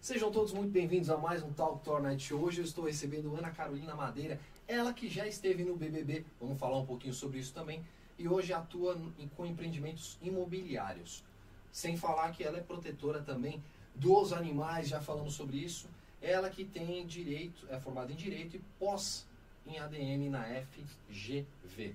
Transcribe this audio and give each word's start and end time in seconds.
Sejam 0.00 0.32
todos 0.32 0.54
muito 0.54 0.70
bem-vindos 0.70 1.10
a 1.10 1.18
mais 1.18 1.42
um 1.42 1.52
Talk 1.52 1.84
Show. 2.18 2.40
Hoje 2.40 2.62
eu 2.62 2.64
estou 2.64 2.86
recebendo 2.86 3.36
Ana 3.36 3.50
Carolina 3.50 3.94
Madeira, 3.94 4.40
ela 4.66 4.94
que 4.94 5.10
já 5.10 5.26
esteve 5.28 5.62
no 5.62 5.76
BBB, 5.76 6.24
vamos 6.40 6.58
falar 6.58 6.78
um 6.78 6.86
pouquinho 6.86 7.12
sobre 7.12 7.38
isso 7.38 7.52
também, 7.52 7.84
e 8.18 8.26
hoje 8.26 8.50
atua 8.50 8.98
com 9.36 9.44
empreendimentos 9.44 10.16
imobiliários. 10.22 11.22
Sem 11.70 11.98
falar 11.98 12.32
que 12.32 12.42
ela 12.42 12.56
é 12.56 12.62
protetora 12.62 13.20
também 13.20 13.62
dos 13.94 14.32
animais, 14.32 14.88
já 14.88 15.02
falamos 15.02 15.34
sobre 15.34 15.58
isso. 15.58 15.86
Ela 16.22 16.48
que 16.48 16.64
tem 16.64 17.06
direito, 17.06 17.66
é 17.68 17.78
formada 17.78 18.10
em 18.10 18.16
direito 18.16 18.56
e 18.56 18.60
pós 18.78 19.26
em 19.66 19.78
ADM 19.78 20.30
na 20.30 20.44
FGV. 20.44 21.94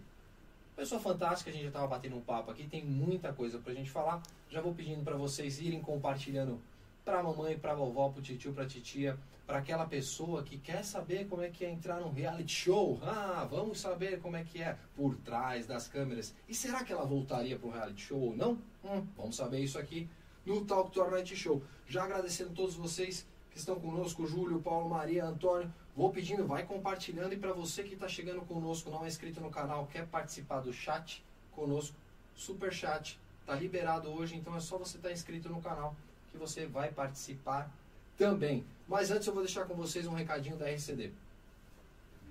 Pessoa 0.75 1.01
fantástica, 1.01 1.49
a 1.49 1.53
gente 1.53 1.63
já 1.63 1.69
estava 1.69 1.87
batendo 1.87 2.17
um 2.17 2.21
papo 2.21 2.51
aqui, 2.51 2.67
tem 2.67 2.85
muita 2.85 3.33
coisa 3.33 3.57
para 3.57 3.71
a 3.71 3.75
gente 3.75 3.89
falar. 3.89 4.21
Já 4.47 4.61
vou 4.61 4.75
pedindo 4.75 5.03
para 5.03 5.17
vocês 5.17 5.59
irem 5.59 5.81
compartilhando 5.81 6.61
para 7.05 7.19
a 7.19 7.23
mamãe, 7.23 7.57
para 7.57 7.71
a 7.73 7.75
vovó, 7.75 8.09
para 8.09 8.19
o 8.19 8.23
tio, 8.23 8.51
para 8.51 8.63
a 8.63 8.67
titia, 8.67 9.17
para 9.45 9.59
aquela 9.59 9.85
pessoa 9.85 10.41
que 10.41 10.57
quer 10.57 10.83
saber 10.83 11.27
como 11.27 11.43
é 11.43 11.49
que 11.49 11.63
é 11.63 11.69
entrar 11.69 12.01
num 12.01 12.11
reality 12.11 12.51
show. 12.51 12.99
Ah, 13.03 13.47
vamos 13.49 13.79
saber 13.79 14.19
como 14.19 14.35
é 14.35 14.43
que 14.43 14.61
é 14.61 14.75
por 14.95 15.15
trás 15.17 15.67
das 15.67 15.87
câmeras. 15.87 16.33
E 16.49 16.55
será 16.55 16.83
que 16.83 16.91
ela 16.91 17.05
voltaria 17.05 17.57
para 17.57 17.69
um 17.69 17.71
reality 17.71 18.01
show 18.01 18.19
ou 18.19 18.35
não? 18.35 18.53
Hum, 18.83 19.05
vamos 19.15 19.35
saber 19.35 19.59
isso 19.59 19.77
aqui 19.77 20.09
no 20.43 20.65
Talk 20.65 20.91
Tour 20.91 21.11
Night 21.11 21.35
Show. 21.35 21.61
Já 21.87 22.05
agradecendo 22.05 22.51
a 22.51 22.55
todos 22.55 22.73
vocês 22.73 23.27
que 23.51 23.59
estão 23.59 23.79
conosco, 23.79 24.25
Júlio, 24.25 24.59
Paulo, 24.59 24.89
Maria, 24.89 25.25
Antônio. 25.25 25.71
Vou 25.95 26.11
pedindo, 26.11 26.45
vai 26.45 26.65
compartilhando 26.65 27.33
e 27.33 27.37
para 27.37 27.53
você 27.53 27.83
que 27.83 27.93
está 27.93 28.07
chegando 28.07 28.41
conosco, 28.41 28.89
não 28.89 29.05
é 29.05 29.07
inscrito 29.07 29.39
no 29.39 29.49
canal, 29.49 29.87
quer 29.87 30.05
participar 30.07 30.59
do 30.59 30.73
chat 30.73 31.23
conosco, 31.53 31.95
super 32.35 32.73
chat, 32.73 33.17
tá 33.45 33.55
liberado 33.55 34.09
hoje, 34.09 34.35
então 34.35 34.53
é 34.57 34.59
só 34.59 34.77
você 34.77 34.97
estar 34.97 35.07
tá 35.07 35.13
inscrito 35.13 35.47
no 35.47 35.61
canal 35.61 35.95
que 36.35 36.39
você 36.39 36.65
vai 36.65 36.91
participar 36.91 37.71
também. 38.17 38.63
Mas 38.87 39.09
antes 39.09 39.25
eu 39.25 39.33
vou 39.33 39.43
deixar 39.43 39.65
com 39.65 39.73
vocês 39.73 40.05
um 40.05 40.13
recadinho 40.13 40.57
da 40.57 40.69
RCD. 40.69 41.11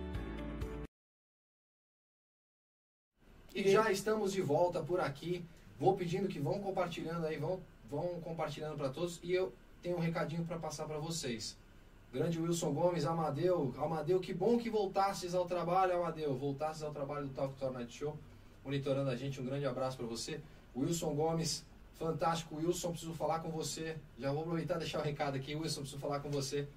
E 3.53 3.71
já 3.71 3.91
estamos 3.91 4.33
de 4.33 4.41
volta 4.41 4.81
por 4.81 4.99
aqui. 4.99 5.45
Vou 5.79 5.95
pedindo 5.95 6.27
que 6.27 6.39
vão 6.39 6.59
compartilhando 6.59 7.27
aí, 7.27 7.37
vão, 7.37 7.59
vão 7.89 8.19
compartilhando 8.21 8.75
para 8.75 8.89
todos. 8.89 9.19
E 9.21 9.31
eu 9.31 9.53
tenho 9.81 9.97
um 9.97 9.99
recadinho 9.99 10.43
para 10.45 10.57
passar 10.57 10.85
para 10.85 10.97
vocês. 10.97 11.55
Grande 12.11 12.39
Wilson 12.39 12.73
Gomes, 12.73 13.05
Amadeu, 13.05 13.75
Amadeu, 13.77 14.19
que 14.19 14.33
bom 14.33 14.57
que 14.57 14.67
voltasses 14.69 15.35
ao 15.35 15.45
trabalho, 15.45 15.95
Amadeu. 15.95 16.35
Voltasses 16.35 16.81
ao 16.81 16.91
trabalho 16.91 17.27
do 17.27 17.33
Talk 17.33 17.53
Tour 17.55 17.71
Night 17.71 17.95
Show, 17.95 18.17
monitorando 18.65 19.11
a 19.11 19.15
gente. 19.15 19.39
Um 19.39 19.45
grande 19.45 19.67
abraço 19.67 19.97
para 19.97 20.07
você. 20.07 20.41
Wilson 20.75 21.13
Gomes, 21.15 21.65
fantástico. 21.95 22.55
Wilson, 22.55 22.91
preciso 22.91 23.13
falar 23.13 23.39
com 23.39 23.49
você. 23.49 23.97
Já 24.17 24.31
vou 24.31 24.41
aproveitar 24.41 24.75
e 24.75 24.79
deixar 24.79 24.99
o 24.99 25.03
recado 25.03 25.35
aqui. 25.35 25.55
Wilson, 25.55 25.81
preciso 25.81 26.01
falar 26.01 26.19
com 26.21 26.29
você. 26.29 26.67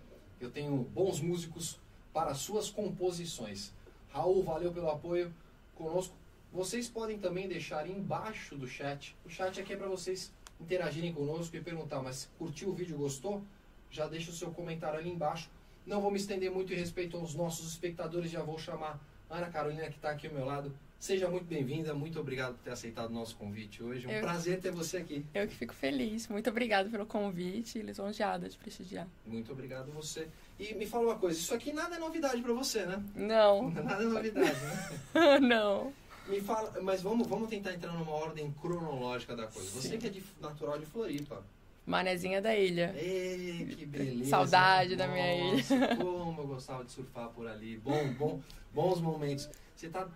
Eu 0.40 0.50
tenho 0.50 0.76
bons 0.76 1.20
músicos 1.20 1.78
para 2.12 2.34
suas 2.34 2.68
composições. 2.70 3.72
Raul, 4.10 4.42
valeu 4.42 4.72
pelo 4.72 4.90
apoio 4.90 5.32
conosco. 5.74 6.14
Vocês 6.52 6.88
podem 6.88 7.18
também 7.18 7.48
deixar 7.48 7.88
embaixo 7.88 8.56
do 8.56 8.66
chat. 8.66 9.16
O 9.24 9.30
chat 9.30 9.58
aqui 9.60 9.72
é 9.72 9.76
para 9.76 9.88
vocês 9.88 10.32
interagirem 10.60 11.12
conosco 11.12 11.56
e 11.56 11.60
perguntar, 11.60 12.02
mas 12.02 12.28
curtiu 12.38 12.68
o 12.68 12.74
vídeo, 12.74 12.98
gostou? 12.98 13.42
Já 13.90 14.06
deixa 14.06 14.30
o 14.30 14.34
seu 14.34 14.50
comentário 14.50 14.98
ali 14.98 15.10
embaixo. 15.10 15.50
Não 15.86 16.00
vou 16.00 16.10
me 16.10 16.18
estender 16.18 16.50
muito 16.50 16.72
em 16.72 16.76
respeito 16.76 17.16
aos 17.16 17.34
nossos 17.34 17.68
espectadores, 17.68 18.30
já 18.30 18.42
vou 18.42 18.58
chamar 18.58 19.00
a 19.28 19.38
Ana 19.38 19.48
Carolina 19.48 19.88
que 19.88 19.96
está 19.96 20.10
aqui 20.10 20.26
ao 20.26 20.34
meu 20.34 20.44
lado 20.44 20.72
Seja 21.02 21.28
muito 21.28 21.46
bem-vinda, 21.46 21.92
muito 21.92 22.20
obrigado 22.20 22.54
por 22.54 22.62
ter 22.62 22.70
aceitado 22.70 23.10
o 23.10 23.12
nosso 23.12 23.34
convite 23.34 23.82
hoje. 23.82 24.06
Um 24.06 24.10
eu, 24.12 24.20
prazer 24.20 24.60
ter 24.60 24.70
você 24.70 24.98
aqui. 24.98 25.26
Eu 25.34 25.48
que 25.48 25.54
fico 25.56 25.74
feliz. 25.74 26.28
Muito 26.28 26.48
obrigado 26.48 26.90
pelo 26.90 27.04
convite, 27.04 27.82
lisonjeada 27.82 28.48
de 28.48 28.56
prestigiar. 28.56 29.08
Muito 29.26 29.50
obrigado 29.50 29.90
a 29.90 29.94
você. 29.94 30.28
E 30.60 30.72
me 30.74 30.86
fala 30.86 31.06
uma 31.06 31.18
coisa, 31.18 31.36
isso 31.36 31.52
aqui 31.52 31.72
nada 31.72 31.96
é 31.96 31.98
novidade 31.98 32.40
para 32.40 32.52
você, 32.52 32.86
né? 32.86 33.02
Não. 33.16 33.68
Nada 33.82 34.00
é 34.00 34.06
novidade, 34.06 34.60
né? 34.60 35.40
Não. 35.42 35.92
Me 36.28 36.40
fala, 36.40 36.80
mas 36.80 37.02
vamos, 37.02 37.26
vamos 37.26 37.48
tentar 37.48 37.74
entrar 37.74 37.92
numa 37.94 38.12
ordem 38.12 38.54
cronológica 38.62 39.34
da 39.34 39.48
coisa. 39.48 39.68
Sim. 39.72 39.80
Você 39.80 39.98
que 39.98 40.06
é 40.06 40.10
de, 40.10 40.22
natural 40.40 40.78
de 40.78 40.86
Floripa, 40.86 41.42
Manezinha 41.84 42.40
da 42.40 42.54
ilha. 42.54 42.94
Ei, 42.96 43.74
que 43.76 43.86
beleza. 43.86 44.30
Saudade 44.30 44.94
da 44.94 45.08
minha 45.08 45.52
Nossa, 45.52 45.96
Como 45.96 46.40
eu 46.42 46.46
gostava 46.46 46.84
de 46.84 46.92
surfar 46.92 47.28
por 47.30 47.48
ali. 47.48 47.76
Bom, 47.78 48.14
bom, 48.14 48.40
bons 48.72 49.00
momentos. 49.00 49.50
Você 49.74 49.88
tá 49.88 50.08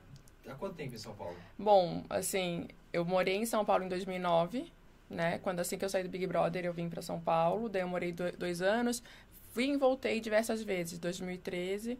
há 0.48 0.54
quanto 0.54 0.74
tempo 0.74 0.94
em 0.94 0.98
São 0.98 1.14
Paulo? 1.14 1.36
Bom, 1.58 2.04
assim, 2.08 2.68
eu 2.92 3.04
morei 3.04 3.36
em 3.36 3.46
São 3.46 3.64
Paulo 3.64 3.84
em 3.84 3.88
2009, 3.88 4.72
né? 5.08 5.38
Quando 5.38 5.60
assim 5.60 5.78
que 5.78 5.84
eu 5.84 5.88
saí 5.88 6.02
do 6.02 6.08
Big 6.08 6.26
Brother, 6.26 6.64
eu 6.64 6.72
vim 6.72 6.88
para 6.88 7.02
São 7.02 7.20
Paulo. 7.20 7.68
Daí 7.68 7.82
eu 7.82 7.88
morei 7.88 8.12
dois 8.12 8.62
anos. 8.62 9.02
Vim 9.54 9.74
e 9.74 9.76
voltei 9.76 10.20
diversas 10.20 10.62
vezes. 10.62 10.98
2013 10.98 11.98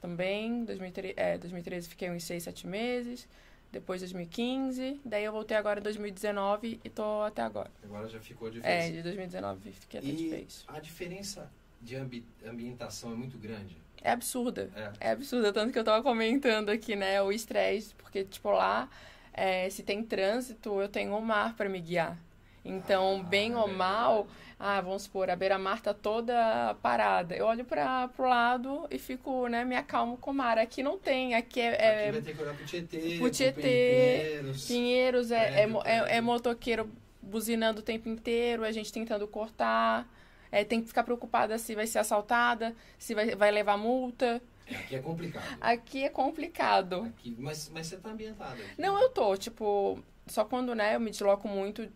também. 0.00 0.64
2013, 0.64 1.14
é, 1.16 1.38
2013 1.38 1.88
fiquei 1.88 2.10
uns 2.10 2.24
seis, 2.24 2.42
sete 2.42 2.66
meses 2.66 3.28
depois 3.70 4.00
2015, 4.00 5.00
daí 5.04 5.24
eu 5.24 5.32
voltei 5.32 5.56
agora 5.56 5.80
em 5.80 5.82
2019 5.82 6.80
e 6.82 6.88
tô 6.88 7.22
até 7.22 7.42
agora. 7.42 7.70
Agora 7.84 8.08
já 8.08 8.18
ficou 8.18 8.50
de 8.50 8.60
vez. 8.60 8.84
É, 8.84 8.90
de 8.90 9.02
2019 9.02 9.72
fiquei 9.72 10.00
até 10.00 10.08
e 10.08 10.16
de 10.16 10.28
vez. 10.28 10.64
a 10.68 10.80
diferença 10.80 11.50
de 11.80 11.96
ambi 11.96 12.24
ambientação 12.44 13.12
é 13.12 13.14
muito 13.14 13.36
grande? 13.38 13.76
É 14.02 14.10
absurda. 14.10 14.70
É. 14.74 15.08
é 15.08 15.10
absurda, 15.10 15.52
tanto 15.52 15.72
que 15.72 15.78
eu 15.78 15.84
tava 15.84 16.02
comentando 16.02 16.70
aqui, 16.70 16.94
né, 16.96 17.20
o 17.22 17.32
estresse, 17.32 17.94
porque, 17.94 18.24
tipo, 18.24 18.50
lá, 18.50 18.88
é, 19.32 19.68
se 19.70 19.82
tem 19.82 20.02
trânsito, 20.02 20.80
eu 20.80 20.88
tenho 20.88 21.16
o 21.16 21.22
mar 21.22 21.54
para 21.54 21.68
me 21.68 21.80
guiar. 21.80 22.18
Então, 22.64 23.20
ah, 23.20 23.28
bem 23.28 23.52
é 23.52 23.56
ou 23.56 23.68
mal, 23.68 24.26
ah, 24.58 24.80
vamos 24.80 25.02
supor, 25.02 25.30
a 25.30 25.36
beira-mar 25.36 25.80
tá 25.80 25.94
toda 25.94 26.74
parada. 26.82 27.34
Eu 27.34 27.46
olho 27.46 27.64
para 27.64 28.08
pro 28.08 28.28
lado 28.28 28.86
e 28.90 28.98
fico, 28.98 29.46
né, 29.46 29.64
me 29.64 29.76
acalmo 29.76 30.16
com 30.16 30.32
o 30.32 30.34
mar. 30.34 30.58
Aqui 30.58 30.82
não 30.82 30.98
tem, 30.98 31.34
aqui 31.34 31.60
é... 31.60 31.76
é 31.76 32.08
aqui 32.08 32.12
vai 32.12 32.22
ter 32.22 32.36
que 32.36 32.42
olhar 32.42 32.54
pro 32.54 32.66
Tietê, 32.66 33.16
pro 33.18 33.30
Tietê 33.30 33.62
Pinheiros. 33.62 34.66
Pinheiros, 34.66 35.30
é, 35.30 35.62
é, 35.62 35.68
é, 35.84 36.16
é, 36.16 36.20
motoqueiro 36.20 36.90
buzinando 37.22 37.80
o 37.80 37.82
tempo 37.82 38.08
inteiro, 38.08 38.64
a 38.64 38.72
gente 38.72 38.92
tentando 38.92 39.26
cortar. 39.26 40.06
É, 40.50 40.64
tem 40.64 40.80
que 40.80 40.88
ficar 40.88 41.02
preocupada 41.02 41.58
se 41.58 41.74
vai 41.74 41.86
ser 41.86 41.98
assaltada, 41.98 42.74
se 42.98 43.14
vai, 43.14 43.34
vai 43.34 43.50
levar 43.50 43.76
multa. 43.76 44.40
É, 44.66 44.76
aqui 44.76 44.96
é 44.96 44.98
complicado. 45.00 45.58
Aqui 45.60 46.04
é 46.04 46.08
complicado. 46.08 47.02
Aqui, 47.04 47.36
mas, 47.38 47.70
mas 47.72 47.86
você 47.86 47.96
tá 47.96 48.10
ambientada. 48.10 48.54
Aqui, 48.54 48.80
não, 48.80 48.96
né? 48.96 49.04
eu 49.04 49.08
tô, 49.10 49.36
tipo, 49.36 49.98
só 50.26 50.44
quando, 50.44 50.74
né, 50.74 50.94
eu 50.94 51.00
me 51.00 51.10
desloco 51.10 51.48
muito, 51.48 51.88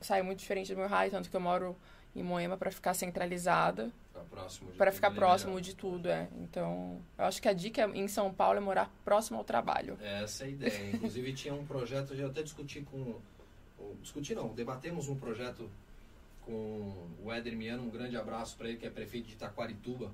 saio 0.00 0.24
muito 0.24 0.38
diferente 0.38 0.72
do 0.72 0.78
meu 0.78 0.88
raio, 0.88 1.10
tanto 1.10 1.30
que 1.30 1.36
eu 1.36 1.40
moro 1.40 1.76
em 2.14 2.22
Moema 2.22 2.56
para 2.56 2.70
ficar 2.70 2.94
centralizada. 2.94 3.90
Para 4.76 4.90
ficar 4.90 5.10
próximo 5.12 5.60
de 5.60 5.74
tudo, 5.74 6.08
é. 6.08 6.28
Então, 6.40 7.00
eu 7.18 7.24
acho 7.24 7.40
que 7.40 7.48
a 7.48 7.52
dica 7.52 7.88
em 7.94 8.08
São 8.08 8.32
Paulo 8.32 8.58
é 8.58 8.60
morar 8.60 8.90
próximo 9.04 9.38
ao 9.38 9.44
trabalho. 9.44 9.96
É 10.00 10.22
essa 10.22 10.44
é 10.44 10.46
a 10.46 10.50
ideia. 10.50 10.90
Inclusive, 10.94 11.32
tinha 11.34 11.54
um 11.54 11.64
projeto, 11.64 12.14
eu 12.14 12.28
até 12.28 12.42
discuti 12.42 12.80
com. 12.82 13.20
Discuti 14.00 14.34
não, 14.34 14.48
debatemos 14.48 15.08
um 15.08 15.16
projeto 15.16 15.70
com 16.44 17.08
o 17.22 17.32
Éder 17.32 17.56
Miano, 17.56 17.82
um 17.82 17.90
grande 17.90 18.16
abraço 18.16 18.56
para 18.56 18.68
ele, 18.68 18.78
que 18.78 18.86
é 18.86 18.90
prefeito 18.90 19.26
de 19.26 19.34
Itaquarituba. 19.34 20.12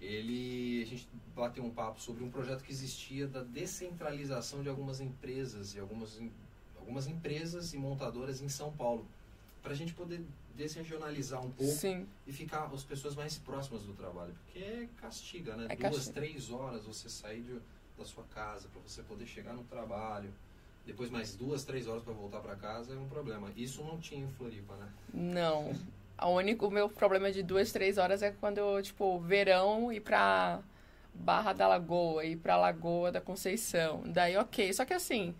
Ele, 0.00 0.82
a 0.82 0.86
gente 0.86 1.08
bateu 1.34 1.64
um 1.64 1.70
papo 1.70 2.00
sobre 2.00 2.22
um 2.22 2.30
projeto 2.30 2.62
que 2.62 2.70
existia 2.70 3.26
da 3.26 3.42
descentralização 3.42 4.62
de 4.62 4.68
algumas 4.68 5.00
empresas 5.00 5.74
e 5.74 5.80
algumas, 5.80 6.20
algumas 6.78 7.06
empresas 7.06 7.72
e 7.72 7.78
montadoras 7.78 8.42
em 8.42 8.48
São 8.48 8.72
Paulo, 8.72 9.06
para 9.62 9.72
a 9.72 9.76
gente 9.76 9.94
poder 9.94 10.24
desregionalizar 10.54 11.44
um 11.44 11.50
pouco 11.50 11.72
Sim. 11.72 12.06
e 12.26 12.32
ficar 12.32 12.64
as 12.66 12.84
pessoas 12.84 13.14
mais 13.14 13.38
próximas 13.38 13.82
do 13.82 13.92
trabalho. 13.94 14.34
Porque 14.44 14.58
é 14.58 14.88
castiga, 14.96 15.56
né? 15.56 15.66
É 15.68 15.76
Duas, 15.76 15.96
castiga. 15.96 16.20
três 16.20 16.50
horas 16.50 16.84
você 16.84 17.08
sair 17.08 17.42
de, 17.42 17.58
da 17.96 18.04
sua 18.04 18.24
casa 18.24 18.68
para 18.68 18.80
você 18.80 19.02
poder 19.02 19.26
chegar 19.26 19.54
no 19.54 19.64
trabalho. 19.64 20.32
Depois 20.86 21.10
mais 21.10 21.34
duas, 21.34 21.64
três 21.64 21.86
horas 21.86 22.02
para 22.02 22.12
voltar 22.12 22.40
para 22.40 22.54
casa 22.54 22.94
é 22.94 22.96
um 22.96 23.08
problema. 23.08 23.50
Isso 23.56 23.82
não 23.82 23.98
tinha 23.98 24.24
em 24.24 24.30
Floripa, 24.30 24.74
né? 24.76 24.88
Não. 25.12 25.72
O 26.22 26.28
único 26.28 26.70
meu 26.70 26.88
problema 26.88 27.30
de 27.30 27.42
duas, 27.42 27.72
três 27.72 27.98
horas 27.98 28.22
é 28.22 28.30
quando 28.30 28.58
eu, 28.58 28.80
tipo, 28.80 29.18
verão 29.18 29.92
ir 29.92 30.00
pra 30.00 30.60
Barra 31.12 31.52
da 31.52 31.66
Lagoa, 31.66 32.24
ir 32.24 32.36
pra 32.36 32.56
Lagoa 32.56 33.10
da 33.10 33.20
Conceição. 33.20 34.02
Daí, 34.06 34.36
ok. 34.36 34.72
Só 34.72 34.84
que 34.84 34.94
assim, 34.94 35.34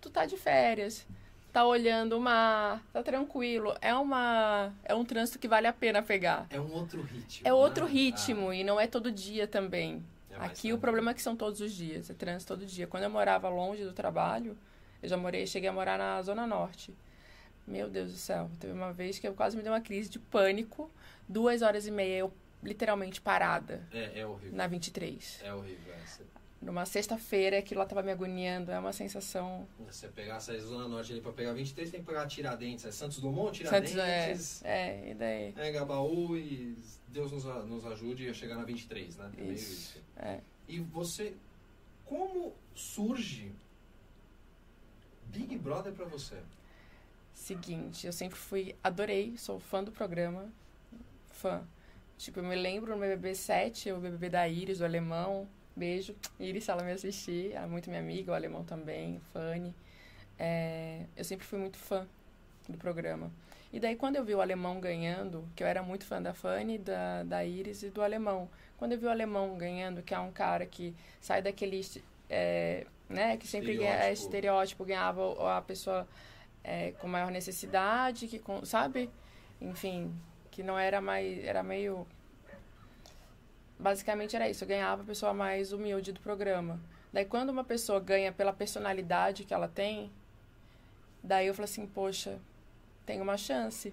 tu 0.00 0.10
tá 0.10 0.26
de 0.26 0.36
férias 0.36 1.06
tá 1.54 1.64
olhando 1.64 2.18
o 2.18 2.20
mar, 2.20 2.82
tá 2.92 3.00
tranquilo. 3.00 3.76
É 3.80 3.94
uma 3.94 4.72
é 4.84 4.92
um 4.92 5.04
trânsito 5.04 5.38
que 5.38 5.46
vale 5.46 5.68
a 5.68 5.72
pena 5.72 6.02
pegar. 6.02 6.48
É 6.50 6.60
um 6.60 6.72
outro 6.72 7.00
ritmo. 7.00 7.46
É 7.46 7.54
outro 7.54 7.84
né? 7.84 7.92
ritmo 7.92 8.48
ah. 8.48 8.56
e 8.56 8.64
não 8.64 8.80
é 8.80 8.88
todo 8.88 9.10
dia 9.12 9.46
também. 9.46 10.04
É 10.28 10.36
Aqui 10.44 10.72
o 10.72 10.78
problema 10.78 11.12
é 11.12 11.14
que 11.14 11.22
são 11.22 11.36
todos 11.36 11.60
os 11.60 11.72
dias, 11.72 12.10
é 12.10 12.12
trânsito 12.12 12.52
todo 12.52 12.66
dia. 12.66 12.88
Quando 12.88 13.04
eu 13.04 13.10
morava 13.10 13.48
longe 13.48 13.84
do 13.84 13.92
trabalho, 13.92 14.58
eu 15.04 15.08
já 15.08 15.16
morei, 15.16 15.46
cheguei 15.46 15.68
a 15.68 15.72
morar 15.72 15.98
na 15.98 16.20
zona 16.22 16.46
norte. 16.46 16.92
Meu 17.66 17.88
Deus 17.88 18.12
do 18.12 18.18
céu, 18.18 18.50
teve 18.58 18.72
uma 18.72 18.92
vez 18.92 19.18
que 19.18 19.26
eu 19.26 19.34
quase 19.34 19.56
me 19.56 19.62
dei 19.62 19.70
uma 19.70 19.80
crise 19.80 20.10
de 20.10 20.18
pânico, 20.18 20.90
duas 21.28 21.62
horas 21.62 21.86
e 21.86 21.90
meia 21.90 22.18
eu 22.18 22.32
literalmente 22.62 23.20
parada. 23.20 23.86
É, 23.92 24.20
é 24.20 24.26
horrível. 24.26 24.56
Na 24.56 24.66
23. 24.66 25.40
É 25.42 25.54
horrível. 25.54 25.92
É 25.92 26.04
numa 26.64 26.86
sexta-feira, 26.86 27.58
aquilo 27.58 27.80
lá 27.80 27.86
tava 27.86 28.02
me 28.02 28.10
agoniando. 28.10 28.70
É 28.72 28.78
uma 28.78 28.92
sensação. 28.92 29.68
Você 29.86 30.08
pegar 30.08 30.36
essa 30.36 30.58
Zona 30.58 30.88
Norte 30.88 31.12
ali 31.12 31.20
pra 31.20 31.32
pegar 31.32 31.52
23, 31.52 31.90
tem 31.90 32.00
que 32.00 32.06
pegar 32.06 32.26
Tiradentes. 32.26 32.86
É 32.86 32.90
Santos 32.90 33.20
Dumont, 33.20 33.56
Tiradentes. 33.56 33.92
Santos, 33.92 34.64
é, 34.64 34.70
é, 34.72 35.10
e 35.10 35.14
daí? 35.14 35.54
É, 35.56 35.72
Gabaú 35.72 36.36
e 36.36 36.76
Deus 37.08 37.30
nos, 37.30 37.44
nos 37.44 37.84
ajude 37.84 38.28
a 38.28 38.34
chegar 38.34 38.56
na 38.56 38.64
23, 38.64 39.16
né? 39.18 39.30
É 39.36 39.44
isso. 39.44 39.72
isso. 39.72 40.02
É. 40.16 40.40
E 40.66 40.80
você. 40.80 41.34
Como 42.06 42.54
surge 42.74 43.50
Big 45.34 45.58
Brother 45.58 45.92
pra 45.92 46.04
você? 46.04 46.36
Seguinte, 47.34 48.06
eu 48.06 48.12
sempre 48.12 48.38
fui. 48.38 48.76
Adorei, 48.84 49.36
sou 49.36 49.58
fã 49.58 49.82
do 49.82 49.90
programa. 49.90 50.48
Fã. 51.32 51.64
Tipo, 52.16 52.38
eu 52.38 52.44
me 52.44 52.54
lembro 52.54 52.94
no 52.94 53.00
BBB 53.00 53.34
7, 53.34 53.90
o 53.90 53.98
BBB 53.98 54.30
da 54.30 54.46
Iris, 54.48 54.78
do 54.78 54.84
alemão. 54.84 55.48
Beijo. 55.74 56.14
Iris, 56.38 56.68
ela 56.68 56.84
me 56.84 56.92
assistir. 56.92 57.52
É 57.52 57.66
muito 57.66 57.90
minha 57.90 58.00
amiga, 58.00 58.30
o 58.30 58.34
alemão 58.34 58.62
também, 58.62 59.20
Fanny. 59.32 59.74
É, 60.38 61.04
eu 61.16 61.24
sempre 61.24 61.44
fui 61.44 61.58
muito 61.58 61.78
fã 61.78 62.06
do 62.68 62.78
programa. 62.78 63.28
E 63.72 63.80
daí, 63.80 63.96
quando 63.96 64.14
eu 64.14 64.24
vi 64.24 64.36
o 64.36 64.40
alemão 64.40 64.78
ganhando, 64.78 65.44
que 65.56 65.64
eu 65.64 65.66
era 65.66 65.82
muito 65.82 66.04
fã 66.04 66.22
da 66.22 66.32
Fanny, 66.32 66.78
da, 66.78 67.24
da 67.24 67.44
Iris 67.44 67.82
e 67.82 67.90
do 67.90 68.02
alemão. 68.02 68.48
Quando 68.78 68.92
eu 68.92 68.98
vi 68.98 69.06
o 69.06 69.10
alemão 69.10 69.58
ganhando, 69.58 70.00
que 70.00 70.14
é 70.14 70.18
um 70.20 70.30
cara 70.30 70.64
que 70.64 70.94
sai 71.20 71.42
daquele. 71.42 71.84
É, 72.30 72.86
né, 73.08 73.36
que 73.36 73.46
sempre 73.46 73.72
estereótipo. 73.72 74.04
É, 74.04 74.12
estereótipo, 74.12 74.84
ganhava 74.84 75.56
a 75.56 75.62
pessoa 75.62 76.06
é, 76.62 76.92
com 76.92 77.06
maior 77.06 77.30
necessidade, 77.30 78.26
que 78.26 78.40
sabe? 78.64 79.10
Enfim, 79.60 80.14
que 80.50 80.62
não 80.62 80.78
era 80.78 81.00
mais. 81.00 81.44
Era 81.44 81.62
meio 81.62 82.06
basicamente 83.78 84.34
era 84.34 84.48
isso, 84.48 84.64
eu 84.64 84.68
ganhava 84.68 85.02
a 85.02 85.04
pessoa 85.04 85.34
mais 85.34 85.72
humilde 85.72 86.12
do 86.12 86.20
programa. 86.20 86.80
Daí 87.12 87.24
quando 87.24 87.50
uma 87.50 87.64
pessoa 87.64 88.00
ganha 88.00 88.32
pela 88.32 88.52
personalidade 88.52 89.44
que 89.44 89.54
ela 89.54 89.68
tem, 89.68 90.10
daí 91.22 91.46
eu 91.46 91.54
falei 91.54 91.70
assim, 91.70 91.86
poxa, 91.86 92.38
tem 93.04 93.20
uma 93.20 93.36
chance. 93.36 93.92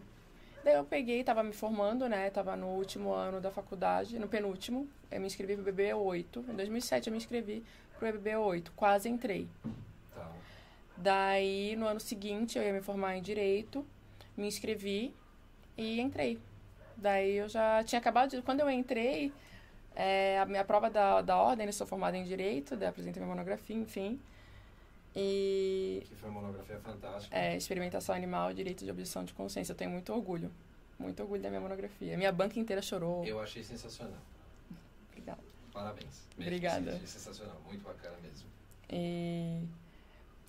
Daí 0.64 0.76
eu 0.76 0.86
peguei, 0.86 1.24
tava 1.24 1.44
me 1.44 1.54
formando, 1.54 2.08
né? 2.08 2.30
Tava 2.30 2.56
no 2.56 2.68
último 2.68 3.12
ano 3.12 3.42
da 3.42 3.50
faculdade, 3.50 4.20
no 4.20 4.28
penúltimo. 4.28 4.88
Eu 5.10 5.20
me 5.20 5.26
inscrevi 5.26 5.56
pro 5.56 5.74
BB8. 5.74 6.50
Em 6.50 6.56
2007 6.56 7.08
eu 7.08 7.12
me 7.12 7.18
inscrevi 7.18 7.64
pro 8.10 8.20
BB8, 8.20 8.70
quase 8.76 9.08
entrei. 9.08 9.48
Tá. 10.16 10.32
Daí 10.98 11.76
no 11.76 11.86
ano 11.86 12.00
seguinte 12.00 12.58
eu 12.58 12.64
ia 12.64 12.74
me 12.74 12.82
formar 12.82 13.16
em 13.16 13.22
direito, 13.22 13.86
me 14.36 14.48
inscrevi 14.48 15.14
e 15.78 16.02
entrei. 16.02 16.40
Daí 16.98 17.38
eu 17.38 17.48
já 17.48 17.84
tinha 17.84 18.00
acabado 18.00 18.32
de. 18.32 18.42
Quando 18.42 18.62
eu 18.62 18.70
entrei, 18.70 19.32
é, 19.96 20.40
a 20.40 20.46
minha 20.46 20.64
prova 20.64 20.90
da, 20.90 21.22
da 21.22 21.38
ordem, 21.38 21.66
eu 21.66 21.74
sou 21.74 21.88
formada 21.88 22.18
em 22.18 22.24
Direito, 22.24 22.76
daí 22.76 22.90
apresentei 22.90 23.22
minha 23.22 23.34
monografia, 23.34 23.76
enfim. 23.76 24.20
E... 25.16 26.04
Que 26.06 26.16
foi 26.16 26.30
uma 26.30 26.42
monografia 26.42 26.80
fantástica. 26.80 27.36
É, 27.36 27.58
Experimentação 27.58 28.16
Animal, 28.16 28.54
Direito 28.54 28.86
de 28.86 28.92
Objeção 28.92 29.26
de 29.26 29.34
Consciência. 29.34 29.74
Eu 29.74 29.76
tenho 29.76 29.92
muito 29.92 30.14
orgulho. 30.14 30.50
Muito 30.98 31.22
orgulho 31.22 31.42
da 31.42 31.50
minha 31.50 31.60
monografia. 31.60 32.16
Minha 32.16 32.32
banca 32.32 32.60
inteira 32.60 32.82
chorou. 32.82 33.26
Eu 33.26 33.40
achei 33.42 33.64
sensacional. 33.64 34.20
Parabéns. 35.74 36.28
Mesmo, 36.38 36.52
Obrigada. 36.52 36.92
Achei 36.94 37.08
sensacional. 37.08 37.62
Muito 37.66 37.84
bacana 37.84 38.16
mesmo. 38.22 38.48
E... 38.90 39.64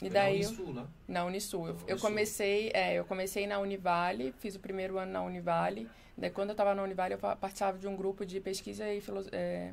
E 0.00 0.10
daí, 0.10 0.42
na 0.42 0.48
Unisul, 0.48 0.74
né? 0.74 0.86
Na 1.06 1.24
Unisul. 1.24 1.68
Eu, 1.68 1.76
eu, 1.86 1.98
comecei, 1.98 2.72
é, 2.74 2.94
eu 2.94 3.04
comecei 3.04 3.46
na 3.46 3.60
Univale, 3.60 4.34
fiz 4.40 4.56
o 4.56 4.58
primeiro 4.58 4.98
ano 4.98 5.12
na 5.12 5.22
Univale. 5.22 5.88
Daí, 6.18 6.28
quando 6.30 6.48
eu 6.50 6.54
estava 6.54 6.74
na 6.74 6.82
Univale, 6.82 7.14
eu 7.14 7.18
participava 7.18 7.78
de 7.78 7.86
um 7.86 7.96
grupo 7.96 8.26
de 8.26 8.40
pesquisa 8.40 8.92
e 8.92 9.00
filosofia. 9.00 9.38
É, 9.38 9.72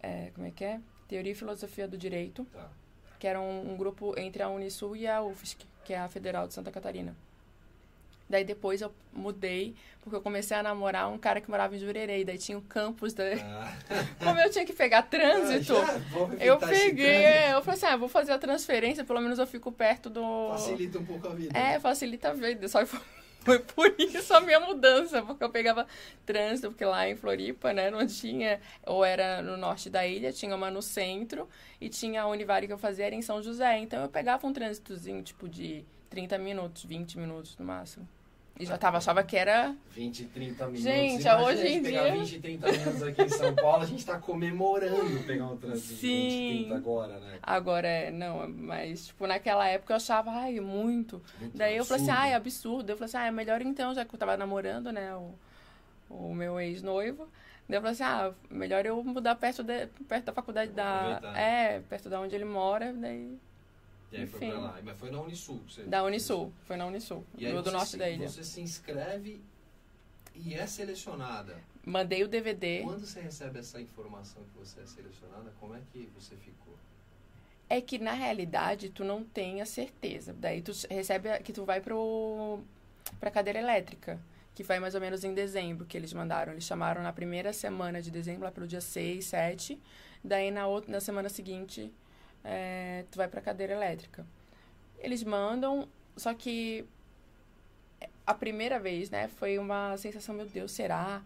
é, 0.00 0.30
como 0.34 0.46
é 0.46 0.50
que 0.50 0.64
é? 0.64 0.80
Teoria 1.06 1.32
e 1.32 1.34
Filosofia 1.34 1.86
do 1.86 1.96
Direito. 1.96 2.44
Tá. 2.52 2.68
Que 3.20 3.26
era 3.26 3.40
um, 3.40 3.72
um, 3.72 3.76
grupo 3.76 4.18
entre 4.18 4.42
a 4.42 4.48
Unisul 4.48 4.96
e 4.96 5.06
a 5.06 5.22
UFSC, 5.22 5.64
que 5.84 5.94
é 5.94 5.98
a 5.98 6.08
Federal 6.08 6.46
de 6.46 6.54
Santa 6.54 6.70
Catarina. 6.70 7.16
Daí 8.28 8.44
depois 8.44 8.80
eu 8.80 8.92
mudei, 9.12 9.74
porque 10.00 10.16
eu 10.16 10.20
comecei 10.20 10.56
a 10.56 10.62
namorar 10.62 11.08
um 11.08 11.16
cara 11.16 11.40
que 11.40 11.48
morava 11.48 11.76
em 11.76 11.78
Jurerê, 11.78 12.24
daí 12.24 12.38
tinha 12.38 12.58
o 12.58 12.62
campus 12.62 13.14
da... 13.14 13.24
Ah. 13.24 13.72
Como 14.22 14.38
eu 14.40 14.50
tinha 14.50 14.66
que 14.66 14.72
pegar 14.72 15.02
trânsito, 15.02 15.74
ah, 15.76 16.00
eu 16.40 16.58
peguei, 16.58 17.06
é, 17.06 17.54
eu 17.54 17.62
falei 17.62 17.78
assim, 17.78 17.86
ah, 17.86 17.96
vou 17.96 18.08
fazer 18.08 18.32
a 18.32 18.38
transferência, 18.38 19.04
pelo 19.04 19.20
menos 19.20 19.38
eu 19.38 19.46
fico 19.46 19.70
perto 19.70 20.10
do... 20.10 20.50
Facilita 20.50 20.98
um 20.98 21.04
pouco 21.04 21.28
a 21.28 21.34
vida. 21.34 21.56
É, 21.56 21.78
facilita 21.78 22.30
a 22.30 22.32
vida, 22.34 22.68
só 22.68 22.80
Foi 23.46 23.60
por 23.60 23.94
isso 23.96 24.34
a 24.34 24.40
minha 24.40 24.58
mudança, 24.58 25.22
porque 25.22 25.44
eu 25.44 25.48
pegava 25.48 25.86
trânsito, 26.24 26.68
porque 26.70 26.84
lá 26.84 27.08
em 27.08 27.14
Floripa, 27.14 27.72
né, 27.72 27.92
não 27.92 28.04
tinha, 28.04 28.60
ou 28.84 29.04
era 29.04 29.40
no 29.40 29.56
norte 29.56 29.88
da 29.88 30.04
ilha, 30.04 30.32
tinha 30.32 30.52
uma 30.56 30.68
no 30.68 30.82
centro, 30.82 31.48
e 31.80 31.88
tinha 31.88 32.22
a 32.22 32.26
Univare 32.26 32.66
que 32.66 32.72
eu 32.72 32.78
fazia 32.78 33.06
era 33.06 33.14
em 33.14 33.22
São 33.22 33.40
José. 33.40 33.78
Então 33.78 34.02
eu 34.02 34.08
pegava 34.08 34.44
um 34.44 34.52
trânsitozinho, 34.52 35.22
tipo, 35.22 35.48
de 35.48 35.84
30 36.10 36.38
minutos, 36.38 36.84
20 36.84 37.18
minutos 37.18 37.56
no 37.56 37.64
máximo. 37.64 38.08
E 38.58 38.64
já 38.64 38.78
tava, 38.78 38.96
achava 38.98 39.22
que 39.22 39.36
era. 39.36 39.74
20, 39.90 40.24
30 40.26 40.64
minutos. 40.64 40.82
Gente, 40.82 41.20
Imagina 41.22 41.42
hoje 41.44 41.60
a 41.60 41.64
gente 41.66 41.76
em 41.78 41.82
pegar 41.82 42.02
dia- 42.04 42.12
20, 42.14 42.40
30 42.40 42.72
minutos 42.72 43.02
aqui 43.02 43.22
em 43.22 43.28
São 43.28 43.54
Paulo, 43.54 43.82
a 43.82 43.86
gente 43.86 44.06
tá 44.06 44.18
comemorando 44.18 45.22
pegar 45.26 45.44
um 45.46 45.56
trânsito 45.58 45.94
de 45.94 46.00
Sim. 46.00 46.28
20, 46.28 46.58
30 46.68 46.74
agora, 46.76 47.18
né? 47.20 47.38
Agora 47.42 47.86
é, 47.88 48.10
não, 48.10 48.48
mas, 48.48 49.08
tipo, 49.08 49.26
naquela 49.26 49.66
época 49.68 49.92
eu 49.92 49.96
achava, 49.96 50.30
ai, 50.30 50.58
muito. 50.60 51.22
Muito 51.38 51.56
Daí 51.56 51.76
eu 51.76 51.84
falei 51.84 52.02
assim, 52.02 52.10
absurdo. 52.10 52.24
ai, 52.28 52.34
absurdo. 52.34 52.90
Eu 52.90 52.96
falei 52.96 53.06
assim, 53.08 53.16
ah, 53.18 53.26
é 53.26 53.30
melhor 53.30 53.60
então, 53.60 53.94
já 53.94 54.04
que 54.04 54.14
eu 54.14 54.18
tava 54.18 54.36
namorando, 54.38 54.90
né, 54.90 55.14
o, 55.14 55.34
o 56.08 56.34
meu 56.34 56.58
ex-noivo. 56.58 57.28
Daí 57.68 57.76
eu 57.76 57.82
falei 57.82 57.92
assim, 57.92 58.04
ah, 58.04 58.32
melhor 58.48 58.86
eu 58.86 59.02
mudar 59.04 59.34
perto, 59.34 59.62
de, 59.62 59.86
perto 60.08 60.24
da 60.26 60.32
faculdade 60.32 60.70
da. 60.72 61.16
Aproveitar. 61.16 61.38
É, 61.38 61.80
perto 61.90 62.08
da 62.08 62.20
onde 62.20 62.34
ele 62.34 62.44
mora, 62.46 62.92
daí. 62.94 63.36
E 64.12 64.16
aí 64.18 64.26
foi 64.26 64.38
enfim. 64.40 64.50
pra 64.50 64.60
lá. 64.60 64.80
Mas 64.82 64.98
foi 64.98 65.10
na 65.10 65.20
Unisul. 65.20 65.58
que 65.66 65.72
Você... 65.74 65.82
Da 65.84 66.02
Unisul. 66.04 66.52
Foi 66.64 66.76
na 66.76 66.86
Unisul. 66.86 67.24
E 67.36 67.46
aí 67.46 67.62
do, 67.62 67.70
norte 67.72 67.90
se- 67.90 67.96
da 67.96 68.08
ilha. 68.08 68.28
Você 68.28 68.44
se 68.44 68.60
inscreve 68.60 69.40
e 70.34 70.54
é 70.54 70.66
selecionada. 70.66 71.56
Mandei 71.84 72.22
o 72.24 72.28
DVD. 72.28 72.82
Quando 72.82 73.04
você 73.06 73.20
recebe 73.20 73.58
essa 73.58 73.80
informação 73.80 74.42
que 74.44 74.58
você 74.58 74.80
é 74.80 74.86
selecionada, 74.86 75.52
como 75.60 75.74
é 75.74 75.80
que 75.92 76.08
você 76.14 76.34
ficou? 76.36 76.74
É 77.68 77.80
que 77.80 77.98
na 77.98 78.12
realidade 78.12 78.90
tu 78.90 79.04
não 79.04 79.24
tem 79.24 79.60
a 79.60 79.66
certeza. 79.66 80.32
Daí 80.32 80.62
tu 80.62 80.72
recebe 80.90 81.28
a- 81.30 81.38
que 81.40 81.52
tu 81.52 81.64
vai 81.64 81.80
pro 81.80 82.60
pra 83.20 83.30
cadeira 83.30 83.58
elétrica, 83.60 84.20
que 84.54 84.62
vai 84.64 84.80
mais 84.80 84.94
ou 84.96 85.00
menos 85.00 85.22
em 85.24 85.32
dezembro 85.32 85.84
que 85.86 85.96
eles 85.96 86.12
mandaram. 86.12 86.52
Eles 86.52 86.64
chamaram 86.64 87.02
na 87.02 87.12
primeira 87.12 87.52
semana 87.52 88.00
de 88.02 88.10
dezembro, 88.10 88.44
lá 88.44 88.50
pelo 88.52 88.66
dia 88.66 88.80
6, 88.80 89.24
7. 89.26 89.80
Daí 90.24 90.50
na 90.50 90.66
outra 90.66 90.90
na 90.90 91.00
semana 91.00 91.28
seguinte 91.28 91.92
é, 92.46 93.04
tu 93.10 93.16
vai 93.16 93.28
pra 93.28 93.40
cadeira 93.40 93.72
elétrica. 93.72 94.24
Eles 95.00 95.22
mandam, 95.24 95.88
só 96.16 96.32
que 96.32 96.84
a 98.26 98.32
primeira 98.32 98.78
vez, 98.78 99.10
né, 99.10 99.28
foi 99.28 99.58
uma 99.58 99.96
sensação, 99.96 100.34
meu 100.34 100.46
Deus, 100.46 100.72
será? 100.72 101.22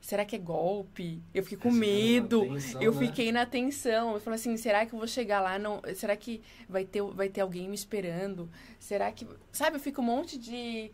Será 0.00 0.24
que 0.24 0.36
é 0.36 0.38
golpe? 0.38 1.22
Eu 1.32 1.42
fiquei 1.42 1.56
com 1.58 1.70
medo. 1.70 2.42
tensão, 2.42 2.82
Eu 2.82 2.92
né? 2.92 3.06
fiquei 3.06 3.32
na 3.32 3.46
tensão. 3.46 4.12
Eu 4.12 4.20
falei 4.20 4.38
assim, 4.38 4.54
será 4.58 4.84
que 4.84 4.94
eu 4.94 4.98
vou 4.98 5.08
chegar 5.08 5.40
lá? 5.40 5.58
Não, 5.58 5.80
será 5.94 6.14
que 6.14 6.42
vai 6.68 6.84
ter, 6.84 7.00
vai 7.02 7.30
ter 7.30 7.40
alguém 7.40 7.66
me 7.68 7.74
esperando? 7.74 8.50
Será 8.78 9.10
que. 9.10 9.26
Sabe, 9.50 9.76
eu 9.76 9.80
fico 9.80 10.02
um 10.02 10.04
monte 10.04 10.36
de. 10.36 10.90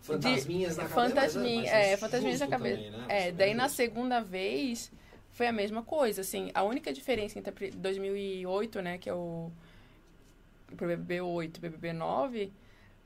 Fantasminhas 0.00 0.76
de, 0.76 0.82
na 0.82 0.88
cabeça. 0.88 1.08
fantasminha, 1.08 1.62
mas 1.62 1.70
é, 1.72 1.92
é 1.92 1.96
fantasminhas 1.96 2.38
na 2.38 2.46
cabeça. 2.46 2.76
também, 2.82 2.90
né? 2.92 3.06
É, 3.08 3.32
daí 3.32 3.52
na 3.52 3.66
isso. 3.66 3.74
segunda 3.74 4.20
vez 4.20 4.92
foi 5.36 5.46
a 5.46 5.52
mesma 5.52 5.82
coisa, 5.82 6.22
assim. 6.22 6.50
A 6.54 6.62
única 6.62 6.90
diferença 6.92 7.38
entre 7.38 7.50
a 7.50 7.52
pri- 7.52 7.70
2008, 7.70 8.80
né, 8.80 8.96
que 8.96 9.08
é 9.08 9.14
o 9.14 9.50
pro 10.76 10.88
BBB 10.88 11.20
8 11.20 11.58
e 11.58 11.60
BBB 11.60 11.92
9, 11.92 12.52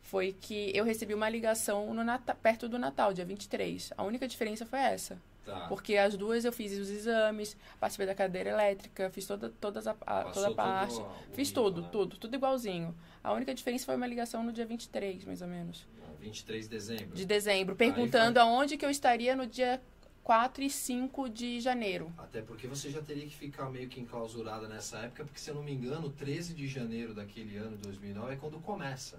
foi 0.03 0.33
que 0.33 0.71
eu 0.75 0.85
recebi 0.85 1.13
uma 1.13 1.29
ligação 1.29 1.93
no 1.93 2.03
Nata- 2.05 2.35
perto 2.35 2.69
do 2.69 2.79
Natal, 2.79 3.13
dia 3.13 3.25
23. 3.25 3.93
A 3.97 4.05
única 4.05 4.27
diferença 4.29 4.65
foi 4.65 4.79
essa. 4.79 5.21
Tá. 5.45 5.67
Porque 5.69 5.97
as 5.97 6.17
duas 6.17 6.45
eu 6.45 6.53
fiz 6.53 6.73
os 6.79 6.89
exames, 6.89 7.57
participei 7.81 8.07
da 8.07 8.15
cadeira 8.15 8.51
elétrica, 8.51 9.11
fiz 9.11 9.27
toda, 9.27 9.51
todas 9.61 9.87
a, 9.89 9.97
a- 10.07 10.25
toda 10.25 10.49
a 10.49 10.55
parte. 10.55 11.01
o 11.01 11.11
Fiz 11.33 11.51
tudo, 11.51 11.83
né? 11.83 11.89
tudo, 11.91 12.17
tudo 12.17 12.35
igualzinho. 12.37 12.95
A 13.25 13.33
única 13.33 13.53
diferença 13.53 13.85
foi 13.87 13.97
uma 13.97 14.07
ligação 14.07 14.45
no 14.45 14.53
dia 14.53 14.65
23, 14.65 15.25
mais 15.25 15.43
ou 15.43 15.49
menos, 15.49 15.85
23 16.21 16.65
de 16.65 16.71
dezembro. 16.71 17.17
de 17.17 17.25
dezembro, 17.27 17.75
perguntando 17.77 18.39
aonde 18.39 18.77
que 18.77 18.85
eu 18.87 18.91
estaria 18.91 19.35
no 19.35 19.47
dia 19.47 19.81
4 20.23 20.63
e 20.63 20.71
5 20.71 21.29
de 21.29 21.61
janeiro. 21.61 22.13
Até 22.19 22.43
porque 22.43 22.67
você 22.67 22.91
já 22.91 23.03
teria 23.03 23.27
que 23.27 23.35
ficar 23.35 23.69
meio 23.71 23.89
que 23.89 24.01
enclausurada 24.01 24.69
nessa 24.69 24.99
época, 24.99 25.25
porque 25.25 25.41
se 25.41 25.51
eu 25.51 25.55
não 25.55 25.63
me 25.63 25.73
engano, 25.73 26.11
13 26.11 26.55
de 26.55 26.67
janeiro 26.69 27.15
daquele 27.15 27.57
ano, 27.57 27.77
2009, 27.79 28.33
é 28.33 28.37
quando 28.37 28.61
começa. 28.61 29.19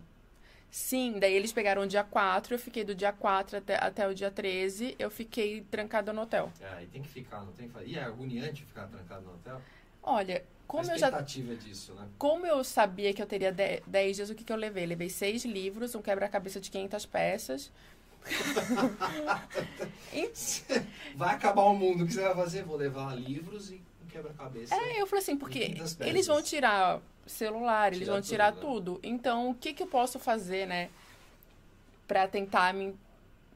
Sim, 0.70 1.20
daí 1.20 1.34
eles 1.34 1.52
pegaram 1.52 1.82
o 1.82 1.88
dia 1.88 2.04
4, 2.04 2.56
eu 2.56 2.60
fiquei 2.60 2.86
do 2.86 2.96
dia 2.96 3.12
4 3.12 3.58
até, 3.58 3.76
até 3.76 4.08
o 4.08 4.16
dia 4.16 4.32
13, 4.32 4.96
eu 4.98 5.12
fiquei 5.12 5.62
trancada 5.70 6.14
no 6.14 6.22
hotel. 6.22 6.50
É, 6.62 6.76
aí 6.76 6.88
tem 6.88 7.02
que 7.02 7.10
ficar, 7.10 7.42
não 7.42 7.52
tem 7.52 7.68
que 7.68 7.74
fazer. 7.74 7.88
E 7.88 7.98
é 7.98 8.04
agoniante 8.04 8.64
ficar 8.64 8.88
trancado 8.88 9.26
no 9.26 9.34
hotel? 9.34 9.62
Olha, 10.02 10.46
como 10.66 10.84
eu 10.90 10.98
já 10.98 11.08
expectativa 11.08 11.56
disso, 11.58 11.94
né? 11.94 12.08
Como 12.18 12.46
eu 12.46 12.64
sabia 12.64 13.14
que 13.14 13.22
eu 13.22 13.26
teria 13.26 13.52
10 13.52 14.16
dias, 14.16 14.30
o 14.30 14.36
que, 14.36 14.46
que 14.46 14.54
eu 14.54 14.56
levei? 14.56 14.86
Levei 14.86 15.10
seis 15.10 15.44
livros, 15.44 15.94
um 15.94 16.02
quebra-cabeça 16.02 16.62
de 16.62 16.72
500 16.72 17.06
peças. 17.06 17.72
Vai 21.16 21.36
acabar 21.36 21.64
o 21.64 21.76
mundo, 21.76 22.04
o 22.04 22.08
que 22.08 22.14
você 22.14 22.22
vai 22.22 22.36
fazer? 22.36 22.64
Vou 22.64 22.78
levar 22.78 23.16
livros 23.16 23.72
e 23.72 23.82
um 24.04 24.08
quebra-cabeça. 24.10 24.76
é, 24.76 25.02
eu 25.02 25.08
falei 25.08 25.24
assim, 25.24 25.38
porque 25.38 25.60
500 25.68 25.94
peças. 25.94 26.14
eles 26.14 26.28
vão 26.28 26.42
tirar 26.42 27.00
celular, 27.26 27.88
eles 27.88 28.00
Tirar 28.00 28.12
vão 28.14 28.22
tirar 28.22 28.52
tudo, 28.54 28.94
né? 28.94 28.98
tudo. 28.98 29.00
Então, 29.04 29.50
o 29.50 29.56
que, 29.56 29.74
que 29.74 29.84
eu 29.84 29.88
posso 29.88 30.20
fazer, 30.20 30.68
né? 30.68 30.90
Pra 32.08 32.28
tentar 32.28 32.74
me. 32.74 32.96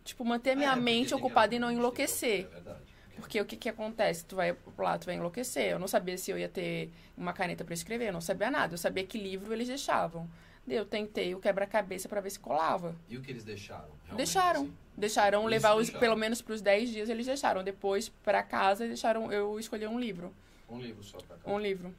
Tipo, 0.03 0.23
manter 0.23 0.51
a 0.51 0.55
minha 0.55 0.71
É, 0.71 0.75
mente 0.75 1.13
ocupada 1.15 1.55
e 1.55 1.59
não 1.59 1.71
enlouquecer. 1.71 2.45
É 2.45 2.47
verdade. 2.47 2.79
Porque 3.15 3.41
o 3.41 3.45
que 3.45 3.55
que 3.55 3.69
acontece? 3.69 4.25
Tu 4.25 4.35
vai 4.35 4.55
lá, 4.77 4.97
tu 4.97 5.05
vai 5.05 5.15
enlouquecer. 5.15 5.71
Eu 5.71 5.79
não 5.79 5.87
sabia 5.87 6.17
se 6.17 6.29
eu 6.29 6.37
ia 6.37 6.49
ter 6.49 6.91
uma 7.17 7.33
caneta 7.33 7.63
pra 7.63 7.73
escrever, 7.73 8.09
eu 8.09 8.13
não 8.13 8.21
sabia 8.21 8.51
nada. 8.51 8.73
Eu 8.73 8.77
sabia 8.77 9.05
que 9.05 9.17
livro 9.17 9.51
eles 9.53 9.67
deixavam. 9.67 10.29
Eu 10.67 10.85
tentei 10.85 11.35
o 11.35 11.39
quebra-cabeça 11.39 12.09
pra 12.09 12.19
ver 12.21 12.31
se 12.31 12.39
colava. 12.39 12.95
E 13.07 13.17
o 13.17 13.21
que 13.21 13.31
eles 13.31 13.43
deixaram? 13.43 13.85
Realmente, 14.05 14.17
Deixaram. 14.17 14.61
assim? 14.61 14.73
Deixaram 14.97 15.39
Isso 15.41 15.49
levar 15.49 15.73
os, 15.75 15.83
deixaram. 15.87 15.99
pelo 15.99 16.15
menos 16.15 16.41
pros 16.41 16.61
10 16.61 16.89
dias 16.89 17.09
eles 17.09 17.25
deixaram. 17.25 17.63
Depois, 17.63 18.09
pra 18.23 18.41
casa, 18.41 18.87
deixaram 18.87 19.31
eu 19.31 19.59
escolher 19.59 19.87
um 19.87 19.99
livro. 19.99 20.33
Um 20.69 20.79
livro 20.79 21.03
só 21.03 21.17
pra 21.19 21.37
cá. 21.37 21.51
Um 21.51 21.59
livro. 21.59 21.93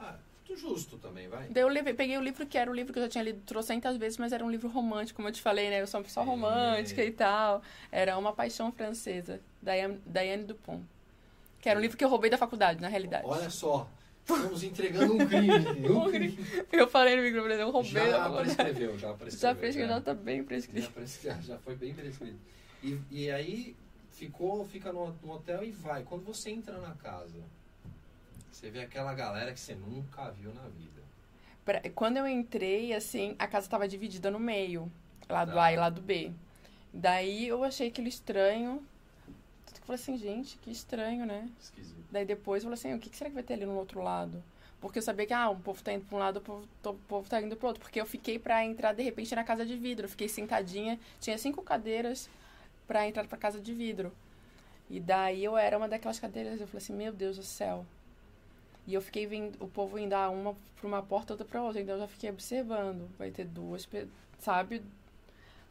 Ah, 0.00 0.16
muito 0.48 0.60
justo 0.60 0.96
também, 0.98 1.28
vai. 1.28 1.46
Daí 1.48 1.62
eu 1.62 1.68
levei, 1.68 1.94
peguei 1.94 2.18
o 2.18 2.22
livro 2.22 2.44
que 2.44 2.58
era 2.58 2.68
o 2.68 2.74
livro 2.74 2.92
que 2.92 2.98
eu 2.98 3.04
já 3.04 3.08
tinha 3.08 3.22
lido 3.22 3.40
trocentas 3.46 3.96
vezes, 3.96 4.18
mas 4.18 4.32
era 4.32 4.44
um 4.44 4.50
livro 4.50 4.68
romântico, 4.68 5.16
como 5.18 5.28
eu 5.28 5.32
te 5.32 5.40
falei, 5.40 5.70
né? 5.70 5.80
Eu 5.80 5.86
sou 5.86 6.00
uma 6.00 6.04
pessoa 6.04 6.24
Sim. 6.24 6.30
romântica 6.30 7.04
e 7.04 7.12
tal. 7.12 7.62
Era 7.92 8.18
Uma 8.18 8.32
Paixão 8.32 8.72
Francesa, 8.72 9.40
Diane, 9.62 10.00
Diane 10.04 10.42
Dupont. 10.44 10.82
Que 11.60 11.68
era 11.68 11.78
um 11.78 11.82
livro 11.82 11.96
que 11.96 12.02
eu 12.04 12.08
roubei 12.08 12.30
da 12.30 12.38
faculdade, 12.38 12.80
na 12.80 12.88
realidade. 12.88 13.24
Olha 13.26 13.50
só, 13.50 13.86
estamos 14.36 14.62
entregando 14.62 15.14
um 15.14 15.26
crime. 15.26 15.48
Um 15.90 16.10
crime. 16.10 16.38
Eu 16.72 16.88
falei 16.88 17.16
no 17.16 17.22
microfone, 17.22 17.54
eu 17.54 17.70
roubei 17.70 17.90
Já 17.92 18.30
prescreveu, 18.30 18.98
já 18.98 19.12
prescreveu. 19.14 19.40
Já 19.40 19.54
prescreveu, 19.54 19.88
já. 19.88 19.94
já 19.94 20.00
tá 20.00 20.14
bem 20.14 20.44
prescrito. 20.44 20.92
Já, 21.22 21.34
já- 21.34 21.40
já 21.40 21.58
foi 21.58 21.74
bem 21.74 21.94
prescrito. 21.94 22.38
E, 22.82 22.98
e 23.10 23.30
aí 23.30 23.76
ficou, 24.12 24.64
fica 24.66 24.92
no, 24.92 25.12
no 25.22 25.32
hotel 25.32 25.62
e 25.64 25.70
vai. 25.70 26.02
Quando 26.02 26.24
você 26.24 26.50
entra 26.50 26.78
na 26.78 26.94
casa, 26.94 27.38
você 28.50 28.70
vê 28.70 28.80
aquela 28.82 29.12
galera 29.14 29.52
que 29.52 29.60
você 29.60 29.74
nunca 29.74 30.30
viu 30.30 30.52
na 30.54 30.62
vida. 30.68 31.00
Pra- 31.64 31.82
Quando 31.94 32.16
eu 32.16 32.26
entrei, 32.26 32.92
assim, 32.94 33.34
a 33.38 33.46
casa 33.46 33.68
tava 33.68 33.86
dividida 33.88 34.30
no 34.30 34.38
meio. 34.40 34.90
Lado 35.28 35.52
Tá. 35.52 35.64
A 35.64 35.72
e 35.72 35.76
lado 35.76 36.00
B. 36.00 36.32
Daí 36.92 37.46
eu 37.46 37.62
achei 37.62 37.88
aquilo 37.88 38.08
estranho. 38.08 38.82
Falei 39.90 40.00
assim, 40.00 40.16
gente, 40.16 40.56
que 40.58 40.70
estranho, 40.70 41.26
né? 41.26 41.48
Esquisito. 41.60 41.98
Daí 42.12 42.24
depois 42.24 42.62
eu 42.62 42.70
falei 42.70 42.74
assim, 42.78 42.94
o 42.94 43.00
que 43.00 43.16
será 43.16 43.28
que 43.28 43.34
vai 43.34 43.42
ter 43.42 43.54
ali 43.54 43.66
no 43.66 43.74
outro 43.74 44.00
lado? 44.00 44.40
Porque 44.80 45.00
eu 45.00 45.02
sabia 45.02 45.26
que, 45.26 45.32
ah, 45.34 45.50
um 45.50 45.58
povo 45.58 45.82
tá 45.82 45.92
indo 45.92 46.04
pra 46.04 46.16
um 46.16 46.20
lado, 46.20 46.36
o 46.36 46.40
povo, 46.40 46.68
to- 46.80 46.90
o 46.90 46.98
povo 47.08 47.28
tá 47.28 47.42
indo 47.42 47.56
pro 47.56 47.66
outro. 47.66 47.82
Porque 47.82 48.00
eu 48.00 48.06
fiquei 48.06 48.38
pra 48.38 48.64
entrar, 48.64 48.92
de 48.92 49.02
repente, 49.02 49.34
na 49.34 49.42
casa 49.42 49.66
de 49.66 49.76
vidro. 49.76 50.04
Eu 50.04 50.08
fiquei 50.08 50.28
sentadinha, 50.28 50.96
tinha 51.20 51.36
cinco 51.36 51.60
cadeiras 51.64 52.30
pra 52.86 53.08
entrar 53.08 53.26
pra 53.26 53.36
casa 53.36 53.58
de 53.60 53.74
vidro. 53.74 54.12
E 54.88 55.00
daí 55.00 55.42
eu 55.42 55.56
era 55.56 55.76
uma 55.76 55.88
daquelas 55.88 56.20
cadeiras, 56.20 56.60
eu 56.60 56.68
falei 56.68 56.84
assim, 56.84 56.92
meu 56.92 57.12
Deus 57.12 57.36
do 57.36 57.42
céu. 57.42 57.84
E 58.86 58.94
eu 58.94 59.02
fiquei 59.02 59.26
vendo 59.26 59.60
o 59.60 59.66
povo 59.66 59.98
indo 59.98 60.12
ah, 60.12 60.30
uma 60.30 60.54
pra 60.76 60.86
uma 60.86 61.02
porta, 61.02 61.32
outra 61.32 61.44
pra 61.44 61.64
outra. 61.64 61.80
Então 61.80 61.96
eu 61.96 62.00
já 62.02 62.06
fiquei 62.06 62.30
observando. 62.30 63.10
Vai 63.18 63.32
ter 63.32 63.44
duas, 63.44 63.88
sabe? 64.38 64.82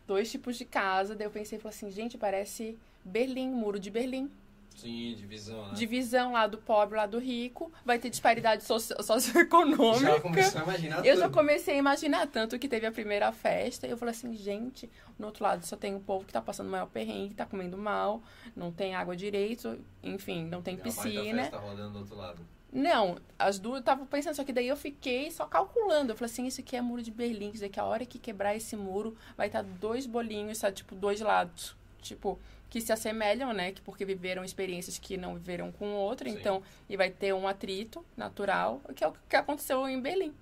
Dois 0.06 0.30
tipos 0.30 0.58
de 0.58 0.66
casa. 0.66 1.16
Daí 1.16 1.26
eu 1.26 1.32
pensei, 1.32 1.58
falei 1.58 1.74
assim, 1.74 1.90
gente, 1.90 2.18
parece 2.18 2.78
Berlim, 3.04 3.50
muro 3.50 3.80
de 3.80 3.90
Berlim 3.90 4.30
Sim, 4.76 5.14
divisão, 5.18 5.68
né? 5.68 5.74
divisão 5.74 6.32
lá 6.32 6.48
do 6.48 6.58
pobre, 6.58 6.96
lá 6.96 7.06
do 7.06 7.20
rico, 7.20 7.70
vai 7.84 8.00
ter 8.00 8.10
disparidade 8.10 8.64
socio- 8.64 8.96
socioeconômica. 9.04 10.00
Já 10.14 10.22
começou 10.22 10.62
a 10.62 10.64
imaginar 10.64 11.06
Eu 11.06 11.18
já 11.18 11.26
tudo. 11.26 11.34
comecei 11.34 11.76
a 11.76 11.78
imaginar 11.78 12.28
tanto 12.28 12.58
que 12.58 12.68
teve 12.68 12.86
a 12.88 12.92
primeira 12.92 13.30
festa, 13.34 13.86
e 13.86 13.90
eu 13.92 13.98
falei 13.98 14.14
assim, 14.14 14.34
gente, 14.36 14.90
no 15.18 15.28
outro 15.28 15.44
lado 15.44 15.66
só 15.66 15.76
tem 15.76 15.96
o 15.96 16.00
povo 16.00 16.24
que 16.26 16.32
tá 16.32 16.42
passando 16.42 16.68
o 16.68 16.72
maior 16.72 16.88
perrengue, 16.88 17.34
tá 17.34 17.46
comendo 17.46 17.78
mal, 17.78 18.22
não 18.56 18.72
tem 18.72 18.96
água 18.96 19.18
direito, 19.18 19.78
enfim, 20.02 20.46
não 20.46 20.62
tem 20.62 20.76
E 20.76 20.80
a 20.80 20.84
piscina. 20.84 21.42
festa 21.44 21.58
rodando 21.58 21.90
do 21.92 22.00
outro 22.00 22.16
lado. 22.16 22.42
Não, 22.72 23.18
as 23.38 23.58
duas 23.60 23.78
eu 23.80 23.84
tava 23.84 24.06
pensando, 24.06 24.36
só 24.36 24.44
que 24.46 24.54
daí 24.54 24.68
eu 24.68 24.78
fiquei 24.78 25.32
só 25.32 25.46
calculando. 25.48 26.12
Eu 26.14 26.16
falei 26.16 26.32
assim, 26.32 26.46
isso 26.46 26.62
aqui 26.62 26.76
é 26.78 26.82
muro 26.82 27.02
de 27.02 27.10
Berlim, 27.12 27.48
quer 27.48 27.54
dizer 27.54 27.70
que 27.70 27.80
a 27.80 27.84
hora 27.84 28.06
que 28.06 28.20
quebrar 28.20 28.56
esse 28.56 28.76
muro 28.78 29.18
vai 29.36 29.48
estar 29.48 29.64
dois 29.64 30.06
bolinhos, 30.06 30.60
sabe, 30.60 30.76
tipo, 30.76 30.94
dois 30.96 31.20
lados. 31.20 31.76
Tipo, 32.00 32.40
que 32.70 32.80
se 32.82 32.92
assemelham, 32.94 33.52
né? 33.54 33.72
Que 33.72 33.82
porque 33.82 34.06
viveram 34.06 34.44
experiências 34.44 34.98
que 35.00 35.18
não 35.18 35.34
viveram 35.36 35.72
com 35.72 35.88
o 35.88 35.96
outro, 35.98 36.30
Sim. 36.30 36.36
então, 36.38 36.62
e 36.88 36.96
vai 36.96 37.10
ter 37.10 37.34
um 37.34 37.48
atrito 37.48 38.06
natural, 38.16 38.82
que 38.96 39.04
é 39.04 39.08
o 39.08 39.14
que 39.28 39.36
aconteceu 39.36 39.88
em 39.90 40.00
Berlim. 40.00 40.34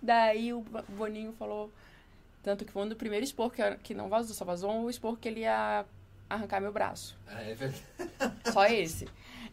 Daí 0.00 0.52
o 0.52 0.60
Bo- 0.60 0.84
Boninho 0.88 1.32
falou, 1.32 1.70
Tanto 2.42 2.64
que 2.64 2.72
foi 2.72 2.82
um 2.84 2.88
do 2.88 2.96
primeiro 2.96 3.24
expor 3.24 3.50
que, 3.52 3.62
que 3.82 3.92
não 3.92 4.08
vazou, 4.08 4.34
só 4.34 4.44
vazou 4.44 4.70
um 4.72 4.88
expor 4.88 5.18
que 5.18 5.28
ele 5.28 5.40
ia 5.40 5.84
arrancar 6.30 6.60
meu 6.60 6.72
braço. 6.72 7.16
Ah, 7.26 7.42
é 7.42 7.52
verdade. 7.52 7.82
Só 8.52 8.64
esse. 8.66 9.06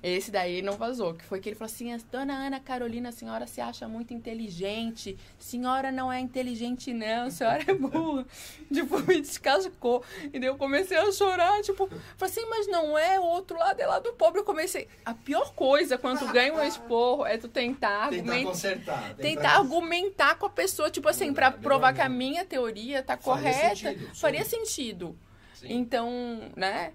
Esse 0.08 0.30
daí 0.30 0.62
não 0.62 0.74
vazou, 0.74 1.16
que 1.16 1.26
foi 1.26 1.40
que 1.40 1.50
ele 1.50 1.56
falou 1.56 1.66
assim, 1.74 1.98
Dona 2.12 2.34
Ana 2.36 2.60
Carolina, 2.60 3.10
a 3.10 3.12
senhora 3.12 3.48
se 3.48 3.60
acha 3.60 3.88
muito 3.88 4.14
inteligente. 4.14 5.18
Senhora 5.40 5.92
não 5.92 6.14
é 6.14 6.20
inteligente, 6.20 6.94
não, 6.94 7.26
a 7.26 7.32
senhora 7.32 7.64
é 7.68 7.74
burra. 7.74 8.24
tipo, 8.72 9.00
me 9.00 9.20
descascou. 9.20 10.04
E 10.32 10.38
daí 10.40 10.48
eu 10.48 10.58
comecei 10.58 10.96
a 10.96 11.12
chorar, 11.12 11.60
tipo, 11.64 11.88
falei 12.18 12.32
assim, 12.32 12.46
mas 12.48 12.68
não 12.68 12.96
é, 12.96 13.20
o 13.20 13.24
outro 13.24 13.58
lado 13.58 13.80
é 13.80 13.88
lado 13.88 14.14
pobre. 14.14 14.42
Eu 14.42 14.46
comecei. 14.46 14.88
A 15.04 15.16
pior 15.16 15.54
coisa 15.56 15.98
quando 15.98 16.20
tu 16.20 16.32
ganha 16.32 16.54
um 16.54 16.64
esporro 16.64 17.26
é 17.26 17.40
tu 17.40 17.48
tentar, 17.48 18.10
Tentar 18.12 18.16
argumentar. 18.16 18.50
consertar. 18.52 19.16
Tentar 19.16 19.52
argumentar 19.58 20.36
com 20.36 20.46
a 20.46 20.50
pessoa, 20.52 20.92
tipo 20.92 21.10
assim, 21.10 21.34
pra 21.34 21.50
Melhor 21.50 21.64
provar 21.64 21.94
que 21.96 22.02
a 22.02 22.10
minha 22.10 22.46
teoria 22.46 23.02
tá 23.02 23.18
Faria 23.18 23.52
correta. 23.52 23.76
sentido, 23.76 24.16
Faria 24.16 24.46
sentido. 24.46 25.18
Sim. 25.56 25.68
Então, 25.72 26.12
né? 26.56 26.94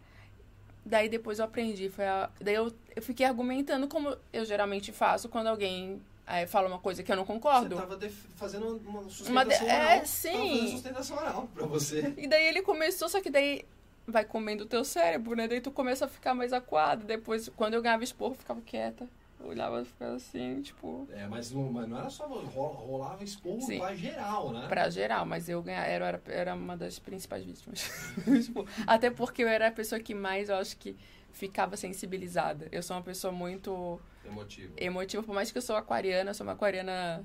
Daí 0.84 1.08
depois 1.08 1.38
eu 1.38 1.44
aprendi. 1.44 1.88
Foi 1.88 2.06
a... 2.06 2.30
Daí 2.40 2.54
eu, 2.54 2.72
eu 2.96 3.02
fiquei 3.02 3.26
argumentando 3.26 3.86
como 3.88 4.16
eu 4.32 4.44
geralmente 4.44 4.92
faço 4.92 5.28
quando 5.28 5.46
alguém 5.48 6.00
eh, 6.26 6.46
fala 6.46 6.68
uma 6.68 6.78
coisa 6.78 7.02
que 7.02 7.12
eu 7.12 7.16
não 7.16 7.24
concordo. 7.24 7.76
Você 7.76 7.82
tava 7.82 7.96
def- 7.96 8.26
fazendo 8.36 8.80
uma 8.86 9.02
sustentação 9.04 9.32
Uma 9.32 9.44
de- 9.44 9.54
é, 9.54 9.94
Tava 9.94 10.06
sim. 10.06 10.32
fazendo 10.32 10.68
sustentação 10.70 11.16
oral 11.18 11.48
pra 11.54 11.66
você. 11.66 12.14
E 12.16 12.26
daí 12.26 12.44
ele 12.46 12.62
começou, 12.62 13.08
só 13.08 13.20
que 13.20 13.30
daí 13.30 13.64
vai 14.06 14.24
comendo 14.24 14.64
o 14.64 14.66
teu 14.66 14.84
cérebro, 14.84 15.36
né? 15.36 15.46
Daí 15.46 15.60
tu 15.60 15.70
começa 15.70 16.06
a 16.06 16.08
ficar 16.08 16.34
mais 16.34 16.52
acuado. 16.52 17.04
Depois, 17.04 17.48
quando 17.56 17.74
eu 17.74 17.82
ganhava 17.82 18.02
esporro, 18.02 18.32
eu 18.32 18.38
ficava 18.38 18.60
quieta. 18.62 19.06
Olhava 19.42 19.80
e 19.80 19.84
ficava 19.84 20.14
assim, 20.16 20.60
tipo, 20.60 21.08
É, 21.10 21.26
mas 21.26 21.50
não, 21.50 21.72
mas 21.72 21.88
não 21.88 21.98
era 21.98 22.10
só 22.10 22.26
ro- 22.26 22.44
rolava 22.68 23.24
esporro 23.24 23.60
Sim. 23.62 23.78
pra 23.78 23.94
geral, 23.94 24.52
né? 24.52 24.66
pra 24.68 24.90
geral. 24.90 25.24
Mas 25.24 25.48
eu 25.48 25.62
ganhava, 25.62 25.86
era, 25.86 26.22
era, 26.26 26.54
uma 26.54 26.76
das 26.76 26.98
principais 26.98 27.44
vítimas. 27.44 27.80
Tipo, 28.44 28.66
até 28.86 29.10
porque 29.10 29.42
eu 29.42 29.48
era 29.48 29.68
a 29.68 29.72
pessoa 29.72 30.00
que 30.00 30.14
mais, 30.14 30.48
eu 30.50 30.56
acho 30.56 30.76
que, 30.76 30.96
ficava 31.32 31.76
sensibilizada. 31.76 32.68
Eu 32.72 32.82
sou 32.82 32.96
uma 32.96 33.02
pessoa 33.02 33.32
muito 33.32 34.00
Emotivo. 34.24 34.74
emotiva, 34.76 35.22
por 35.22 35.34
mais 35.34 35.50
que 35.50 35.58
eu 35.58 35.62
sou 35.62 35.76
aquariana, 35.76 36.30
eu 36.30 36.34
sou 36.34 36.44
uma 36.46 36.52
aquariana. 36.54 37.24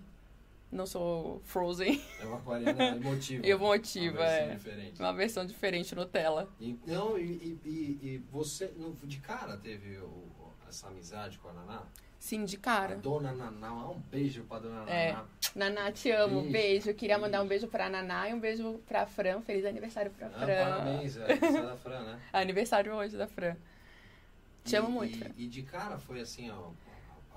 Não 0.72 0.86
sou 0.86 1.39
Frozen, 1.45 2.01
É 2.19 2.25
uma 2.25 2.38
aquariana 2.38 2.84
emotiva. 2.98 3.45
emotiva, 3.48 4.17
Uma 4.17 4.25
versão 4.25 4.45
é. 4.51 4.55
diferente. 4.55 5.00
Uma 5.01 5.13
versão 5.13 5.45
diferente 5.45 5.95
Nutella. 5.95 6.50
E, 6.60 6.77
não, 6.88 7.17
e, 7.17 7.57
e, 7.63 7.69
e- 8.01 8.24
você, 8.31 8.74
de 9.03 9.19
cara, 9.19 9.55
teve 9.57 9.98
o- 10.00 10.27
essa 10.67 10.88
amizade 10.88 11.38
com 11.38 11.48
a 11.50 11.53
Naná? 11.53 11.84
Sim, 12.25 12.44
de 12.44 12.58
cara. 12.58 12.96
dona 12.96 13.32
Naná, 13.34 13.72
um 13.91 14.00
beijo 14.12 14.44
pra 14.46 14.58
dona 14.58 14.84
É. 14.89 15.12
Naná. 15.12 15.25
Naná, 15.53 15.91
te 15.91 16.10
amo. 16.10 16.41
Beijo, 16.41 16.51
Beijo. 16.86 16.94
Queria 16.96 17.20
mandar 17.20 17.38
um 17.44 17.48
beijo. 17.48 17.67
beijo 17.67 17.72
pra 17.72 17.88
Naná 17.88 18.27
e 18.27 18.34
um 18.34 18.39
beijo 18.39 18.79
pra 18.88 19.05
Fran. 19.05 19.41
Feliz 19.41 19.63
aniversário 19.63 20.10
pra 20.10 20.25
Ah, 20.25 20.32
Fran. 20.32 20.48
parabéns, 20.72 21.13
velho. 21.15 21.39
Você 21.39 21.46
é 21.46 21.62
da 21.62 21.77
Fran, 21.77 22.00
né? 22.01 22.20
Aniversário 22.34 22.94
hoje 22.96 23.15
da 23.15 23.27
Fran. 23.27 23.55
Te 24.63 24.75
amo 24.75 24.89
E- 24.89 24.91
muito, 24.91 25.15
E, 25.17 25.20
Fran. 25.20 25.32
e 25.38 25.48
de 25.48 25.62
cara 25.62 26.00
foi 26.00 26.20
assim, 26.20 26.50
ó, 26.50 26.70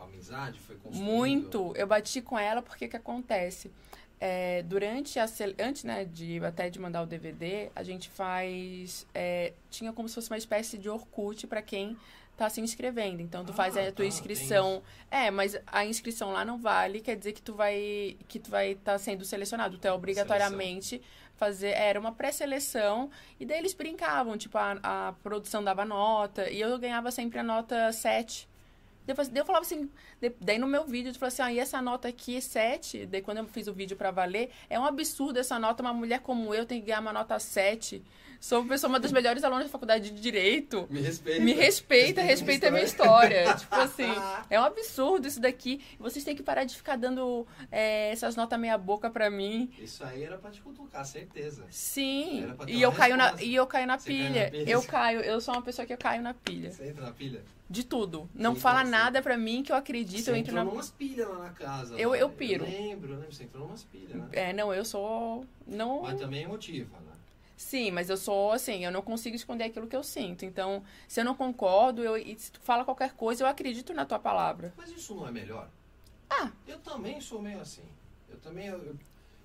a, 0.01 0.05
amizade 0.05 0.59
foi 0.59 0.77
construída. 0.77 1.05
Muito. 1.13 1.75
Eu 1.77 1.87
bati 1.87 2.23
com 2.23 2.39
ela 2.39 2.63
porque 2.63 2.89
que 2.89 2.97
acontece? 2.97 3.71
É, 4.19 4.63
durante 4.63 5.19
a 5.21 5.27
antes 5.61 5.85
né 5.85 6.05
de 6.07 6.43
até 6.45 6.69
de 6.69 6.81
mandar 6.81 7.03
o 7.03 7.07
DVD 7.07 7.71
a 7.77 7.85
gente 7.85 8.09
faz 8.09 9.07
é, 9.15 9.53
tinha 9.71 9.93
como 9.93 10.09
se 10.09 10.15
fosse 10.17 10.29
uma 10.29 10.37
espécie 10.37 10.77
de 10.77 10.89
Orkut 10.91 11.47
para 11.47 11.63
quem 11.63 11.97
tá 12.39 12.49
se 12.49 12.61
inscrevendo 12.61 13.21
então 13.21 13.45
tu 13.45 13.51
Ah, 13.51 13.55
faz 13.55 13.77
a 13.77 13.81
tá, 13.81 13.87
tua 13.87 13.95
tem 13.97 14.09
inscrição. 14.09 14.83
é 15.11 15.31
mas 15.31 15.59
a 15.67 15.85
inscrição 15.85 16.33
lá 16.33 16.45
não 16.45 16.57
vale 16.57 17.01
quer 17.01 17.17
dizer 17.17 17.33
que 17.33 17.43
tu 17.43 17.53
vai 17.55 18.17
que 18.29 18.39
tu 18.39 18.51
vai 18.51 18.71
estar 18.73 18.97
sendo 18.99 19.25
selecionado. 19.25 19.77
Tu 19.77 19.87
é 19.87 19.93
obrigatoriamente 19.93 21.03
fazer 21.37 21.69
era 21.71 21.99
uma 22.01 22.13
pré-seleção 22.13 23.11
e 23.39 23.45
daí 23.45 23.59
eles 23.59 23.75
brincavam 23.75 24.37
tipo 24.39 24.57
a, 24.57 24.79
a 24.83 25.13
produção 25.23 25.63
dava 25.63 25.85
nota 25.85 26.49
e 26.51 26.61
eu 26.61 26.79
ganhava 26.79 27.11
sempre 27.11 27.39
a 27.39 27.43
nota 27.43 27.93
7 27.93 28.49
depois, 29.07 29.27
daí 29.29 29.41
eu 29.41 29.47
falava 29.47 29.65
assim, 29.65 29.89
daí 30.39 30.59
no 30.59 30.67
meu 30.67 30.85
vídeo 30.85 31.09
eu 31.09 31.15
falava 31.15 31.33
assim, 31.33 31.43
ah, 31.43 31.51
e 31.51 31.59
essa 31.59 31.81
nota 31.81 32.09
aqui 32.09 32.37
é 32.37 32.41
7, 32.43 33.07
daí 33.07 33.23
quando 33.23 33.39
eu 33.39 33.47
fiz 33.47 33.67
o 33.67 33.73
vídeo 33.73 33.97
pra 33.97 34.11
valer, 34.11 34.51
é 34.69 34.79
um 34.79 34.85
absurdo 34.85 35.39
essa 35.39 35.59
nota, 35.59 35.83
uma 35.83 35.95
mulher 35.95 36.21
como 36.21 36.55
eu 36.55 36.67
tem 36.67 36.79
que 36.79 36.89
ganhar 36.89 37.01
uma 37.01 37.13
nota 37.15 37.39
7. 37.39 38.03
Sou 38.41 38.61
uma 38.61 38.69
pessoa, 38.69 38.89
uma 38.89 39.01
das 39.01 39.11
melhores 39.11 39.43
alunas 39.43 39.65
da 39.65 39.71
faculdade 39.71 40.11
de 40.11 40.21
Direito. 40.21 40.87
Me 40.91 41.01
respeita. 41.01 41.41
Me 41.45 41.53
respeita, 41.53 42.23
respeita 42.23 42.69
a 42.69 42.71
minha 42.71 42.85
história. 42.85 43.53
tipo 43.59 43.75
assim, 43.75 44.09
é 44.49 44.61
um 44.61 44.65
absurdo 44.65 45.27
isso 45.27 45.41
daqui. 45.41 45.81
Vocês 45.99 46.25
têm 46.25 46.37
que 46.37 46.43
parar 46.43 46.63
de 46.65 46.77
ficar 46.77 46.97
dando 46.97 47.47
é, 47.71 48.11
essas 48.13 48.37
notas 48.37 48.59
meia 48.59 48.79
boca 48.79 49.11
pra 49.11 49.29
mim. 49.29 49.71
Isso 49.79 50.05
aí 50.05 50.23
era 50.23 50.39
pra 50.39 50.51
te 50.51 50.61
cutucar, 50.61 51.05
certeza. 51.05 51.65
Sim. 51.69 52.47
E 52.69 52.81
eu 52.81 52.93
caio 52.93 53.17
na, 53.17 53.35
e 53.43 53.55
eu 53.55 53.67
caio 53.67 53.87
na 53.87 53.97
na 53.97 54.03
pilha. 54.03 54.51
pilha. 54.51 54.71
Eu 54.71 54.83
caio, 54.83 55.21
eu 55.21 55.41
sou 55.41 55.55
uma 55.55 55.63
pessoa 55.63 55.85
que 55.85 55.93
eu 55.93 55.99
caio 55.99 56.23
na 56.23 56.33
pilha. 56.33 56.71
Você 56.71 56.89
entra 56.89 57.05
na 57.07 57.13
pilha? 57.13 57.43
De 57.69 57.85
tudo. 57.85 58.31
Não 58.35 58.55
Sim, 58.55 58.61
fala 58.61 58.83
nada 58.85 59.21
pra 59.21 59.37
mim 59.37 59.63
que 59.63 59.71
eu 59.73 59.77
acredito, 59.77 60.23
Você 60.25 60.31
eu 60.31 60.37
entro 60.37 60.53
entrou 60.53 60.65
na 60.65 60.71
numas 60.71 60.91
pilhas 60.91 61.29
lá 61.29 61.39
na 61.39 61.51
casa. 61.51 61.95
Eu- 61.97 62.15
eu 62.15 62.31
piro. 62.31 62.65
Eu 62.65 62.71
lembro, 62.71 63.13
eu 63.13 63.19
lembro. 63.19 63.35
Você 63.35 63.45
entrou 63.45 63.65
numas 63.67 63.83
pilhas, 63.85 64.15
né? 64.15 64.29
É, 64.33 64.53
não, 64.53 64.73
eu 64.73 64.85
sou. 64.85 65.45
Não. 65.67 66.03
Mas 66.03 66.19
também 66.19 66.41
é 66.41 66.45
emotiva, 66.45 66.97
né? 67.01 67.08
Sim, 67.59 67.91
mas 67.91 68.09
eu 68.09 68.17
sou 68.17 68.53
assim, 68.53 68.85
eu 68.85 68.93
não 68.93 69.03
consigo 69.03 69.35
esconder 69.35 69.65
aquilo 69.65 69.89
que 69.89 69.97
eu 69.97 70.05
sinto. 70.05 70.45
Então, 70.45 70.85
se 71.09 71.21
eu 71.21 71.25
não 71.25 71.35
concordo, 71.35 72.05
eu, 72.05 72.17
e 72.17 72.39
se 72.39 72.53
tu 72.53 72.61
fala 72.61 72.85
qualquer 72.85 73.15
coisa, 73.15 73.43
eu 73.43 73.49
acredito 73.49 73.93
na 73.93 74.07
tua 74.07 74.19
palavra. 74.19 74.73
Mas 74.77 74.93
isso 74.93 75.13
não 75.17 75.27
é 75.27 75.33
melhor? 75.33 75.69
Ah. 76.31 76.53
Eu 76.69 76.79
também 76.79 77.21
sou 77.21 77.43
meio 77.43 77.61
assim. 77.61 77.83
Eu 78.31 78.39
também, 78.39 78.69
eu, 78.69 78.97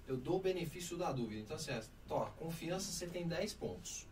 eu, 0.07 0.15
dou 0.15 0.35
o 0.35 0.39
benefício 0.39 0.95
da 0.95 1.11
dúvida. 1.11 1.41
Então, 1.41 1.55
assim, 1.55 1.71
ó, 2.07 2.25
confiança 2.37 2.91
você 2.91 3.07
tem 3.07 3.27
10 3.27 3.55
pontos. 3.55 4.05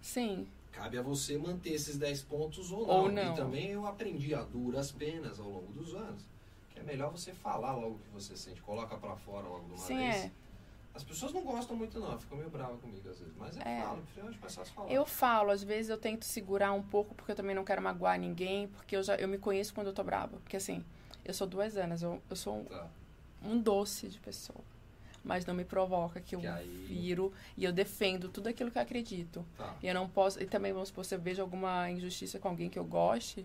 Sim. 0.00 0.46
Cabe 0.70 0.96
a 0.96 1.02
você 1.02 1.36
manter 1.36 1.70
esses 1.70 1.96
10 1.98 2.22
pontos 2.22 2.70
ou 2.70 2.86
não. 2.86 2.94
Ou 2.94 3.10
não. 3.10 3.32
E 3.32 3.36
também 3.36 3.70
eu 3.70 3.86
aprendi 3.86 4.36
a 4.36 4.42
duras 4.42 4.92
penas 4.92 5.40
ao 5.40 5.48
longo 5.48 5.72
dos 5.72 5.96
anos. 5.96 6.22
Que 6.70 6.78
é 6.78 6.82
melhor 6.84 7.10
você 7.10 7.32
falar 7.32 7.74
logo 7.74 7.96
o 7.96 7.98
que 7.98 8.10
você 8.10 8.36
sente, 8.36 8.62
coloca 8.62 8.96
pra 8.96 9.16
fora 9.16 9.48
logo 9.48 9.64
de 9.64 9.72
uma 9.72 9.78
Sim, 9.78 9.96
vez. 9.96 10.14
é. 10.14 10.45
As 10.96 11.04
pessoas 11.04 11.32
não 11.32 11.42
gostam 11.42 11.76
muito 11.76 12.00
não, 12.00 12.18
ficam 12.18 12.38
meio 12.38 12.48
bravas 12.48 12.80
comigo 12.80 13.06
às 13.08 13.18
vezes. 13.18 13.34
Mas 13.38 13.54
eu 13.56 13.62
É. 13.62 13.82
falo, 13.82 14.02
prefiro 14.02 14.32
de 14.32 14.38
passar 14.38 14.62
as 14.62 14.70
falar. 14.70 14.90
Eu 14.90 15.04
falo, 15.04 15.50
às 15.50 15.62
vezes 15.62 15.90
eu 15.90 15.98
tento 15.98 16.24
segurar 16.24 16.72
um 16.72 16.82
pouco, 16.82 17.14
porque 17.14 17.32
eu 17.32 17.36
também 17.36 17.54
não 17.54 17.64
quero 17.64 17.82
magoar 17.82 18.18
ninguém, 18.18 18.66
porque 18.68 18.96
eu 18.96 19.02
já 19.02 19.14
eu 19.16 19.28
me 19.28 19.36
conheço 19.36 19.74
quando 19.74 19.88
eu 19.88 19.92
tô 19.92 20.02
brava. 20.02 20.38
Porque 20.38 20.56
assim, 20.56 20.82
eu 21.24 21.34
sou 21.34 21.46
duas 21.46 21.76
anos, 21.76 22.02
eu, 22.02 22.20
eu 22.30 22.34
sou 22.36 22.60
um, 22.60 22.64
Tá. 22.64 22.86
um 23.42 23.60
doce 23.60 24.08
de 24.08 24.18
pessoa. 24.20 24.60
Mas 25.22 25.44
não 25.44 25.52
me 25.54 25.64
provoca, 25.64 26.20
que 26.20 26.34
eu 26.34 26.40
Que 26.40 26.46
aí- 26.46 26.86
viro 26.88 27.32
e 27.56 27.64
eu 27.64 27.72
defendo 27.72 28.28
tudo 28.30 28.48
aquilo 28.48 28.70
que 28.70 28.78
eu 28.78 28.82
acredito. 28.82 29.44
Tá. 29.58 29.74
E 29.82 29.86
eu 29.88 29.92
não 29.92 30.08
posso. 30.08 30.40
E 30.42 30.46
também, 30.46 30.72
vamos 30.72 30.88
supor, 30.88 31.04
se 31.04 31.14
eu 31.14 31.18
vejo 31.20 31.42
alguma 31.42 31.90
injustiça 31.90 32.38
com 32.38 32.48
alguém 32.48 32.70
que 32.70 32.78
eu 32.78 32.84
goste, 32.84 33.44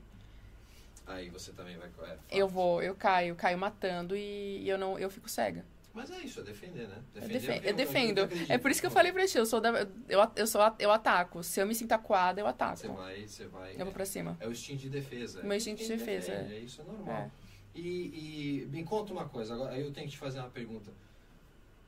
Aí 1.07 1.29
você 1.29 1.51
também 1.51 1.75
vai. 1.77 1.89
É, 2.07 2.17
eu 2.29 2.47
vou, 2.47 2.81
eu 2.81 2.95
caio, 2.95 3.35
caio 3.35 3.57
matando 3.57 4.15
e, 4.15 4.59
e 4.61 4.69
eu 4.69 4.77
não, 4.77 4.97
eu 4.97 5.09
fico 5.09 5.27
cega. 5.27 5.65
Mas 5.93 6.09
é 6.09 6.19
isso, 6.21 6.39
é 6.39 6.43
defender, 6.43 6.87
né? 6.87 6.95
Eu, 7.13 7.21
Defender 7.21 7.39
defe- 7.39 7.51
o 7.57 7.61
que 7.61 7.67
eu 7.69 7.73
defendo. 7.73 8.21
acredito. 8.21 8.51
É 8.51 8.57
por 8.57 8.71
isso 8.71 8.79
que 8.79 8.87
eu 8.87 8.91
falei 8.91 9.11
pra 9.11 9.27
ti, 9.27 9.37
eu 9.37 9.45
sou 9.45 9.59
da, 9.59 9.69
eu, 10.07 10.31
eu 10.37 10.47
sou 10.47 10.61
eu 10.79 10.89
ataco. 10.91 11.43
Se 11.43 11.59
eu 11.61 11.67
me 11.67 11.75
sinto 11.75 11.91
acuada, 11.91 12.39
eu 12.39 12.47
ataco. 12.47 12.77
Você 12.77 12.87
vai, 12.87 13.27
você 13.27 13.45
vai. 13.47 13.73
Eu 13.77 13.83
vou 13.85 13.93
pra 13.93 14.05
cima. 14.05 14.37
É 14.39 14.47
o 14.47 14.51
instinto 14.51 14.79
de 14.83 14.89
defesa. 14.89 15.43
Meu 15.43 15.57
instinto 15.57 15.81
de 15.83 15.87
defesa, 15.89 16.31
defende, 16.31 16.53
É 16.55 16.59
isso, 16.59 16.81
é 16.81 16.85
normal. 16.85 17.13
É. 17.13 17.29
E, 17.75 17.81
e 17.81 18.67
me 18.71 18.83
conta 18.83 19.11
uma 19.11 19.27
coisa, 19.27 19.53
agora 19.53 19.77
eu 19.77 19.91
tenho 19.91 20.05
que 20.07 20.13
te 20.13 20.17
fazer 20.17 20.39
uma 20.39 20.49
pergunta. 20.49 20.91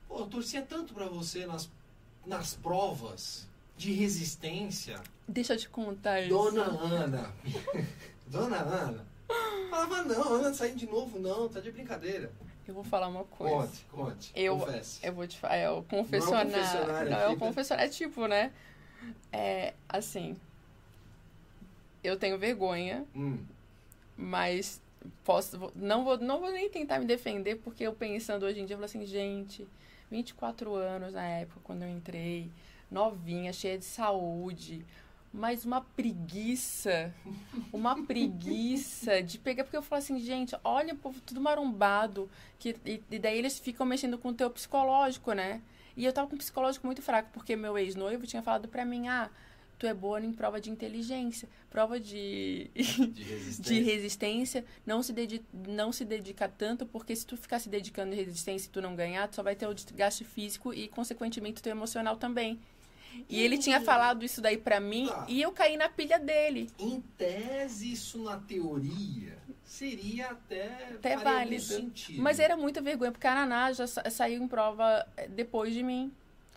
Pô, 0.07 0.19
eu 0.19 0.27
torcia 0.27 0.61
tanto 0.61 0.93
pra 0.93 1.05
você 1.07 1.45
nas, 1.45 1.69
nas 2.25 2.55
provas 2.55 3.47
de 3.77 3.93
resistência. 3.93 4.99
Deixa 5.27 5.53
eu 5.53 5.57
te 5.57 5.69
contar 5.69 6.19
isso. 6.21 6.29
Dona 6.29 6.63
Ana. 6.63 7.33
Dona 8.27 8.57
Ana. 8.57 9.05
Falava, 9.69 10.03
não, 10.03 10.33
Ana 10.35 10.53
saindo 10.53 10.77
de 10.77 10.85
novo, 10.85 11.19
não, 11.19 11.47
tá 11.49 11.59
de 11.59 11.71
brincadeira. 11.71 12.31
Eu 12.67 12.73
vou 12.73 12.83
falar 12.83 13.07
uma 13.07 13.23
coisa. 13.25 13.55
Conte, 13.55 13.85
conte. 13.91 14.31
Eu- 14.35 14.57
confesse. 14.59 15.05
Eu 15.05 15.13
vou 15.13 15.27
te 15.27 15.37
falar, 15.37 15.55
é 15.55 15.69
o 15.69 15.83
confessionário. 15.83 16.51
confessionário 16.51 17.09
Não, 17.11 17.17
é 17.19 17.29
o 17.29 17.35
confessionário, 17.37 17.89
é 17.89 17.93
tipo, 17.93 18.27
né? 18.27 18.51
É, 19.31 19.73
assim, 19.89 20.35
eu 22.03 22.17
tenho 22.17 22.37
vergonha, 22.37 23.05
Hum, 23.15 23.37
mas 24.17 24.81
posso, 25.25 25.71
não 25.75 26.03
vou, 26.03 26.17
não 26.17 26.39
vou 26.39 26.51
nem 26.51 26.69
tentar 26.69 26.99
me 26.99 27.05
defender, 27.05 27.55
porque 27.57 27.83
eu 27.83 27.93
pensando 27.93 28.43
hoje 28.45 28.59
em 28.61 28.65
dia, 28.65 28.75
eu 28.75 28.77
falo 28.77 28.85
assim, 28.85 29.05
gente, 29.05 29.67
24 30.09 30.73
anos 30.75 31.13
na 31.13 31.25
época, 31.25 31.59
quando 31.63 31.83
eu 31.83 31.89
entrei, 31.89 32.49
novinha, 32.89 33.51
cheia 33.51 33.77
de 33.77 33.85
saúde, 33.85 34.85
mas 35.33 35.65
uma 35.65 35.81
preguiça, 35.81 37.11
uma 37.71 38.03
preguiça 38.05 39.23
de 39.23 39.39
pegar, 39.39 39.63
porque 39.63 39.75
eu 39.75 39.81
falo 39.81 39.99
assim, 39.99 40.19
gente, 40.19 40.55
olha 40.63 40.93
o 40.93 40.97
povo 40.97 41.19
tudo 41.21 41.41
marombado, 41.41 42.29
que, 42.59 42.75
e, 42.85 43.01
e 43.09 43.19
daí 43.19 43.39
eles 43.39 43.57
ficam 43.57 43.85
mexendo 43.85 44.17
com 44.17 44.29
o 44.29 44.33
teu 44.33 44.49
psicológico, 44.51 45.33
né? 45.33 45.61
E 45.97 46.05
eu 46.05 46.13
tava 46.13 46.27
com 46.27 46.35
um 46.35 46.37
psicológico 46.37 46.85
muito 46.85 47.01
fraco, 47.01 47.29
porque 47.33 47.55
meu 47.55 47.77
ex-noivo 47.77 48.27
tinha 48.27 48.43
falado 48.43 48.67
pra 48.67 48.85
mim, 48.85 49.07
ah, 49.07 49.29
tu 49.77 49.87
é 49.87 49.93
boa 49.93 50.21
em 50.21 50.31
prova 50.31 50.61
de 50.61 50.69
inteligência, 50.69 51.49
prova 51.69 51.99
de, 51.99 52.69
De 53.11 53.23
resistência. 53.23 53.63
de 53.63 53.79
resistência, 53.81 54.65
não 54.85 55.01
se, 55.01 55.11
dedi 55.13 55.43
não 55.67 55.91
se 55.91 56.05
dedica 56.05 56.47
tanto, 56.47 56.85
porque 56.85 57.15
se 57.15 57.25
tu 57.25 57.35
ficar 57.35 57.59
se 57.59 57.69
dedicando 57.69 58.13
em 58.13 58.17
resistência 58.17 58.67
e 58.67 58.71
tu 58.71 58.81
não 58.81 58.95
ganhar, 58.95 59.27
tu 59.27 59.35
só 59.35 59.43
vai 59.43 59.55
ter 59.55 59.67
o 59.67 59.73
desgaste 59.73 60.23
físico 60.23 60.73
e, 60.73 60.87
consequentemente, 60.87 61.59
o 61.59 61.63
teu 61.63 61.71
emocional 61.71 62.17
também. 62.17 62.59
E 63.29 63.41
ele 63.41 63.57
tinha 63.57 63.79
falado 63.81 64.23
isso 64.23 64.41
daí 64.41 64.57
pra 64.57 64.79
mim 64.79 65.07
Tá. 65.07 65.25
e 65.27 65.41
eu 65.41 65.51
caí 65.51 65.77
na 65.77 65.89
pilha 65.89 66.19
dele. 66.19 66.69
Em 66.79 67.01
tese, 67.17 67.91
isso 67.91 68.23
na 68.23 68.37
teoria 68.37 69.37
seria 69.63 70.27
até, 70.31 70.89
Até 70.95 71.17
válido. 71.17 71.61
sentido. 71.63 72.21
Mas 72.21 72.39
era 72.39 72.55
muita 72.55 72.81
vergonha, 72.81 73.11
porque 73.11 73.25
a 73.27 73.33
Naná 73.33 73.71
já 73.71 73.87
sa- 73.87 74.09
saiu 74.09 74.43
em 74.43 74.47
prova 74.47 75.05
eh, 75.17 75.27
depois 75.27 75.73
de 75.73 75.81
mim. 75.81 76.11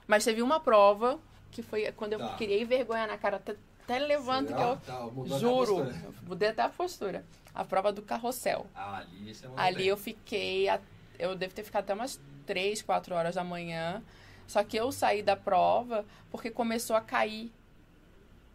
Mas 0.06 0.24
teve 0.24 0.42
uma 0.42 0.60
prova 0.60 1.18
que 1.50 1.62
foi 1.62 1.90
quando 1.92 2.12
eu 2.14 2.18
Tá. 2.18 2.34
criei 2.36 2.64
vergonha 2.64 3.06
na 3.06 3.16
cara, 3.16 3.36
até, 3.36 3.56
até 3.84 3.98
levanto 3.98 4.48
que 4.54 4.60
eu. 4.60 4.76
Tá, 4.76 4.98
a 5.34 5.38
Juro, 5.38 5.78
eu 5.84 6.14
mudei 6.26 6.48
até 6.50 6.62
a 6.62 6.68
postura. 6.68 7.24
A 7.54 7.64
prova 7.64 7.90
do 7.90 8.02
carrossel. 8.02 8.66
Ah, 8.74 8.98
ali 8.98 9.32
não 9.42 9.58
Ali 9.58 9.88
eu 9.88 9.96
fiquei. 9.96 10.66
Eu 11.18 11.34
devo 11.34 11.54
ter 11.54 11.62
ficado 11.64 11.84
até 11.84 11.94
umas 11.94 12.20
3, 12.44 12.82
4 12.82 13.14
horas 13.14 13.34
da 13.36 13.42
manhã. 13.42 14.02
Só 14.46 14.62
que 14.64 14.76
eu 14.76 14.92
saí 14.92 15.22
da 15.22 15.36
prova 15.36 16.04
porque 16.30 16.50
começou 16.50 16.96
a 16.96 17.00
cair 17.00 17.52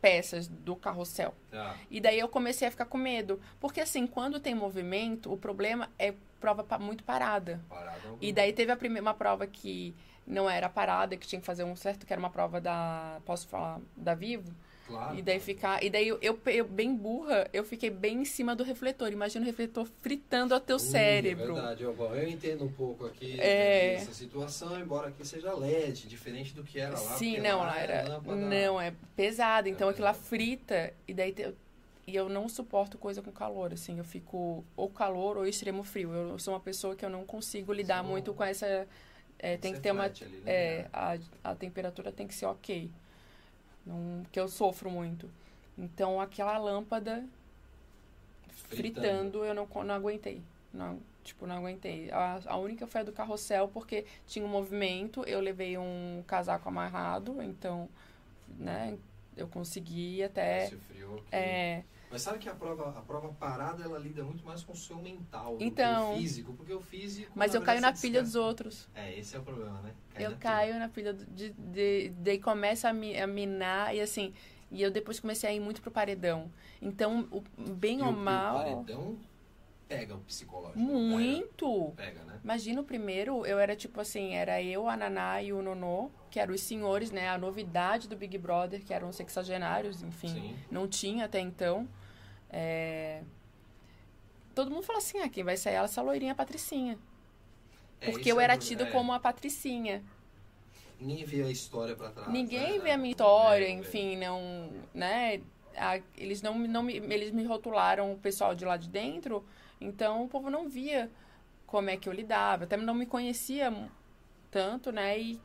peças 0.02 0.48
do 0.48 0.76
carrossel. 0.76 1.34
Tá. 1.50 1.76
E 1.90 2.02
daí 2.02 2.20
eu 2.20 2.28
comecei 2.28 2.68
a 2.68 2.72
ficar 2.72 2.86
com 2.86 2.98
medo. 2.98 3.40
Porque 3.60 3.80
assim, 3.80 4.08
quando 4.08 4.40
tem 4.40 4.56
movimento, 4.56 5.32
o 5.32 5.38
problema 5.38 5.90
é 6.00 6.14
prova 6.40 6.66
muito 6.80 7.04
parada. 7.04 7.62
Parada 7.70 8.00
E 8.20 8.34
daí 8.34 8.52
teve 8.52 8.72
a 8.72 8.76
primeira 8.76 9.04
uma 9.04 9.14
prova 9.14 9.46
que 9.46 9.96
não 10.26 10.50
era 10.50 10.68
parada, 10.68 11.16
que 11.16 11.28
tinha 11.28 11.40
que 11.40 11.46
fazer 11.46 11.64
um 11.64 11.76
certo, 11.76 12.06
que 12.06 12.12
era 12.12 12.20
uma 12.20 12.30
prova 12.30 12.60
da. 12.60 13.20
Posso 13.26 13.48
falar? 13.48 13.80
Da 13.96 14.16
Vivo? 14.16 14.52
Claro. 14.92 15.18
E 15.18 15.22
daí 15.22 15.40
ficar. 15.40 15.84
E 15.84 15.90
daí 15.90 16.08
eu, 16.08 16.18
eu, 16.22 16.40
eu, 16.48 16.66
bem 16.66 16.96
burra, 16.96 17.48
eu 17.52 17.64
fiquei 17.64 17.90
bem 17.90 18.22
em 18.22 18.26
cima 18.26 18.56
do 18.56 18.64
refletor. 18.64 19.12
Imagina 19.12 19.44
o 19.44 19.46
refletor 19.46 19.88
fritando 20.02 20.54
o 20.56 20.60
teu 20.60 20.76
Ui, 20.76 20.82
cérebro. 20.82 21.52
É 21.52 21.54
verdade, 21.54 21.84
eu, 21.84 21.94
bom, 21.94 22.14
eu 22.14 22.28
entendo 22.28 22.64
um 22.66 22.72
pouco 22.72 23.06
aqui 23.06 23.40
É. 23.40 23.96
dessa 23.98 24.14
situação, 24.14 24.80
embora 24.80 25.08
aqui 25.10 25.26
seja 25.26 25.54
LED, 25.54 26.08
diferente 26.08 26.54
do 26.54 26.64
que 26.64 26.80
era 26.80 26.92
lá. 26.94 26.98
Sim, 27.18 27.40
não, 27.40 27.60
lá 27.60 27.80
é 27.80 27.84
era. 27.84 28.08
lâmpada- 28.10 28.36
Não, 28.36 28.80
é 28.82 28.94
pesado. 29.16 29.68
Então 29.70 29.88
É 29.88 29.92
aquilo 29.92 30.06
lá 30.06 30.14
frita. 30.14 30.94
E 31.08 31.14
daí. 31.14 31.32
te- 31.34 31.54
E 32.08 32.16
eu 32.16 32.28
não 32.28 32.50
suporto 32.50 32.98
coisa 32.98 33.22
com 33.22 33.32
calor, 33.32 33.72
assim. 33.72 33.98
Eu 33.98 34.04
fico 34.04 34.66
ou 34.76 34.90
calor 34.90 35.38
ou 35.38 35.46
extremo 35.46 35.84
frio. 35.84 36.12
Eu 36.12 36.40
sou 36.40 36.54
uma 36.54 36.60
pessoa 36.60 36.96
que 36.96 37.06
eu 37.06 37.10
não 37.10 37.24
consigo 37.24 37.72
lidar 37.72 38.04
Sim. 38.04 38.10
muito 38.10 38.34
com 38.34 38.44
essa. 38.44 38.88
é, 39.40 39.56
tem 39.56 39.72
Você 39.72 39.78
que 39.78 39.84
ter 39.84 39.92
uma. 39.92 40.06
ali, 40.06 40.26
né? 40.44 40.52
É, 40.52 40.88
a, 40.92 41.18
a 41.44 41.56
temperatura 41.56 42.12
tem 42.12 42.28
que 42.28 42.34
ser 42.34 42.48
ok. 42.48 42.90
Não, 43.86 44.24
que 44.32 44.40
eu 44.40 44.48
sofro 44.48 44.90
muito. 44.90 45.30
Então 45.78 46.20
aquela 46.20 46.58
lâmpada 46.58 47.26
Fritando. 48.48 49.08
fritando, 49.08 49.46
eu 49.46 49.54
não, 49.54 49.68
não 49.84 49.96
aguentei. 49.96 50.42
Não, 50.74 51.00
tipo, 51.24 51.46
não 51.46 51.58
aguentei. 51.58 52.10
A, 52.12 52.40
a 52.46 52.58
única 52.58 52.88
foi 52.88 53.02
a 53.02 53.04
do 53.04 53.12
carrossel, 53.12 53.68
porque 53.68 54.06
tinha 54.28 54.46
um 54.46 54.50
movimento, 54.50 55.24
eu 55.26 55.40
levei 55.40 55.78
um 55.78 56.24
casaco 56.26 56.70
amarrado, 56.70 57.42
então, 57.42 57.90
né, 58.58 58.98
eu 59.36 59.48
consegui 59.48 60.24
até. 60.24 60.66
Esse 60.66 60.76
frio 60.78 61.16
aqui. 61.16 61.26
É, 61.32 61.84
Mas 62.12 62.22
sabe 62.24 62.40
que 62.40 62.50
a 62.50 62.54
prova, 62.54 62.90
a 62.90 63.02
prova 63.02 63.30
parada 63.30 63.84
ela 63.84 63.98
lida 63.98 64.22
muito 64.24 64.44
mais 64.46 64.64
com 64.64 64.74
o 64.74 64.76
seu 64.76 64.98
mental 64.98 65.56
do 65.58 65.64
Então. 65.64 66.10
que 66.12 66.18
o 66.18 66.18
físico, 66.22 66.54
porque 66.54 66.74
o 66.74 66.82
físico. 66.82 67.32
mas 67.34 67.56
eu 67.56 67.62
caio 67.62 67.80
na 67.80 67.94
pilha 67.94 68.22
dos 68.22 68.36
outros. 68.36 68.90
É, 68.94 69.18
esse 69.18 69.36
é 69.36 69.40
o 69.40 69.44
problema, 69.44 69.82
né? 69.82 69.94
Cai 70.14 70.26
Eu 70.26 70.32
na 70.32 70.36
pilha. 70.36 70.40
caio 70.52 70.80
na 70.80 70.90
pilha 70.90 71.14
do- 71.14 71.26
de, 71.26 71.52
de, 71.54 72.10
daí 72.18 72.38
começa 72.40 72.90
a, 72.90 72.94
mi, 72.94 73.18
a 73.18 73.26
minar 73.26 73.96
e 73.96 74.02
assim. 74.02 74.34
E 74.70 74.82
eu 74.82 74.92
depois 74.92 75.20
comecei 75.20 75.50
a 75.50 75.54
ir 75.54 75.60
muito 75.60 75.82
pro 75.82 75.92
paredão. 75.92 76.52
Então, 76.82 77.28
o, 77.32 77.42
bem 77.72 78.00
E 78.00 78.02
ou 78.02 78.10
o- 78.10 78.14
mal. 78.14 78.56
O 78.56 78.60
paredão 78.60 79.18
pega 79.88 80.16
o 80.16 80.20
psicológico. 80.20 80.80
Muito! 80.80 81.92
Pega, 81.96 82.12
pega, 82.20 82.24
né? 82.26 82.40
Imagina 82.44 82.82
o 82.82 82.84
primeiro, 82.84 83.46
eu 83.46 83.60
era 83.60 83.76
tipo 83.76 84.00
assim, 84.02 84.34
era 84.34 84.62
eu, 84.62 84.88
a 84.90 84.96
Naná 84.98 85.42
e 85.44 85.52
o 85.54 85.62
Nonô, 85.62 86.10
que 86.30 86.40
eram 86.40 86.54
os 86.54 86.62
senhores, 86.62 87.12
né? 87.12 87.30
A 87.30 87.38
novidade 87.38 88.08
do 88.08 88.16
Big 88.16 88.38
Brother, 88.38 88.82
que 88.84 88.94
eram 88.94 89.12
sexagenários, 89.12 90.02
enfim. 90.02 90.30
Sim. 90.30 90.56
Não 90.72 90.88
tinha 90.88 91.26
até 91.26 91.40
então. 91.40 91.88
É, 92.52 93.24
Todo 94.54 94.70
mundo 94.70 94.84
fala 94.84 95.00
assim, 95.00 95.20
ah, 95.20 95.30
quem 95.30 95.44
vai 95.44 95.56
sair 95.58 95.76
é 95.76 95.78
essa 95.78 96.02
loirinha 96.02 96.36
Patricinha. 96.36 96.98
É, 98.02 98.12
Porque 98.12 98.32
eu 98.32 98.36
é 98.36 98.38
o 98.38 98.42
era 98.42 98.58
tido 98.58 98.84
É, 98.84 98.92
como 98.92 99.14
a 99.14 99.20
Patricinha. 99.20 100.04
Ninguém 101.00 101.26
vê 101.26 101.44
a 101.44 101.50
história 101.50 101.96
pra 101.96 102.10
trás. 102.10 102.30
Ninguém 102.30 102.78
né? 102.78 102.84
vê 102.84 102.92
a 102.92 102.98
minha 102.98 103.12
história, 103.12 103.66
vê. 103.66 103.72
enfim, 103.72 104.18
não, 104.18 104.70
né? 104.94 105.42
A- 105.76 106.00
eles 106.18 106.42
não, 106.42 106.58
não 106.60 106.84
me, 106.84 106.98
eles 106.98 107.32
me 107.32 107.44
rotularam 107.46 108.12
o 108.14 108.18
pessoal 108.18 108.54
de 108.54 108.66
lá 108.66 108.76
de 108.78 108.90
dentro, 108.90 109.44
então 109.80 110.24
o 110.26 110.28
povo 110.28 110.50
não 110.50 110.68
via 110.68 111.10
como 111.66 111.90
é 111.90 111.96
que 111.98 112.10
eu 112.10 112.14
lidava, 112.14 112.66
até 112.66 112.76
não 112.78 112.94
me 112.94 113.06
conhecia 113.06 113.74
tanto, 114.52 114.92
né? 114.92 115.18
E 115.20 115.42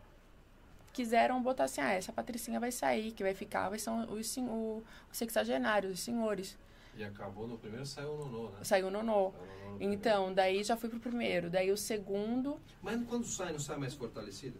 quiseram 0.92 1.42
botar 1.42 1.64
assim, 1.64 1.80
ah, 1.80 1.92
essa 1.92 2.12
Patricinha 2.12 2.58
vai 2.58 2.72
sair, 2.72 3.12
que 3.12 3.22
vai 3.22 3.34
ficar, 3.34 3.68
vai 3.68 3.78
ser 3.78 3.90
os, 3.90 4.36
o- 4.38 4.82
os 5.10 5.16
sexagenários, 5.18 5.92
os 5.94 6.00
senhores. 6.00 6.58
E 6.96 7.04
acabou 7.04 7.46
no 7.46 7.58
primeiro, 7.58 7.84
saiu 7.84 8.14
o 8.14 8.16
Nonô, 8.16 8.50
né? 8.50 8.58
Saiu 8.62 8.86
o 8.86 8.90
Nonô. 8.90 9.32
Saiu. 9.32 9.76
Então, 9.80 10.32
daí 10.32 10.64
já 10.64 10.76
fui 10.76 10.88
pro 10.88 10.98
primeiro, 10.98 11.50
daí 11.50 11.70
o 11.70 11.76
segundo, 11.76 12.58
Mas 12.82 13.04
quando 13.06 13.26
sai, 13.26 13.52
não 13.52 13.58
sai 13.58 13.76
mais 13.76 13.92
fortalecido? 13.92 14.58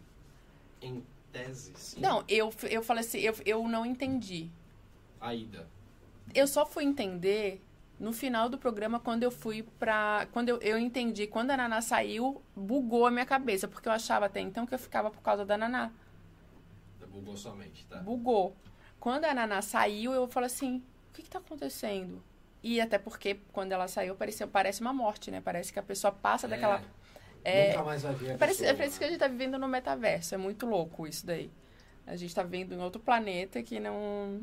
Em 0.83 1.03
tese, 1.33 1.72
sim. 1.77 2.01
não, 2.01 2.22
eu, 2.29 2.53
eu 2.70 2.83
falei 2.83 3.03
assim, 3.03 3.18
eu, 3.20 3.35
eu 3.46 3.66
não 3.66 3.87
entendi. 3.87 4.51
A 5.18 5.35
ida. 5.35 5.66
Eu 6.35 6.46
só 6.46 6.66
fui 6.66 6.85
entender 6.85 7.62
no 7.99 8.12
final 8.12 8.51
do 8.51 8.59
programa 8.59 9.01
quando 9.01 9.22
eu 9.22 9.31
fui 9.31 9.62
pra. 9.79 10.29
Quando 10.33 10.51
eu, 10.51 10.59
eu 10.59 10.79
entendi, 10.79 11.27
quando 11.27 11.53
a 11.53 11.57
Naná 11.57 11.81
saiu, 11.81 12.42
bugou 12.55 13.07
a 13.07 13.11
minha 13.11 13.25
cabeça, 13.25 13.66
porque 13.66 13.88
eu 13.88 13.92
achava 13.92 14.27
até 14.27 14.40
então 14.40 14.66
que 14.66 14.75
eu 14.75 14.79
ficava 14.79 15.11
por 15.11 15.22
causa 15.22 15.44
da 15.46 15.57
Naná. 15.57 15.90
Bugou 17.09 17.35
sua 17.35 17.55
mente, 17.55 17.87
tá? 17.87 17.96
Bugou. 18.01 18.55
Quando 19.01 19.25
a 19.25 19.33
Naná 19.33 19.62
saiu, 19.62 20.12
eu 20.12 20.29
falei 20.29 20.49
assim: 20.49 20.83
que, 21.16 21.22
que 21.22 21.31
tá 21.31 21.38
acontecendo? 21.38 22.22
E 22.62 22.81
até 22.81 22.98
porque 22.98 23.38
quando 23.52 23.72
ela 23.72 23.88
saiu, 23.88 24.14
parecia, 24.14 24.46
parece 24.46 24.81
uma 24.81 24.92
morte, 24.92 25.31
né? 25.31 25.40
Parece 25.40 25.72
que 25.72 25.79
a 25.79 25.83
pessoa 25.83 26.12
passa 26.12 26.46
daquela. 26.46 26.83
É, 27.44 27.70
Nunca 27.70 27.85
mais 27.85 28.02
vai 28.02 28.14
ver 28.14 28.33
a 28.33 28.38
Parece, 28.38 28.59
pessoa, 28.59 28.76
parece 28.76 28.98
que 28.98 29.05
a 29.05 29.09
gente 29.09 29.18
tá 29.18 29.29
vivendo 29.29 29.59
no 29.59 29.68
metaverso. 29.68 30.35
É 30.35 30.38
muito 30.38 30.66
louco 30.66 31.07
isso 31.07 31.24
daí. 31.24 31.50
A 32.07 32.16
gente 32.16 32.35
tá 32.35 32.42
vivendo 32.42 32.72
em 32.72 32.81
outro 32.81 33.00
planeta 33.00 33.62
que 33.62 33.79
não. 33.79 34.40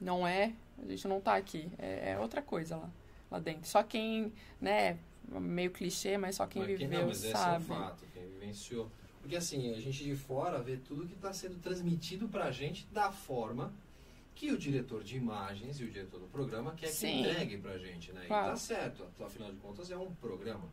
Não 0.00 0.26
é. 0.26 0.52
A 0.82 0.86
gente 0.90 1.06
não 1.06 1.20
tá 1.20 1.36
aqui. 1.36 1.70
É, 1.78 2.12
é 2.12 2.18
outra 2.18 2.40
coisa 2.42 2.76
lá, 2.76 2.90
lá 3.30 3.38
dentro. 3.38 3.68
Só 3.68 3.82
quem, 3.82 4.32
né? 4.60 4.98
Meio 5.28 5.70
clichê, 5.70 6.18
mas 6.18 6.36
só 6.36 6.46
quem 6.46 6.62
Mas 6.62 6.78
viveu 6.78 7.00
não, 7.00 7.08
mas 7.08 7.18
sabe. 7.18 7.62
esse 7.62 7.70
é 7.70 7.74
um 7.74 7.78
fato, 7.78 8.04
quem 8.12 8.26
vivenciou. 8.26 8.90
Porque 9.20 9.36
assim, 9.36 9.72
a 9.72 9.80
gente 9.80 10.02
de 10.02 10.16
fora 10.16 10.60
vê 10.60 10.76
tudo 10.76 11.06
que 11.06 11.14
está 11.14 11.32
sendo 11.32 11.60
transmitido 11.60 12.26
pra 12.28 12.50
gente 12.50 12.86
da 12.92 13.12
forma 13.12 13.72
que 14.34 14.50
o 14.50 14.58
diretor 14.58 15.02
de 15.04 15.16
imagens 15.16 15.78
e 15.80 15.84
o 15.84 15.90
diretor 15.90 16.18
do 16.20 16.26
programa 16.26 16.72
quer 16.74 16.86
que 16.86 16.92
Sim. 16.92 17.20
entregue 17.20 17.58
pra 17.58 17.78
gente, 17.78 18.12
né? 18.12 18.24
Claro. 18.26 18.46
E 18.48 18.50
tá 18.50 18.56
certo, 18.56 19.04
afinal 19.24 19.50
de 19.52 19.58
contas 19.58 19.90
é 19.90 19.96
um 19.96 20.12
programa 20.14 20.64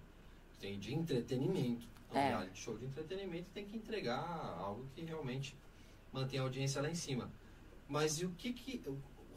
tem 0.59 0.77
de 0.79 0.93
entretenimento. 0.93 1.87
É 2.11 2.15
um 2.15 2.19
É. 2.19 2.27
reality 2.29 2.59
show 2.59 2.77
de 2.77 2.85
entretenimento 2.85 3.49
tem 3.51 3.65
que 3.65 3.77
entregar 3.77 4.17
algo 4.59 4.85
que 4.95 5.01
realmente 5.01 5.55
mantém 6.11 6.39
a 6.39 6.43
audiência 6.43 6.81
lá 6.81 6.89
em 6.89 6.95
cima. 6.95 7.31
Mas 7.87 8.19
e 8.19 8.25
o 8.25 8.31
que 8.31 8.51
que 8.53 8.81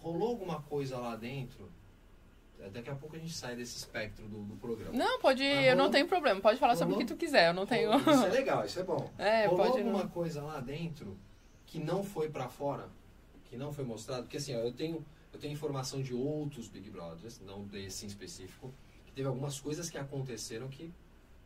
rolou 0.00 0.28
alguma 0.28 0.62
coisa 0.62 0.98
lá 0.98 1.14
dentro? 1.16 1.70
Daqui 2.72 2.90
a 2.90 2.94
pouco 2.94 3.16
a 3.16 3.18
gente 3.18 3.32
sai 3.34 3.56
desse 3.56 3.76
espectro 3.76 4.26
do, 4.28 4.42
do 4.44 4.56
programa. 4.56 4.92
Não, 4.96 5.18
pode. 5.20 5.42
Eu 5.42 5.72
não 5.74 5.84
rolou- 5.84 5.90
tenho 5.90 6.06
problema. 6.06 6.40
Pode 6.40 6.60
falar 6.60 6.76
sobre 6.76 6.92
o 6.92 6.94
rolou- 6.94 7.06
que 7.08 7.12
tu 7.12 7.18
quiser. 7.18 7.48
Eu 7.48 7.54
não 7.54 7.66
tenho. 7.66 7.90
Rolou- 7.90 8.14
Isso 8.14 8.24
é 8.26 8.28
legal, 8.30 8.64
isso 8.64 8.78
é 8.78 8.84
bom. 8.84 9.10
É, 9.18 9.46
Rolou 9.46 9.66
pode. 9.66 9.78
alguma 9.82 10.06
coisa 10.08 10.42
lá 10.42 10.60
dentro 10.60 11.18
que 11.66 11.78
não 11.80 12.04
foi 12.04 12.28
pra 12.30 12.48
fora, 12.48 12.88
que 13.52 13.58
não 13.58 13.70
foi 13.70 13.84
mostrado? 13.84 14.22
Porque 14.22 14.38
assim, 14.38 14.56
ó, 14.56 14.60
eu 14.60 14.72
tenho 14.72 15.04
eu 15.30 15.38
tenho 15.38 15.52
informação 15.52 16.02
de 16.02 16.14
outros 16.14 16.68
Big 16.68 16.88
Brothers, 16.88 17.38
não 17.40 17.62
desse 17.64 18.06
em 18.06 18.08
específico, 18.08 18.72
que 19.04 19.12
teve 19.12 19.28
algumas 19.28 19.60
coisas 19.60 19.90
que 19.90 19.98
aconteceram 19.98 20.68
que 20.68 20.90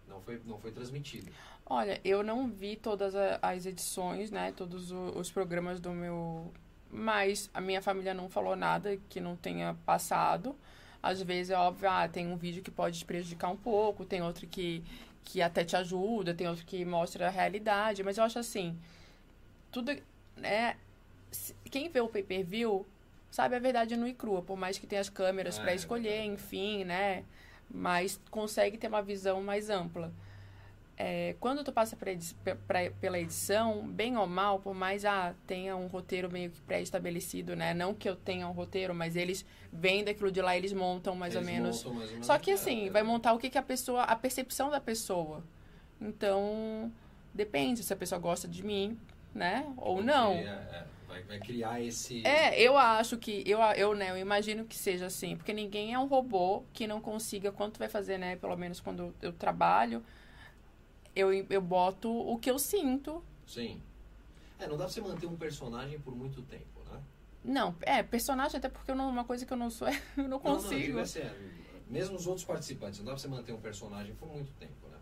não 0.07 0.21
foi 0.21 0.41
não 0.47 0.57
foi 0.57 0.71
transmitido. 0.71 1.33
Olha, 1.69 2.01
eu 2.05 2.23
não 2.23 2.49
vi 2.49 2.77
todas 2.77 3.13
as 3.43 3.67
edições, 3.67 4.31
né? 4.31 4.53
Todos 4.53 4.93
os 4.93 5.33
programas 5.33 5.81
do 5.81 5.91
meu. 5.91 6.53
Mas 6.93 7.51
a 7.53 7.61
minha 7.61 7.83
família 7.83 8.15
não 8.15 8.29
falou 8.29 8.55
nada 8.55 8.97
que 9.09 9.21
não 9.21 9.35
tenha 9.35 9.77
passado. 9.85 10.55
Às 11.03 11.21
vezes 11.21 11.51
é 11.51 11.59
óbvio, 11.59 11.91
ah, 11.91 12.09
tem 12.09 12.29
um 12.29 12.37
vídeo 12.37 12.63
que 12.63 12.71
pode 12.71 13.01
te 13.01 13.05
prejudicar 13.05 13.51
um 13.51 13.57
pouco, 13.57 14.05
tem 14.05 14.23
outro 14.23 14.47
que, 14.47 14.85
que 15.25 15.43
até 15.43 15.65
te 15.65 15.75
ajuda, 15.75 16.33
tem 16.35 16.49
outro 16.49 16.65
que 16.65 16.85
mostra 16.85 17.27
a 17.27 17.31
realidade. 17.31 18.05
Mas 18.05 18.17
eu 18.17 18.23
acho 18.23 18.39
assim, 18.39 18.79
tudo, 19.73 19.91
né? 20.37 20.77
Quem 21.71 21.89
vê 21.89 22.01
o 22.01 22.09
pay-per-view 22.09 22.87
sabe 23.31 23.55
a 23.57 23.59
verdade 23.59 23.97
nua 23.97 24.09
e 24.09 24.15
crua, 24.15 24.43
por 24.43 24.57
mais 24.57 24.79
que 24.79 24.87
tenha 24.87 25.01
as 25.01 25.09
câmeras 25.11 25.59
É, 25.59 25.63
para 25.63 25.75
escolher, 25.75 26.09
é. 26.21 26.25
enfim, 26.25 26.85
né? 26.85 27.25
Mas 27.71 28.21
consegue 28.31 28.79
ter 28.79 28.87
uma 28.89 29.03
visão 29.03 29.43
mais 29.43 29.69
ampla. 29.69 30.13
é, 30.99 31.35
quando 31.41 31.63
tu 31.63 31.71
passa 31.73 31.95
pra 31.95 32.11
pra, 32.67 32.91
pela 33.01 33.19
edição, 33.19 33.87
bem 33.87 34.17
ou 34.17 34.27
mal, 34.27 34.61
por 34.61 34.75
mais 34.75 35.05
ah, 35.05 35.35
tenha 35.47 35.77
um 35.77 35.89
roteiro 35.89 36.31
meio 36.33 36.51
que 36.51 36.61
pré-estabelecido, 36.63 37.55
né? 37.55 37.75
Não 37.75 37.93
que 37.93 38.09
eu 38.09 38.17
tenha 38.17 38.49
um 38.49 38.53
roteiro, 38.53 38.95
mas 38.95 39.15
eles 39.17 39.45
vêm 39.71 40.03
daquilo 40.05 40.31
de 40.33 40.41
lá, 40.41 40.57
eles 40.57 40.73
montam 40.73 41.15
mais 41.15 41.35
Eles 41.35 41.47
ou 41.47 41.53
menos. 41.53 41.77
montam 41.85 41.93
mais 41.95 42.07
ou 42.09 42.13
menos 42.13 42.27
Só 42.27 42.39
que 42.39 42.51
é, 42.51 42.55
assim, 42.55 42.87
é. 42.87 42.91
vai 42.91 43.03
montar 43.03 43.35
o 43.35 43.39
que, 43.39 43.51
que 43.51 43.59
a 43.59 43.63
pessoa. 43.63 44.05
a 44.05 44.17
percepção 44.17 44.71
da 44.71 44.81
pessoa. 44.81 45.45
Então, 46.01 46.91
depende 47.35 47.83
se 47.83 47.93
a 47.93 47.97
pessoa 47.97 48.19
gosta 48.19 48.49
de 48.49 48.63
mim, 48.65 48.99
né? 49.35 49.67
Ou 49.77 50.03
não. 50.03 50.33
é, 50.33 50.45
é, 50.45 50.85
vai, 51.17 51.23
vai 51.25 51.39
criar 51.41 51.81
esse. 51.83 52.27
É, 52.27 52.61
eu 52.61 52.77
acho 52.77 53.17
que, 53.17 53.43
eu, 53.47 53.61
eu, 53.77 53.95
né, 53.95 54.11
eu 54.11 54.17
imagino 54.19 54.65
que 54.65 54.77
seja 54.77 55.07
assim, 55.07 55.37
porque 55.37 55.53
ninguém 55.53 55.95
é 55.95 55.99
um 55.99 56.07
robô 56.07 56.65
que 56.73 56.87
não 56.87 57.01
consiga, 57.01 57.53
quando 57.53 57.73
tu 57.75 57.79
vai 57.79 57.89
fazer, 57.89 58.19
né, 58.19 58.37
pelo 58.37 58.57
menos 58.57 58.81
quando 58.81 59.15
eu 59.23 59.33
trabalho, 59.33 60.03
eu, 61.15 61.33
eu 61.33 61.61
boto 61.61 62.11
o 62.11 62.39
que 62.39 62.51
eu 62.51 62.59
sinto. 62.59 63.23
Sim. 63.47 63.81
É, 64.59 64.67
não 64.67 64.77
dá 64.77 64.85
pra 64.85 64.93
você 64.93 65.01
manter 65.01 65.27
um 65.27 65.37
personagem 65.37 65.99
por 66.01 66.15
muito 66.15 66.43
tempo, 66.43 66.81
né? 66.91 67.01
Não, 67.45 67.75
é, 67.83 68.03
personagem, 68.03 68.59
até 68.59 68.69
porque 68.69 68.91
eu 68.91 68.97
não, 68.97 69.09
uma 69.09 69.25
coisa 69.25 69.45
que 69.47 69.53
eu 69.53 69.57
não 69.57 69.71
sou, 69.71 69.89
eu 70.17 70.25
não 70.25 70.29
Não, 70.29 70.39
não, 70.39 70.55
consigo. 70.55 70.81
digo 70.83 70.99
assim, 70.99 71.21
é, 71.21 71.37
mesmo 71.89 72.17
os 72.17 72.27
outros 72.27 72.45
participantes, 72.45 72.99
não 72.99 73.07
dá 73.07 73.13
pra 73.13 73.19
você 73.19 73.29
manter 73.29 73.53
um 73.53 73.61
personagem 73.61 74.15
por 74.17 74.29
muito 74.29 74.51
tempo, 74.59 74.89
né? 74.89 74.96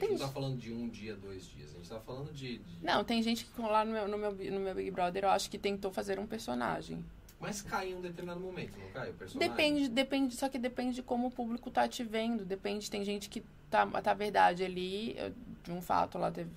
A 0.00 0.08
gente 0.08 0.18
Tem- 0.18 0.18
não 0.18 0.26
tá 0.26 0.32
falando 0.32 0.58
de 0.58 0.72
um 0.72 0.88
dia, 0.88 1.14
dois 1.14 1.44
dias. 1.46 1.70
A 1.74 1.76
gente 1.78 1.88
tá 1.88 2.00
falando 2.00 2.32
de. 2.32 2.58
de- 2.58 2.84
Não, 2.84 3.04
tem 3.04 3.22
gente 3.22 3.44
que 3.44 3.60
lá 3.60 3.84
no 3.84 3.92
meu, 3.92 4.08
no, 4.08 4.16
meu, 4.18 4.32
no 4.32 4.60
meu 4.60 4.74
Big 4.74 4.90
Brother 4.90 5.24
eu 5.24 5.30
acho 5.30 5.50
que 5.50 5.58
tentou 5.58 5.92
fazer 5.92 6.18
um 6.18 6.26
personagem. 6.26 7.04
Mas 7.38 7.62
cai 7.62 7.90
em 7.90 7.94
um 7.96 8.00
determinado 8.02 8.40
momento, 8.40 8.78
não 8.78 8.90
cai 8.90 9.10
o 9.10 9.14
personagem? 9.14 9.50
Depende, 9.54 9.88
depende, 9.88 10.36
só 10.36 10.48
que 10.48 10.58
depende 10.58 10.96
de 10.96 11.02
como 11.02 11.28
o 11.28 11.30
público 11.30 11.70
tá 11.70 11.88
te 11.88 12.04
vendo. 12.04 12.44
Depende, 12.44 12.90
tem 12.90 13.02
gente 13.04 13.30
que 13.30 13.42
tá, 13.70 13.86
tá 14.02 14.12
verdade 14.12 14.62
ali, 14.62 15.16
de 15.64 15.72
um 15.72 15.80
fato 15.80 16.18
lá 16.18 16.30
teve. 16.30 16.50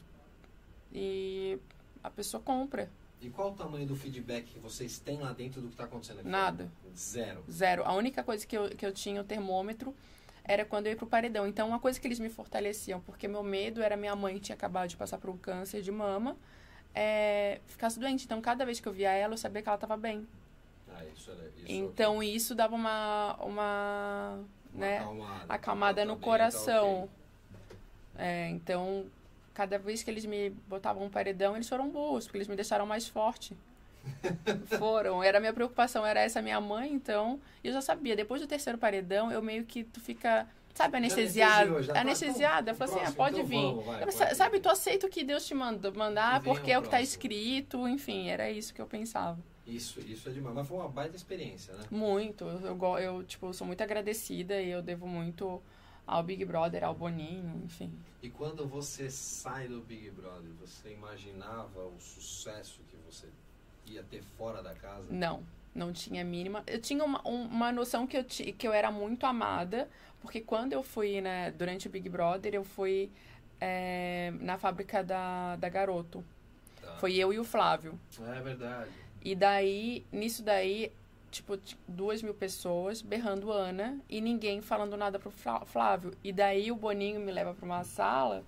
E 0.91 1.57
a 2.03 2.09
pessoa 2.09 2.41
compra. 2.43 2.89
E 3.21 3.29
qual 3.29 3.51
o 3.51 3.55
tamanho 3.55 3.87
do 3.87 3.95
feedback 3.95 4.45
que 4.51 4.59
vocês 4.59 4.99
têm 4.99 5.19
lá 5.19 5.31
dentro 5.31 5.61
do 5.61 5.69
que 5.69 5.75
tá 5.77 5.85
acontecendo 5.85 6.19
aqui? 6.19 6.27
Nada. 6.27 6.69
Zero. 6.95 7.43
Zero. 7.49 7.83
A 7.85 7.93
única 7.93 8.21
coisa 8.21 8.45
que 8.45 8.55
eu, 8.57 8.69
que 8.69 8.85
eu 8.85 8.91
tinha 8.91 9.21
o 9.21 9.23
termômetro 9.23 9.95
era 10.43 10.65
quando 10.65 10.87
eu 10.87 10.91
ia 10.91 10.97
pro 10.97 11.07
paredão. 11.07 11.47
Então, 11.47 11.67
uma 11.67 11.79
coisa 11.79 11.99
que 11.99 12.07
eles 12.07 12.19
me 12.19 12.29
fortaleciam, 12.29 12.99
porque 13.01 13.27
meu 13.27 13.43
medo 13.43 13.81
era 13.81 13.95
minha 13.95 14.15
mãe 14.15 14.37
tinha 14.39 14.55
acabado 14.55 14.89
de 14.89 14.97
passar 14.97 15.17
por 15.17 15.29
um 15.29 15.37
câncer 15.37 15.81
de 15.81 15.91
mama, 15.91 16.35
é, 16.93 17.59
ficasse 17.67 17.99
doente. 17.99 18.25
Então, 18.25 18.41
cada 18.41 18.65
vez 18.65 18.79
que 18.79 18.87
eu 18.87 18.93
via 18.93 19.11
ela, 19.11 19.33
eu 19.33 19.37
sabia 19.37 19.61
que 19.61 19.69
ela 19.69 19.75
estava 19.75 19.95
bem. 19.97 20.27
Ah, 20.93 21.03
isso 21.15 21.31
era. 21.31 21.39
Isso 21.57 21.65
Então, 21.67 22.21
isso 22.21 22.53
dava 22.55 22.75
uma, 22.75 23.35
uma, 23.41 24.39
Uma 24.73 24.85
né, 24.85 24.97
acalmada. 24.99 25.45
acalmada 25.49 26.01
Tá 26.01 26.05
no 26.05 26.15
tá 26.17 26.21
coração. 26.23 27.03
ok. 27.03 27.09
É, 28.15 28.49
então, 28.49 29.05
cada 29.53 29.79
vez 29.79 30.03
que 30.03 30.11
eles 30.11 30.25
me 30.25 30.49
botavam 30.67 31.03
um 31.05 31.09
paredão, 31.09 31.55
eles 31.55 31.67
foram 31.67 31.89
burros, 31.89 32.25
porque 32.25 32.37
eles 32.37 32.47
me 32.47 32.55
deixaram 32.55 32.85
mais 32.85 33.07
forte. 33.07 33.57
Foram. 34.77 35.23
Era 35.23 35.37
a 35.37 35.41
minha 35.41 35.53
preocupação, 35.53 36.05
era 36.05 36.19
essa 36.21 36.41
minha 36.41 36.59
mãe, 36.59 36.91
então. 36.91 37.39
E 37.63 37.67
eu 37.67 37.73
já 37.73 37.81
sabia. 37.81 38.15
Depois 38.15 38.41
do 38.41 38.47
terceiro 38.47 38.77
paredão, 38.77 39.31
eu 39.31 39.41
meio 39.41 39.65
que 39.65 39.83
tu 39.83 39.99
fica, 39.99 40.47
sabe, 40.73 40.97
anestesiado. 40.97 41.81
já 41.83 41.93
tá, 41.93 42.01
anestesiada. 42.01 42.71
Eu 42.71 42.75
falei 42.75 42.95
assim, 42.95 43.05
ah, 43.05 43.11
pode 43.15 43.35
então 43.35 43.47
vir. 43.47 43.55
vamos, 43.61 43.85
vai, 43.85 43.99
pode 43.99 44.13
sa- 44.13 44.25
vir. 44.25 44.35
sabe, 44.35 44.59
tu 44.59 44.69
aceita 44.69 45.07
o 45.07 45.09
que 45.09 45.23
Deus 45.23 45.45
te 45.45 45.53
manda, 45.53 45.91
mandar, 45.91 46.41
porque 46.43 46.71
é 46.71 46.77
o 46.77 46.81
que 46.81 46.89
tá 46.89 46.97
próximo. 46.97 47.09
escrito, 47.13 47.87
enfim, 47.87 48.29
era 48.29 48.49
isso 48.51 48.73
que 48.73 48.81
eu 48.81 48.87
pensava. 48.87 49.39
Isso, 49.65 49.99
isso 50.01 50.27
é 50.27 50.31
demais. 50.31 50.55
Mas 50.55 50.67
foi 50.67 50.77
uma 50.77 50.89
baita 50.89 51.15
experiência, 51.15 51.73
né? 51.73 51.85
Muito. 51.89 52.43
Eu, 52.43 52.77
eu, 52.77 52.97
eu, 52.99 53.23
tipo, 53.23 53.53
sou 53.53 53.65
muito 53.65 53.81
agradecida 53.81 54.61
e 54.61 54.69
eu 54.69 54.81
devo 54.81 55.07
muito 55.07 55.61
ao 56.05 56.21
Big 56.21 56.43
Brother, 56.43 56.83
ao 56.83 56.93
Boninho, 56.93 57.61
enfim. 57.63 57.89
E 58.21 58.29
quando 58.29 58.67
você 58.67 59.09
sai 59.09 59.69
do 59.69 59.79
Big 59.79 60.09
Brother, 60.11 60.51
você 60.59 60.91
imaginava 60.91 61.79
o 61.85 61.97
sucesso 61.97 62.81
que 62.89 62.97
você 63.09 63.27
ia 63.87 64.03
ter 64.03 64.21
fora 64.37 64.61
da 64.61 64.73
casa? 64.73 65.07
Não, 65.11 65.43
não 65.73 65.91
tinha 65.93 66.21
a 66.21 66.25
mínima. 66.25 66.63
Eu 66.67 66.79
tinha 66.79 67.03
uma, 67.03 67.21
um- 67.27 67.45
uma 67.45 67.71
noção 67.71 68.05
que 68.07 68.17
eu, 68.17 68.23
que 68.23 68.67
eu 68.67 68.73
era 68.73 68.91
muito 68.91 69.25
amada, 69.25 69.89
porque 70.21 70.41
quando 70.41 70.73
eu 70.73 70.83
fui, 70.83 71.21
né, 71.21 71.51
durante 71.51 71.87
o 71.87 71.89
Big 71.89 72.07
Brother, 72.09 72.53
eu 72.53 72.63
fui 72.63 73.09
é, 73.61 74.33
na 74.39 74.57
fábrica 74.57 75.03
da, 75.03 75.55
da 75.55 75.69
Garoto. 75.69 76.23
Tá. 76.81 76.95
Foi 76.97 77.13
eu 77.15 77.31
e 77.33 77.39
o 77.39 77.43
Flávio. 77.43 77.97
É 78.35 78.41
verdade. 78.41 78.89
E 79.23 79.35
daí, 79.35 80.05
nisso 80.11 80.43
daí, 80.43 80.91
tipo, 81.31 81.57
duas 81.87 82.21
mil 82.21 82.33
pessoas 82.33 83.01
berrando 83.01 83.51
Ana 83.51 83.97
e 84.09 84.19
ninguém 84.19 84.61
falando 84.61 84.97
nada 84.97 85.17
pro 85.17 85.31
Flá- 85.31 85.65
Flávio. 85.65 86.13
E 86.23 86.31
daí 86.33 86.71
o 86.71 86.75
Boninho 86.75 87.19
me 87.21 87.31
leva 87.31 87.53
pra 87.53 87.65
uma 87.65 87.83
sala 87.85 88.43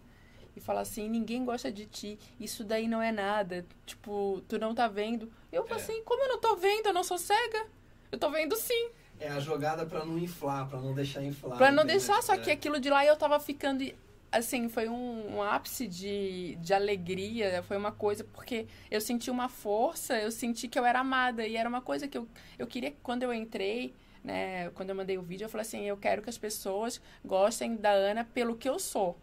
e 0.56 0.60
fala 0.62 0.82
assim, 0.82 1.10
ninguém 1.10 1.44
gosta 1.44 1.72
de 1.72 1.86
ti, 1.86 2.18
isso 2.40 2.64
daí 2.64 2.88
não 2.88 3.02
é 3.02 3.12
nada. 3.12 3.66
Tipo, 3.86 4.42
tu 4.48 4.58
não 4.58 4.74
tá 4.74 4.88
vendo. 4.88 5.32
Eu 5.52 5.64
falo 5.66 5.80
É. 5.80 5.84
assim, 5.84 6.02
como 6.04 6.24
eu 6.24 6.30
não 6.30 6.40
tô 6.40 6.56
vendo? 6.56 6.88
Eu 6.88 6.94
não 6.94 7.04
sou 7.04 7.18
cega. 7.18 7.66
Eu 8.12 8.18
tô 8.18 8.30
vendo 8.32 8.56
sim. 8.56 8.90
É 9.20 9.30
a 9.30 9.40
jogada 9.40 9.86
pra 9.86 10.04
não 10.06 10.18
inflar, 10.18 10.68
pra 10.68 10.80
não 10.80 10.94
deixar 10.94 11.24
inflar. 11.24 11.58
Pra 11.58 11.72
não 11.72 11.84
entendeu? 11.84 12.00
deixar, 12.06 12.22
só 12.22 12.34
É. 12.34 12.38
que 12.38 12.52
aquilo 12.52 12.80
de 12.80 12.90
lá 12.90 13.06
eu 13.06 13.16
tava 13.16 13.40
ficando. 13.40 13.84
Assim, 14.32 14.68
foi 14.68 14.90
um, 14.90 15.36
um 15.38 15.42
ápice 15.42 15.88
de, 15.88 16.56
de 16.58 16.74
alegria, 16.74 17.64
foi 17.64 17.78
uma 17.78 17.92
coisa, 17.94 18.24
porque 18.26 18.68
eu 18.92 19.00
senti 19.00 19.32
uma 19.32 19.48
força, 19.48 20.18
eu 20.20 20.30
senti 20.30 20.68
que 20.68 20.78
eu 20.78 20.86
era 20.86 21.00
amada, 21.00 21.48
e 21.48 21.56
era 21.56 21.70
uma 21.70 21.80
coisa 21.82 22.06
que 22.06 22.18
eu, 22.18 22.28
eu 22.60 22.68
queria, 22.68 22.92
que 22.92 22.98
quando 23.02 23.24
eu 23.24 23.34
entrei, 23.34 23.94
né, 24.22 24.70
quando 24.72 24.90
eu 24.90 24.96
mandei 24.96 25.18
o 25.18 25.22
vídeo, 25.22 25.46
eu 25.46 25.50
falei 25.50 25.62
assim: 25.62 25.84
eu 25.86 25.96
quero 25.96 26.22
que 26.22 26.30
as 26.30 26.38
pessoas 26.38 27.00
gostem 27.24 27.76
da 27.78 27.92
Ana 27.92 28.26
pelo 28.26 28.58
que 28.58 28.68
eu 28.68 28.78
sou. 28.78 29.18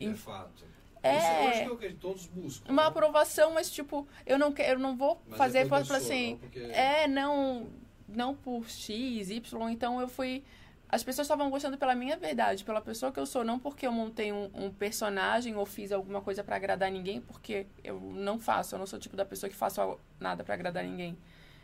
É 0.00 0.14
fato. 0.14 0.64
É. 1.02 1.16
Isso 1.18 1.26
eu 1.26 1.48
acho 1.48 1.58
que 1.62 1.68
é 1.68 1.70
o 1.70 1.76
que 1.76 1.94
todos 1.94 2.26
buscam. 2.26 2.72
Uma 2.72 2.82
né? 2.82 2.88
aprovação, 2.88 3.52
mas 3.52 3.70
tipo, 3.70 4.06
eu 4.26 4.38
não 4.38 4.52
quero, 4.52 4.72
eu 4.72 4.78
não 4.82 4.96
vou 4.96 5.20
Mas 5.28 5.38
fazer, 5.38 5.58
é 5.58 5.68
que 5.68 5.72
eu 5.74 5.84
sou, 5.84 5.96
assim, 5.96 6.30
não 6.32 6.38
porque- 6.38 6.58
é, 6.58 7.06
não, 7.06 7.68
não 8.08 8.34
por 8.34 8.68
X, 8.68 9.30
Y, 9.30 9.70
então 9.70 10.00
eu 10.00 10.08
fui. 10.08 10.42
As 10.88 11.02
pessoas 11.02 11.26
estavam 11.26 11.50
gostando 11.50 11.76
pela 11.76 11.94
minha 11.96 12.16
verdade, 12.16 12.64
pela 12.64 12.80
pessoa 12.80 13.10
que 13.10 13.18
eu 13.18 13.26
sou, 13.26 13.44
não 13.44 13.58
porque 13.58 13.86
eu 13.86 13.92
montei 13.92 14.32
um, 14.32 14.48
um 14.54 14.70
personagem 14.70 15.56
ou 15.56 15.66
fiz 15.66 15.90
alguma 15.90 16.20
coisa 16.20 16.44
pra 16.44 16.54
agradar 16.56 16.90
ninguém, 16.92 17.20
porque 17.20 17.66
eu 17.82 18.00
não 18.00 18.38
faço, 18.38 18.74
eu 18.74 18.78
não 18.78 18.86
sou 18.86 18.96
o 18.96 19.02
tipo 19.02 19.16
da 19.16 19.24
pessoa 19.24 19.50
que 19.50 19.56
faço 19.56 19.98
nada 20.20 20.44
pra 20.44 20.54
agradar 20.54 20.84
ninguém. 20.84 21.16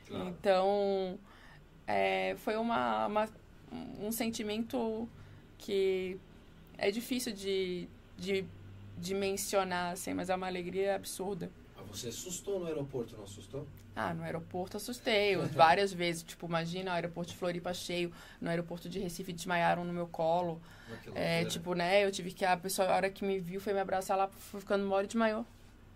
Claro. 0.09 0.29
Então, 0.29 1.19
é, 1.87 2.35
foi 2.39 2.57
uma, 2.57 3.07
uma- 3.07 3.29
um 4.01 4.11
sentimento 4.11 5.09
que 5.57 6.19
é 6.77 6.91
difícil 6.91 7.33
de, 7.33 7.89
de, 8.17 8.45
de 8.99 9.15
mencionar, 9.15 9.93
assim, 9.93 10.15
mas 10.15 10.31
é 10.31 10.35
uma 10.35 10.47
alegria 10.47 10.95
absurda. 10.95 11.51
Mas 11.77 11.87
você 12.01 12.09
assustou 12.09 12.61
no 12.61 12.67
aeroporto, 12.67 13.17
não 13.17 13.25
assustou? 13.25 13.67
Ah, 13.95 14.15
no 14.15 14.23
aeroporto 14.23 14.77
assustei 14.77 15.37
várias 15.53 15.93
vezes. 15.93 16.23
Tipo, 16.23 16.47
imagina 16.47 16.91
o 16.91 16.95
aeroporto 16.95 17.33
de 17.33 17.37
Floripa 17.37 17.75
cheio, 17.75 18.13
no 18.41 18.49
aeroporto 18.49 18.89
de 18.89 18.99
Recife 18.99 19.33
desmaiaram 19.33 19.85
no 19.85 19.93
meu 19.93 20.07
colo. 20.07 20.61
É, 21.15 21.45
tipo, 21.47 21.75
né, 21.75 22.05
eu 22.05 22.11
tive 22.11 22.33
que, 22.33 22.45
a 22.45 22.57
pessoa, 22.57 22.89
a 22.89 22.97
hora 22.97 23.11
que 23.11 23.25
me 23.25 23.39
viu, 23.39 23.61
foi 23.61 23.73
me 23.73 23.81
abraçar 23.81 24.17
lá, 24.17 24.29
foi 24.29 24.61
ficando 24.61 24.85
mole 24.85 25.07
de 25.07 25.17
maior. 25.17 25.45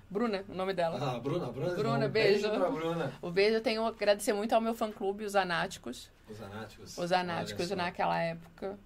Bruna, 0.08 0.44
o 0.48 0.54
nome 0.54 0.72
dela. 0.72 0.98
Ah, 1.02 1.18
Bruna, 1.18 1.46
Bruna. 1.46 1.74
Bruna, 1.74 2.06
um 2.06 2.08
beijo. 2.08 2.48
pra 2.48 2.70
Bruna. 2.70 3.12
O 3.20 3.30
beijo 3.30 3.56
eu 3.56 3.60
tenho 3.60 3.82
que 3.92 4.04
agradecer 4.04 4.32
muito 4.32 4.52
ao 4.54 4.60
meu 4.60 4.74
fã-clube, 4.74 5.24
os 5.24 5.34
Anáticos. 5.34 6.10
Os 6.28 6.40
anáticos. 6.40 6.98
Os 6.98 7.12
Anáticos, 7.12 7.70
naquela 7.70 8.20
época, 8.20 8.78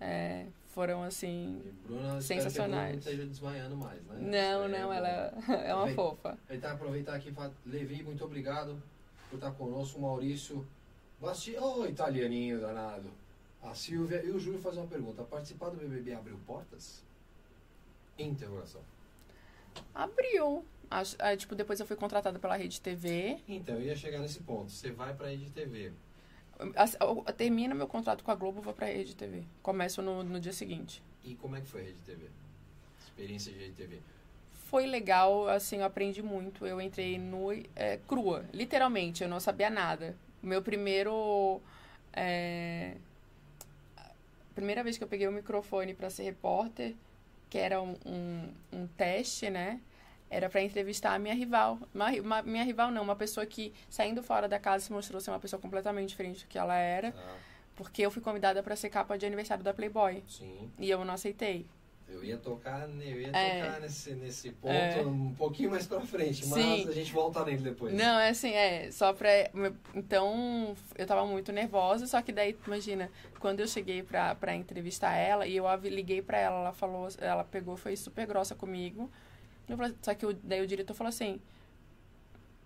é, 0.00 0.46
foram, 0.76 1.02
assim... 1.02 1.62
Bruna, 1.86 2.20
Sensacionais. 2.20 2.68
Bruna 2.68 2.92
não 2.92 2.98
esteja 2.98 3.26
desmaiando 3.26 3.76
mais, 3.78 3.98
né? 4.02 4.18
Não, 4.20 4.68
não, 4.68 4.92
é 4.92 4.96
ela 4.98 5.08
é 5.64 5.74
uma 5.74 5.86
Bem, 5.86 5.94
fofa. 5.94 6.38
Então, 6.50 6.70
aproveitar 6.70 7.14
aqui 7.14 7.32
Levi, 7.64 8.02
muito 8.02 8.22
obrigado 8.22 8.76
por 9.30 9.36
estar 9.36 9.52
conosco. 9.52 9.98
O 9.98 10.02
Maurício, 10.02 10.66
Basti... 11.18 11.56
Ô, 11.56 11.86
italianinho 11.86 12.60
danado. 12.60 13.10
A 13.62 13.72
Silvia 13.74 14.22
e 14.22 14.30
o 14.30 14.38
Júlio 14.38 14.60
fazem 14.60 14.82
uma 14.82 14.86
pergunta. 14.86 15.22
Participar 15.22 15.70
do 15.70 15.78
BBB 15.78 16.12
abriu 16.12 16.38
portas? 16.46 17.02
Interrogação. 18.18 18.82
Abriu. 19.94 20.62
Acho- 20.90 21.16
aí, 21.18 21.38
tipo, 21.38 21.54
depois 21.54 21.80
eu 21.80 21.86
fui 21.86 21.96
contratada 21.96 22.38
pela 22.38 22.54
Rede 22.54 22.82
TV. 22.82 23.38
Então, 23.48 23.76
eu 23.76 23.80
ia 23.80 23.96
chegar 23.96 24.18
nesse 24.18 24.40
ponto. 24.40 24.70
Você 24.70 24.90
vai 24.90 25.14
pra 25.14 25.28
Rede 25.28 25.50
TV. 25.50 25.90
Termina 27.36 27.74
meu 27.74 27.86
contrato 27.86 28.24
com 28.24 28.30
a 28.30 28.34
Globo, 28.34 28.60
vou 28.60 28.72
pra 28.72 28.86
Rede 28.86 29.14
TV. 29.14 29.42
Começo 29.62 30.00
no, 30.02 30.22
no 30.22 30.40
dia 30.40 30.52
seguinte. 30.52 31.02
E 31.24 31.34
como 31.34 31.56
é 31.56 31.60
que 31.60 31.66
foi 31.66 31.82
a 31.82 31.84
Rede 31.84 31.98
TV? 32.04 32.26
Experiência 33.00 33.52
de 33.52 33.58
Rede 33.58 33.72
TV. 33.72 33.98
Foi 34.64 34.86
legal, 34.86 35.48
assim, 35.48 35.78
eu 35.78 35.84
aprendi 35.84 36.22
muito. 36.22 36.66
Eu 36.66 36.80
entrei 36.80 37.18
no, 37.18 37.52
é, 37.74 37.98
crua, 38.08 38.44
literalmente, 38.52 39.22
eu 39.22 39.28
não 39.28 39.40
sabia 39.40 39.70
nada. 39.70 40.16
Meu 40.42 40.62
primeiro. 40.62 41.60
É, 42.12 42.96
a 43.96 44.10
primeira 44.54 44.82
vez 44.82 44.96
que 44.96 45.04
eu 45.04 45.08
peguei 45.08 45.28
o 45.28 45.32
microfone 45.32 45.94
para 45.94 46.08
ser 46.08 46.22
repórter, 46.22 46.94
que 47.50 47.58
era 47.58 47.80
um, 47.80 47.94
um, 48.06 48.52
um 48.72 48.86
teste, 48.86 49.50
né? 49.50 49.80
Era 50.28 50.48
para 50.48 50.60
entrevistar 50.62 51.14
a 51.14 51.18
minha 51.18 51.34
rival. 51.34 51.78
Uma, 51.94 52.10
uma- 52.10 52.42
minha 52.42 52.64
rival 52.64 52.90
não, 52.90 53.02
uma 53.02 53.14
pessoa 53.16 53.46
que, 53.46 53.72
saindo 53.88 54.22
fora 54.22 54.48
da 54.48 54.58
casa, 54.58 54.84
se 54.86 54.92
mostrou 54.92 55.20
ser 55.20 55.30
uma 55.30 55.38
pessoa 55.40 55.60
completamente 55.60 56.08
diferente 56.08 56.44
do 56.44 56.48
que 56.48 56.58
ela 56.58 56.76
era. 56.76 57.12
Tá? 57.12 57.34
Porque 57.76 58.02
eu 58.02 58.10
fui 58.10 58.22
convidada 58.22 58.62
para 58.62 58.74
ser 58.74 58.88
capa 58.90 59.16
de 59.16 59.24
aniversário 59.26 59.62
da 59.62 59.72
Playboy. 59.74 60.22
Sim. 60.26 60.70
E 60.78 60.90
eu 60.90 61.04
não 61.04 61.14
aceitei. 61.14 61.66
Eu 62.08 62.24
ia 62.24 62.36
tocar, 62.38 62.88
eu 62.88 63.20
ia 63.20 63.30
É. 63.36 63.64
tocar 63.64 63.80
nesse, 63.80 64.14
nesse 64.14 64.50
ponto 64.52 64.72
É. 64.72 65.02
um 65.04 65.34
pouquinho 65.34 65.70
mais 65.70 65.86
pra 65.88 66.00
frente, 66.00 66.46
mas 66.46 66.62
Sim. 66.62 66.88
a 66.88 66.92
gente 66.92 67.12
volta 67.12 67.44
nele 67.44 67.58
depois. 67.58 67.92
Não, 67.92 68.18
é 68.20 68.28
assim, 68.28 68.52
é, 68.52 68.90
só 68.92 69.12
pra. 69.12 69.28
Então, 69.94 70.76
eu 70.96 71.06
tava 71.06 71.26
muito 71.26 71.52
nervosa, 71.52 72.06
só 72.06 72.22
que 72.22 72.32
daí, 72.32 72.56
imagina, 72.66 73.10
quando 73.40 73.60
eu 73.60 73.66
cheguei 73.66 74.02
pra, 74.02 74.34
pra 74.34 74.54
entrevistar 74.54 75.14
ela 75.16 75.46
e 75.46 75.56
eu 75.56 75.64
liguei 75.82 76.22
pra 76.22 76.38
ela, 76.38 76.60
ela 76.60 76.72
falou, 76.72 77.08
ela 77.18 77.42
pegou, 77.44 77.76
foi 77.76 77.96
super 77.96 78.26
grossa 78.26 78.54
comigo. 78.54 79.10
Só 80.02 80.14
que 80.14 80.24
o- 80.26 80.34
daí 80.42 80.60
o 80.60 80.66
diretor 80.66 80.94
falou 80.94 81.08
assim: 81.08 81.40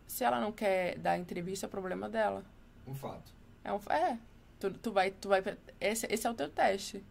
se 0.06 0.24
ela 0.24 0.40
não 0.40 0.52
quer 0.52 0.98
dar 0.98 1.18
entrevista, 1.18 1.66
é 1.66 1.68
problema 1.68 2.08
dela. 2.08 2.44
Um 2.86 2.94
fato. 2.94 3.32
É, 3.64 3.72
um, 3.72 3.80
é 3.90 4.18
tu, 4.58 4.70
tu 4.72 4.92
vai, 4.92 5.10
tu 5.10 5.28
vai, 5.28 5.42
esse, 5.80 6.06
esse 6.10 6.26
é 6.26 6.30
o 6.30 6.34
teu 6.34 6.48
teste. 6.48 7.02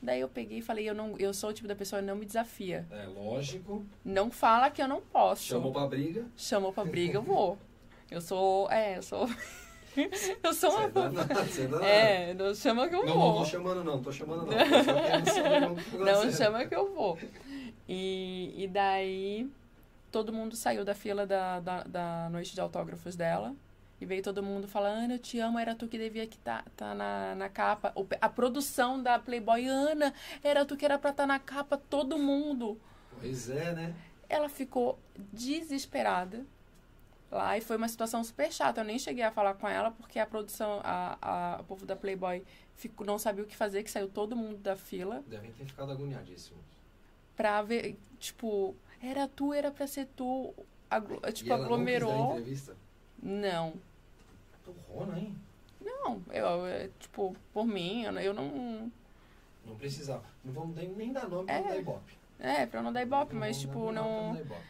Daí 0.00 0.20
eu 0.20 0.28
peguei 0.28 0.58
e 0.58 0.62
falei, 0.62 0.88
eu, 0.88 0.94
não, 0.94 1.16
eu 1.18 1.32
sou 1.32 1.50
o 1.50 1.52
tipo 1.52 1.66
da 1.66 1.74
pessoa 1.74 2.00
que 2.00 2.06
não 2.06 2.14
me 2.16 2.26
desafia. 2.26 2.86
É 2.90 3.06
lógico. 3.06 3.84
Não 4.04 4.30
fala 4.30 4.70
que 4.70 4.80
eu 4.80 4.86
não 4.86 5.00
posso. 5.00 5.44
Chamou 5.44 5.72
pra 5.72 5.86
briga. 5.86 6.24
Chamou 6.36 6.72
pra 6.72 6.84
briga, 6.84 7.16
eu 7.18 7.22
vou. 7.22 7.58
Eu 8.10 8.20
sou. 8.20 8.70
É, 8.70 8.98
eu 8.98 9.02
sou. 9.02 9.26
eu 10.42 10.52
sou 10.52 10.70
é 10.70 10.86
uma. 10.86 10.88
danado, 10.90 11.34
você 11.46 11.68
é. 11.82 12.30
É, 12.30 12.34
não 12.34 12.54
chama 12.54 12.88
que 12.88 12.94
eu 12.94 13.04
Não, 13.06 13.14
vou. 13.14 13.32
não 13.32 13.38
tô 13.38 13.44
chamando 13.46 13.82
não, 13.84 14.02
tô 14.02 14.12
chamando 14.12 14.46
não. 14.46 14.52
Tô 15.24 15.32
saber 15.32 15.60
como 15.62 15.76
que 15.76 15.96
Não 15.96 16.08
aconteceu. 16.12 16.32
chama 16.46 16.66
que 16.66 16.74
eu 16.74 16.94
vou. 16.94 17.18
E, 17.88 18.54
e 18.56 18.68
daí 18.68 19.50
todo 20.10 20.32
mundo 20.32 20.56
saiu 20.56 20.84
da 20.84 20.94
fila 20.94 21.26
da, 21.26 21.60
da, 21.60 21.82
da 21.84 22.28
noite 22.30 22.54
de 22.54 22.60
autógrafos 22.60 23.14
dela. 23.14 23.54
E 24.00 24.04
veio 24.04 24.22
todo 24.22 24.42
mundo 24.42 24.68
falando, 24.68 25.04
Ana, 25.04 25.14
eu 25.14 25.18
te 25.18 25.38
amo, 25.38 25.58
era 25.58 25.74
tu 25.74 25.88
que 25.88 25.96
devia 25.96 26.24
estar 26.24 26.62
tá, 26.64 26.70
tá 26.76 26.94
na, 26.94 27.34
na 27.34 27.48
capa. 27.48 27.94
A 28.20 28.28
produção 28.28 29.02
da 29.02 29.18
Playboy, 29.18 29.66
Ana, 29.66 30.12
era 30.42 30.66
tu 30.66 30.76
que 30.76 30.84
era 30.84 30.98
pra 30.98 31.10
estar 31.10 31.26
na 31.26 31.38
capa, 31.38 31.78
todo 31.78 32.18
mundo. 32.18 32.78
Pois 33.18 33.48
é, 33.48 33.72
né? 33.72 33.94
Ela 34.28 34.48
ficou 34.50 34.98
desesperada 35.32 36.44
lá 37.30 37.56
e 37.56 37.62
foi 37.62 37.76
uma 37.76 37.88
situação 37.88 38.22
super 38.22 38.52
chata. 38.52 38.82
Eu 38.82 38.84
nem 38.84 38.98
cheguei 38.98 39.24
a 39.24 39.30
falar 39.30 39.54
com 39.54 39.66
ela 39.66 39.90
porque 39.90 40.18
a 40.18 40.26
produção, 40.26 40.80
a, 40.84 41.16
a, 41.22 41.60
o 41.60 41.64
povo 41.64 41.86
da 41.86 41.96
Playboy 41.96 42.42
ficou, 42.74 43.06
não 43.06 43.18
sabia 43.18 43.44
o 43.44 43.46
que 43.46 43.56
fazer, 43.56 43.82
que 43.82 43.90
saiu 43.90 44.08
todo 44.08 44.36
mundo 44.36 44.58
da 44.58 44.76
fila 44.76 45.24
Devem 45.26 45.52
ter 45.52 45.64
ficado 45.64 45.90
agoniadíssimos. 45.92 46.75
Pra 47.36 47.62
ver, 47.62 47.96
tipo, 48.18 48.74
era 49.02 49.28
tu, 49.28 49.52
era 49.52 49.70
pra 49.70 49.86
ser 49.86 50.06
tu. 50.16 50.54
Aglo- 50.90 51.20
tipo, 51.32 51.50
Não, 51.50 51.56
aglomerou. 51.62 52.40
Não. 53.22 53.74
Torrona, 54.64 55.18
hein? 55.18 55.34
Não, 55.80 56.22
eu, 56.32 56.46
eu, 56.66 56.90
tipo, 56.98 57.36
por 57.52 57.66
mim, 57.66 58.02
eu, 58.04 58.12
não- 58.12 58.20
eu 58.20 58.34
não. 58.34 58.92
Não 59.64 59.76
precisava. 59.76 60.24
Não 60.44 60.52
vamos 60.52 60.76
nem, 60.76 60.88
nem 60.90 61.12
dar 61.12 61.28
nome 61.28 61.46
pra 61.46 61.54
É. 61.54 61.60
não 61.60 61.68
dar 61.68 61.76
ibope. 61.78 62.18
É, 62.38 62.66
pra 62.66 62.82
não 62.82 62.92
dar 62.92 63.02
ibope, 63.02 63.34
mas, 63.34 63.56
vamos 63.56 63.60
tipo, 63.60 63.92
pra 63.92 63.92
não. 64.02 64.36
ibope. 64.40 64.60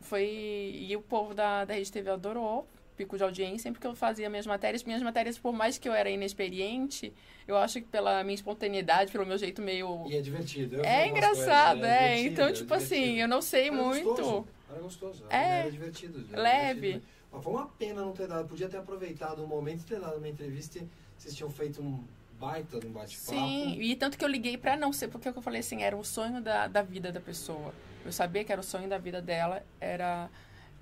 Foi. 0.00 0.24
E 0.24 0.96
o 0.96 1.02
povo 1.02 1.34
da, 1.34 1.64
da 1.64 1.74
Rede 1.74 1.90
TV 1.92 2.10
adorou, 2.10 2.66
pico 2.96 3.16
de 3.16 3.22
audiência, 3.24 3.58
sempre 3.58 3.80
que 3.80 3.86
eu 3.86 3.94
fazia 3.94 4.28
minhas 4.30 4.46
matérias. 4.46 4.82
Minhas 4.84 5.02
matérias, 5.02 5.38
por 5.38 5.52
mais 5.52 5.78
que 5.78 5.88
eu 5.88 5.92
era 5.92 6.08
inexperiente, 6.10 7.12
eu 7.46 7.56
acho 7.56 7.80
que 7.80 7.86
pela 7.86 8.22
minha 8.24 8.34
espontaneidade, 8.34 9.12
pelo 9.12 9.26
meu 9.26 9.38
jeito 9.38 9.60
meio. 9.62 10.04
E 10.08 10.16
é 10.16 10.20
divertido. 10.20 10.76
eu 10.76 10.84
É 10.84 11.06
engraçado, 11.08 11.80
coisas, 11.80 11.94
é. 11.94 12.06
divertido, 12.08 12.32
Então, 12.32 12.48
é 12.48 12.52
tipo 12.52 12.74
assim, 12.74 12.94
divertido. 12.94 13.20
eu 13.20 13.28
não 13.28 13.42
sei 13.42 13.64
Era 13.68 13.72
muito. 13.72 14.04
Gostoso. 14.04 14.48
Era 14.70 14.80
gostoso. 14.80 15.24
É. 15.30 15.58
Era 15.60 15.70
divertido. 15.70 16.24
era 16.32 16.42
Leve. 16.42 16.80
divertido. 16.80 17.06
Mas 17.32 17.44
foi 17.44 17.52
uma 17.52 17.66
pena 17.66 18.00
não 18.02 18.12
ter 18.12 18.26
dado. 18.26 18.48
Podia 18.48 18.68
ter 18.68 18.78
aproveitado 18.78 19.44
o 19.44 19.46
momento 19.46 19.80
e 19.82 19.84
ter 19.84 20.00
dado 20.00 20.16
uma 20.16 20.28
entrevista 20.28 20.78
e 20.78 20.88
vocês 21.18 21.34
tinham 21.34 21.50
feito 21.50 21.82
um 21.82 22.02
baita 22.38 22.78
de 22.80 22.86
um 22.86 22.90
bate-papo. 22.92 23.30
Sim, 23.30 23.80
e 23.80 23.94
tanto 23.96 24.16
que 24.18 24.24
eu 24.24 24.28
liguei 24.28 24.56
pra 24.58 24.76
não 24.76 24.92
ser, 24.92 25.08
porque 25.08 25.26
é 25.28 25.30
o 25.30 25.32
que 25.34 25.38
eu 25.38 25.42
falei 25.42 25.60
assim, 25.60 25.82
era 25.82 25.96
o 25.96 26.04
sonho 26.04 26.40
da, 26.42 26.66
da 26.66 26.82
vida 26.82 27.10
da 27.12 27.20
pessoa. 27.20 27.72
Eu 28.04 28.12
sabia 28.12 28.44
que 28.44 28.52
era 28.52 28.60
o 28.60 28.64
sonho 28.64 28.88
da 28.88 28.98
vida 28.98 29.20
dela, 29.22 29.64
era 29.80 30.28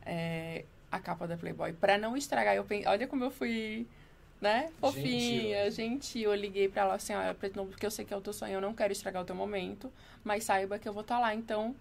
é, 0.05 0.65
a 0.95 1.01
capa 1.01 1.27
da 1.27 1.37
Playboy. 1.37 1.73
Pra 1.73 1.99
não 1.99 2.17
estragar, 2.17 2.55
eu 2.55 2.65
pensei, 2.65 2.87
olha 2.87 3.07
como 3.07 3.25
eu 3.25 3.31
fui, 3.31 3.87
né, 4.41 4.71
fofinha, 4.81 5.71
Gentil. 5.71 5.73
gentil. 5.73 6.31
Eu 6.33 6.37
liguei 6.37 6.69
pra 6.69 6.83
ela 6.83 6.95
assim, 6.95 7.15
olha, 7.15 7.35
porque 7.35 7.85
eu 7.85 7.91
sei 7.91 8.05
que 8.05 8.15
é 8.15 8.17
o 8.17 8.21
teu 8.21 8.33
sonho, 8.33 8.55
eu 8.55 8.61
não 8.61 8.75
quero 8.75 8.93
estragar 8.93 9.23
o 9.23 9.25
teu 9.25 9.35
momento, 9.35 9.93
mas 10.23 10.45
saiba 10.45 10.79
que 10.79 10.89
eu 10.89 10.93
vou 10.93 11.03
estar 11.03 11.19
lá, 11.19 11.35
então 11.35 11.75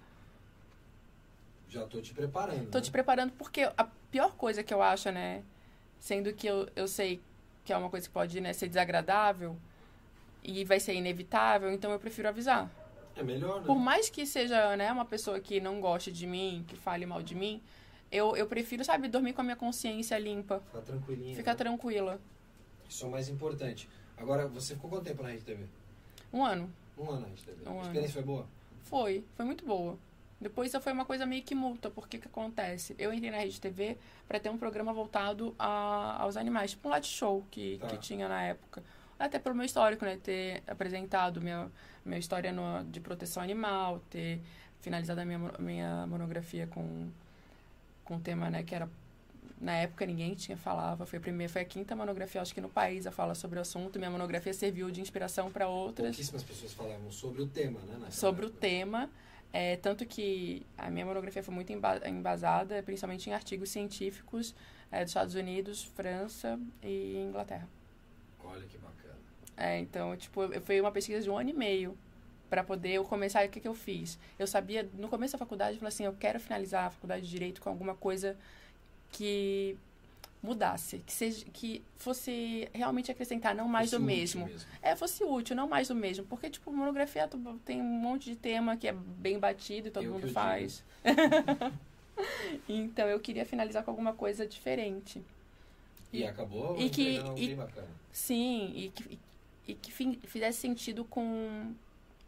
Já 1.69 1.85
tô 1.85 2.01
te 2.01 2.13
preparando. 2.13 2.69
Tô 2.69 2.77
né? 2.77 2.83
te 2.83 2.91
preparando 2.91 3.31
porque 3.33 3.61
a 3.77 3.87
pior 4.11 4.35
coisa 4.35 4.63
que 4.63 4.73
eu 4.73 4.81
acho, 4.81 5.11
né? 5.11 5.43
Sendo 5.99 6.33
que 6.33 6.47
eu, 6.47 6.67
eu 6.75 6.87
sei 6.87 7.21
que 7.65 7.71
é 7.71 7.77
uma 7.77 7.89
coisa 7.89 8.07
que 8.07 8.13
pode 8.13 8.39
né, 8.41 8.51
ser 8.53 8.67
desagradável 8.67 9.55
e 10.43 10.65
vai 10.65 10.79
ser 10.79 10.93
inevitável, 10.93 11.71
então 11.71 11.91
eu 11.91 11.99
prefiro 11.99 12.27
avisar. 12.27 12.69
É 13.15 13.23
melhor, 13.23 13.61
né? 13.61 13.67
Por 13.67 13.77
mais 13.77 14.09
que 14.09 14.25
seja 14.25 14.75
né, 14.75 14.91
uma 14.91 15.05
pessoa 15.05 15.39
que 15.39 15.61
não 15.61 15.79
goste 15.79 16.11
de 16.11 16.27
mim, 16.27 16.65
que 16.67 16.75
fale 16.75 17.05
mal 17.05 17.21
de 17.23 17.35
mim, 17.35 17.61
eu, 18.13 18.35
eu 18.37 18.45
prefiro, 18.47 18.83
sabe, 18.85 19.07
dormir 19.07 19.33
com 19.33 19.41
a 19.41 19.43
minha 19.43 19.55
consciência 19.55 20.17
limpa, 20.19 20.61
Ficar 20.67 20.81
tranquilinho. 20.81 21.35
ficar 21.35 21.51
né? 21.51 21.57
tranquila. 21.57 22.19
Isso 22.87 23.03
é 23.05 23.07
o 23.07 23.11
mais 23.11 23.27
importante. 23.29 23.89
Agora, 24.17 24.47
você 24.47 24.75
ficou 24.75 24.89
quanto 24.89 25.03
tempo 25.05 25.23
na 25.23 25.29
Rede 25.29 25.43
TV? 25.43 25.65
Um 26.31 26.45
ano. 26.45 26.69
Um 26.97 27.09
ano 27.09 27.21
na 27.21 27.27
Rede 27.27 27.43
TV. 27.43 27.67
Um 27.69 27.79
a 27.79 27.81
experiência 27.83 28.13
foi 28.13 28.23
boa? 28.23 28.47
Foi, 28.83 29.23
foi 29.35 29.45
muito 29.45 29.65
boa. 29.65 29.97
Depois 30.39 30.71
foi 30.81 30.91
uma 30.93 31.05
coisa 31.05 31.25
meio 31.25 31.41
que 31.41 31.55
multa, 31.55 31.89
porque 31.89 32.17
que 32.17 32.27
acontece? 32.27 32.93
Eu 32.99 33.13
entrei 33.13 33.31
na 33.31 33.37
Rede 33.37 33.59
TV 33.61 33.97
para 34.27 34.39
ter 34.39 34.49
um 34.49 34.57
programa 34.57 34.91
voltado 34.93 35.55
a, 35.57 36.21
aos 36.21 36.35
animais, 36.37 36.71
tipo 36.71 36.87
um 36.87 36.91
light 36.91 37.07
show 37.07 37.43
que, 37.49 37.77
Tá. 37.79 37.87
que 37.87 37.97
tinha 37.97 38.27
na 38.27 38.43
época. 38.43 38.83
Até 39.17 39.39
pelo 39.39 39.55
meu 39.55 39.65
histórico, 39.65 40.03
né? 40.03 40.19
Ter 40.21 40.61
apresentado 40.67 41.39
minha, 41.41 41.71
minha 42.05 42.19
história 42.19 42.51
no, 42.51 42.83
de 42.83 42.99
proteção 42.99 43.41
animal, 43.41 44.01
ter 44.09 44.41
finalizado 44.81 45.21
a 45.21 45.25
minha, 45.25 45.39
minha 45.59 46.05
monografia 46.07 46.67
com, 46.67 47.09
com 48.03 48.15
um 48.15 48.19
tema, 48.19 48.49
né, 48.49 48.63
que 48.63 48.73
era. 48.75 48.89
Na 49.61 49.73
época 49.77 50.05
ninguém 50.05 50.33
tinha 50.35 50.57
falava, 50.57 51.05
foi 51.05 51.19
a 51.19 51.21
primeira, 51.21 51.51
foi 51.51 51.61
a 51.61 51.65
quinta 51.65 51.95
monografia, 51.95 52.41
acho 52.41 52.53
que 52.53 52.59
no 52.59 52.67
país, 52.67 53.07
a 53.07 53.11
fala 53.11 53.33
sobre 53.33 53.57
o 53.57 53.61
assunto. 53.61 53.97
Minha 53.97 54.11
monografia 54.11 54.53
serviu 54.53 54.91
de 54.91 54.99
inspiração 54.99 55.49
para 55.49 55.67
outras 55.69 56.07
Pouquíssimas 56.09 56.43
pessoas 56.43 56.73
falavam 56.73 57.09
sobre 57.11 57.41
o 57.41 57.47
tema, 57.47 57.79
né? 57.81 58.07
sobre 58.09 58.45
o 58.45 58.47
época. 58.47 58.59
tema. 58.61 59.09
É, 59.53 59.77
tanto 59.77 60.05
que 60.05 60.65
a 60.77 60.89
minha 60.89 61.05
monografia 61.05 61.41
foi 61.43 61.53
muito 61.53 61.71
emba- 61.71 62.01
embasada, 62.09 62.81
principalmente 62.83 63.29
em 63.29 63.33
artigos 63.33 63.69
científicos 63.69 64.53
é, 64.91 65.01
dos 65.01 65.11
Estados 65.11 65.35
Unidos, 65.35 65.83
França 65.83 66.59
e 66.81 67.15
Inglaterra. 67.17 67.67
Olha 68.43 68.65
que 68.65 68.77
bacana. 68.79 69.15
É, 69.55 69.79
então, 69.79 70.17
tipo, 70.17 70.41
foi 70.61 70.81
uma 70.81 70.91
pesquisa 70.91 71.21
de 71.21 71.29
um 71.29 71.37
ano 71.37 71.51
e 71.51 71.53
meio 71.53 71.95
para 72.53 72.63
poder 72.63 72.91
eu 72.91 73.03
começar. 73.03 73.43
E 73.43 73.47
o 73.47 73.49
que, 73.49 73.59
que 73.59 73.67
eu 73.67 73.73
fiz? 73.73 74.19
Eu 74.37 74.45
sabia, 74.45 74.87
no 74.93 75.07
começo 75.09 75.31
da 75.33 75.39
faculdade, 75.39 75.73
eu 75.73 75.79
falei 75.79 75.87
assim: 75.87 76.03
eu 76.05 76.13
quero 76.13 76.39
finalizar 76.39 76.85
a 76.85 76.89
faculdade 76.91 77.23
de 77.25 77.29
Direito 77.31 77.59
com 77.59 77.67
alguma 77.67 77.95
coisa 77.95 78.37
que 79.11 79.75
mudasse, 80.41 80.99
que, 80.99 81.11
seja, 81.11 81.43
que 81.51 81.81
fosse 81.97 82.69
realmente 82.71 83.09
acrescentar, 83.09 83.55
não 83.55 83.67
mais 83.67 83.89
Fosse 83.89 83.97
do 83.99 84.03
útil 84.05 84.15
mesmo. 84.45 84.49
É, 84.83 84.95
fosse 84.95 85.23
útil, 85.23 85.55
não 85.55 85.67
mais 85.67 85.87
do 85.87 85.95
mesmo. 85.95 86.25
Porque, 86.25 86.47
tipo, 86.47 86.71
monografia 86.71 87.27
tem 87.65 87.81
um 87.81 87.85
monte 87.85 88.25
de 88.29 88.35
tema 88.35 88.77
que 88.77 88.87
é 88.87 88.91
bem 88.93 89.39
batido 89.39 89.87
e 89.87 89.91
todo 89.91 90.03
Eu 90.03 90.13
que 90.13 90.19
mundo 90.19 90.31
faz. 90.31 90.83
então, 92.69 93.07
eu 93.07 93.19
queria 93.19 93.45
finalizar 93.47 93.83
com 93.83 93.89
alguma 93.89 94.13
coisa 94.13 94.45
diferente. 94.45 95.23
E 96.11 96.23
acabou 96.23 96.79
E 96.79 96.87
que- 96.89 97.17
e- 97.35 97.47
bem 97.47 97.55
bacana. 97.55 97.87
Sim, 98.11 98.71
e 98.75 98.89
que, 98.89 99.19
e 99.67 99.73
que 99.73 99.91
fin- 99.91 100.19
fizesse 100.27 100.59
sentido 100.59 101.03
com 101.05 101.73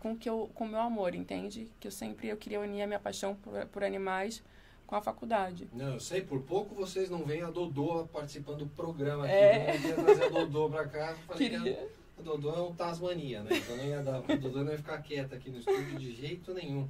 com 0.06 0.16
que 0.16 0.30
eu, 0.30 0.52
com 0.54 0.66
o 0.66 0.68
meu 0.68 0.82
amor, 0.82 1.16
entende? 1.16 1.68
Que 1.80 1.88
eu 1.88 1.92
sempre 1.92 2.28
eu 2.28 2.38
queria 2.38 2.60
unir 2.62 2.84
a 2.84 2.86
minha 2.86 3.00
paixão 3.00 3.34
por, 3.34 3.66
por 3.66 3.84
animais 3.84 4.44
com 4.86 4.96
a 4.96 5.02
faculdade. 5.02 5.68
Não, 5.74 5.94
eu 5.94 6.00
sei, 6.00 6.22
por 6.22 6.40
pouco 6.44 6.76
vocês 6.76 7.10
não 7.10 7.24
veem 7.26 7.42
a 7.42 7.50
Dodô 7.50 8.06
participando 8.14 8.60
do 8.60 8.68
programa 8.68 9.24
aqui. 9.26 9.34
É. 9.34 9.72
Eu 9.72 9.74
não 9.74 9.82
queria 9.82 9.96
trazer 9.96 10.24
a 10.26 10.30
Dodô 10.30 10.70
pra 10.70 10.88
cá. 10.88 11.16
Falei 11.26 11.50
que 11.50 11.56
Queria. 11.60 11.90
a 12.20 12.22
Dodô 12.22 12.54
é 12.54 12.62
um 12.62 12.76
Tasmania, 12.76 13.42
né? 13.42 13.50
Então 13.58 13.78
não 13.78 13.84
ia 13.84 14.04
dar, 14.04 14.18
a 14.18 14.36
Dodô 14.36 14.64
não 14.64 14.72
ia 14.74 14.78
ficar 14.78 15.00
quieta 15.02 15.36
aqui 15.38 15.50
no 15.50 15.58
estúdio 15.58 15.98
de 15.98 16.14
jeito 16.16 16.54
nenhum. 16.54 16.88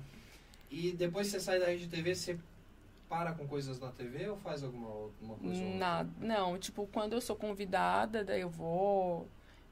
E 0.70 0.92
depois 0.92 1.28
você 1.28 1.40
sai 1.40 1.58
da 1.58 1.68
Rede 1.68 1.88
TV, 1.88 2.14
você 2.14 2.38
para 3.08 3.32
com 3.32 3.48
coisas 3.48 3.80
na 3.80 3.92
TV 3.94 4.28
ou 4.28 4.36
faz 4.36 4.62
alguma 4.62 4.90
alguma 4.90 5.36
coisa? 5.38 5.64
Nada, 5.64 6.10
não, 6.20 6.58
tipo, 6.58 6.86
quando 6.92 7.14
eu 7.14 7.22
sou 7.22 7.38
convidada, 7.38 8.26
daí 8.26 8.42
eu 8.42 8.50
vou, 8.50 9.26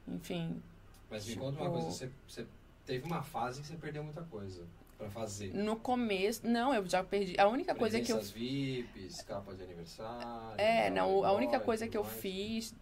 enfim, 0.07 0.63
Mas 1.09 1.25
me 1.25 1.33
Tipo- 1.33 1.43
conta 1.43 1.61
uma 1.61 1.71
coisa, 1.71 1.91
você, 1.91 2.09
você 2.25 2.45
teve 2.85 3.05
uma 3.05 3.21
fase 3.21 3.61
que 3.61 3.67
você 3.67 3.75
perdeu 3.75 4.03
muita 4.03 4.21
coisa 4.23 4.63
pra 4.97 5.09
fazer. 5.09 5.53
no 5.53 5.75
começo, 5.75 6.47
não, 6.47 6.73
eu 6.73 6.85
já 6.85 7.03
perdi. 7.03 7.39
A 7.39 7.47
única 7.47 7.73
coisa 7.75 7.99
que 7.99 8.11
eu 8.11 8.21
VIPs, 8.21 9.21
capa 9.21 9.53
de 9.53 9.63
aniversário. 9.63 10.59
É, 10.59 10.89
não, 10.89 11.23
a 11.23 11.31
única 11.33 11.59
coisa 11.59 11.87
que 11.87 11.97
eu 11.97 12.03
mais. 12.03 12.15
fiz 12.17 12.75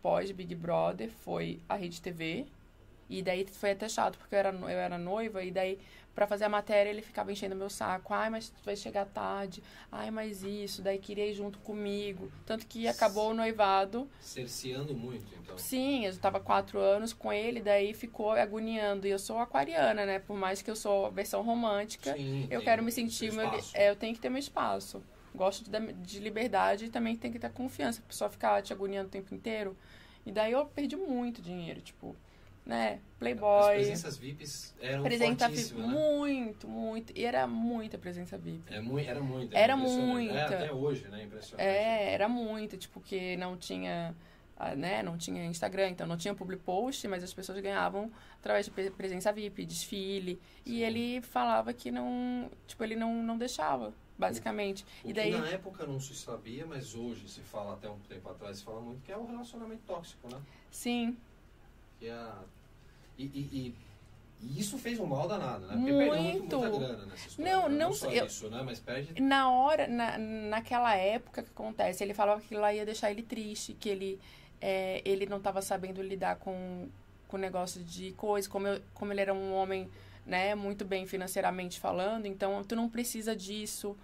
pós 0.00 0.30
Big 0.32 0.54
Brother 0.54 1.10
foi 1.10 1.60
a 1.68 1.76
Rede 1.76 2.00
TV 2.02 2.46
E 3.12 3.22
daí 3.22 3.46
foi 3.46 3.72
até 3.72 3.90
chato, 3.90 4.16
porque 4.16 4.34
eu 4.34 4.38
era, 4.38 4.50
eu 4.50 4.68
era 4.68 4.96
noiva, 4.96 5.44
e 5.44 5.50
daí 5.50 5.78
para 6.14 6.26
fazer 6.26 6.44
a 6.44 6.48
matéria 6.48 6.88
ele 6.88 7.02
ficava 7.02 7.30
enchendo 7.30 7.54
meu 7.54 7.68
saco. 7.68 8.14
Ai, 8.14 8.30
mas 8.30 8.48
tu 8.48 8.64
vai 8.64 8.74
chegar 8.74 9.04
tarde. 9.04 9.62
Ai, 9.90 10.10
mas 10.10 10.42
isso. 10.42 10.80
Daí 10.80 10.98
queria 10.98 11.26
ir 11.26 11.34
junto 11.34 11.58
comigo. 11.58 12.32
Tanto 12.46 12.66
que 12.66 12.88
acabou 12.88 13.30
o 13.30 13.34
noivado. 13.34 14.08
Cerceando 14.18 14.94
muito, 14.94 15.26
então. 15.34 15.58
Sim, 15.58 16.06
eu 16.06 16.10
estava 16.10 16.40
quatro 16.40 16.78
anos 16.78 17.12
com 17.12 17.30
ele, 17.30 17.60
daí 17.60 17.92
ficou 17.92 18.30
agoniando. 18.30 19.06
E 19.06 19.10
eu 19.10 19.18
sou 19.18 19.38
aquariana, 19.38 20.06
né? 20.06 20.18
Por 20.18 20.36
mais 20.36 20.62
que 20.62 20.70
eu 20.70 20.76
sou 20.76 21.06
a 21.06 21.10
versão 21.10 21.42
romântica, 21.42 22.14
Sim, 22.14 22.46
eu 22.50 22.62
quero 22.62 22.82
me 22.82 22.92
sentir. 22.92 23.30
Meu, 23.30 23.50
é, 23.74 23.90
eu 23.90 23.96
tenho 23.96 24.14
que 24.14 24.20
ter 24.20 24.30
meu 24.30 24.38
espaço. 24.40 25.02
Gosto 25.34 25.70
de, 25.70 25.92
de 25.94 26.18
liberdade 26.18 26.86
e 26.86 26.88
também 26.88 27.14
tem 27.14 27.30
que 27.30 27.38
ter 27.38 27.50
confiança. 27.50 28.00
A 28.00 28.08
pessoa 28.08 28.30
ficar 28.30 28.62
te 28.62 28.72
agoniando 28.72 29.08
o 29.08 29.10
tempo 29.10 29.34
inteiro. 29.34 29.76
E 30.24 30.32
daí 30.32 30.52
eu 30.52 30.64
perdi 30.66 30.96
muito 30.96 31.42
dinheiro, 31.42 31.80
tipo, 31.80 32.14
né? 32.64 32.94
As 32.94 33.18
Playboy. 33.18 33.74
presenças 33.74 34.16
VIPs 34.16 34.74
eram 34.80 35.02
Presença 35.02 35.48
VIP, 35.48 35.74
né? 35.74 35.86
muito, 35.86 36.68
muito. 36.68 37.12
E 37.16 37.24
era 37.24 37.46
muita 37.46 37.98
presença 37.98 38.36
VIP. 38.38 38.72
É 38.72 38.80
mui- 38.80 39.04
era 39.04 39.20
muito. 39.20 39.56
Era 39.56 39.76
muita. 39.76 40.34
É, 40.34 40.44
até 40.44 40.72
hoje, 40.72 41.08
né? 41.08 41.24
Impressionante. 41.24 41.66
É, 41.66 42.12
era 42.12 42.28
muito, 42.28 42.76
tipo, 42.76 43.00
que 43.00 43.36
não 43.36 43.56
tinha, 43.56 44.14
ah, 44.56 44.74
né, 44.76 45.02
não 45.02 45.16
tinha 45.18 45.44
Instagram, 45.44 45.88
então 45.90 46.06
não 46.06 46.16
tinha 46.16 46.34
public 46.34 46.62
post, 46.62 47.06
mas 47.08 47.22
as 47.24 47.32
pessoas 47.34 47.58
ganhavam 47.60 48.10
através 48.38 48.66
de 48.66 48.70
pre- 48.72 48.90
presença 48.90 49.32
VIP, 49.32 49.64
desfile. 49.64 50.34
Sim. 50.34 50.40
E 50.72 50.82
ele 50.84 51.20
falava 51.22 51.72
que 51.72 51.90
não, 51.90 52.48
tipo, 52.66 52.82
ele 52.84 52.94
não, 52.96 53.22
não 53.22 53.36
deixava, 53.38 53.92
basicamente. 54.16 54.84
O 55.04 55.10
E 55.10 55.12
daí, 55.12 55.32
na 55.32 55.48
época 55.48 55.84
não 55.86 55.98
se 56.00 56.14
sabia, 56.14 56.64
mas 56.66 56.94
hoje 56.94 57.28
se 57.28 57.40
fala 57.40 57.74
até 57.74 57.88
um 57.90 57.98
tempo 58.08 58.28
atrás, 58.28 58.58
se 58.58 58.64
fala 58.64 58.80
muito, 58.80 59.02
que 59.02 59.10
é 59.12 59.16
o 59.16 59.24
relacionamento 59.26 59.82
tóxico, 59.86 60.28
né? 60.28 60.40
sim, 60.70 61.16
A... 62.10 62.42
e, 63.18 63.24
e, 63.24 63.48
e- 63.58 63.74
e 64.44 64.58
isso 64.58 64.76
fez 64.76 64.98
um 64.98 65.06
mal 65.06 65.28
danado, 65.28 65.66
né? 65.66 65.74
Porque 65.76 65.92
perdeu 65.92 66.20
muito, 66.20 66.38
Muito. 66.40 66.58
muita 66.58 66.78
grana 66.78 67.06
nessa 67.06 67.28
história. 67.28 67.52
Não, 67.52 67.68
né? 67.68 67.76
não 67.76 67.92
só 67.92 68.10
eu- 68.10 68.26
isso, 68.26 68.50
né? 68.50 68.60
Mas 68.64 68.80
perde... 68.80 69.22
na 69.22 69.48
hora, 69.50 69.86
na, 69.86 70.18
naquela 70.18 70.96
época 70.96 71.44
que 71.44 71.50
acontece, 71.50 72.02
ele 72.02 72.12
falava 72.12 72.40
que 72.40 72.54
lá 72.56 72.74
ia 72.74 72.84
deixar 72.84 73.12
ele 73.12 73.22
triste, 73.22 73.72
que 73.74 73.88
ele, 73.88 74.20
é, 74.60 75.00
ele 75.04 75.26
não 75.26 75.36
estava 75.36 75.62
sabendo 75.62 76.02
lidar 76.02 76.36
com 76.36 76.88
com 77.28 77.38
o 77.38 77.40
negócio 77.40 77.82
de 77.82 78.12
coisa, 78.12 78.46
como, 78.46 78.66
eu, 78.66 78.82
como 78.92 79.10
ele 79.10 79.22
era 79.22 79.32
um 79.32 79.54
homem, 79.54 79.88
né, 80.26 80.54
muito 80.54 80.84
bem 80.84 81.06
financeiramente 81.06 81.80
falando, 81.80 82.26
então 82.26 82.62
tu 82.62 82.76
não 82.76 82.90
precisa 82.90 83.34
disso. 83.34 83.96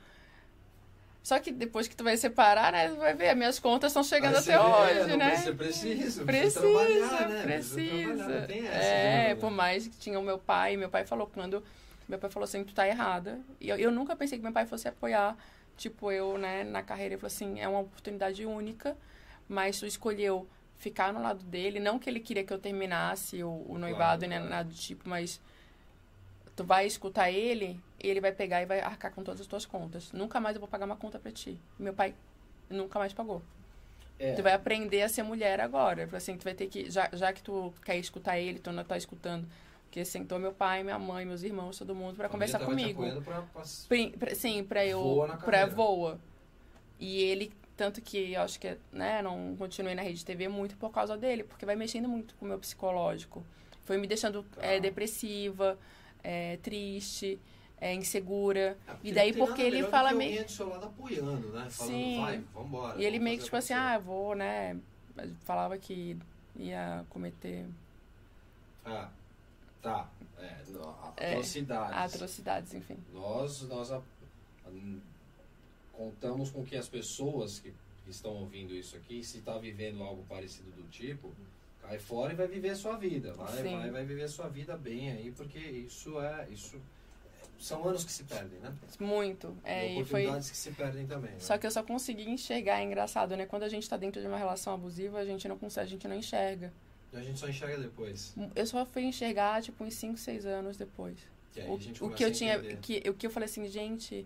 Só 1.29 1.39
que 1.39 1.53
depois 1.53 1.87
que 1.87 1.95
tu 1.95 2.03
vai 2.03 2.17
separar, 2.17 2.73
né, 2.73 2.89
vai 2.89 3.13
ver, 3.13 3.37
minhas 3.37 3.59
contas 3.59 3.91
estão 3.91 4.03
chegando 4.03 4.39
até 4.39 4.57
vê, 4.57 4.59
hoje, 4.59 5.11
não 5.11 5.17
né? 5.19 5.37
Você 5.37 5.53
precisa, 5.53 6.25
Precisa, 6.25 6.61
trabalhar, 6.63 7.29
né? 7.29 7.43
precisa. 7.43 8.43
tem 8.49 8.67
essa, 8.67 8.79
é, 8.79 9.29
né? 9.29 9.35
por 9.35 9.51
mais 9.51 9.87
que 9.87 9.99
tinha 9.99 10.19
o 10.19 10.23
meu 10.23 10.39
pai, 10.39 10.75
meu 10.79 10.89
pai 10.89 11.05
falou 11.05 11.27
quando 11.27 11.63
meu 12.09 12.19
pai 12.19 12.31
falou 12.31 12.45
assim, 12.45 12.65
tu 12.65 12.73
tá 12.73 12.89
errada. 12.89 13.39
E 13.61 13.69
eu, 13.69 13.77
eu 13.77 13.91
nunca 13.91 14.17
pensei 14.17 14.39
que 14.39 14.43
meu 14.43 14.55
pai 14.55 14.65
fosse 14.65 14.89
apoiar, 14.89 15.37
tipo, 15.77 16.11
eu, 16.11 16.39
né, 16.39 16.65
na 16.65 16.83
carreira. 16.83 17.13
Ele 17.13 17.21
falou 17.21 17.27
assim, 17.35 17.61
é 17.61 17.69
uma 17.69 17.81
oportunidade 17.81 18.47
única, 18.47 18.97
mas 19.47 19.79
tu 19.79 19.85
escolheu 19.85 20.49
ficar 20.79 21.13
no 21.13 21.21
lado 21.21 21.45
dele, 21.45 21.79
não 21.79 21.99
que 21.99 22.09
ele 22.09 22.21
queria 22.21 22.43
que 22.43 22.55
eu 22.55 22.59
terminasse 22.59 23.45
o, 23.45 23.67
o 23.69 23.77
noivado, 23.77 24.25
Claro, 24.25 24.43
né, 24.45 24.49
nada 24.49 24.71
do 24.71 24.75
tipo, 24.75 25.07
mas 25.07 25.39
tu 26.59 26.65
vai 26.65 26.87
escutar 26.89 27.31
ele, 27.31 27.81
ele 28.01 28.21
vai 28.21 28.33
pegar 28.33 28.61
e 28.61 28.67
vai 28.67 28.81
arcar 28.81 29.13
com 29.13 29.23
todas 29.23 29.41
as 29.41 29.47
tuas 29.47 29.65
contas. 29.65 30.11
Nunca 30.13 30.41
mais 30.41 30.57
eu 30.57 30.61
vou 30.61 30.69
pagar 30.69 30.87
uma 30.87 30.97
conta 30.97 31.17
pra 31.17 31.31
ti. 31.31 31.57
Meu 31.79 31.95
pai 31.95 32.13
nunca 32.69 32.99
mais 32.99 33.13
pagou. 33.13 33.41
É, 34.19 34.33
Tu 34.35 34.43
vai 34.43 34.53
aprender 34.53 35.03
a 35.03 35.09
ser 35.09 35.23
mulher 35.23 35.61
agora. 35.61 36.05
Falou 36.07 36.17
Assim, 36.17 36.37
tu 36.37 36.43
vai 36.43 36.53
ter 36.55 36.67
que, 36.67 36.91
já, 36.91 37.09
já 37.13 37.33
que 37.33 37.41
tu 37.41 37.73
quer 37.85 37.97
escutar 37.97 38.37
ele, 38.41 38.59
tu 38.59 38.73
não 38.73 38.83
tá 38.83 38.97
escutando. 38.97 39.47
Porque 39.85 40.05
sentou 40.05 40.37
meu 40.41 40.53
pai, 40.53 40.83
minha 40.83 40.99
mãe, 40.99 41.25
meus 41.25 41.45
irmãos, 41.45 41.79
todo 41.79 41.95
mundo 41.95 42.17
pra 42.17 42.27
a 42.27 42.29
família 42.29 42.53
conversar 42.53 42.59
te 42.59 42.65
comigo. 42.95 43.23
pra- 43.23 43.43
pra- 44.19 44.35
sim, 44.35 44.65
pra 44.65 44.85
eu. 44.85 45.01
Voa 45.01 45.37
pra 45.37 45.65
voa. 45.67 46.19
E 46.99 47.23
ele, 47.23 47.53
tanto 47.77 48.03
que 48.03 48.33
eu 48.33 48.43
acho 48.43 48.59
que, 48.59 48.77
né, 48.93 49.23
não 49.23 49.55
continuei 49.57 49.95
na 49.95 50.03
rede 50.03 50.25
TV 50.25 50.49
muito 50.49 50.77
por 50.77 50.91
causa 50.91 51.17
dele, 51.17 51.45
porque 51.45 51.65
vai 51.65 51.77
mexendo 51.77 52.09
muito 52.09 52.35
com 52.35 52.45
o 52.45 52.49
meu 52.49 52.59
psicológico. 52.59 53.45
Foi 53.85 53.97
me 53.97 54.07
deixando 54.09 54.43
Tá. 54.43 54.67
é, 54.67 54.81
depressiva, 54.81 55.79
é, 56.23 56.57
triste, 56.59 57.39
é, 57.81 57.95
insegura. 57.95 58.77
É, 58.87 58.97
E 59.03 59.13
daí 59.13 59.33
porque 59.33 59.63
ele 59.63 59.83
fala 59.85 60.11
que 60.11 60.15
meio- 60.17 60.45
do 60.45 60.51
seu 60.51 60.69
lado 60.69 60.87
apoiando, 60.87 61.49
né? 61.53 61.69
Falando, 61.71 61.93
Sim. 61.93 62.21
vai, 62.21 62.39
vambora. 62.55 63.01
E 63.01 63.05
ele 63.05 63.19
meio 63.19 63.39
que, 63.39 63.45
tipo 63.45 63.57
assim, 63.57 63.73
ah, 63.75 63.99
vou, 63.99 64.35
né, 64.35 64.77
falava 65.45 65.77
que 65.79 66.17
ia 66.57 67.05
cometer 67.11 67.67
Ah, 68.85 69.09
tá. 69.83 70.09
É, 70.39 70.45
É, 71.17 71.31
atrocidades. 71.33 71.97
atrocidades, 72.15 72.75
enfim. 72.75 72.97
Nós, 73.13 73.63
nós 73.63 73.93
a- 73.93 73.99
a- 73.99 74.71
contamos 75.93 76.51
com 76.51 76.65
que 76.65 76.77
as 76.77 76.89
pessoas 76.89 77.59
que 77.61 77.73
estão 78.09 78.33
ouvindo 78.37 78.75
isso 78.75 78.97
aqui, 78.97 79.23
se 79.23 79.39
está 79.39 79.59
vivendo 79.59 80.03
algo 80.03 80.25
parecido 80.29 80.71
do 80.71 80.89
tipo, 80.89 81.33
cai 81.83 81.99
fora 81.99 82.33
e 82.33 82.37
vai 82.37 82.47
viver 82.47 82.71
a 82.71 82.77
sua 82.77 82.97
vida. 82.97 83.33
Vai, 83.35 83.63
Sim. 83.63 83.77
vai, 83.77 83.91
vai 83.91 84.05
viver 84.05 84.25
a 84.25 84.29
sua 84.29 84.49
vida 84.49 84.77
bem 84.77 85.11
aí, 85.11 85.33
porque 85.33 85.59
isso 85.59 86.21
é. 86.21 86.49
Isso, 86.51 86.81
são 87.59 87.87
anos 87.89 88.05
que 88.05 88.13
se 88.13 88.23
perdem, 88.23 88.61
né? 88.61 88.73
Muito. 89.01 89.57
É, 89.65 89.89
e 89.89 90.01
e 90.01 90.05
foi... 90.05 90.21
oportunidades 90.23 90.51
que 90.51 90.57
se 90.57 90.71
perdem 90.71 91.07
também. 91.07 91.33
né? 91.33 91.41
Só 91.41 91.59
que 91.59 91.67
eu 91.67 91.71
só 91.71 91.83
consegui 91.83 92.31
enxergar, 92.31 92.81
é 92.81 92.85
engraçado, 92.85 93.37
né? 93.37 93.47
Quando 93.47 93.65
a 93.65 93.69
gente 93.69 93.89
tá 93.89 93.97
dentro 93.97 94.21
de 94.21 94.29
uma 94.29 94.39
relação 94.39 94.75
abusiva, 94.75 95.19
a 95.19 95.25
gente 95.25 95.49
não 95.49 95.59
consegue, 95.59 95.87
a 95.87 95.91
gente 95.91 96.07
não 96.07 96.17
enxerga. 96.17 96.73
E 97.13 97.17
a 97.17 97.23
gente 97.23 97.39
só 97.39 97.49
enxerga 97.49 97.79
depois. 97.79 98.35
Eu 98.55 98.67
só 98.67 98.85
fui 98.87 99.03
enxergar, 99.03 99.63
tipo, 99.63 99.83
uns 99.83 99.95
5, 99.95 100.19
6 100.19 100.47
anos 100.47 100.77
depois. 100.77 101.19
O, 101.67 102.07
o 102.07 102.11
que 102.11 102.25
eu 102.25 102.31
tinha, 102.31 102.61
que, 102.77 103.03
o 103.09 103.15
que 103.15 103.27
eu 103.27 103.31
falei 103.31 103.49
assim, 103.49 103.67
gente, 103.67 104.25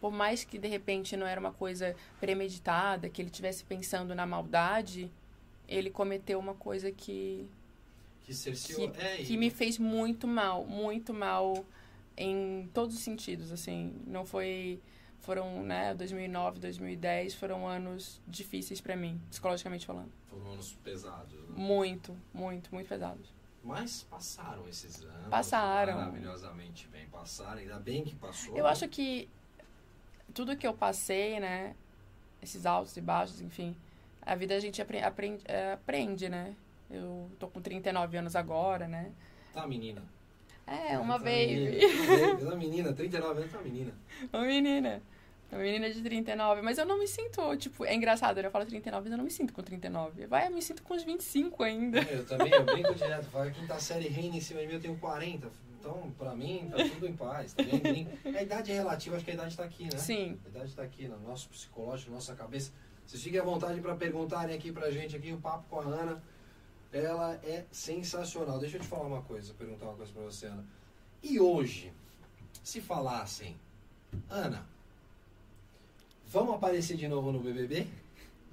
por 0.00 0.12
mais 0.12 0.44
que 0.44 0.58
de 0.58 0.68
repente 0.68 1.16
não 1.16 1.26
era 1.26 1.40
uma 1.40 1.52
coisa 1.52 1.96
premeditada, 2.20 3.08
que 3.08 3.20
ele 3.20 3.30
tivesse 3.30 3.64
pensando 3.64 4.14
na 4.14 4.24
maldade, 4.24 5.10
ele 5.70 5.88
cometeu 5.88 6.38
uma 6.38 6.54
coisa 6.54 6.90
que, 6.90 7.48
Que 8.24 8.34
cerceou. 8.34 8.92
é, 8.98 9.18
que 9.18 9.36
me 9.36 9.48
fez 9.48 9.78
muito 9.78 10.26
mal, 10.26 10.66
muito 10.66 11.14
mal 11.14 11.64
em 12.16 12.68
todos 12.74 12.96
os 12.96 13.00
sentidos, 13.02 13.52
assim. 13.52 13.94
Não 14.06 14.26
foi 14.26 14.80
foram, 15.20 15.62
né, 15.62 15.94
2009, 15.94 16.58
2010 16.58 17.34
foram 17.34 17.66
anos 17.68 18.20
difíceis 18.26 18.80
pra 18.80 18.96
mim, 18.96 19.20
psicologicamente 19.28 19.86
falando. 19.86 20.10
Foram 20.28 20.52
anos 20.52 20.72
pesados. 20.82 21.32
né? 21.32 21.54
Muito, 21.56 22.16
muito, 22.34 22.74
muito 22.74 22.88
pesados. 22.88 23.32
Mas 23.62 24.06
passaram 24.10 24.66
esses 24.68 25.02
anos. 25.04 25.28
Passaram. 25.28 25.94
Maravilhosamente 25.96 26.88
bem. 26.88 27.06
Passaram, 27.08 27.58
ainda 27.58 27.78
bem 27.78 28.02
que 28.02 28.14
passou. 28.16 28.56
Eu 28.56 28.64
né? 28.64 28.70
acho 28.70 28.88
que 28.88 29.28
tudo 30.32 30.56
que 30.56 30.66
eu 30.66 30.72
passei, 30.72 31.38
né, 31.38 31.76
esses 32.42 32.64
altos 32.64 32.96
e 32.96 33.00
baixos, 33.00 33.40
enfim, 33.42 33.76
a 34.22 34.34
vida 34.34 34.54
a 34.54 34.60
gente 34.60 34.80
apre- 34.80 35.02
aprende, 35.02 35.42
é, 35.46 35.72
aprende, 35.72 36.28
né? 36.28 36.54
Eu 36.90 37.30
tô 37.38 37.46
com 37.48 37.60
39 37.60 38.16
anos 38.16 38.34
agora, 38.36 38.86
né? 38.88 39.10
Tá, 39.52 39.66
menina. 39.66 40.02
É, 40.66 40.98
uma 40.98 41.14
Tá, 41.18 41.24
baby. 41.24 41.56
menina. 41.56 42.50
Tá, 42.50 42.56
menina. 42.56 42.92
39 42.92 43.40
anos, 43.40 43.52
tá, 43.52 43.58
menina. 43.60 43.92
Uma 44.32 44.44
menina. 44.46 45.02
Uma 45.50 45.60
menina 45.62 45.90
de 45.90 46.00
39. 46.00 46.62
Mas 46.62 46.78
eu 46.78 46.86
não 46.86 46.96
me 46.98 47.08
sinto, 47.08 47.56
tipo, 47.56 47.84
é 47.84 47.92
engraçado, 47.94 48.36
né? 48.40 48.46
Eu 48.46 48.50
falo 48.52 48.64
39, 48.66 49.02
mas 49.04 49.10
eu 49.12 49.16
não 49.18 49.24
me 49.24 49.30
sinto 49.32 49.52
com 49.52 49.62
39. 49.62 50.26
Vai, 50.26 50.46
eu 50.46 50.52
me 50.52 50.62
sinto 50.62 50.82
com 50.84 50.94
uns 50.94 51.02
25 51.02 51.62
ainda. 51.64 51.98
É, 52.00 52.14
Eu 52.18 52.24
também, 52.26 52.52
eu 52.52 52.64
brinco 52.64 52.94
direto. 52.94 53.24
Falo 53.30 53.50
que 53.50 53.58
quinta 53.60 53.80
série 53.80 54.06
reina 54.08 54.36
em 54.36 54.40
cima 54.40 54.60
de 54.60 54.68
mim, 54.68 54.74
eu 54.74 54.80
tenho 54.80 54.96
40. 54.98 55.48
Então, 55.80 56.12
pra 56.18 56.36
mim, 56.36 56.68
tá 56.70 56.76
tudo 56.76 57.06
em 57.08 57.16
paz. 57.16 57.52
Também 57.54 57.78
brinco. 57.80 58.16
A 58.36 58.42
idade 58.42 58.70
é 58.70 58.74
relativa, 58.74 59.16
acho 59.16 59.24
que 59.24 59.30
a 59.32 59.34
idade 59.34 59.56
tá 59.56 59.64
aqui, 59.64 59.84
né? 59.84 59.98
Sim. 59.98 60.38
A 60.44 60.48
idade 60.50 60.72
tá 60.74 60.82
aqui, 60.84 61.08
no 61.08 61.18
nosso 61.20 61.48
psicológico, 61.48 62.10
na 62.10 62.16
nossa 62.16 62.34
cabeça. 62.36 62.70
Vocês 63.10 63.24
fiquem 63.24 63.40
à 63.40 63.42
vontade 63.42 63.80
para 63.80 63.96
perguntarem 63.96 64.54
aqui 64.56 64.70
pra 64.70 64.88
gente, 64.88 65.16
aqui, 65.16 65.32
o 65.32 65.40
papo 65.40 65.64
com 65.68 65.80
a 65.80 65.82
Ana. 65.84 66.22
Ela 66.92 67.34
é 67.42 67.64
sensacional. 67.72 68.60
Deixa 68.60 68.76
eu 68.76 68.80
te 68.82 68.86
falar 68.86 69.02
uma 69.04 69.20
coisa, 69.22 69.52
perguntar 69.54 69.86
uma 69.86 69.96
coisa 69.96 70.12
pra 70.12 70.22
você, 70.22 70.46
Ana. 70.46 70.64
E 71.20 71.40
hoje, 71.40 71.92
se 72.62 72.80
falassem, 72.80 73.56
Ana, 74.28 74.64
vamos 76.28 76.54
aparecer 76.54 76.96
de 76.96 77.08
novo 77.08 77.32
no 77.32 77.40
BBB? 77.40 77.88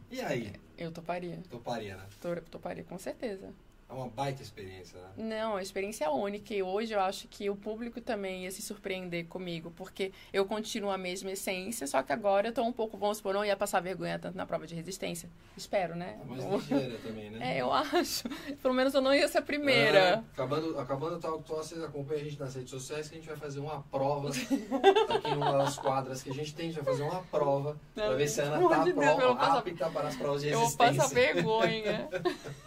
E 0.10 0.22
aí? 0.22 0.52
Eu 0.76 0.92
toparia. 0.92 1.40
Toparia, 1.52 1.96
né? 1.96 2.06
To- 2.20 2.42
Toparia, 2.50 2.84
com 2.84 2.98
certeza. 2.98 3.54
É 3.90 3.94
uma 3.94 4.10
baita 4.10 4.42
experiência, 4.44 5.00
né? 5.00 5.40
Não, 5.40 5.56
a 5.56 5.62
experiência 5.62 6.04
é 6.04 6.10
única 6.10 6.54
e 6.54 6.62
hoje 6.62 6.94
eu 6.94 7.00
acho 7.00 7.26
que 7.30 7.50
o 7.50 7.56
público 7.56 8.02
também 8.02 8.44
ia 8.44 8.52
se 8.52 8.62
surpreender 8.62 9.28
comigo, 9.28 9.72
porque 9.78 10.12
eu 10.34 10.46
continuo 10.46 10.90
a 10.92 10.98
mesma 10.98 11.32
essência, 11.32 11.88
só 11.88 12.04
que 12.04 12.12
agora 12.12 12.50
eu 12.50 12.54
tô 12.54 12.64
um 12.64 12.74
pouco, 12.74 12.98
vamos 12.98 13.16
supor, 13.18 13.34
não 13.34 13.46
ia 13.46 13.56
passar 13.56 13.80
vergonha 13.80 14.20
tanto 14.20 14.36
na 14.36 14.46
prova 14.46 14.68
de 14.68 14.76
resistência. 14.76 15.30
Espero, 15.56 15.96
né? 15.96 16.18
Tá 16.20 16.26
mais 16.26 16.44
ligeira 16.44 16.98
também, 16.98 17.30
né? 17.32 17.38
É, 17.58 17.62
eu 17.62 17.72
acho. 17.72 18.28
Pelo 18.62 18.74
menos 18.74 18.94
eu 18.94 19.00
não 19.02 19.16
ia 19.16 19.26
ser 19.30 19.38
a 19.38 19.42
primeira. 19.42 19.98
É, 20.00 20.14
acabando, 20.34 20.78
acabando 20.80 21.16
o 21.16 21.20
Talk 21.20 21.44
Tour, 21.46 21.58
vocês 21.58 21.82
acompanham 21.82 22.22
a 22.22 22.24
gente 22.26 22.40
nas 22.40 22.56
redes 22.56 22.72
sociais 22.72 23.08
que 23.08 23.16
a 23.16 23.18
gente 23.20 23.28
vai 23.30 23.38
fazer 23.38 23.62
uma 23.62 23.84
prova 23.84 24.30
aqui 25.10 25.30
numa 25.34 25.54
das 25.60 25.78
quadras 25.80 26.22
que 26.22 26.30
a 26.30 26.34
gente 26.34 26.54
tem, 26.54 26.66
a 26.68 26.72
gente 26.74 26.84
vai 26.84 26.94
fazer 26.94 27.04
uma 27.04 27.24
prova 27.24 27.78
pra 27.96 28.14
ver 28.16 28.28
se 28.28 28.42
a 28.42 28.46
Ana 28.46 28.68
tá 28.70 28.84
Deus, 28.84 28.98
eu 28.98 29.16
prova, 29.16 29.36
passar- 29.38 29.58
apta 29.60 29.90
para 29.92 30.08
as 30.10 30.16
provas 30.18 30.42
de 30.42 30.50
Eu 30.50 30.60
vou 30.60 30.64
resistência. 30.64 31.02
passar 31.04 31.14
vergonha. 31.16 32.10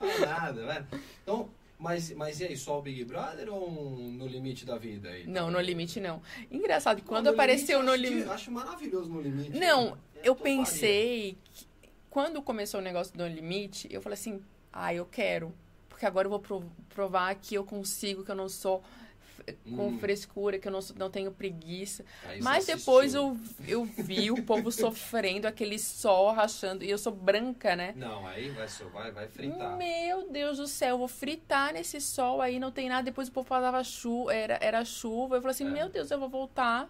Não 0.00 0.08
é 0.08 0.18
nada, 0.20 0.64
velho. 0.66 0.86
Então, 1.22 1.48
Mas, 1.78 2.10
mas 2.12 2.38
e 2.40 2.44
aí, 2.44 2.56
só 2.58 2.78
o 2.78 2.82
Big 2.82 3.04
Brother 3.04 3.52
ou 3.52 3.70
um 3.70 4.10
No 4.12 4.26
Limite 4.26 4.66
da 4.66 4.76
Vida? 4.76 5.08
Aí, 5.08 5.26
Não, 5.26 5.46
também? 5.46 5.52
no 5.52 5.60
limite 5.60 5.98
não. 5.98 6.20
Engraçado, 6.50 6.96
que 6.98 7.02
Não, 7.02 7.08
quando 7.08 7.26
No 7.26 7.32
apareceu 7.32 7.82
no 7.82 7.94
Limite, 7.94 8.10
eu 8.12 8.18
limite. 8.18 8.34
acho, 8.34 8.50
maravilhoso 8.52 9.08
No 9.10 9.20
Limite. 9.20 9.58
Não, 9.58 9.96
eu 10.22 10.34
toparia. 10.34 10.58
pensei. 10.58 11.38
que- 11.54 11.66
Quando 12.10 12.42
começou 12.42 12.80
o 12.80 12.82
negócio 12.82 13.12
do 13.16 13.22
No 13.26 13.28
Limite, 13.34 13.88
eu 13.90 14.02
falei 14.02 14.14
assim: 14.14 14.42
ah, 14.72 14.92
eu 14.92 15.06
quero. 15.06 15.54
Porque 15.88 16.04
agora 16.04 16.26
eu 16.26 16.30
vou 16.30 16.40
pro- 16.40 16.70
provar 16.90 17.34
que 17.36 17.54
eu 17.54 17.64
consigo, 17.64 18.24
que 18.24 18.30
eu 18.30 18.34
não 18.34 18.48
sou 18.48 18.82
com 19.76 19.88
Hum. 19.88 19.98
frescura, 19.98 20.58
que 20.58 20.68
eu 20.68 20.72
não, 20.72 20.80
não 20.96 21.10
tenho 21.10 21.30
preguiça. 21.32 22.04
Aí 22.24 22.40
Mas 22.42 22.66
depois 22.66 23.14
eu, 23.14 23.36
eu 23.66 23.84
vi 23.84 24.30
o 24.30 24.42
povo 24.44 24.70
sofrendo, 24.72 25.46
aquele 25.46 25.78
sol 25.78 26.32
rachando. 26.32 26.84
E 26.84 26.90
eu 26.90 26.98
sou 26.98 27.12
branca, 27.12 27.74
né? 27.76 27.92
Não, 27.96 28.26
aí 28.26 28.50
vai, 28.50 28.66
vai, 28.92 29.10
vai 29.12 29.28
fritar. 29.28 29.76
Meu 29.76 30.30
Deus 30.30 30.58
do 30.58 30.66
céu, 30.66 30.90
eu 30.90 30.98
vou 30.98 31.08
fritar 31.08 31.72
nesse 31.72 32.00
sol 32.00 32.40
aí, 32.40 32.58
não 32.58 32.70
tem 32.70 32.88
nada. 32.88 33.02
Depois 33.02 33.28
o 33.28 33.32
povo 33.32 33.46
falava 33.48 33.82
chuva, 33.84 34.34
era, 34.34 34.58
era 34.60 34.84
chuva. 34.84 35.36
Eu 35.36 35.40
falei 35.42 35.52
assim: 35.52 35.66
É. 35.66 35.70
meu 35.70 35.88
Deus, 35.88 36.10
eu 36.10 36.18
vou 36.18 36.28
voltar. 36.28 36.88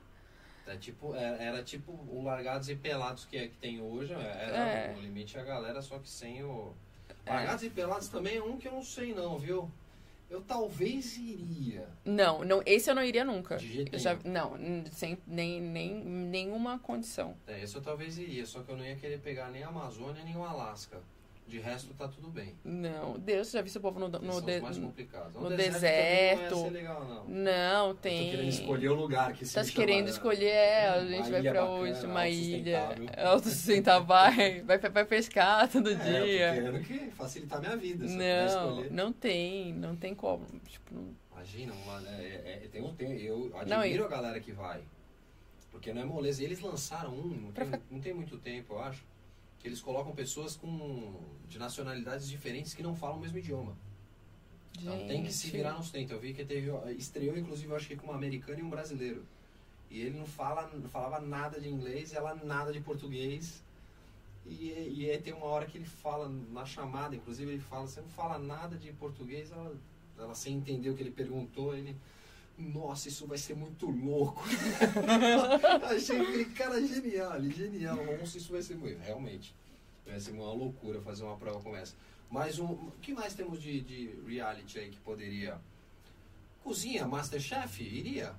É 0.66 0.76
tipo, 0.76 1.14
era, 1.16 1.36
era 1.42 1.62
tipo 1.64 1.90
o 1.90 2.22
Largados 2.22 2.68
e 2.68 2.76
Pelados 2.76 3.24
que, 3.24 3.36
é- 3.36 3.48
que 3.48 3.56
tem 3.56 3.82
hoje. 3.82 4.12
Era 4.12 4.56
É. 4.56 4.92
no 4.94 5.00
limite 5.00 5.36
a 5.38 5.42
galera, 5.42 5.82
só 5.82 5.98
que 5.98 6.08
sem 6.08 6.44
o. 6.44 6.72
Largados 7.26 7.62
e 7.64 7.70
Pelados 7.70 8.08
também 8.08 8.36
é 8.36 8.42
um 8.42 8.56
que 8.56 8.68
eu 8.68 8.72
não 8.72 8.82
sei 8.84 9.12
não, 9.14 9.38
viu? 9.38 9.70
Eu 10.30 10.40
talvez 10.40 11.16
iria. 11.16 11.88
Não, 12.04 12.44
não, 12.44 12.62
esse 12.64 12.88
eu 12.88 12.94
não 12.94 13.02
iria 13.02 13.24
nunca. 13.24 13.56
De 13.56 13.66
jeito 13.66 13.92
Eu 13.92 13.98
já, 13.98 14.16
não, 14.24 14.56
sem 14.92 15.18
nem, 15.26 15.60
nem 15.60 15.92
nenhuma 16.04 16.78
condição. 16.78 17.36
É, 17.48 17.60
esse 17.60 17.74
eu 17.74 17.82
talvez 17.82 18.16
iria, 18.16 18.46
só 18.46 18.62
que 18.62 18.70
eu 18.70 18.76
não 18.76 18.84
ia 18.84 18.94
querer 18.94 19.18
pegar 19.18 19.50
nem 19.50 19.64
a 19.64 19.68
Amazônia 19.68 20.22
nem 20.22 20.36
o 20.36 20.44
Alasca. 20.44 21.02
De 21.50 21.58
resto 21.58 21.92
tá 21.94 22.06
tudo 22.06 22.28
bem. 22.28 22.54
Não, 22.64 23.18
Deus, 23.18 23.50
já 23.50 23.60
vi 23.60 23.68
esse 23.68 23.80
povo 23.80 23.98
no, 23.98 24.08
no, 24.08 24.32
são 24.34 24.40
de- 24.40 24.60
no 24.60 25.56
deserto. 25.56 26.54
não 26.54 26.68
legal, 26.70 27.04
não. 27.04 27.24
Não, 27.26 27.88
Eu 27.88 27.94
tem. 27.96 28.24
Tô 28.26 28.30
querendo 28.36 28.48
escolher 28.48 28.88
o 28.90 28.94
lugar 28.94 29.32
que 29.32 29.44
se 29.44 29.54
Tá 29.54 29.64
querendo 29.64 29.96
chamar, 29.96 30.04
né? 30.04 30.10
escolher, 30.10 30.46
é, 30.46 30.88
a 30.90 31.04
gente 31.06 31.30
vai 31.30 31.42
pra 31.42 31.52
bacana, 31.52 31.70
onde? 31.70 32.06
Uma 32.06 32.28
ilha. 32.28 32.88
autossustentável. 33.26 34.06
Vai, 34.06 34.62
vai, 34.62 34.78
vai 34.78 35.04
pescar 35.04 35.68
todo 35.68 35.90
É, 35.90 35.92
eu 35.92 35.98
dia. 35.98 36.52
querendo 36.54 36.84
que 36.84 37.10
facilitar 37.10 37.58
a 37.58 37.62
minha 37.62 37.76
vida. 37.76 38.04
Eu 38.06 38.10
Não, 38.10 38.46
escolher. 38.70 38.90
não 38.92 39.12
tem, 39.12 39.72
não 39.74 39.96
tem 39.96 40.14
como. 40.14 40.46
Tipo, 40.68 40.94
não- 40.94 41.14
Imagina, 41.32 41.72
uma, 41.72 42.00
é, 42.08 42.60
é, 42.64 42.68
tem 42.70 42.82
um, 42.82 42.94
tem, 42.94 43.20
eu 43.22 43.50
Não, 43.66 43.80
admiro 43.80 44.02
e- 44.04 44.06
a 44.06 44.08
galera 44.08 44.38
que 44.40 44.52
vai. 44.52 44.80
Porque 45.72 45.92
não 45.92 46.02
é 46.02 46.04
moleza. 46.04 46.42
E 46.42 46.44
eles 46.44 46.60
lançaram 46.60 47.10
um, 47.12 47.28
não 47.28 47.50
tem, 47.52 47.64
ficar- 47.64 47.80
não 47.90 48.00
tem 48.00 48.12
muito 48.14 48.36
tempo, 48.38 48.74
eu 48.74 48.80
acho, 48.82 49.02
eles 49.62 49.80
colocam 49.80 50.12
pessoas 50.12 50.56
com 50.56 51.20
de 51.48 51.58
nacionalidades 51.58 52.28
diferentes 52.28 52.74
que 52.74 52.82
não 52.82 52.94
falam 52.94 53.18
o 53.18 53.20
mesmo 53.20 53.38
idioma. 53.38 53.76
Então 54.78 55.06
tem 55.06 55.22
que 55.22 55.32
se 55.32 55.50
virar 55.50 55.72
nos 55.74 55.90
30. 55.90 56.14
Eu 56.14 56.20
vi 56.20 56.32
que 56.32 56.44
teve, 56.44 56.70
estreou 56.96 57.36
inclusive, 57.36 57.70
eu 57.70 57.76
acho 57.76 57.88
que 57.88 57.96
com 57.96 58.08
um 58.08 58.14
americano 58.14 58.60
e 58.60 58.62
um 58.62 58.70
brasileiro. 58.70 59.24
E 59.90 60.00
ele 60.00 60.18
não, 60.18 60.26
fala, 60.26 60.70
não 60.72 60.88
falava 60.88 61.20
nada 61.20 61.60
de 61.60 61.68
inglês, 61.68 62.12
ela 62.12 62.34
nada 62.34 62.72
de 62.72 62.80
português. 62.80 63.62
E, 64.46 64.94
e 64.96 65.10
aí 65.10 65.20
tem 65.20 65.32
uma 65.32 65.46
hora 65.46 65.66
que 65.66 65.76
ele 65.76 65.84
fala 65.84 66.28
na 66.28 66.64
chamada, 66.64 67.14
inclusive 67.14 67.50
ele 67.52 67.60
fala, 67.60 67.86
você 67.86 68.00
não 68.00 68.08
fala 68.08 68.38
nada 68.38 68.76
de 68.76 68.92
português, 68.92 69.50
ela, 69.50 69.74
ela 70.18 70.34
sem 70.34 70.54
entender 70.56 70.90
o 70.90 70.96
que 70.96 71.02
ele 71.02 71.10
perguntou, 71.10 71.74
ele. 71.74 71.96
Nossa, 72.60 73.08
isso 73.08 73.26
vai 73.26 73.38
ser 73.38 73.54
muito 73.56 73.86
louco. 73.90 74.42
Achei 75.94 76.20
aquele 76.20 76.44
cara 76.46 76.80
genial, 76.86 77.40
genial. 77.42 77.96
Nossa, 77.96 78.36
isso 78.36 78.52
vai 78.52 78.60
ser 78.62 78.76
muito. 78.76 79.00
Realmente. 79.00 79.54
Vai 80.06 80.20
ser 80.20 80.32
uma 80.32 80.52
loucura 80.52 81.00
fazer 81.00 81.24
uma 81.24 81.36
prova 81.36 81.60
como 81.60 81.76
essa. 81.76 81.94
Mas 82.30 82.58
um, 82.58 82.66
o 82.66 82.92
que 83.00 83.12
mais 83.12 83.34
temos 83.34 83.60
de, 83.62 83.80
de 83.80 84.14
reality 84.26 84.78
aí 84.78 84.90
que 84.90 84.98
poderia. 84.98 85.58
Cozinha, 86.62 87.06
Masterchef? 87.06 87.82
Iria? 87.82 88.34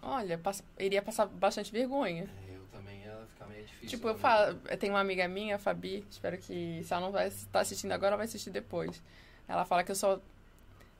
Olha, 0.00 0.38
passa- 0.38 0.64
iria 0.78 1.02
passar 1.02 1.26
bastante 1.26 1.72
vergonha. 1.72 2.30
É, 2.48 2.54
eu 2.56 2.62
também 2.70 3.00
ia 3.00 3.26
ficar 3.34 3.46
meio 3.46 3.64
difícil. 3.64 3.88
Tipo, 3.88 4.08
eu 4.08 4.14
pra 4.14 4.46
falo, 4.46 4.60
eu 4.70 4.78
tenho 4.78 4.92
uma 4.92 5.00
amiga 5.00 5.26
minha, 5.26 5.56
a 5.56 5.58
Fabi, 5.58 6.04
espero 6.08 6.38
que 6.38 6.82
se 6.84 6.92
ela 6.92 7.04
não 7.04 7.12
vai 7.12 7.26
estar 7.28 7.60
assistindo 7.60 7.90
agora, 7.92 8.10
ela 8.10 8.16
vai 8.18 8.26
assistir 8.26 8.50
depois. 8.50 9.02
Ela 9.48 9.64
fala 9.64 9.82
que 9.82 9.90
eu 9.90 9.96
só 9.96 10.20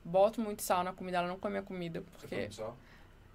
boto 0.05 0.41
muito 0.41 0.63
sal 0.63 0.83
na 0.85 0.93
comida, 0.93 1.19
ela 1.19 1.29
não 1.29 1.39
come 1.39 1.59
a 1.59 1.63
comida. 1.63 2.01
Você 2.01 2.27
porque 2.27 2.51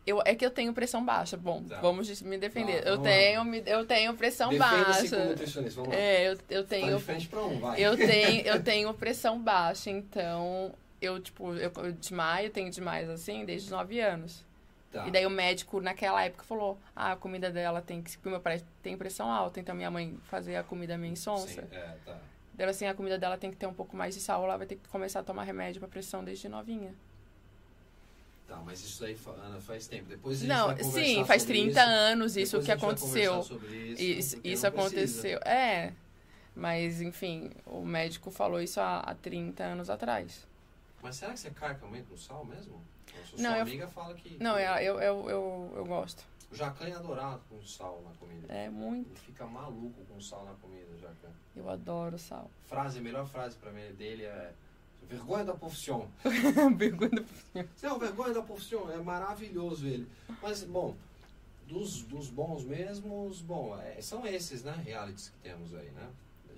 eu, 0.05 0.21
é 0.25 0.35
que 0.35 0.45
eu 0.45 0.51
tenho 0.51 0.73
pressão 0.73 1.03
baixa. 1.05 1.37
Bom, 1.37 1.63
Tá. 1.63 1.79
vamos 1.79 2.21
me 2.21 2.37
defender. 2.37 2.81
Tá, 2.83 2.89
eu, 2.89 2.97
tenho, 2.97 3.45
me- 3.45 3.63
eu 3.65 3.85
tenho 3.85 4.13
pressão 4.15 4.47
como 4.49 4.59
baixa. 4.59 5.25
nutricionista, 5.25 5.79
vamos 5.81 5.95
lá. 5.95 5.99
É, 6.01 6.27
eu, 6.27 6.37
eu 6.49 6.63
Tá 6.63 6.69
tenho 6.69 6.99
de 6.99 7.27
pra 7.29 7.41
um, 7.43 7.59
vai. 7.59 7.81
eu 7.81 7.95
tenho, 7.95 8.41
eu 8.47 8.61
tenho 8.63 8.93
pressão 8.93 9.39
baixa, 9.41 9.89
então 9.89 10.73
eu, 11.01 11.21
tipo, 11.21 11.53
eu, 11.55 11.71
eu 11.77 11.91
desmaio, 11.93 12.49
tenho 12.49 12.69
desmaios 12.69 13.09
assim 13.09 13.45
desde 13.45 13.67
os 13.67 13.71
9 13.71 13.99
anos. 14.01 14.43
Tá. 14.91 15.07
E 15.07 15.11
daí 15.11 15.25
o 15.25 15.29
médico, 15.29 15.79
naquela 15.81 16.23
época, 16.23 16.43
falou: 16.43 16.77
ah, 16.95 17.13
a 17.13 17.15
comida 17.15 17.49
dela 17.49 17.81
tem 17.81 18.01
que. 18.01 18.15
Meu 18.27 18.39
pai 18.39 18.61
tem 18.83 18.95
pressão 18.97 19.31
alta, 19.31 19.59
então 19.59 19.73
minha 19.73 19.89
mãe 19.89 20.15
fazia 20.25 20.59
a 20.59 20.63
comida 20.63 20.97
meio 20.99 21.13
insonsa. 21.13 21.47
Sim, 21.63 21.67
é, 21.75 21.95
tá. 22.05 22.17
Dela 22.53 22.71
assim, 22.71 22.85
a 22.85 22.93
comida 22.93 23.17
dela 23.17 23.37
tem 23.37 23.49
que 23.49 23.57
ter 23.57 23.65
um 23.65 23.73
pouco 23.73 23.95
mais 23.97 24.13
de 24.13 24.21
sal, 24.21 24.43
ela 24.43 24.57
vai 24.57 24.67
ter 24.67 24.75
que 24.75 24.87
começar 24.89 25.21
a 25.21 25.23
tomar 25.23 25.43
remédio 25.43 25.79
pra 25.79 25.87
pressão 25.89 26.23
desde 26.23 26.47
novinha. 26.47 26.93
Tá, 28.47 28.57
mas 28.57 28.79
isso 28.81 29.03
aí 29.05 29.15
fa- 29.15 29.31
Ana, 29.31 29.59
faz 29.59 29.87
tempo. 29.87 30.05
Depois 30.09 30.37
a 30.37 30.39
gente 30.41 30.49
Não, 30.49 30.67
vai 30.67 30.83
sim, 30.83 31.25
faz 31.25 31.41
sobre 31.41 31.57
30 31.63 31.71
isso. 31.81 31.89
anos 31.89 32.37
isso 32.37 32.51
Depois 32.59 32.65
que 32.65 32.71
aconteceu. 32.71 33.43
sobre 33.43 33.67
isso, 33.75 34.01
Isso, 34.03 34.35
não 34.35 34.41
precisa. 34.41 34.67
aconteceu. 34.67 35.39
É. 35.39 35.93
Mas, 36.55 37.01
enfim, 37.01 37.49
o 37.65 37.83
médico 37.83 38.29
falou 38.29 38.61
isso 38.61 38.79
há, 38.79 38.99
há 38.99 39.15
30 39.15 39.63
anos 39.63 39.89
atrás. 39.89 40.45
Mas 41.01 41.15
será 41.15 41.33
que 41.33 41.39
você 41.39 41.49
carca 41.49 41.85
muito 41.87 42.11
no 42.11 42.17
sal 42.17 42.45
mesmo? 42.45 42.75
Ou 42.75 43.25
sua 43.25 43.37
Não, 43.39 43.49
sua 43.49 43.57
eu- 43.57 43.61
amiga 43.63 43.87
fala 43.87 44.13
que. 44.13 44.37
Não, 44.39 44.59
eu, 44.59 44.75
eu, 44.75 45.01
eu, 45.01 45.29
eu, 45.29 45.73
eu 45.77 45.85
gosto. 45.85 46.23
O 46.53 46.55
Jacan 46.55 46.85
é 46.85 46.93
adorado 46.93 47.41
com 47.49 47.59
sal 47.63 48.03
na 48.05 48.11
comida. 48.11 48.53
É 48.53 48.69
muito. 48.69 49.09
Ele 49.09 49.19
fica 49.21 49.43
maluco 49.43 50.05
com 50.05 50.21
sal 50.21 50.45
na 50.45 50.53
comida, 50.53 50.85
o 50.93 50.99
Jacan. 50.99 51.31
Eu 51.55 51.67
adoro 51.67 52.19
sal. 52.19 52.51
Frase, 52.67 52.99
a 52.99 53.01
melhor 53.01 53.25
frase 53.25 53.57
pra 53.57 53.71
mim 53.71 53.91
dele 53.93 54.23
é. 54.25 54.53
Vergonha 55.09 55.43
da 55.45 55.55
profissão. 55.55 56.07
Pergunta 56.77 57.25
Não, 57.81 57.97
vergonha 57.97 58.35
da 58.35 58.41
profissão, 58.43 58.89
é 58.91 58.97
maravilhoso 58.97 59.87
ele. 59.87 60.07
Mas, 60.43 60.63
bom, 60.63 60.95
dos, 61.67 62.03
dos 62.03 62.29
bons 62.29 62.63
mesmos, 62.63 63.41
bom, 63.41 63.75
é, 63.79 63.99
são 63.99 64.23
esses, 64.25 64.63
né, 64.63 64.79
realities 64.85 65.29
que 65.29 65.49
temos 65.49 65.73
aí, 65.73 65.89
né? 65.89 66.07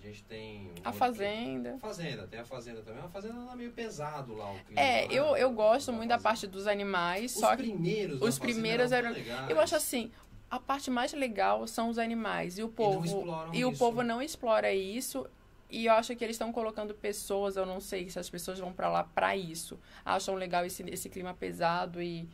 A 0.06 0.08
gente 0.08 0.24
tem... 0.26 0.70
A 0.84 0.92
Fazenda. 0.92 1.74
A 1.76 1.80
Fazenda, 1.80 2.28
tem 2.28 2.40
a 2.40 2.46
Fazenda 2.46 2.82
também. 2.84 3.04
A 3.04 3.10
Fazenda 3.10 3.40
ela 3.42 3.54
é 3.54 3.56
meio 3.56 3.72
pesado 3.72 4.36
lá, 4.36 4.52
o 4.52 4.60
clima. 4.60 4.80
É, 4.80 5.08
né? 5.08 5.14
eu, 5.14 5.36
eu 5.36 5.52
gosto 5.52 5.88
Da 5.88 5.98
muito 5.98 6.10
da 6.10 6.16
Fazenda. 6.20 6.30
parte 6.30 6.48
dos 6.48 6.68
animais, 6.68 7.34
Os 7.34 7.40
só 7.40 7.56
que 7.56 7.64
primeiros 7.64 8.20
da 8.20 8.26
os 8.28 8.38
primeiros 8.38 8.92
eram 8.92 9.10
eram- 9.16 9.50
eu 9.50 9.60
acho 9.60 9.76
assim, 9.76 10.12
a 10.48 10.60
parte 10.60 10.92
mais 10.92 11.12
legal 11.14 11.66
são 11.66 11.90
os 11.90 11.98
animais 11.98 12.60
e 12.60 12.64
o 12.64 12.70
povo 12.70 13.04
exploram 13.04 13.56
e 13.56 13.66
o 13.66 13.76
povo 13.76 14.04
não 14.04 14.22
explora 14.22 14.72
isso. 14.72 15.26
E 15.72 15.88
eu 15.88 15.94
acho 15.94 16.16
que 16.16 16.24
eles 16.24 16.36
estão 16.36 16.54
colocando 16.54 16.94
pessoas, 16.94 17.56
eu 17.58 17.66
não 17.66 17.82
sei 17.82 18.08
se 18.08 18.20
as 18.20 18.30
pessoas 18.30 18.60
vão 18.60 18.72
pra 18.72 18.88
lá 18.90 19.04
pra 19.04 19.36
isso. 19.36 19.80
Acham 20.06 20.36
legal 20.36 20.64
esse, 20.64 20.84
esse 20.84 21.10
clima 21.10 21.34
pesado 21.34 22.00
e, 22.00 22.30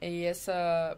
e 0.00 0.22
essa 0.22 0.96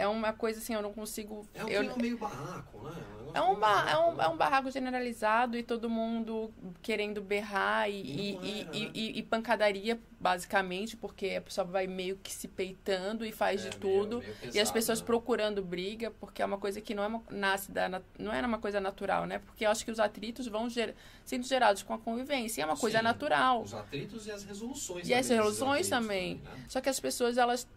é 0.00 0.08
uma 0.08 0.32
coisa 0.32 0.58
assim, 0.58 0.74
eu 0.74 0.82
não 0.82 0.92
consigo 0.92 1.46
É 1.54 1.64
um 1.64 1.68
eu, 1.68 1.96
meio 1.98 2.18
barraco, 2.18 2.82
né? 2.82 2.92
É 3.32 3.40
um, 3.40 3.48
meio 3.50 3.60
ba- 3.60 3.68
é, 3.68 3.84
barraco, 3.84 4.10
um, 4.10 4.14
né? 4.16 4.24
é 4.24 4.28
um 4.28 4.36
barraco 4.36 4.70
generalizado 4.72 5.56
e 5.56 5.62
todo 5.62 5.88
mundo 5.88 6.52
querendo 6.82 7.22
berrar 7.22 7.88
e, 7.88 8.00
E 8.00 8.32
não 8.34 8.44
e, 8.44 8.60
e, 8.72 8.84
né? 8.86 8.90
e- 8.92 9.18
e 9.18 9.22
pancadaria, 9.22 10.00
basicamente, 10.18 10.96
porque 10.96 11.36
a 11.36 11.40
pessoa 11.40 11.64
vai 11.64 11.86
meio 11.86 12.16
que 12.16 12.32
se 12.32 12.48
peitando 12.48 13.24
e 13.24 13.30
faz 13.30 13.64
É, 13.64 13.68
de 13.70 13.78
meio- 13.78 13.80
tudo. 13.80 14.18
meio 14.18 14.30
e 14.30 14.46
as 14.46 14.52
pesado, 14.54 14.72
pessoas 14.72 15.00
né? 15.00 15.06
procurando 15.06 15.62
briga, 15.62 16.10
porque 16.10 16.42
é 16.42 16.44
uma 16.44 16.58
coisa 16.58 16.80
que 16.80 16.92
não 16.92 17.04
é 17.04 17.06
uma, 17.06 17.22
nasce 17.30 17.70
da, 17.70 18.02
não 18.18 18.32
é 18.32 18.40
uma 18.44 18.58
coisa 18.58 18.80
natural, 18.80 19.26
né? 19.26 19.38
Porque 19.38 19.64
eu 19.64 19.70
acho 19.70 19.84
que 19.84 19.92
os 19.92 20.00
atritos 20.00 20.48
vão 20.48 20.68
ger, 20.68 20.96
sendo 21.24 21.46
gerados 21.46 21.84
com 21.84 21.94
a 21.94 21.98
convivência, 21.98 22.60
e 22.60 22.62
é 22.62 22.66
uma 22.66 22.76
coisa 22.76 22.98
Sim, 22.98 23.04
natural. 23.04 23.62
Os 23.62 23.74
atritos 23.74 24.26
e 24.26 24.32
as 24.32 24.42
resoluções. 24.42 25.08
E 25.08 25.14
as 25.14 25.28
resoluções 25.28 25.86
atritos 25.86 25.88
também. 26.08 26.34
né? 26.42 26.64
Só 26.68 26.80
que 26.80 26.88
as 26.88 26.98
pessoas, 26.98 27.38
elas 27.38 27.68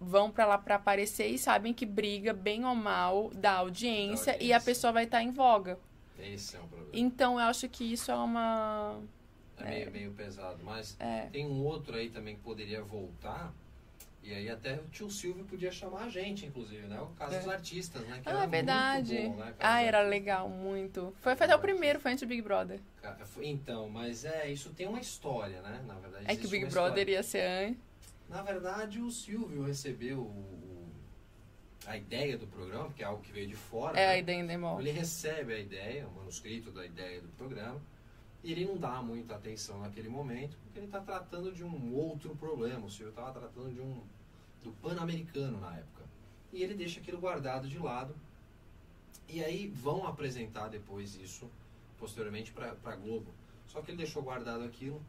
vão 0.00 0.30
pra 0.30 0.46
lá 0.46 0.58
pra 0.58 0.74
aparecer 0.76 1.26
e 1.28 1.38
sabem 1.38 1.72
que 1.72 1.86
briga, 1.86 2.32
bem 2.32 2.64
ou 2.64 2.74
mal, 2.74 3.30
dá 3.34 3.52
audiência, 3.54 4.32
Dá 4.32 4.38
e 4.38 4.52
a 4.52 4.56
audiência. 4.56 4.60
pessoa 4.60 4.92
vai 4.92 5.04
estar 5.04 5.22
em 5.22 5.30
voga. 5.30 5.78
Esse 6.18 6.56
é 6.56 6.60
um 6.60 6.66
problema. 6.68 6.90
Então, 6.92 7.38
eu 7.40 7.46
acho 7.46 7.68
que 7.68 7.84
isso 7.92 8.10
é 8.10 8.14
uma. 8.16 9.00
É 9.58 9.64
meio, 9.64 9.90
meio 9.90 10.12
pesado. 10.12 10.58
Mas 10.62 10.96
É. 11.00 11.26
tem 11.32 11.46
um 11.46 11.62
outro 11.64 11.96
aí 11.96 12.08
também 12.10 12.36
que 12.36 12.42
poderia 12.42 12.82
voltar. 12.82 13.52
E 14.22 14.34
aí 14.34 14.50
até 14.50 14.74
o 14.74 14.84
tio 14.88 15.08
Silvio 15.08 15.44
podia 15.44 15.70
chamar 15.70 16.02
a 16.04 16.08
gente, 16.08 16.44
inclusive, 16.46 16.86
né? 16.88 17.00
O 17.00 17.06
caso 17.14 17.34
É. 17.36 17.38
dos 17.38 17.48
artistas, 17.48 18.02
né? 18.08 18.20
Que 18.22 18.28
Ah, 18.28 18.32
era 18.32 18.38
é 18.38 18.40
muito 18.42 18.50
verdade. 18.50 19.16
bom, 19.28 19.36
né? 19.36 19.54
Ah, 19.60 19.82
era 19.82 19.98
Artistas. 19.98 20.10
legal, 20.10 20.48
muito. 20.48 21.14
Foi, 21.20 21.36
foi 21.36 21.46
até 21.46 21.54
o 21.54 21.60
primeiro, 21.60 22.00
foi 22.00 22.10
antes 22.12 22.22
do 22.22 22.28
Big 22.28 22.42
Brother. 22.42 22.80
Então, 23.40 23.88
mas 23.88 24.24
é, 24.24 24.50
isso 24.50 24.70
tem 24.70 24.88
uma 24.88 24.98
história, 24.98 25.62
né? 25.62 25.80
Na 25.86 25.94
verdade, 25.94 26.24
É 26.26 26.34
que 26.34 26.44
o 26.44 26.48
Big 26.50 26.66
Brother 26.66 27.08
ia 27.08 27.22
ser 27.22 27.42
antes. 27.42 27.80
Na 28.28 28.42
verdade, 28.42 29.00
o 29.00 29.10
Silvio 29.10 29.62
recebeu 29.62 30.20
o- 30.20 30.90
a 31.86 31.96
ideia 31.96 32.36
do 32.36 32.46
programa, 32.46 32.86
porque 32.86 33.02
é 33.02 33.06
algo 33.06 33.22
que 33.22 33.30
veio 33.32 33.46
de 33.46 33.54
fora. 33.54 33.98
É 33.98 34.06
né? 34.06 34.12
a 34.14 34.18
ideia 34.18 34.40
em 34.40 34.46
Demol. 34.46 34.80
Ele 34.80 34.90
recebe 34.90 35.52
a 35.54 35.58
ideia, 35.58 36.06
o 36.08 36.12
manuscrito 36.12 36.70
da 36.72 36.84
ideia 36.84 37.20
do 37.20 37.28
programa, 37.36 37.80
E 38.44 38.52
ele 38.52 38.64
não 38.64 38.76
dá 38.76 39.02
muita 39.02 39.34
atenção 39.34 39.80
naquele 39.80 40.08
momento, 40.08 40.56
porque 40.62 40.78
ele 40.78 40.86
está 40.86 41.00
tratando 41.00 41.50
de 41.50 41.64
um 41.64 41.92
outro 41.92 42.36
problema. 42.36 42.86
O 42.86 42.90
Silvio 42.90 43.08
estava 43.08 43.32
tratando 43.32 43.74
de 43.74 43.80
um 43.80 44.00
do 44.62 44.70
Pan-Americano 44.80 45.58
na 45.60 45.74
época. 45.76 46.04
E 46.52 46.62
ele 46.62 46.74
deixa 46.74 47.00
aquilo 47.00 47.18
guardado 47.18 47.66
de 47.68 47.76
lado. 47.76 48.14
E 49.28 49.42
aí 49.42 49.66
vão 49.66 50.06
apresentar 50.06 50.68
depois 50.68 51.16
isso, 51.16 51.50
posteriormente, 51.98 52.52
para 52.52 52.76
a 52.84 52.94
Globo. 52.94 53.32
Só 53.66 53.82
que 53.82 53.90
ele 53.90 53.98
deixou 53.98 54.22
guardado 54.22 54.62
aquilo, 54.62 55.02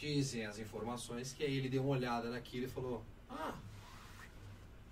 dizem 0.00 0.46
as 0.46 0.58
informações, 0.58 1.32
que 1.32 1.44
aí 1.44 1.54
ele 1.54 1.68
deu 1.68 1.82
uma 1.82 1.92
olhada 1.92 2.30
naquilo 2.30 2.64
e 2.64 2.68
falou: 2.68 3.04
Ah, 3.28 3.54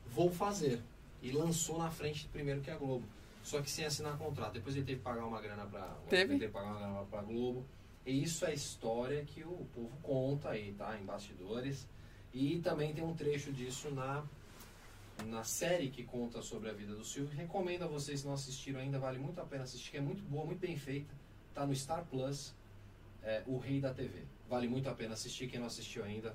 vou 0.07 0.31
fazer. 0.31 0.81
E 1.23 1.33
lançou 1.33 1.79
na 1.79 1.91
frente 1.91 2.29
primeiro 2.29 2.61
que 2.61 2.71
a 2.71 2.77
Globo. 2.77 3.07
Só 3.43 3.63
que 3.63 3.71
sem 3.71 3.87
assinar 3.87 4.19
contrato. 4.19 4.53
Depois 4.53 4.77
ele 4.77 4.85
teve 4.85 4.99
que 4.99 5.05
pagar 5.05 5.25
uma 5.25 5.41
grana 5.41 5.65
para 5.65 5.87
Teve? 6.09 6.35
Ele 6.35 6.41
teve 6.41 6.47
que 6.47 6.53
pagar 6.53 6.71
uma 6.73 6.79
grana 6.79 7.07
para 7.07 7.23
Globo. 7.23 7.65
E 8.05 8.23
isso 8.23 8.45
é 8.45 8.49
a 8.51 8.55
história 8.55 9.25
que 9.25 9.43
o 9.43 9.67
povo 9.75 9.97
conta 10.03 10.51
aí, 10.51 10.73
tá? 10.73 10.99
Em 10.99 11.05
bastidores. 11.05 11.89
E 12.33 12.59
também 12.59 12.93
tem 12.93 13.03
um 13.03 13.15
trecho 13.15 13.51
disso 13.51 13.91
na, 13.91 14.25
na 15.27 15.43
série 15.45 15.89
que 15.89 16.05
conta 16.05 16.43
sobre 16.43 16.69
a 16.69 16.73
vida 16.73 16.95
do 16.95 17.05
Silvio. 17.05 17.35
Recomendo 17.37 17.85
a 17.85 17.87
vocês, 17.87 18.21
se 18.21 18.27
não 18.27 18.35
assistiram 18.35 18.81
ainda, 18.81 18.99
vale 18.99 19.19
muito 19.19 19.41
a 19.41 19.45
pena 19.45 19.65
assistir, 19.65 19.91
que 19.91 19.97
é 19.97 20.01
muito 20.01 20.23
boa, 20.25 20.45
muito 20.45 20.61
bem 20.61 20.77
feita. 20.77 21.15
Tá 21.55 21.67
no 21.67 21.75
Star 21.75 22.05
Plus, 22.05 22.55
é, 23.23 23.43
O 23.47 23.59
Rei 23.59 23.81
da 23.81 23.93
TV. 23.93 24.23
Vale 24.49 24.67
muito 24.67 24.89
a 24.89 24.95
pena 24.95 25.13
assistir, 25.15 25.47
quem 25.47 25.61
não 25.61 25.67
assistiu 25.67 26.03
ainda 26.05 26.35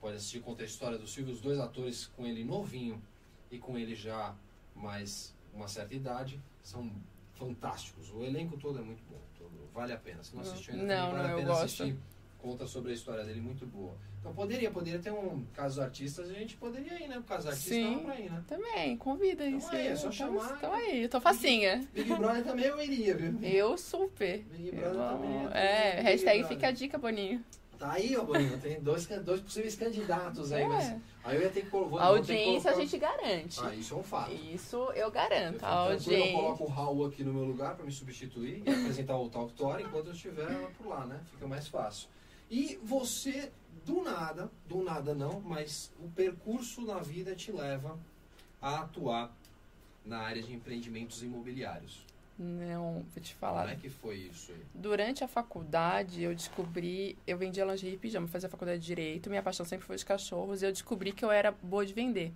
pode 0.00 0.16
assistir, 0.16 0.40
conta 0.40 0.62
a 0.62 0.66
história 0.66 0.98
do 0.98 1.06
Silvio, 1.06 1.32
os 1.32 1.40
dois 1.40 1.60
atores 1.60 2.06
com 2.16 2.26
ele 2.26 2.44
novinho 2.44 3.00
e 3.52 3.58
com 3.58 3.78
ele 3.78 3.94
já 3.94 4.34
mais 4.74 5.32
uma 5.54 5.68
certa 5.68 5.94
idade, 5.94 6.40
são 6.62 6.90
fantásticos. 7.34 8.10
O 8.10 8.24
elenco 8.24 8.56
todo 8.56 8.78
é 8.80 8.82
muito 8.82 9.02
bom, 9.08 9.20
todo- 9.38 9.68
vale 9.72 9.92
a 9.92 9.96
pena. 9.96 10.24
Se 10.24 10.34
não 10.34 10.42
assistiu 10.42 10.74
ainda, 10.74 10.86
Não, 10.86 11.10
também 11.10 11.12
vale 11.22 11.28
não, 11.28 11.34
a 11.34 11.36
pena 11.40 11.52
assistir. 11.64 11.96
Conta 12.42 12.66
sobre 12.66 12.90
a 12.90 12.94
história 12.94 13.22
dele, 13.22 13.40
muito 13.40 13.64
boa. 13.64 13.94
Então 14.18 14.34
poderia, 14.34 14.68
poderia 14.68 14.98
ter 14.98 15.12
um 15.12 15.44
caso 15.54 15.76
dos 15.76 15.84
artistas, 15.84 16.28
a 16.28 16.32
gente 16.34 16.56
poderia 16.56 17.00
ir, 17.00 17.06
né? 17.06 17.16
Por 17.16 17.24
causa 17.26 17.50
artistas 17.50 17.72
Sim. 17.76 17.98
pra 18.00 18.18
ir, 18.18 18.30
né? 18.30 18.42
Também, 18.48 18.96
convida 18.96 19.46
Então 19.46 19.58
isso 19.58 19.70
aí, 19.70 19.86
é 19.86 19.94
só 19.94 20.08
Então- 20.08 20.12
chamar. 20.12 20.56
Então 20.56 20.72
aí, 20.72 21.04
eu 21.04 21.08
tô 21.08 21.20
facinha. 21.20 21.86
Big 21.94 22.12
Brother 22.12 22.42
também 22.42 22.64
eu 22.64 22.82
iria, 22.82 23.14
viu? 23.16 23.38
Eu 23.42 23.78
super. 23.78 24.38
Big 24.40 24.68
Eu 24.76 24.90
Brother 24.90 25.00
amo. 25.00 25.18
também. 25.22 25.48
É, 25.56 25.92
Big 25.96 26.02
hashtag 26.02 26.38
Brother. 26.40 26.56
fica 26.56 26.68
a 26.68 26.72
dica, 26.72 26.98
Boninho. 26.98 27.44
Tá 27.78 27.92
aí, 27.92 28.16
ó, 28.16 28.24
Boninho. 28.24 28.58
Tem 28.60 28.80
dois, 28.80 29.06
dois 29.06 29.40
possíveis 29.40 29.74
candidatos 29.76 30.50
aí, 30.52 30.62
É. 30.62 30.68
mas 30.68 30.96
aí 31.24 31.36
eu 31.36 31.42
ia 31.42 31.50
ter 31.50 31.62
que 31.62 31.70
colo- 31.70 31.88
vou- 31.90 31.98
A 32.00 32.06
audiência 32.06 32.70
a 32.70 32.74
colocar- 32.74 32.80
gente 32.90 32.98
garante. 33.00 33.60
Ah, 33.60 33.74
isso 33.74 33.94
é 33.94 33.96
um 33.96 34.02
fato. 34.04 34.32
Isso 34.32 34.76
eu 34.96 35.10
garanto. 35.12 35.62
Eu, 35.62 35.68
A 35.68 35.86
tranquilo, 35.86 35.88
eu 35.88 35.92
audiência. 35.92 36.32
coloco 36.32 36.64
o 36.64 36.68
Raul 36.68 37.06
aqui 37.06 37.22
no 37.24 37.32
meu 37.34 37.44
lugar 37.44 37.74
para 37.76 37.84
me 37.84 37.92
substituir 37.92 38.62
e 38.66 38.70
apresentar 38.70 39.16
o 39.16 39.28
Talk 39.28 39.52
Tory 39.54 39.82
enquanto 39.84 40.06
eu 40.08 40.12
estiver 40.12 40.46
por 40.78 40.86
lá, 40.88 41.06
né? 41.06 41.20
Fica 41.32 41.46
mais 41.46 41.66
fácil. 41.68 42.08
E 42.52 42.78
você, 42.82 43.50
do 43.86 44.02
nada, 44.02 44.50
do 44.68 44.82
nada 44.84 45.14
não, 45.14 45.40
mas 45.40 45.90
o 45.98 46.06
percurso 46.10 46.82
na 46.82 46.98
vida 46.98 47.34
te 47.34 47.50
leva 47.50 47.98
a 48.60 48.80
atuar 48.80 49.34
na 50.04 50.18
área 50.18 50.42
de 50.42 50.52
empreendimentos 50.52 51.22
imobiliários. 51.22 52.04
Não, 52.38 53.04
vou 53.14 53.22
te 53.22 53.34
Como 53.36 53.40
falar. 53.40 53.70
é 53.70 53.76
que 53.76 53.88
foi 53.88 54.16
isso 54.16 54.52
aí? 54.52 54.62
Durante 54.74 55.24
a 55.24 55.28
faculdade, 55.28 56.22
eu 56.22 56.34
descobri. 56.34 57.16
Eu 57.26 57.38
vendia 57.38 57.64
lingerie 57.64 57.94
e 57.94 57.98
pijama, 57.98 58.28
fazia 58.28 58.50
faculdade 58.50 58.80
de 58.80 58.86
direito. 58.86 59.30
Minha 59.30 59.42
paixão 59.42 59.64
sempre 59.64 59.86
foi 59.86 59.96
os 59.96 60.04
cachorros. 60.04 60.60
E 60.60 60.66
eu 60.66 60.72
descobri 60.72 61.12
que 61.12 61.24
eu 61.24 61.30
era 61.30 61.52
boa 61.52 61.86
de 61.86 61.94
vender. 61.94 62.34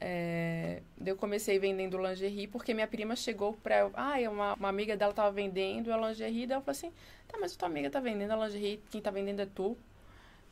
É, 0.00 0.80
eu 1.04 1.14
comecei 1.16 1.58
vendendo 1.58 1.98
lingerie 1.98 2.46
porque 2.46 2.72
minha 2.72 2.86
prima 2.86 3.14
chegou 3.14 3.52
pra. 3.62 3.80
eu- 3.80 3.90
Ah, 3.94 4.14
uma, 4.30 4.54
uma 4.54 4.68
amiga 4.68 4.96
dela 4.96 5.12
tava 5.12 5.30
vendendo 5.30 5.92
a 5.92 5.96
lingerie. 6.08 6.46
Daí 6.46 6.56
eu 6.56 6.62
falei 6.62 6.70
assim: 6.78 6.92
tá, 7.28 7.36
mas 7.38 7.54
tua 7.54 7.68
amiga 7.68 7.90
tá 7.90 8.00
vendendo 8.00 8.32
a 8.32 8.46
lingerie, 8.46 8.80
quem 8.90 9.00
tá 9.00 9.10
vendendo 9.10 9.40
é 9.40 9.46
tu. 9.46 9.76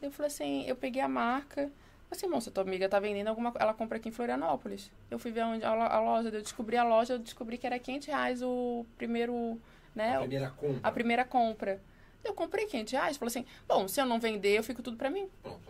Eu 0.02 0.10
falei 0.10 0.26
assim: 0.26 0.64
eu 0.66 0.76
peguei 0.76 1.00
a 1.00 1.08
marca. 1.08 1.70
Falei 2.10 2.22
assim, 2.24 2.26
moça, 2.28 2.50
tua 2.50 2.62
amiga 2.62 2.88
tá 2.88 2.98
vendendo 2.98 3.28
alguma 3.28 3.50
coisa. 3.52 3.64
Ela 3.64 3.74
compra 3.74 3.98
aqui 3.98 4.08
em 4.08 4.12
Florianópolis. 4.12 4.90
Eu 5.10 5.18
fui 5.18 5.30
ver 5.30 5.44
onde 5.44 5.62
a, 5.64 5.70
a 5.70 6.00
loja, 6.00 6.28
eu 6.28 6.40
descobri 6.42 6.74
a 6.76 6.82
loja, 6.84 7.14
eu 7.14 7.18
descobri 7.18 7.58
que 7.58 7.66
era 7.66 7.78
500 7.78 8.06
reais 8.08 8.42
o 8.42 8.84
primeiro. 8.96 9.58
Né, 9.94 10.14
A 10.16 10.20
primeira 10.20 10.50
compra. 10.50 10.80
a 10.82 10.92
primeira 10.92 11.24
compra. 11.24 11.80
Eu 12.24 12.32
comprei 12.34 12.66
500 12.66 12.92
reais. 12.92 13.16
Falei 13.16 13.28
assim: 13.28 13.44
bom, 13.66 13.86
se 13.88 14.00
eu 14.00 14.06
não 14.06 14.18
vender, 14.20 14.56
eu 14.58 14.62
fico 14.62 14.82
tudo 14.82 14.96
pra 14.96 15.10
mim. 15.10 15.28
Pronto, 15.42 15.60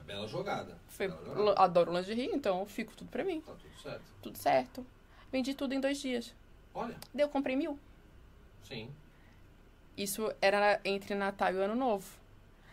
bela 0.00 0.26
jogada. 0.28 0.78
Foi, 0.88 1.08
Bela 1.08 1.24
jogada. 1.24 1.60
adoro 1.62 1.92
lingerie, 1.92 2.30
então 2.32 2.60
eu 2.60 2.66
fico 2.66 2.94
tudo 2.96 3.10
pra 3.10 3.24
mim. 3.24 3.40
Tá 3.40 3.52
tudo 3.52 3.80
certo. 3.82 4.04
Tudo 4.22 4.38
certo. 4.38 4.86
Vendi 5.30 5.54
tudo 5.54 5.74
em 5.74 5.80
dois 5.80 5.98
dias. 5.98 6.34
Olha, 6.74 6.96
Daí 7.12 7.24
eu 7.24 7.28
comprei 7.28 7.56
mil. 7.56 7.78
sim. 8.62 8.90
Isso 9.96 10.32
era 10.40 10.80
entre 10.86 11.14
Natal 11.14 11.52
e 11.52 11.56
o 11.56 11.60
Ano 11.62 11.74
Novo. 11.74 12.06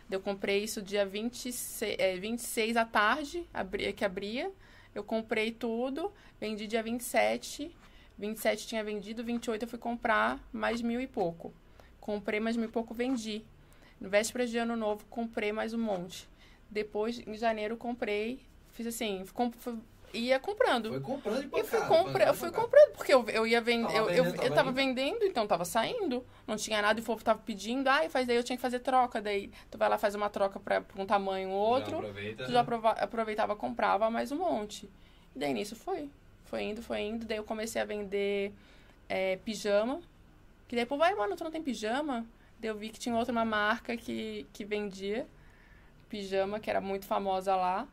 Eu 0.09 0.21
comprei 0.21 0.63
isso 0.63 0.81
dia 0.81 1.05
26, 1.05 1.81
é, 1.99 2.15
26 2.17 2.77
à 2.77 2.85
tarde, 2.85 3.45
abri, 3.53 3.91
que 3.93 4.05
abria. 4.05 4.51
Eu 4.95 5.03
comprei 5.03 5.51
tudo, 5.51 6.11
vendi 6.39 6.65
dia 6.65 6.81
27. 6.81 7.75
27 8.17 8.67
tinha 8.67 8.83
vendido, 8.83 9.23
28 9.23 9.63
eu 9.63 9.67
fui 9.67 9.77
comprar 9.77 10.39
mais 10.51 10.81
mil 10.81 10.99
e 11.01 11.07
pouco. 11.07 11.53
Comprei 11.99 12.39
mais 12.39 12.55
mil 12.55 12.69
e 12.69 12.71
pouco, 12.71 12.93
vendi. 12.93 13.43
No 13.99 14.09
véspera 14.09 14.47
de 14.47 14.57
Ano 14.57 14.75
Novo, 14.77 15.05
comprei 15.09 15.51
mais 15.51 15.73
um 15.73 15.77
monte. 15.77 16.27
Depois, 16.69 17.19
em 17.25 17.35
janeiro, 17.35 17.75
comprei. 17.77 18.39
Fiz 18.73 18.87
assim, 18.87 19.25
comp- 19.33 19.55
ia 20.13 20.39
comprando. 20.39 20.89
Foi 20.89 20.99
comprando 21.01 21.43
e 21.55 21.59
Eu 21.59 21.65
fui, 21.65 21.81
compra, 21.81 22.23
eu 22.25 22.33
fui 22.33 22.51
comprando, 22.51 22.91
porque 22.95 23.13
eu, 23.13 23.27
eu 23.29 23.45
ia 23.47 23.59
vender. 23.61 23.91
Tava 23.93 23.97
Eu, 23.97 24.09
eu, 24.09 24.23
vendendo, 24.23 24.35
eu 24.35 24.41
tava 24.49 24.55
tava 24.55 24.71
vendendo, 24.71 25.25
então 25.25 25.47
tava 25.47 25.65
saindo. 25.65 26.23
Não 26.47 26.55
tinha 26.55 26.81
nada 26.81 26.99
e 26.99 27.03
o 27.03 27.05
povo 27.05 27.23
tava 27.23 27.39
pedindo. 27.39 27.87
Ai, 27.87 28.07
faz 28.09 28.25
daí 28.27 28.35
eu 28.37 28.43
tinha 28.43 28.55
que 28.55 28.61
fazer 28.61 28.79
troca. 28.79 29.21
Daí 29.21 29.51
tu 29.69 29.77
vai 29.77 29.89
lá, 29.89 29.97
faz 29.97 30.15
uma 30.15 30.29
troca 30.29 30.59
pra, 30.59 30.81
pra 30.81 31.01
um 31.01 31.05
tamanho 31.05 31.49
ou 31.49 31.67
Já 31.71 31.75
outro. 31.85 31.97
aproveita, 31.99 32.43
Tu 32.43 32.47
né? 32.47 32.53
já 32.53 32.61
aprova- 32.61 32.91
aproveitava, 32.91 33.55
comprava 33.55 34.09
mais 34.09 34.31
um 34.31 34.37
monte. 34.37 34.89
E 35.35 35.39
daí 35.39 35.53
nisso 35.53 35.75
foi. 35.75 36.09
Foi 36.45 36.63
indo, 36.63 36.81
foi 36.81 37.01
indo. 37.01 37.25
Daí 37.25 37.37
eu 37.37 37.43
comecei 37.43 37.81
a 37.81 37.85
vender 37.85 38.53
é, 39.07 39.37
pijama. 39.37 40.01
Que 40.67 40.75
daí, 40.75 40.85
pô, 40.85 40.97
vai, 40.97 41.13
mano, 41.15 41.35
tu 41.35 41.43
não 41.43 41.51
tem 41.51 41.61
pijama? 41.61 42.25
Daí 42.59 42.69
eu 42.69 42.75
vi 42.75 42.89
que 42.89 42.99
tinha 42.99 43.15
outra 43.15 43.31
uma 43.31 43.45
marca 43.45 43.95
que, 43.97 44.45
que 44.53 44.63
vendia 44.65 45.27
pijama, 46.09 46.59
que 46.59 46.69
era 46.69 46.81
muito 46.81 47.05
famosa 47.05 47.55
lá. 47.55 47.87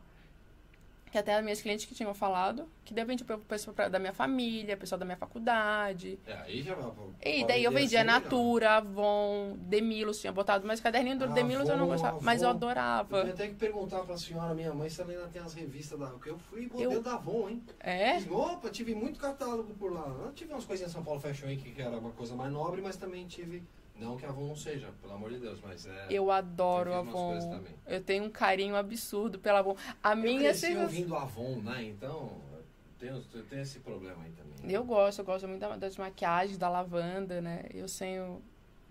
Que 1.09 1.17
até 1.17 1.35
as 1.35 1.41
minhas 1.43 1.61
clientes 1.61 1.85
que 1.85 1.95
tinham 1.95 2.13
falado. 2.13 2.67
Que 2.83 2.93
daí 2.93 3.03
eu 3.03 3.07
vendi 3.07 3.23
pro 3.23 3.37
pessoal 3.39 3.73
da 3.89 3.97
minha 3.97 4.11
família, 4.11 4.75
pessoal 4.75 4.99
da 4.99 5.05
minha 5.05 5.15
faculdade. 5.15 6.19
É, 6.27 6.33
aí 6.33 6.61
já. 6.61 6.75
E 7.23 7.45
daí 7.45 7.63
eu 7.63 7.71
vendia 7.71 8.03
Natura, 8.03 8.71
Avon, 8.75 9.55
Demilos. 9.57 10.19
Tinha 10.19 10.33
botado 10.33 10.67
mais 10.67 10.81
caderninho 10.81 11.17
do 11.17 11.23
Ah, 11.23 11.27
Demilos 11.27 11.69
eu 11.69 11.77
não 11.77 11.85
Avon, 11.85 11.93
gostava. 11.93 12.19
Mas 12.21 12.41
eu 12.41 12.49
Avon. 12.49 12.57
Eu 12.59 12.67
adorava. 12.69 13.21
tenho 13.21 13.33
até 13.33 13.47
que 13.47 13.53
perguntar 13.55 14.01
pra 14.01 14.17
senhora, 14.17 14.53
minha 14.53 14.73
mãe, 14.73 14.89
se 14.89 14.99
ela 15.01 15.11
ainda 15.11 15.27
tem 15.29 15.41
as 15.41 15.53
revistas 15.53 15.97
da. 15.97 16.07
Porque 16.07 16.29
eu 16.29 16.37
fui 16.37 16.67
modelo 16.67 16.91
Eu- 16.91 17.01
da 17.01 17.13
Avon, 17.13 17.49
hein? 17.51 17.63
É? 17.79 18.19
Fiz- 18.19 18.29
Opa, 18.29 18.69
tive 18.69 18.93
muito 18.93 19.17
catálogo 19.17 19.73
por 19.75 19.93
lá. 19.93 20.07
Eu 20.25 20.33
tive 20.33 20.51
umas 20.51 20.65
coisinhas 20.65 20.91
em 20.91 20.93
São 20.93 21.05
Paulo 21.05 21.21
Fashion 21.21 21.47
Week 21.47 21.71
que 21.71 21.81
era 21.81 21.97
uma 21.97 22.11
coisa 22.11 22.35
mais 22.35 22.51
nobre, 22.51 22.81
mas 22.81 22.97
também 22.97 23.25
tive. 23.25 23.63
Não 23.99 24.15
que 24.17 24.25
a 24.25 24.29
Avon 24.29 24.47
não 24.47 24.55
seja, 24.55 24.91
pelo 25.01 25.13
amor 25.13 25.31
de 25.31 25.39
Deus, 25.39 25.59
mas 25.61 25.85
é. 25.85 26.07
Eu 26.09 26.29
adoro 26.31 26.91
coisas 26.91 27.45
Avon. 27.45 27.63
Eu 27.87 28.01
tenho 28.01 28.23
um 28.25 28.29
carinho 28.29 28.75
absurdo 28.75 29.39
pela 29.39 29.59
Avon. 29.59 29.75
A 30.03 30.11
Eu 30.11 30.17
minha 30.17 30.39
cresci 30.39 30.59
sensação- 30.67 30.83
ouvindo 30.83 31.15
Avon, 31.15 31.55
né? 31.61 31.83
Então, 31.83 32.31
eu 32.51 32.63
tenho, 32.99 33.23
esse 33.61 33.79
problema 33.79 34.23
aí 34.23 34.31
também. 34.31 34.71
Eu 34.71 34.83
gosto, 34.83 35.19
eu 35.19 35.25
gosto 35.25 35.47
muito 35.47 35.61
da- 35.61 35.77
das 35.77 35.97
maquiagens, 35.97 36.57
da 36.57 36.69
lavanda, 36.69 37.41
né? 37.41 37.65
Eu 37.73 37.85
tenho. 37.87 38.41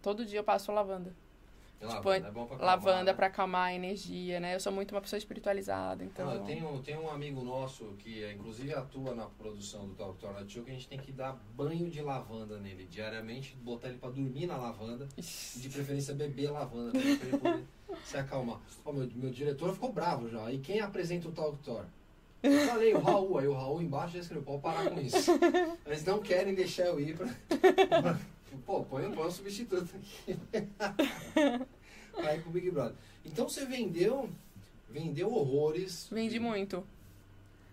Todo 0.02 0.24
dia 0.24 0.38
eu 0.40 0.44
passo 0.44 0.70
lavanda. 0.72 1.12
Tipo, 1.78 1.92
lavanda 2.08 2.28
é 2.28 2.30
bom 2.30 2.46
pra 2.46 2.56
acalmar, 2.56 2.76
lavanda 2.76 3.04
né? 3.04 3.12
pra 3.12 3.26
acalmar 3.26 3.68
a 3.68 3.74
energia, 3.74 4.40
né? 4.40 4.54
Eu 4.54 4.60
sou 4.60 4.72
muito 4.72 4.94
uma 4.94 5.00
pessoa 5.00 5.18
espiritualizada, 5.18 6.02
então. 6.02 6.26
Não, 6.26 6.34
eu 6.34 6.44
tenho, 6.44 6.78
tenho 6.82 7.02
um 7.02 7.10
amigo 7.10 7.42
nosso 7.44 7.84
que 7.98 8.24
é, 8.24 8.32
inclusive 8.32 8.72
atua 8.72 9.14
na 9.14 9.26
produção 9.26 9.86
do 9.86 9.94
Talk 9.94 10.18
Tornado 10.18 10.50
Show 10.50 10.64
que 10.64 10.70
a 10.70 10.74
gente 10.74 10.88
tem 10.88 10.98
que 10.98 11.12
dar 11.12 11.38
banho 11.54 11.90
de 11.90 12.00
lavanda 12.00 12.58
nele 12.58 12.86
diariamente, 12.90 13.54
botar 13.56 13.88
ele 13.88 13.98
pra 13.98 14.08
dormir 14.08 14.46
na 14.46 14.56
lavanda 14.56 15.06
de 15.16 15.68
preferência 15.68 16.14
beber 16.14 16.50
lavanda 16.50 16.92
pra 16.92 17.00
ele 17.00 17.38
poder 17.38 17.64
se 18.04 18.16
acalmar. 18.16 18.60
Ó, 18.84 18.92
meu, 18.92 19.08
meu 19.14 19.30
diretor 19.30 19.72
ficou 19.74 19.92
bravo 19.92 20.30
já. 20.30 20.50
E 20.50 20.58
quem 20.58 20.80
apresenta 20.80 21.28
o 21.28 21.32
Talk 21.32 21.58
Tour? 21.58 21.84
Eu 22.42 22.68
falei, 22.68 22.94
o 22.94 23.00
Raul, 23.00 23.38
aí 23.38 23.48
o 23.48 23.54
Raul 23.54 23.82
embaixo 23.82 24.14
já 24.14 24.20
escreveu, 24.20 24.44
pode 24.44 24.62
parar 24.62 24.90
com 24.90 25.00
isso. 25.00 25.32
Eles 25.84 26.04
não 26.04 26.20
querem 26.20 26.54
deixar 26.54 26.84
eu 26.84 27.00
ir 27.00 27.16
pra. 27.16 27.26
Pô, 28.64 28.84
põe, 28.84 29.10
põe 29.12 29.26
um 29.26 29.30
substituto 29.30 29.88
aqui. 29.94 30.38
Aí 32.16 32.40
pro 32.40 32.50
Big 32.50 32.70
Brother. 32.70 32.94
Então 33.24 33.48
você 33.48 33.64
vendeu, 33.66 34.30
vendeu 34.88 35.32
horrores. 35.32 36.08
Vendi 36.10 36.40
muito. 36.40 36.84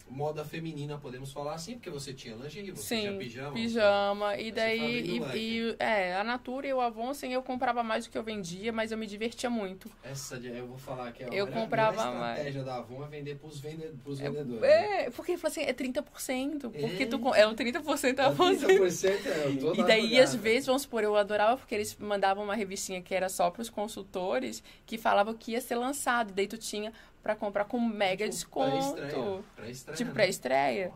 Moda 0.09 0.45
feminina, 0.45 0.97
podemos 0.97 1.31
falar 1.31 1.55
assim, 1.55 1.73
porque 1.73 1.89
você 1.89 2.13
tinha 2.13 2.35
lingerie, 2.35 2.69
você 2.71 2.95
Sim, 2.95 3.01
tinha 3.01 3.13
pijama. 3.17 3.53
pijama. 3.53 4.35
E 4.37 4.45
você 4.45 4.51
daí, 4.51 5.05
e, 5.15 5.19
o 5.19 5.23
leque. 5.23 5.37
e, 5.37 5.75
é, 5.79 6.15
a 6.15 6.23
Natura 6.23 6.67
e 6.67 6.73
o 6.73 6.79
Avon, 6.79 7.09
assim, 7.09 7.33
eu 7.33 7.41
comprava 7.41 7.81
mais 7.83 8.05
do 8.05 8.11
que 8.11 8.17
eu 8.17 8.21
vendia, 8.23 8.71
mas 8.71 8.91
eu 8.91 8.97
me 8.97 9.07
divertia 9.07 9.49
muito. 9.49 9.89
Essa 10.03 10.35
eu 10.35 10.67
vou 10.67 10.77
falar 10.77 11.11
que 11.13 11.23
é 11.23 11.25
a 11.25 11.29
Eu 11.29 11.47
melhor- 11.47 11.61
comprava 11.61 12.11
mais. 12.13 12.37
estratégia 12.37 12.63
da 12.63 12.75
Avon 12.75 13.03
é 13.03 13.07
vender 13.07 13.35
pros, 13.39 13.59
vende, 13.59 13.87
pros 14.03 14.19
vendedores. 14.19 14.61
né? 14.61 15.03
É, 15.05 15.09
porque 15.09 15.31
ele 15.31 15.39
falou 15.39 15.51
assim, 15.51 15.61
é 15.61 15.73
30%, 15.73 16.69
porque 16.69 17.03
É. 17.03 17.05
tu, 17.07 17.33
é 17.33 17.47
o 17.47 17.55
30% 17.55 18.19
É 18.19 18.25
a 18.25 18.29
você. 18.29 18.65
30% 18.67 19.25
é, 19.25 19.45
eu 19.47 19.57
tô 19.57 19.73
E 19.73 19.83
daí, 19.83 20.19
às 20.19 20.35
vezes, 20.35 20.67
vamos 20.67 20.83
supor, 20.83 21.03
eu 21.03 21.15
adorava 21.15 21.57
porque 21.57 21.73
eles 21.73 21.95
mandavam 21.97 22.43
uma 22.43 22.55
revistinha 22.55 23.01
que 23.01 23.15
era 23.15 23.29
só 23.29 23.49
pros 23.49 23.69
consultores, 23.69 24.61
que 24.85 24.97
falava 24.97 25.33
que 25.33 25.53
ia 25.53 25.61
ser 25.61 25.75
lançado. 25.75 26.29
E 26.29 26.33
daí 26.33 26.47
tu 26.47 26.57
tinha 26.57 26.93
pra 27.23 27.35
comprar 27.35 27.65
com 27.65 27.79
mega 27.79 28.25
Tipo, 28.25 28.35
desconto. 28.35 29.43
pré-estreia, 29.55 29.95
Tipo, 29.95 30.09
né? 30.09 30.13
pré-estreia. 30.13 30.91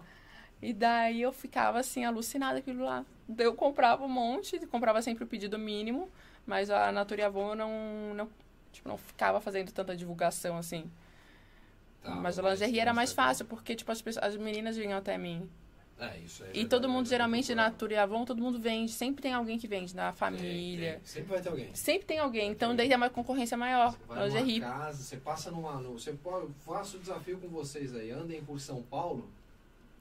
E 0.62 0.74
daí 0.74 1.22
eu 1.22 1.32
ficava 1.32 1.80
assim, 1.80 2.04
alucinada 2.04 2.62
com 2.62 2.70
aquilo 2.70 2.84
lá. 2.86 3.06
Eu 3.38 3.54
comprava 3.56 4.04
um 4.04 4.10
monte, 4.10 4.60
comprava 4.68 5.02
sempre 5.02 5.24
o 5.24 5.28
pedido 5.28 5.58
mínimo, 5.58 6.10
mas 6.46 6.70
a 6.70 6.92
e 6.92 7.50
eu 7.50 7.56
não, 7.56 8.14
não, 8.16 8.30
tipo, 8.72 8.90
não 8.90 8.98
ficava 8.98 9.40
fazendo 9.40 9.72
tanta 9.72 9.96
divulgação 9.96 10.58
assim. 10.58 10.90
Tá, 12.04 12.12
mas 12.16 12.38
a 12.40 12.42
lingerie 12.50 12.80
era 12.80 12.94
mais 12.94 13.10
mostra 13.10 13.24
fácil, 13.26 13.46
porque 13.46 13.76
tipo, 13.76 13.92
as, 13.92 14.02
pessoas- 14.02 14.26
as 14.26 14.36
meninas 14.36 14.76
vinham 14.78 14.98
até 14.98 15.18
mim. 15.18 15.50
É, 16.00 16.18
isso 16.20 16.44
é 16.44 16.48
E 16.48 16.50
verdade, 16.50 16.70
todo 16.70 16.88
mundo, 16.90 17.06
eu 17.06 17.10
geralmente, 17.10 17.56
na. 17.56 17.64
Natura 17.70 17.94
e 17.94 17.98
Avon, 17.98 18.24
todo 18.24 18.40
mundo 18.42 18.60
vende. 18.60 18.92
Sempre 18.92 19.22
tem 19.22 19.34
alguém 19.34 19.58
que 19.58 19.68
vende, 19.68 19.96
na 19.96 20.10
Tem, 20.12 20.18
família. 20.18 20.92
tem. 20.94 21.06
Sempre 21.06 21.30
vai 21.32 21.42
ter 21.42 21.50
alguém. 21.50 21.74
Sempre 21.76 22.06
tem 22.08 22.20
alguém, 22.20 22.52
então 22.52 22.76
daí 22.76 22.88
tem 22.88 22.96
uma 22.98 23.10
concorrência 23.10 23.58
maior. 23.58 23.92
Você 23.92 24.06
vai 24.08 24.30
numa 24.30 24.60
casa, 24.60 25.04
você 25.04 25.18
passa 25.18 25.50
numa. 25.52 25.74
No, 25.80 25.94
você 25.94 26.14
pode, 26.14 26.48
faço 26.66 26.98
o 26.98 27.00
desafio 27.00 27.40
com 27.40 27.48
vocês 27.48 27.96
aí. 27.96 28.12
Andem 28.12 28.44
por 28.44 28.60
São 28.60 28.82
Paulo, 28.84 29.28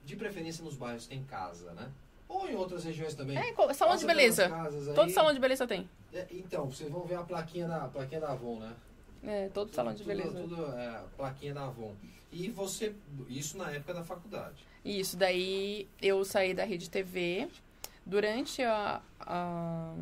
de 0.04 0.14
preferência 0.16 0.62
nos 0.62 0.76
bairros 0.76 1.04
que 1.04 1.08
tem 1.10 1.24
casa, 1.24 1.72
né? 1.72 1.88
Ou 2.28 2.46
em 2.48 2.54
outras 2.54 2.84
regiões 2.84 3.14
também. 3.14 3.38
É, 3.38 3.54
salão 3.54 3.74
Passa 3.94 3.98
de 3.98 4.06
beleza. 4.06 4.50
Todo 4.94 5.10
salão 5.10 5.32
de 5.32 5.38
beleza 5.40 5.66
tem. 5.66 5.88
É, 6.12 6.26
então, 6.30 6.66
vocês 6.70 6.90
vão 6.90 7.04
ver 7.04 7.14
a 7.14 7.22
plaquinha 7.22 7.66
da, 7.68 7.84
a 7.84 7.88
plaquinha 7.88 8.20
da 8.20 8.32
Avon, 8.32 8.58
né? 8.58 8.72
É, 9.24 9.48
todo 9.48 9.72
salão 9.74 9.92
de 9.92 9.98
Tudo- 9.98 10.08
beleza. 10.08 10.38
Tudo, 10.40 10.66
é, 10.72 10.88
a 10.88 11.04
plaquinha 11.16 11.54
da 11.54 11.64
Avon. 11.64 11.94
E 12.32 12.50
você. 12.50 12.94
Isso 13.28 13.56
na 13.56 13.70
época 13.70 13.94
da 13.94 14.04
faculdade. 14.04 14.56
Isso, 14.86 15.16
daí 15.16 15.88
eu 16.00 16.24
saí 16.24 16.54
da 16.54 16.64
Rede 16.64 16.88
TV. 16.88 17.48
Durante 18.04 18.62
a. 18.62 19.00
a- 19.20 19.94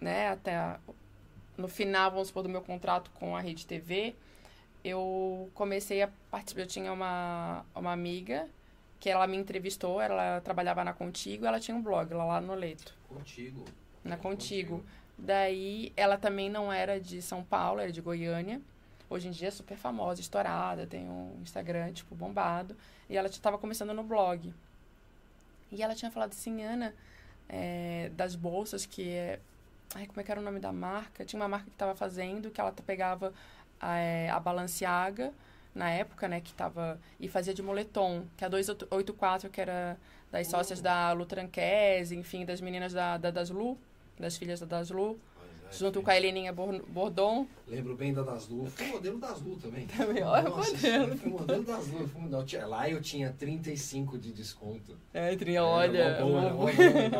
né, 0.00 0.28
até. 0.28 0.54
a- 0.54 0.78
no 1.56 1.66
final, 1.66 2.10
vamos 2.10 2.28
supor, 2.28 2.42
do 2.42 2.48
meu 2.48 2.60
contrato 2.60 3.10
com 3.14 3.34
a 3.34 3.40
Rede 3.40 3.66
TV, 3.66 4.14
eu 4.84 5.50
comecei 5.54 6.02
a 6.02 6.08
participar. 6.30 6.60
Eu 6.60 6.66
tinha 6.66 6.92
uma, 6.92 7.64
uma 7.74 7.90
amiga 7.92 8.46
que 9.00 9.08
ela 9.08 9.26
me 9.26 9.36
entrevistou, 9.36 10.00
ela 10.00 10.40
trabalhava 10.42 10.84
na 10.84 10.92
Contigo, 10.92 11.46
ela 11.46 11.58
tinha 11.58 11.76
um 11.76 11.82
blog 11.82 12.12
lá, 12.14 12.24
lá 12.24 12.40
no 12.40 12.54
Leto, 12.54 12.94
Contigo. 13.08 13.64
na 14.04 14.16
Contigo. 14.16 14.84
Daí 15.16 15.92
ela 15.96 16.16
também 16.16 16.48
não 16.48 16.72
era 16.72 17.00
de 17.00 17.20
São 17.22 17.42
Paulo, 17.42 17.80
era 17.80 17.90
de 17.90 18.00
Goiânia. 18.00 18.60
Hoje 19.10 19.28
em 19.28 19.30
dia 19.30 19.48
é 19.48 19.50
super 19.50 19.76
famosa, 19.76 20.20
estourada, 20.20 20.86
tem 20.86 21.08
um 21.08 21.38
Instagram, 21.42 21.92
tipo, 21.92 22.14
bombado. 22.14 22.76
E 23.08 23.16
ela 23.16 23.28
estava 23.28 23.56
começando 23.56 23.94
no 23.94 24.02
blog. 24.02 24.52
E 25.72 25.82
ela 25.82 25.94
tinha 25.94 26.10
falado 26.10 26.32
assim, 26.32 26.62
Ana, 26.62 26.94
é, 27.48 28.10
das 28.14 28.34
bolsas 28.34 28.84
que 28.84 29.08
é... 29.08 29.40
Ai, 29.94 30.06
como 30.06 30.20
é 30.20 30.24
que 30.24 30.30
era 30.30 30.40
o 30.40 30.44
nome 30.44 30.60
da 30.60 30.72
marca? 30.72 31.24
Tinha 31.24 31.40
uma 31.40 31.48
marca 31.48 31.66
que 31.66 31.72
estava 31.72 31.94
fazendo, 31.94 32.50
que 32.50 32.60
ela 32.60 32.72
pegava 32.72 33.32
é, 33.82 34.28
a 34.30 34.38
Balenciaga, 34.38 35.32
na 35.74 35.90
época, 35.90 36.28
né, 36.28 36.40
que 36.40 36.52
tava... 36.52 37.00
E 37.18 37.28
fazia 37.28 37.54
de 37.54 37.62
moletom, 37.62 38.26
que 38.36 38.44
é 38.44 38.46
a 38.46 38.50
284, 38.50 39.48
que 39.48 39.60
era 39.60 39.96
das 40.30 40.46
sócias 40.48 40.80
Uh. 40.80 40.82
da 40.82 41.12
Lu 41.12 41.24
Tranquese, 41.24 42.14
enfim, 42.14 42.44
das 42.44 42.60
meninas 42.60 42.92
da, 42.92 43.16
da 43.16 43.30
Daslu, 43.30 43.78
das 44.18 44.36
filhas 44.36 44.60
da 44.60 44.66
Daslu, 44.66 45.18
Mas, 45.18 45.18
é, 45.18 45.27
junto 45.70 46.02
com 46.02 46.10
a 46.10 46.16
Heleninha 46.16 46.52
Bor- 46.52 46.82
Bordon. 46.88 47.46
Lembro 47.66 47.96
bem 47.96 48.12
da 48.12 48.22
Daslu. 48.22 48.66
Fui 48.66 48.86
modelo 48.86 49.18
Daslu 49.18 49.56
também. 49.56 49.86
Também, 49.86 50.22
olha 50.22 50.50
o 50.50 50.56
Nossa, 50.56 50.70
modelo. 50.72 51.16
Fui 51.16 51.30
modelo 51.30 51.62
Daslu. 51.64 52.08
Fui 52.08 52.20
modelo. 52.22 52.68
Lá 52.68 52.88
eu 52.88 53.00
tinha 53.00 53.32
35 53.32 54.18
de 54.18 54.32
desconto. 54.32 54.96
É, 55.12 55.34
Trinha, 55.36 55.58
Era 55.60 55.66
olha. 55.66 55.98
era 55.98 56.24
o- 56.26 56.30
mó 56.32 56.50
bom. 56.50 56.66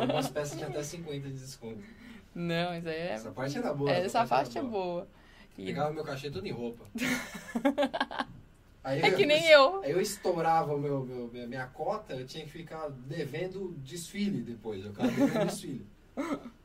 Algumas 0.01 0.29
peças 0.29 0.57
tinham 0.57 0.69
até 0.69 0.81
50 0.83 1.27
de 1.27 1.33
desconto. 1.39 1.79
Não, 2.35 2.77
isso 2.77 2.87
aí 2.87 2.95
é. 2.95 3.11
Essa 3.13 3.31
parte 3.31 3.57
era 3.57 3.73
boa. 3.73 3.91
essa 3.91 4.25
parte 4.27 4.57
é 4.57 4.61
era 4.61 4.69
boa. 4.69 5.07
E 5.57 5.65
Pegava 5.65 5.91
meu 5.93 6.03
cachê 6.03 6.29
todo 6.31 6.45
em 6.47 6.51
roupa. 6.51 6.85
Aí 8.81 9.01
é 9.01 9.11
que 9.11 9.25
nem 9.25 9.45
eu. 9.47 9.81
Aí 9.83 9.91
eu 9.91 9.99
estourava 9.99 10.77
meu, 10.77 11.03
meu, 11.05 11.27
minha- 11.27 11.45
minha 11.47 11.67
cota, 11.67 12.13
eu 12.13 12.25
tinha 12.25 12.45
que 12.45 12.49
ficar 12.49 12.87
devendo 12.89 13.75
desfile 13.79 14.41
depois. 14.41 14.83
Eu 14.85 14.91
ficava 14.91 15.09
devendo 15.11 15.45
desfile. 15.47 15.85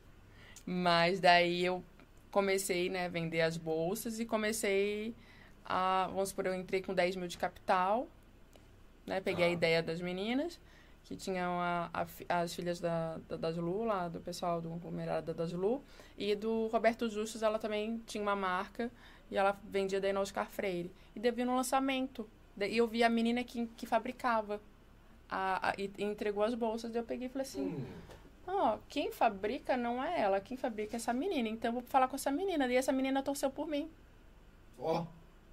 Mas 0.67 1.21
daí 1.21 1.65
eu 1.65 1.83
comecei, 2.31 2.89
né, 2.89 3.07
a 3.07 3.09
vender 3.09 3.41
as 3.43 3.57
bolsas 3.57 4.19
e 4.19 4.25
comecei 4.25 5.15
a. 5.65 6.09
Vamos 6.13 6.31
supor, 6.31 6.47
eu 6.47 6.55
entrei 6.55 6.83
com 6.83 6.95
10 6.95 7.17
mil 7.17 7.29
de 7.29 7.37
capital, 7.39 8.09
né? 9.07 9.21
Peguei 9.21 9.45
Ah. 9.45 9.49
a 9.49 9.51
ideia 9.51 9.83
das 9.83 10.01
meninas, 10.01 10.59
que 11.05 11.15
tinham 11.17 11.61
a, 11.61 11.91
a 11.93 12.07
as 12.41 12.55
filhas 12.55 12.81
da, 12.81 13.19
da, 13.29 13.37
das 13.37 13.57
Lu, 13.57 13.85
lá 13.85 14.09
do 14.09 14.21
pessoal 14.21 14.61
do 14.61 14.69
conglomerado 14.71 15.35
das 15.35 15.53
Lu, 15.53 15.83
e 16.17 16.35
do 16.35 16.67
Roberto 16.69 17.09
Justus, 17.11 17.43
ela 17.43 17.59
também 17.59 18.01
tinha 18.07 18.23
uma 18.23 18.35
marca 18.37 18.91
e 19.31 19.37
ela 19.37 19.59
vendia 19.71 20.01
daí 20.01 20.13
no 20.13 20.21
Oscar 20.21 20.49
Freire. 20.51 20.91
E 21.15 21.31
vi 21.31 21.45
no 21.45 21.55
lançamento. 21.55 22.29
E 22.59 22.77
eu 22.77 22.87
vi 22.87 23.03
a 23.05 23.09
menina 23.11 23.45
que, 23.45 23.67
que 23.77 23.85
fabricava. 23.87 24.61
A, 25.29 25.71
a- 25.71 25.75
e 25.79 25.91
e 25.99 26.05
entregou 26.05 26.43
as 26.45 26.55
bolsas, 26.55 26.91
daí 26.91 27.01
eu 27.03 27.07
peguei 27.07 27.27
e 27.27 27.31
falei 27.31 27.43
assim. 27.47 27.67
Hum, 27.67 27.85
Ó, 28.47 28.79
quem 28.89 29.11
fabrica 29.11 29.77
não 29.77 30.03
é 30.03 30.21
ela, 30.21 30.41
quem 30.41 30.57
fabrica 30.57 30.97
é 30.97 30.99
essa 30.99 31.13
menina. 31.13 31.49
Então 31.49 31.69
eu 31.71 31.73
vou 31.75 31.83
falar 31.83 32.09
com 32.09 32.17
essa 32.17 32.31
menina. 32.31 32.67
E 32.67 32.77
essa 32.77 32.93
menina 32.93 33.23
torceu 33.23 33.51
por 33.51 33.67
mim. 33.67 33.89
ó, 34.79 35.05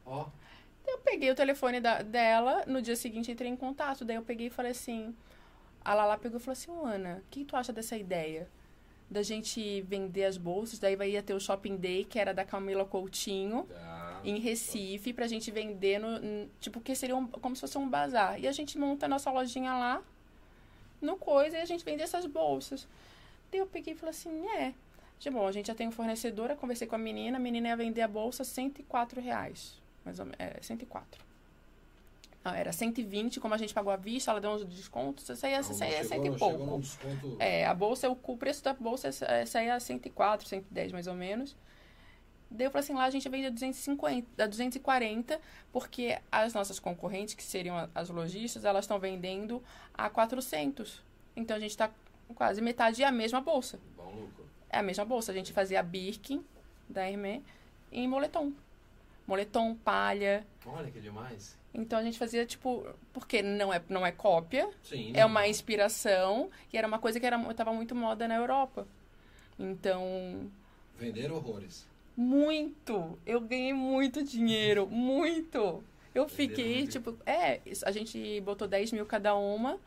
ó. 0.05 0.25
Eu 0.87 0.97
peguei 0.97 1.29
o 1.31 1.35
telefone 1.35 1.79
da- 1.79 2.01
dela, 2.01 2.63
no 2.67 2.81
dia 2.81 2.95
seguinte 2.95 3.31
entrei 3.31 3.49
em 3.49 3.55
contato. 3.55 4.03
Daí 4.03 4.15
eu 4.17 4.23
peguei 4.23 4.47
e 4.47 4.49
falei 4.49 4.71
assim. 4.71 5.15
A 5.85 5.93
Lala 5.93 6.17
pegou 6.17 6.37
e 6.37 6.41
falou 6.41 6.53
assim: 6.53 6.71
"Ô, 6.71 6.85
Ana, 6.85 7.21
o 7.25 7.29
que 7.29 7.45
tu 7.45 7.55
acha 7.55 7.71
dessa 7.71 7.95
ideia? 7.95 8.47
Da 9.09 9.21
gente 9.23 9.81
vender 9.81 10.25
as 10.25 10.37
bolsas, 10.37 10.79
daí 10.79 10.95
vai 10.95 11.11
ia 11.11 11.21
ter 11.23 11.33
o 11.33 11.39
Shopping 11.39 11.75
Day, 11.77 12.03
que 12.05 12.17
era 12.19 12.33
da 12.33 12.43
Camila 12.45 12.83
Coutinho, 12.85 13.63
Tá. 13.65 14.21
em 14.23 14.39
Recife, 14.39 15.13
pra 15.13 15.27
gente 15.27 15.49
vender 15.51 15.99
no. 15.99 16.47
Tipo, 16.59 16.81
que 16.81 16.95
seria 16.95 17.15
um- 17.15 17.27
como 17.27 17.55
se 17.55 17.61
fosse 17.61 17.77
um 17.77 17.87
bazar. 17.89 18.39
E 18.39 18.47
a 18.47 18.51
gente 18.51 18.77
monta 18.77 19.05
a 19.05 19.09
nossa 19.09 19.29
lojinha 19.31 19.73
lá, 19.73 20.01
no 21.01 21.17
coisa, 21.17 21.57
e 21.57 21.61
a 21.61 21.65
gente 21.65 21.83
vende 21.83 22.03
essas 22.03 22.25
bolsas. 22.25 22.87
Daí 23.51 23.59
eu 23.59 23.67
peguei 23.67 23.93
e 23.93 23.97
falei 23.97 24.11
assim, 24.11 24.47
é. 24.49 24.73
Já, 25.19 25.29
bom, 25.29 25.47
a 25.47 25.51
gente 25.51 25.67
já 25.67 25.75
tem 25.75 25.87
um 25.87 25.91
fornecedor, 25.91 26.49
eu 26.49 26.55
conversei 26.55 26.87
com 26.87 26.95
a 26.95 26.97
menina, 26.97 27.37
a 27.37 27.39
menina 27.39 27.69
ia 27.69 27.75
vender 27.75 28.01
a 28.01 28.07
bolsa 28.07 28.43
104 28.43 29.21
reais. 29.21 29.79
Mais 30.03 30.19
ou 30.19 30.25
menos, 30.25 30.39
é, 30.39 30.57
104. 30.61 31.31
Não, 32.43 32.53
era 32.53 32.71
120, 32.71 33.39
como 33.39 33.53
a 33.53 33.57
gente 33.57 33.71
pagou 33.71 33.93
à 33.93 33.95
vista, 33.95 34.31
ela 34.31 34.41
deu 34.41 34.49
uns 34.49 34.65
descontos, 34.65 35.29
isso 35.29 35.45
aí 35.45 35.53
é, 35.53 35.59
isso 35.59 35.83
aí 35.83 35.93
é 35.93 36.03
cento 36.03 36.25
e 36.25 36.37
pouco. 36.37 36.81
É, 37.37 37.67
a 37.67 37.73
bolsa, 37.73 38.09
o, 38.09 38.17
o 38.23 38.37
preço 38.37 38.63
da 38.63 38.73
bolsa 38.73 39.09
é, 39.25 39.45
saía 39.45 39.75
a 39.75 39.79
104, 39.79 40.47
110 40.47 40.91
mais 40.91 41.05
ou 41.05 41.13
menos. 41.13 41.55
Daí 42.51 42.67
eu 42.67 42.71
falei 42.71 42.83
assim, 42.83 42.93
lá 42.93 43.05
a 43.05 43.09
gente 43.09 43.27
vende 43.29 43.47
a 43.47 43.49
250, 43.49 44.43
a 44.43 44.45
240, 44.45 45.39
porque 45.71 46.19
as 46.29 46.53
nossas 46.53 46.79
concorrentes, 46.79 47.33
que 47.33 47.41
seriam 47.41 47.89
as 47.95 48.09
lojistas, 48.09 48.65
elas 48.65 48.83
estão 48.83 48.99
vendendo 48.99 49.63
a 49.93 50.09
400. 50.09 51.01
Então 51.33 51.55
a 51.55 51.59
gente 51.59 51.71
está 51.71 51.89
quase 52.35 52.61
metade 52.61 53.03
é 53.03 53.07
a 53.07 53.11
mesma 53.11 53.39
bolsa. 53.39 53.79
Bom 53.95 54.11
lucro. 54.11 54.45
É 54.69 54.79
a 54.79 54.83
mesma 54.83 55.05
bolsa. 55.05 55.31
A 55.31 55.35
gente 55.35 55.53
fazia 55.53 55.79
a 55.79 55.83
Birkin 55.83 56.43
da 56.89 57.09
Hermès 57.09 57.41
em 57.91 58.07
moletom. 58.07 58.51
Moletom, 59.25 59.75
palha. 59.75 60.45
Olha 60.65 60.91
que 60.91 60.99
demais. 60.99 61.57
Então 61.73 61.99
a 61.99 62.03
gente 62.03 62.17
fazia 62.17 62.45
tipo, 62.45 62.85
porque 63.13 63.41
não 63.41 63.73
é 63.73 63.81
não 63.87 64.05
é 64.05 64.11
cópia, 64.11 64.69
Sim. 64.83 65.13
é 65.15 65.25
uma 65.25 65.47
inspiração 65.47 66.49
e 66.71 66.77
era 66.77 66.85
uma 66.85 66.99
coisa 66.99 67.17
que 67.17 67.25
era 67.25 67.41
tava 67.53 67.71
muito 67.71 67.95
moda 67.95 68.27
na 68.27 68.35
Europa. 68.35 68.85
Então, 69.57 70.51
Vender 70.97 71.31
horrores. 71.31 71.87
Muito. 72.21 73.17
Eu 73.25 73.41
ganhei 73.41 73.73
muito 73.73 74.23
dinheiro, 74.23 74.87
muito. 74.87 75.83
Eu 76.13 76.27
fiquei, 76.27 76.85
tipo, 76.87 77.17
é, 77.25 77.59
a 77.83 77.91
gente 77.91 78.39
botou 78.41 78.67
10 78.67 78.91
mil 78.91 79.05
cada 79.05 79.33
uma, 79.35 79.79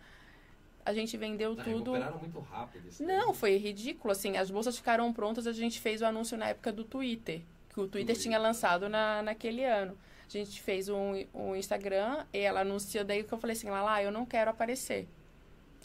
a 0.85 0.93
gente 0.93 1.16
vendeu 1.16 1.55
Não, 1.55 1.62
tudo. 1.64 1.93
recuperaram 1.93 2.18
muito 2.18 2.41
rápido. 2.41 2.89
isso 2.89 3.03
Não, 3.05 3.26
daí. 3.26 3.35
foi 3.37 3.57
ridículo, 3.57 4.11
assim, 4.12 4.37
as 4.37 4.51
bolsas 4.51 4.76
ficaram 4.76 5.12
prontas, 5.12 5.47
a 5.47 5.53
gente 5.53 5.80
fez 5.80 6.01
o 6.03 6.07
anúncio 6.07 6.37
na 6.37 6.49
época 6.49 6.72
do 6.72 6.82
Twitter, 6.85 7.41
que 7.68 7.74
o 7.80 7.87
Twitter 7.87 8.14
Twitter. 8.14 8.16
tinha 8.16 8.39
lançado 8.39 8.89
na, 8.89 9.22
naquele 9.22 9.64
ano. 9.64 9.97
A 10.26 10.30
gente 10.30 10.61
fez 10.62 10.89
um, 10.89 11.24
um 11.35 11.55
Instagram 11.55 12.24
e 12.32 12.39
ela 12.39 12.61
anunciou 12.61 13.05
daí 13.05 13.22
que 13.22 13.32
eu 13.32 13.39
falei 13.39 13.55
assim, 13.55 13.68
lá, 13.68 14.03
eu 14.03 14.11
não 14.11 14.24
quero 14.26 14.51
aparecer. 14.51 15.07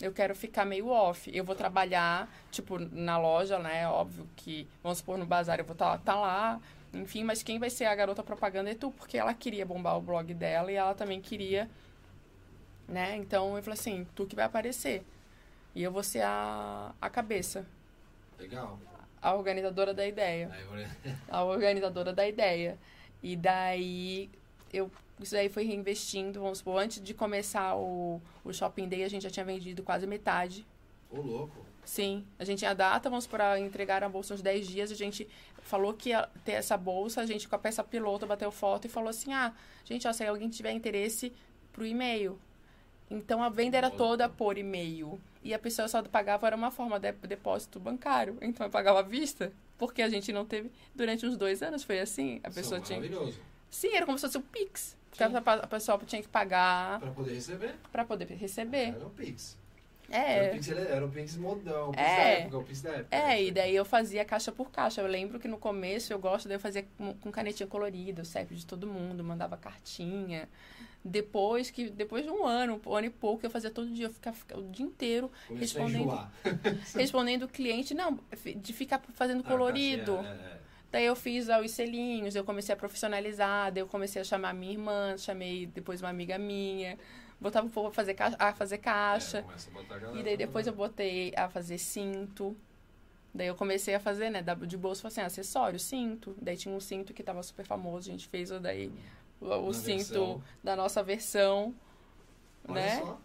Eu 0.01 0.13
quero 0.13 0.35
ficar 0.35 0.65
meio 0.65 0.87
off. 0.87 1.29
Eu 1.33 1.43
vou 1.43 1.55
trabalhar, 1.55 2.29
tipo, 2.51 2.79
na 2.79 3.17
loja, 3.17 3.59
né? 3.59 3.87
Óbvio 3.87 4.27
que, 4.35 4.67
vamos 4.81 4.99
supor, 4.99 5.17
no 5.17 5.25
bazar 5.25 5.59
eu 5.59 5.65
vou 5.65 5.73
estar 5.73 5.97
tá 5.97 6.15
lá. 6.15 6.59
Enfim, 6.93 7.23
mas 7.23 7.43
quem 7.43 7.59
vai 7.59 7.69
ser 7.69 7.85
a 7.85 7.95
garota 7.95 8.23
propaganda 8.23 8.71
é 8.71 8.75
tu, 8.75 8.91
porque 8.91 9.17
ela 9.17 9.33
queria 9.33 9.65
bombar 9.65 9.97
o 9.97 10.01
blog 10.01 10.33
dela 10.33 10.71
e 10.71 10.75
ela 10.75 10.95
também 10.95 11.21
queria 11.21 11.69
né? 12.89 13.15
Então 13.15 13.55
eu 13.55 13.63
falei 13.63 13.79
assim, 13.79 14.05
tu 14.15 14.25
que 14.25 14.35
vai 14.35 14.45
aparecer. 14.45 15.03
E 15.75 15.83
eu 15.83 15.91
vou 15.91 16.03
ser 16.03 16.23
a, 16.23 16.91
a 16.99 17.09
cabeça, 17.09 17.65
Legal. 18.37 18.79
a 19.21 19.33
organizadora 19.35 19.93
da 19.93 20.05
ideia. 20.05 20.49
A 21.29 21.43
organizadora 21.43 22.11
da 22.11 22.27
ideia. 22.27 22.77
E 23.21 23.35
daí 23.35 24.29
eu 24.73 24.89
isso 25.19 25.33
daí 25.33 25.49
foi 25.49 25.63
reinvestindo, 25.65 26.39
vamos 26.41 26.59
supor, 26.59 26.81
antes 26.81 27.01
de 27.01 27.13
começar 27.13 27.75
o, 27.75 28.21
o 28.43 28.53
Shopping 28.53 28.87
Day, 28.87 29.03
a 29.03 29.09
gente 29.09 29.23
já 29.23 29.29
tinha 29.29 29.45
vendido 29.45 29.83
quase 29.83 30.07
metade. 30.07 30.65
Ô, 31.11 31.21
louco. 31.21 31.65
Sim, 31.83 32.23
a 32.37 32.43
gente 32.43 32.59
tinha 32.59 32.73
data, 32.73 33.09
vamos 33.09 33.25
para 33.25 33.59
entregar 33.59 34.03
a 34.03 34.09
bolsa 34.09 34.33
uns 34.33 34.41
10 34.41 34.67
dias, 34.67 34.91
a 34.91 34.95
gente 34.95 35.27
falou 35.61 35.93
que 35.93 36.09
ia 36.09 36.29
ter 36.45 36.53
essa 36.53 36.77
bolsa, 36.77 37.21
a 37.21 37.25
gente 37.25 37.47
com 37.47 37.55
a 37.55 37.59
peça 37.59 37.83
piloto 37.83 38.27
bateu 38.27 38.51
foto 38.51 38.85
e 38.85 38.89
falou 38.89 39.09
assim: 39.09 39.33
"Ah, 39.33 39.53
gente, 39.83 40.07
ó, 40.07 40.13
se 40.13 40.23
alguém 40.23 40.49
tiver 40.49 40.71
interesse 40.71 41.33
pro 41.73 41.85
e-mail". 41.85 42.39
Então 43.09 43.41
a 43.41 43.49
venda 43.49 43.75
era 43.77 43.89
toda 43.89 44.29
por 44.29 44.57
e-mail. 44.57 45.19
E 45.43 45.53
a 45.53 45.59
pessoa 45.59 45.87
só 45.87 46.03
pagava 46.03 46.45
era 46.45 46.55
uma 46.55 46.69
forma 46.69 46.99
de 46.99 47.11
depósito 47.11 47.79
bancário. 47.79 48.37
Então 48.41 48.65
eu 48.67 48.69
pagava 48.69 48.99
à 48.99 49.01
vista, 49.01 49.51
porque 49.77 50.01
a 50.01 50.09
gente 50.09 50.31
não 50.31 50.45
teve 50.45 50.69
durante 50.93 51.25
uns 51.25 51.35
dois 51.35 51.63
anos 51.63 51.83
foi 51.83 51.99
assim, 51.99 52.39
a 52.43 52.49
pessoa 52.49 52.77
São 52.77 52.81
tinha 52.81 52.99
Maravilhoso. 52.99 53.39
Sim, 53.69 53.95
era 53.95 54.05
como 54.05 54.17
se 54.17 54.25
fosse 54.25 54.37
o 54.37 54.41
Pix. 54.41 54.95
Sim. 55.13 55.23
A 55.63 55.67
pessoa 55.67 55.99
tinha 56.05 56.21
que 56.21 56.27
pagar 56.27 56.99
Pra 56.99 57.11
poder 57.11 57.33
receber. 57.33 57.75
para 57.91 58.05
poder 58.05 58.25
receber. 58.35 58.89
Era 58.95 59.05
o 59.05 59.09
Pix. 59.09 59.57
Era 60.11 60.41
o 60.41 60.45
É. 60.45 60.49
Pix, 60.49 60.69
era 60.69 61.05
o 61.05 61.09
Pix 61.09 61.35
modão. 61.35 61.89
O 61.89 61.91
Pix 61.91 62.01
É. 62.03 62.15
da 62.15 62.21
época, 62.41 62.57
o 62.57 62.63
Pix 62.63 62.81
da 62.81 62.89
época. 62.91 63.15
É, 63.15 63.43
e 63.43 63.51
daí 63.51 63.75
eu 63.75 63.85
fazia 63.85 64.25
caixa 64.25 64.51
por 64.51 64.71
caixa. 64.71 65.01
Eu 65.01 65.07
lembro 65.07 65.39
que 65.39 65.47
no 65.47 65.57
começo 65.57 66.11
eu 66.11 66.17
gosto, 66.19 66.47
daí 66.47 66.55
eu 66.55 66.59
fazia 66.59 66.85
com, 66.97 67.13
com 67.15 67.31
canetinha 67.31 67.67
colorida, 67.67 68.21
o 68.21 68.25
CEP 68.25 68.55
de 68.55 68.65
todo 68.65 68.87
mundo, 68.87 69.23
mandava 69.23 69.55
cartinha. 69.57 70.47
Depois 71.05 71.69
que 71.71 71.89
depois 71.89 72.25
de 72.25 72.29
um 72.31 72.45
ano, 72.45 72.81
um 72.85 72.93
ano 72.93 73.07
e 73.07 73.09
pouco, 73.09 73.45
eu 73.45 73.49
fazia 73.49 73.69
todo 73.71 73.89
dia, 73.89 74.07
eu 74.07 74.13
ficava, 74.13 74.35
ficava 74.35 74.59
o 74.61 74.69
dia 74.69 74.85
inteiro 74.85 75.31
Começou 75.47 75.81
a 75.81 75.87
respondendo. 75.87 76.31
respondendo 76.95 77.43
o 77.43 77.47
cliente, 77.47 77.93
não, 77.93 78.19
de 78.57 78.73
ficar 78.73 78.99
fazendo 79.13 79.41
colorido. 79.43 80.15
Ah, 80.15 80.23
caixinha, 80.23 80.43
é, 80.43 80.53
é. 80.55 80.58
Daí 80.91 81.05
eu 81.05 81.15
fiz 81.15 81.49
ó, 81.49 81.59
os 81.61 81.71
selinhos, 81.71 82.35
eu 82.35 82.43
comecei 82.43 82.73
a 82.73 82.77
profissionalizar, 82.77 83.71
daí 83.71 83.81
eu 83.81 83.87
comecei 83.87 84.21
a 84.21 84.25
chamar 84.25 84.53
minha 84.53 84.71
irmã, 84.71 85.17
chamei 85.17 85.67
depois 85.67 86.01
uma 86.01 86.09
amiga 86.09 86.37
minha, 86.37 86.97
botava 87.39 87.67
o 87.67 87.69
povo 87.69 87.89
a 87.89 87.91
fazer 87.91 88.15
caixa, 88.15 88.35
a 88.39 88.53
fazer 88.53 88.77
caixa. 88.79 89.37
É, 89.37 89.41
a 89.41 89.99
galera 89.99 90.19
E 90.19 90.23
daí 90.23 90.37
depois 90.37 90.65
eu 90.65 90.73
botei 90.73 91.31
a 91.35 91.47
fazer 91.49 91.77
cinto. 91.77 92.55
Daí 93.33 93.45
eu 93.47 93.55
comecei 93.55 93.93
a 93.93 93.99
fazer, 93.99 94.31
né, 94.31 94.43
de 94.65 94.77
bolso, 94.77 95.05
assim, 95.05 95.21
acessório, 95.21 95.79
cinto. 95.79 96.35
Daí 96.41 96.57
tinha 96.57 96.73
um 96.73 96.79
cinto 96.79 97.13
que 97.13 97.21
tava 97.21 97.43
super 97.43 97.65
famoso, 97.65 98.09
a 98.09 98.11
gente 98.11 98.27
fez 98.27 98.49
daí 98.59 98.91
o, 99.39 99.45
o 99.67 99.73
cinto 99.73 99.95
versão. 99.97 100.43
da 100.63 100.75
nossa 100.75 101.03
versão, 101.03 101.75
Olha 102.67 102.81
né? 102.81 102.99
só. 102.99 103.19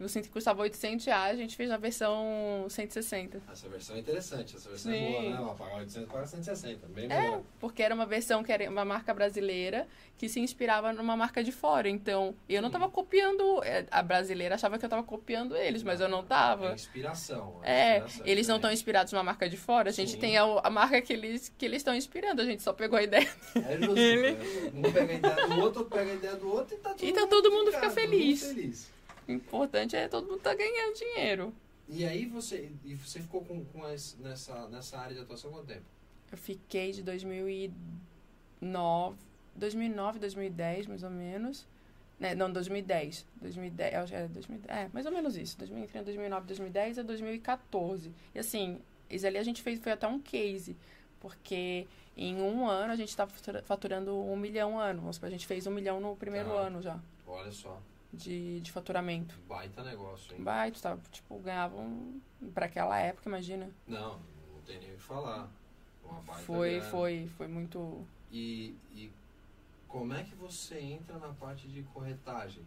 O 0.00 0.08
cinto 0.08 0.24
que 0.24 0.30
custava 0.30 0.60
800 0.62 1.06
reais, 1.06 1.38
a 1.38 1.40
gente 1.40 1.56
fez 1.56 1.70
a 1.70 1.76
versão 1.76 2.66
160. 2.68 3.40
Essa 3.50 3.68
versão 3.68 3.94
é 3.94 4.00
interessante. 4.00 4.56
Essa 4.56 4.68
versão 4.68 4.90
Sim. 4.92 4.98
é 4.98 5.10
boa, 5.10 5.22
né? 5.22 5.36
Ela 5.36 5.54
paga 5.54 5.76
800 5.76 6.10
para 6.10 6.26
160. 6.26 6.86
Bem 6.88 7.04
É, 7.04 7.08
melhor. 7.22 7.42
porque 7.60 7.82
era 7.82 7.94
uma 7.94 8.04
versão 8.04 8.42
que 8.42 8.50
era 8.52 8.68
uma 8.68 8.84
marca 8.84 9.14
brasileira 9.14 9.86
que 10.18 10.28
se 10.28 10.40
inspirava 10.40 10.92
numa 10.92 11.16
marca 11.16 11.44
de 11.44 11.52
fora. 11.52 11.88
Então, 11.88 12.34
eu 12.48 12.60
não 12.60 12.68
Sim. 12.68 12.72
tava 12.72 12.88
copiando. 12.90 13.62
é, 13.62 13.86
A 13.90 14.02
brasileira 14.02 14.56
achava 14.56 14.78
que 14.78 14.84
eu 14.84 14.88
tava 14.88 15.04
copiando 15.04 15.56
eles, 15.56 15.82
mas 15.84 16.00
eu 16.00 16.08
não 16.08 16.20
É 16.20 16.22
tava. 16.24 16.72
inspiração. 16.74 17.60
É, 17.62 17.98
inspiração, 17.98 18.26
eles 18.26 18.48
não 18.48 18.56
estão 18.56 18.72
inspirados 18.72 19.12
numa 19.12 19.22
marca 19.22 19.48
de 19.48 19.56
fora, 19.56 19.90
a 19.90 19.92
gente 19.92 20.12
Sim. 20.12 20.18
tem 20.18 20.36
a, 20.36 20.42
a 20.42 20.70
marca 20.70 21.00
que 21.00 21.12
eles 21.12 21.52
que 21.56 21.64
eles 21.64 21.78
estão 21.78 21.94
inspirando, 21.94 22.42
a 22.42 22.44
gente 22.44 22.62
só 22.64 22.72
pegou 22.72 22.98
a 22.98 23.02
ideia. 23.02 23.28
É 23.54 23.76
justo. 23.78 23.96
Ele- 23.98 24.32
né? 24.32 24.72
Um 24.74 24.82
pega 24.92 25.12
a 25.12 25.16
ideia 25.16 25.46
do 25.46 25.60
outro, 25.60 25.84
pega 25.84 26.10
a 26.10 26.14
ideia 26.14 26.34
do 26.36 26.48
outro 26.52 26.74
e 26.74 26.78
tá 26.78 26.90
todo 26.90 27.04
E 27.04 27.12
tá 27.12 27.20
mundo 27.20 27.30
todo 27.30 27.50
mundo 27.52 27.66
ficado, 27.72 27.90
fica 27.90 28.06
todo 28.08 28.10
mundo 28.18 28.36
feliz. 28.36 28.93
O 29.26 29.32
importante 29.32 29.96
é 29.96 30.06
todo 30.08 30.26
mundo 30.28 30.40
tá 30.40 30.54
ganhando 30.54 30.94
dinheiro. 30.96 31.52
E 31.88 32.04
aí 32.04 32.24
você, 32.26 32.70
e 32.84 32.94
você 32.94 33.20
ficou 33.20 33.42
com, 33.44 33.64
com 33.66 33.88
esse- 33.90 34.16
nessa, 34.16 34.68
nessa 34.68 34.98
área 34.98 35.14
de 35.14 35.20
atuação 35.22 35.50
quanto 35.50 35.66
tempo? 35.66 35.82
Eu 36.32 36.38
fiquei 36.38 36.92
de 36.92 37.02
2009, 38.60 39.16
2009, 39.54 40.18
2010, 40.18 40.86
mais 40.86 41.02
ou 41.02 41.10
menos. 41.10 41.66
Né, 42.18 42.34
não, 42.34 42.50
2010. 42.52 43.26
2010, 43.40 43.94
acho 43.94 44.12
que 44.12 44.16
é, 44.18 44.28
2010, 44.28 44.78
é, 44.78 44.88
mais 44.92 45.04
ou 45.06 45.12
menos 45.12 45.36
isso. 45.36 45.58
2013, 45.58 46.04
2009, 46.04 46.46
2010 46.46 46.98
a 46.98 47.02
2014. 47.02 48.12
E 48.34 48.38
assim, 48.38 48.80
isso 49.10 49.26
ali 49.26 49.36
a 49.36 49.42
gente 49.42 49.60
fez, 49.62 49.78
foi 49.80 49.92
até 49.92 50.06
um 50.06 50.20
case. 50.20 50.76
Porque 51.20 51.86
em 52.16 52.36
um 52.40 52.66
ano 52.68 52.92
a 52.92 52.96
gente 52.96 53.08
estava 53.08 53.30
faturando 53.64 54.16
um 54.16 54.36
milhão 54.36 54.78
ano. 54.78 55.10
A 55.22 55.30
gente 55.30 55.46
fez 55.46 55.66
um 55.66 55.70
milhão 55.72 56.00
no 56.00 56.14
primeiro 56.16 56.50
Tá. 56.50 56.54
ano 56.54 56.80
já 56.82 56.98
Olha 57.26 57.50
só, 57.50 57.80
de, 58.14 58.60
de 58.60 58.72
faturamento. 58.72 59.38
baita 59.48 59.82
negócio, 59.82 60.34
hein? 60.34 60.42
Baita, 60.42 60.80
tava, 60.80 61.00
tipo, 61.10 61.38
ganhavam 61.38 62.20
para 62.54 62.66
aquela 62.66 62.98
época, 62.98 63.28
imagina. 63.28 63.70
Não, 63.86 64.18
não 64.52 64.60
tem 64.64 64.78
nem 64.78 64.92
o 64.92 64.96
que 64.96 65.02
falar. 65.02 65.48
Foi, 66.44 66.76
grana. 66.76 66.90
foi, 66.90 67.28
foi 67.36 67.48
muito. 67.48 68.06
E, 68.30 68.74
e 68.92 69.10
como 69.88 70.12
é 70.12 70.22
que 70.22 70.34
você 70.34 70.78
entra 70.78 71.18
na 71.18 71.32
parte 71.34 71.68
de 71.68 71.82
corretagem? 71.84 72.62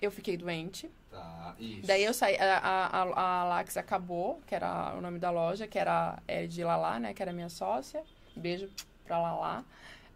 Eu 0.00 0.10
fiquei 0.10 0.36
doente. 0.36 0.90
Tá, 1.10 1.54
isso. 1.58 1.86
Daí 1.86 2.04
eu 2.04 2.12
saí, 2.12 2.36
a, 2.36 2.58
a, 2.58 3.40
a 3.40 3.44
Lax 3.44 3.76
acabou, 3.76 4.40
que 4.46 4.54
era 4.54 4.94
o 4.96 5.00
nome 5.00 5.18
da 5.18 5.30
loja, 5.30 5.66
que 5.66 5.78
era 5.78 6.18
é, 6.28 6.46
de 6.46 6.62
Lala, 6.62 6.98
né? 6.98 7.14
Que 7.14 7.22
era 7.22 7.32
minha 7.32 7.48
sócia. 7.48 8.04
Beijo 8.34 8.68
pra 9.04 9.18
Lala. 9.18 9.64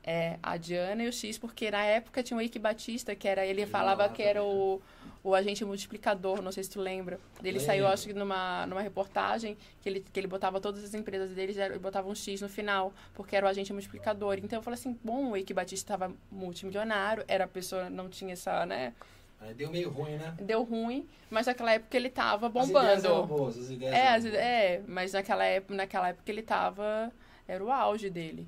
É, 0.03 0.39
a 0.43 0.57
Diana 0.57 1.03
e 1.05 1.09
o 1.09 1.13
X, 1.13 1.37
porque 1.39 1.71
na 1.71 1.85
época 1.85 2.23
tinha 2.23 2.37
o 2.37 2.41
Ike 2.43 2.59
Batista, 2.59 3.15
que 3.15 3.29
era, 3.29 3.45
ele 3.45 3.67
falava 3.67 4.09
que 4.09 4.23
era 4.23 4.43
o, 4.43 4.81
o 5.23 5.35
agente 5.35 5.63
multiplicador, 5.65 6.41
não 6.41 6.51
sei 6.51 6.65
se 6.65 6.71
tu 6.71 6.81
lembra. 6.81 7.21
Ele 7.41 7.59
Lembro. 7.59 7.67
saiu, 7.67 7.87
acho 7.87 8.07
que 8.07 8.15
numa, 8.15 8.67
numa 8.67 8.81
reportagem, 8.81 9.59
que 9.83 9.89
ele, 9.89 10.01
que 10.01 10.19
ele 10.19 10.27
botava 10.27 10.59
todas 10.59 10.83
as 10.83 10.95
empresas 10.95 11.31
deles 11.33 11.57
e 11.59 11.79
botava 11.79 12.09
um 12.09 12.15
X 12.15 12.41
no 12.41 12.49
final, 12.49 12.95
porque 13.15 13.37
era 13.37 13.45
o 13.45 13.49
agente 13.49 13.73
multiplicador. 13.75 14.39
Então 14.39 14.59
eu 14.59 14.63
falei 14.63 14.79
assim, 14.81 14.99
bom, 15.05 15.33
o 15.33 15.37
Ike 15.37 15.53
Batista 15.53 15.93
estava 15.95 16.15
multimilionário, 16.33 17.23
era 17.29 17.45
a 17.45 17.49
pessoa, 17.49 17.91
não 17.91 18.09
tinha 18.09 18.33
essa, 18.33 18.65
né? 18.65 18.95
Aí 19.39 19.55
deu 19.55 19.71
meio 19.71 19.91
ruim, 19.91 20.17
né? 20.17 20.35
Deu 20.41 20.63
ruim, 20.63 21.07
mas 21.31 21.47
naquela 21.47 21.73
época 21.73 21.97
ele 21.97 22.11
tava 22.11 22.47
As 22.47 22.53
bombando. 22.53 22.79
ideias 22.79 23.05
eram 23.05 23.27
boas, 23.27 23.59
as 23.59 23.71
ideias 23.71 23.95
É, 23.95 23.99
eram 23.99 24.15
as 24.17 24.23
boas. 24.25 24.35
é, 24.35 24.83
mas 24.87 25.13
naquela 25.13 25.45
época, 25.45 25.75
naquela 25.75 26.09
época 26.09 26.31
ele 26.31 26.43
tava. 26.43 27.13
Era 27.49 27.65
o 27.65 27.71
auge 27.71 28.09
dele. 28.11 28.47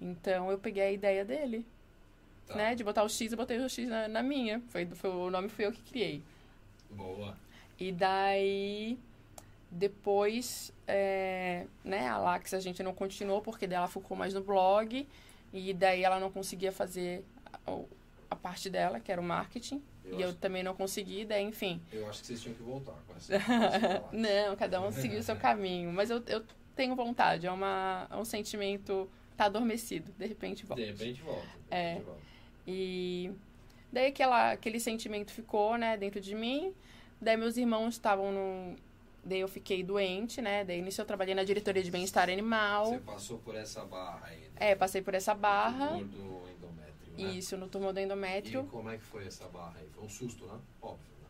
Então 0.00 0.50
eu 0.50 0.58
peguei 0.58 0.82
a 0.82 0.92
ideia 0.92 1.24
dele, 1.24 1.66
Tá. 2.46 2.54
né? 2.56 2.74
De 2.74 2.84
botar 2.84 3.02
o 3.04 3.08
X 3.08 3.32
e 3.32 3.36
botei 3.36 3.58
o 3.58 3.68
X 3.68 3.88
na, 3.88 4.06
na 4.08 4.22
minha. 4.22 4.60
Foi, 4.68 4.84
foi, 4.86 5.10
o 5.10 5.30
nome 5.30 5.48
fui 5.48 5.64
eu 5.66 5.72
que 5.72 5.80
criei. 5.82 6.22
Boa. 6.90 7.36
E 7.78 7.90
daí. 7.90 8.98
Depois, 9.70 10.72
é, 10.86 11.66
né, 11.82 12.06
a 12.06 12.16
Lax 12.16 12.54
a 12.54 12.60
gente 12.60 12.80
não 12.82 12.94
continuou 12.94 13.40
porque 13.42 13.66
dela 13.66 13.88
ficou 13.88 14.16
mais 14.16 14.32
no 14.32 14.40
blog. 14.40 15.08
E 15.52 15.72
daí 15.74 16.04
ela 16.04 16.20
não 16.20 16.30
conseguia 16.30 16.70
fazer 16.70 17.24
a, 17.66 17.78
a 18.30 18.36
parte 18.36 18.70
dela, 18.70 19.00
que 19.00 19.10
era 19.10 19.20
o 19.20 19.24
marketing. 19.24 19.82
Eu, 20.04 20.18
e 20.18 20.22
eu 20.22 20.34
também 20.34 20.62
não 20.62 20.74
consegui, 20.76 21.24
daí 21.24 21.42
enfim. 21.42 21.80
eu 21.92 22.08
acho 22.08 22.20
que 22.20 22.26
vocês 22.26 22.42
tinham 22.42 22.54
que 22.54 22.62
voltar 22.62 22.92
com 23.06 23.16
essa. 23.16 23.32
Não, 24.12 24.54
cada 24.54 24.80
um 24.80 24.92
seguiu 24.92 25.18
o 25.18 25.22
seu 25.22 25.34
caminho. 25.34 25.90
Mas 25.92 26.10
eu, 26.10 26.22
eu 26.26 26.44
tenho 26.76 26.94
vontade, 26.94 27.46
é, 27.46 27.50
uma, 27.50 28.06
é 28.10 28.16
um 28.16 28.24
sentimento. 28.24 29.08
Tá 29.36 29.46
adormecido, 29.46 30.12
de 30.16 30.26
repente 30.26 30.64
volta. 30.64 30.82
De 30.82 30.90
repente 30.90 31.20
volta. 31.22 31.42
de 31.42 31.48
É. 31.74 31.88
repente 31.94 32.04
volta. 32.06 32.20
E 32.66 33.30
daí 33.92 34.06
aquela, 34.06 34.52
aquele 34.52 34.78
sentimento 34.80 35.32
ficou, 35.32 35.76
né, 35.76 35.96
dentro 35.96 36.20
de 36.20 36.34
mim. 36.34 36.72
Daí 37.20 37.36
meus 37.36 37.56
irmãos 37.56 37.94
estavam 37.94 38.32
no. 38.32 38.76
Daí 39.24 39.40
eu 39.40 39.48
fiquei 39.48 39.82
doente, 39.82 40.42
né? 40.42 40.64
Daí 40.64 40.82
nisso 40.82 41.00
eu 41.00 41.06
trabalhei 41.06 41.34
na 41.34 41.44
diretoria 41.44 41.82
de 41.82 41.90
bem-estar 41.90 42.28
animal. 42.28 42.86
Você 42.90 42.98
passou 42.98 43.38
por 43.38 43.54
essa 43.54 43.82
barra 43.84 44.26
aí. 44.26 44.38
né? 44.38 44.48
É, 44.56 44.74
passei 44.74 45.00
por 45.00 45.14
essa 45.14 45.34
barra. 45.34 45.96
Do 45.96 46.04
do 46.04 46.42
endométrio, 46.50 47.26
né? 47.26 47.32
Isso, 47.34 47.56
no 47.56 47.66
tumor 47.66 47.92
do 47.94 48.00
endométrio. 48.00 48.60
E 48.62 48.66
como 48.66 48.90
é 48.90 48.98
que 48.98 49.02
foi 49.04 49.26
essa 49.26 49.48
barra 49.48 49.74
aí? 49.80 49.88
Foi 49.94 50.04
um 50.04 50.08
susto, 50.10 50.44
né? 50.46 50.58
Óbvio, 50.82 50.98
né? 51.22 51.28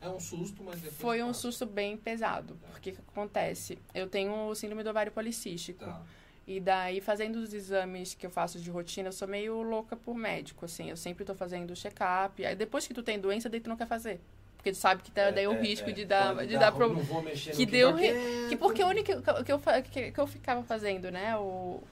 É 0.00 0.08
um 0.08 0.18
susto, 0.18 0.62
mas 0.64 0.76
depois 0.76 0.94
Foi 1.00 1.22
um 1.22 1.26
passa. 1.28 1.40
susto 1.40 1.66
bem 1.66 1.96
pesado. 1.98 2.54
Tá. 2.54 2.68
Porque 2.68 2.90
o 2.90 2.94
que 2.94 3.00
acontece? 3.08 3.78
Eu 3.94 4.08
tenho 4.08 4.54
síndrome 4.54 4.82
do 4.82 4.88
ovário 4.88 5.12
policístico. 5.12 5.84
Tá. 5.84 6.02
E 6.46 6.60
daí, 6.60 7.00
fazendo 7.00 7.36
os 7.36 7.52
exames 7.52 8.14
que 8.14 8.24
eu 8.24 8.30
faço 8.30 8.60
de 8.60 8.70
rotina, 8.70 9.08
eu 9.08 9.12
sou 9.12 9.26
meio 9.26 9.62
louca 9.62 9.96
por 9.96 10.14
médico, 10.14 10.64
assim. 10.64 10.88
Eu 10.88 10.96
sempre 10.96 11.24
tô 11.24 11.34
fazendo 11.34 11.74
check-up. 11.74 12.44
Aí 12.44 12.54
depois 12.54 12.86
que 12.86 12.94
tu 12.94 13.02
tem 13.02 13.18
doença, 13.18 13.48
daí 13.48 13.58
tu 13.58 13.68
não 13.68 13.76
quer 13.76 13.86
fazer. 13.88 14.20
Porque 14.56 14.70
tu 14.70 14.76
sabe 14.76 15.02
que 15.02 15.10
tá, 15.10 15.30
daí 15.30 15.44
é 15.44 15.48
o 15.48 15.60
risco 15.60 15.92
de 15.92 16.04
dar, 16.04 16.46
de 16.46 16.56
dar 16.56 16.70
problema. 16.70 17.00
Não 17.00 17.06
vou 17.06 17.22
mexer 17.22 17.50
no 17.50 17.56
que 17.56 17.66
deu 17.66 17.92
re-. 17.94 18.48
Que 18.48 18.56
porque 18.56 18.82
o 18.82 18.86
único 18.86 19.06
que, 19.06 19.44
que, 19.44 19.52
eu, 19.52 19.60
que, 19.90 20.12
que 20.12 20.20
eu 20.20 20.26
ficava 20.26 20.62
fazendo, 20.62 21.10
né? 21.10 21.36
O, 21.36 21.82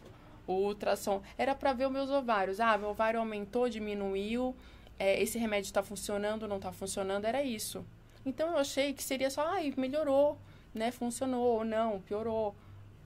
o 0.46 0.52
ultrassom, 0.52 1.20
era 1.36 1.54
pra 1.54 1.72
ver 1.72 1.86
os 1.86 1.92
meus 1.92 2.10
ovários. 2.10 2.60
Ah, 2.60 2.78
meu 2.78 2.90
ovário 2.90 3.18
aumentou, 3.18 3.68
diminuiu, 3.68 4.54
é, 4.98 5.20
esse 5.20 5.38
remédio 5.38 5.72
tá 5.72 5.82
funcionando, 5.82 6.46
não 6.46 6.60
tá 6.60 6.72
funcionando, 6.72 7.24
era 7.24 7.42
isso. 7.42 7.84
Então 8.24 8.50
eu 8.50 8.58
achei 8.58 8.92
que 8.92 9.02
seria 9.02 9.30
só, 9.30 9.46
ai, 9.48 9.74
melhorou, 9.76 10.38
né? 10.72 10.90
Funcionou 10.90 11.58
ou 11.58 11.64
não, 11.64 12.00
piorou. 12.00 12.54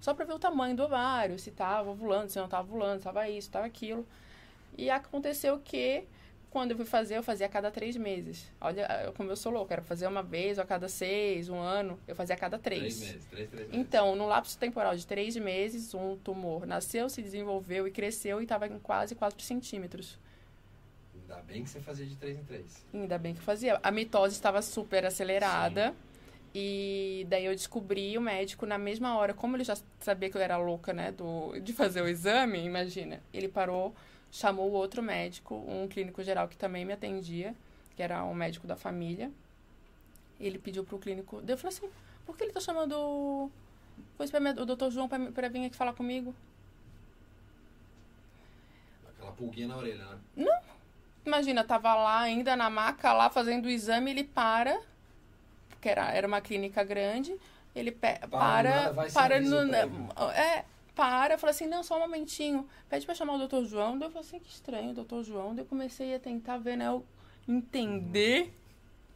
Só 0.01 0.15
pra 0.15 0.25
ver 0.25 0.33
o 0.35 0.39
tamanho 0.39 0.77
do 0.77 0.85
ovário, 0.85 1.39
se 1.39 1.51
tava 1.51 1.91
ovulando, 1.91 2.29
se 2.31 2.39
não 2.39 2.49
tava 2.49 2.67
ovulando, 2.69 2.99
se 2.99 3.05
tava 3.05 3.29
isso, 3.29 3.51
tava 3.51 3.67
aquilo. 3.67 4.07
E 4.77 4.89
aconteceu 4.91 5.59
que 5.59 6.05
Quando 6.51 6.71
eu 6.71 6.79
fui 6.79 6.87
fazer, 6.87 7.15
eu 7.19 7.23
fazia 7.23 7.45
a 7.45 7.49
cada 7.49 7.71
três 7.71 7.95
meses. 7.95 8.51
Olha 8.59 9.03
eu- 9.05 9.13
como 9.13 9.31
eu 9.31 9.37
sou 9.37 9.53
louca, 9.53 9.75
era 9.75 9.83
fazer 9.83 10.07
uma 10.07 10.23
vez, 10.23 10.57
ou 10.57 10.65
a 10.65 10.67
cada 10.67 10.89
seis, 10.89 11.51
um 11.51 11.59
ano. 11.59 12.01
Eu 12.09 12.17
fazia 12.17 12.35
a 12.35 12.39
cada 12.39 12.59
três. 12.59 12.81
Três 12.97 13.01
meses, 13.01 13.27
três, 13.27 13.51
três 13.51 13.69
meses. 13.69 13.79
Então, 13.87 14.17
no 14.17 14.27
lapso 14.27 14.57
temporal 14.59 14.97
de 14.97 15.07
três 15.07 15.37
meses, 15.37 15.93
um 15.93 16.17
tumor 16.17 16.67
nasceu, 16.67 17.11
se 17.11 17.21
desenvolveu 17.21 17.87
e 17.87 17.91
cresceu 17.91 18.41
e 18.41 18.45
estava 18.45 18.67
em 18.67 18.79
quase 18.79 19.15
4 19.15 19.43
centímetros. 19.45 20.19
Ainda 21.21 21.43
bem 21.43 21.63
que 21.65 21.69
você 21.69 21.81
fazia 21.81 22.07
de 22.07 22.17
três 22.17 22.39
em 22.39 22.45
três. 22.45 22.83
Ainda 22.95 23.19
bem 23.19 23.35
que 23.35 23.43
fazia. 23.43 23.79
A 23.83 23.91
mitose 23.91 24.33
estava 24.35 24.63
super 24.63 25.05
acelerada. 25.05 25.95
E 26.55 27.27
daí 27.29 27.45
eu 27.45 27.53
descobri 27.55 28.17
o 28.17 28.21
médico 28.21 28.65
na 28.67 28.79
mesma 28.79 29.17
hora. 29.17 29.35
Como 29.35 29.57
ele 29.57 29.65
já 29.65 29.77
sabia 30.01 30.31
que 30.31 30.37
eu 30.37 30.41
era 30.41 30.57
louca, 30.57 30.93
né? 30.93 31.13
Do, 31.13 31.59
de 31.61 31.73
fazer 31.73 32.03
o 32.03 32.09
exame, 32.09 32.59
imagina. 32.65 33.21
Ele 33.33 33.49
parou, 33.49 33.95
chamou 34.31 34.71
o 34.71 34.73
outro 34.73 35.03
médico, 35.03 35.55
um 35.55 35.87
clínico 35.87 36.23
geral 36.23 36.49
que 36.49 36.57
também 36.57 36.85
me 36.85 36.93
atendia, 36.93 37.55
que 37.95 38.03
era 38.03 38.25
um 38.25 38.35
médico 38.35 38.67
da 38.67 38.77
família. 38.77 39.31
Ele 40.41 40.59
pediu 40.59 40.85
pro 40.85 40.99
clínico. 40.99 41.41
Daí 41.43 41.55
eu 41.55 41.59
falei 41.59 41.77
assim: 41.77 41.91
por 42.25 42.37
que 42.37 42.45
ele 42.45 42.53
tá 42.53 42.61
chamando 42.61 42.93
o, 42.95 43.51
doutor 44.67 44.91
João 44.91 45.09
pra, 45.09 45.19
pra 45.33 45.49
vir 45.49 45.67
aqui 45.67 45.77
falar 45.77 45.93
comigo? 45.93 46.35
Aquela 49.09 49.33
pulguinha 49.33 49.69
na 49.69 49.77
orelha, 49.77 50.05
né? 50.05 50.19
Imagina, 51.29 51.63
tava 51.63 51.95
lá 51.95 52.21
ainda 52.21 52.57
na 52.57 52.71
maca, 52.71 53.13
lá 53.13 53.29
fazendo 53.29 53.67
o 53.67 53.71
exame, 53.71 54.11
ele 54.11 54.25
para, 54.25 54.81
porque 55.79 55.89
era, 55.89 56.11
era 56.13 56.27
uma 56.27 56.41
clínica 56.41 56.83
grande, 56.83 57.37
ele 57.75 57.93
pe- 57.93 58.19
Para, 58.29 58.93
para, 58.93 59.13
para, 59.13 59.41
no, 59.41 59.57
é, 60.35 60.65
para, 60.95 61.39
fala 61.39 61.53
assim, 61.53 61.67
não, 61.67 61.85
só 61.85 61.97
um 61.97 62.01
momentinho, 62.01 62.69
pede 62.89 63.07
pra 63.07 63.15
chamar 63.15 63.35
o 63.35 63.39
doutor 63.39 63.65
João, 63.65 63.97
daí 63.97 64.09
eu 64.09 64.13
falei 64.13 64.27
assim, 64.27 64.41
que 64.41 64.51
estranho, 64.51 64.93
doutor 64.93 65.23
João, 65.23 65.55
daí 65.55 65.65
eu 65.65 65.69
comecei 65.69 66.15
a 66.15 66.19
tentar 66.19 66.59
ver, 66.59 66.77
né, 66.77 66.89
eu 66.89 67.05
entender, 67.47 68.53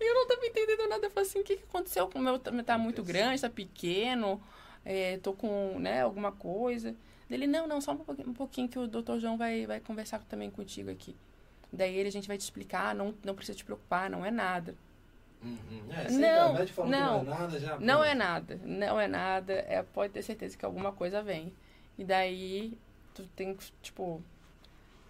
e 0.01 0.05
eu 0.11 0.15
não 0.15 0.29
tava 0.29 0.47
entendendo 0.47 0.89
nada, 0.89 1.07
eu 1.07 1.11
falei 1.11 1.29
assim, 1.29 1.41
o 1.41 1.45
que 1.45 1.57
que 1.57 1.65
aconteceu, 1.65 2.09
o 2.15 2.19
meu 2.21 2.39
tá 2.39 2.53
tá 2.63 2.79
muito 2.79 3.03
grande, 3.03 3.43
tá 3.43 3.51
pequeno, 3.51 4.41
é, 4.85 5.19
tô 5.19 5.33
com, 5.33 5.79
né, 5.81 6.03
alguma 6.03 6.31
coisa, 6.31 6.95
ele, 7.29 7.47
não, 7.49 7.67
não, 7.67 7.81
só 7.81 7.93
um 7.93 7.97
pouquinho, 7.97 8.29
um 8.29 8.35
pouquinho 8.35 8.69
que 8.69 8.79
o 8.79 8.87
doutor 8.87 9.19
João 9.19 9.37
vai, 9.37 9.67
vai 9.67 9.81
conversar 9.81 10.23
também 10.25 10.51
contigo 10.51 10.91
aqui. 10.91 11.17
Daí 11.73 11.97
ele, 11.97 12.09
a 12.09 12.13
gente 12.13 12.29
vai 12.29 12.37
te 12.37 12.43
explicar, 12.43 12.95
não, 12.95 13.15
não 13.25 13.35
precisa 13.35 13.57
te 13.57 13.65
preocupar, 13.65 14.11
não 14.11 14.23
é 14.25 14.31
nada. 14.31 14.77
Uhum. 15.43 15.59
É, 15.91 16.11
Não, 16.11 16.55
não. 16.89 17.21
é 17.21 17.25
nada, 17.25 17.61
já... 17.61 17.79
Não 17.81 18.05
é 18.05 18.15
nada, 18.15 18.61
não 18.65 19.01
é 19.01 19.09
nada, 19.09 19.53
é, 19.53 19.83
pode 19.83 20.13
ter 20.13 20.23
certeza 20.23 20.57
que 20.57 20.65
alguma 20.65 20.93
coisa 20.93 21.23
vem. 21.23 21.53
E 21.99 22.05
daí, 22.05 22.79
tu 23.15 23.27
tem 23.37 23.55
que, 23.55 23.65
tipo, 23.83 24.23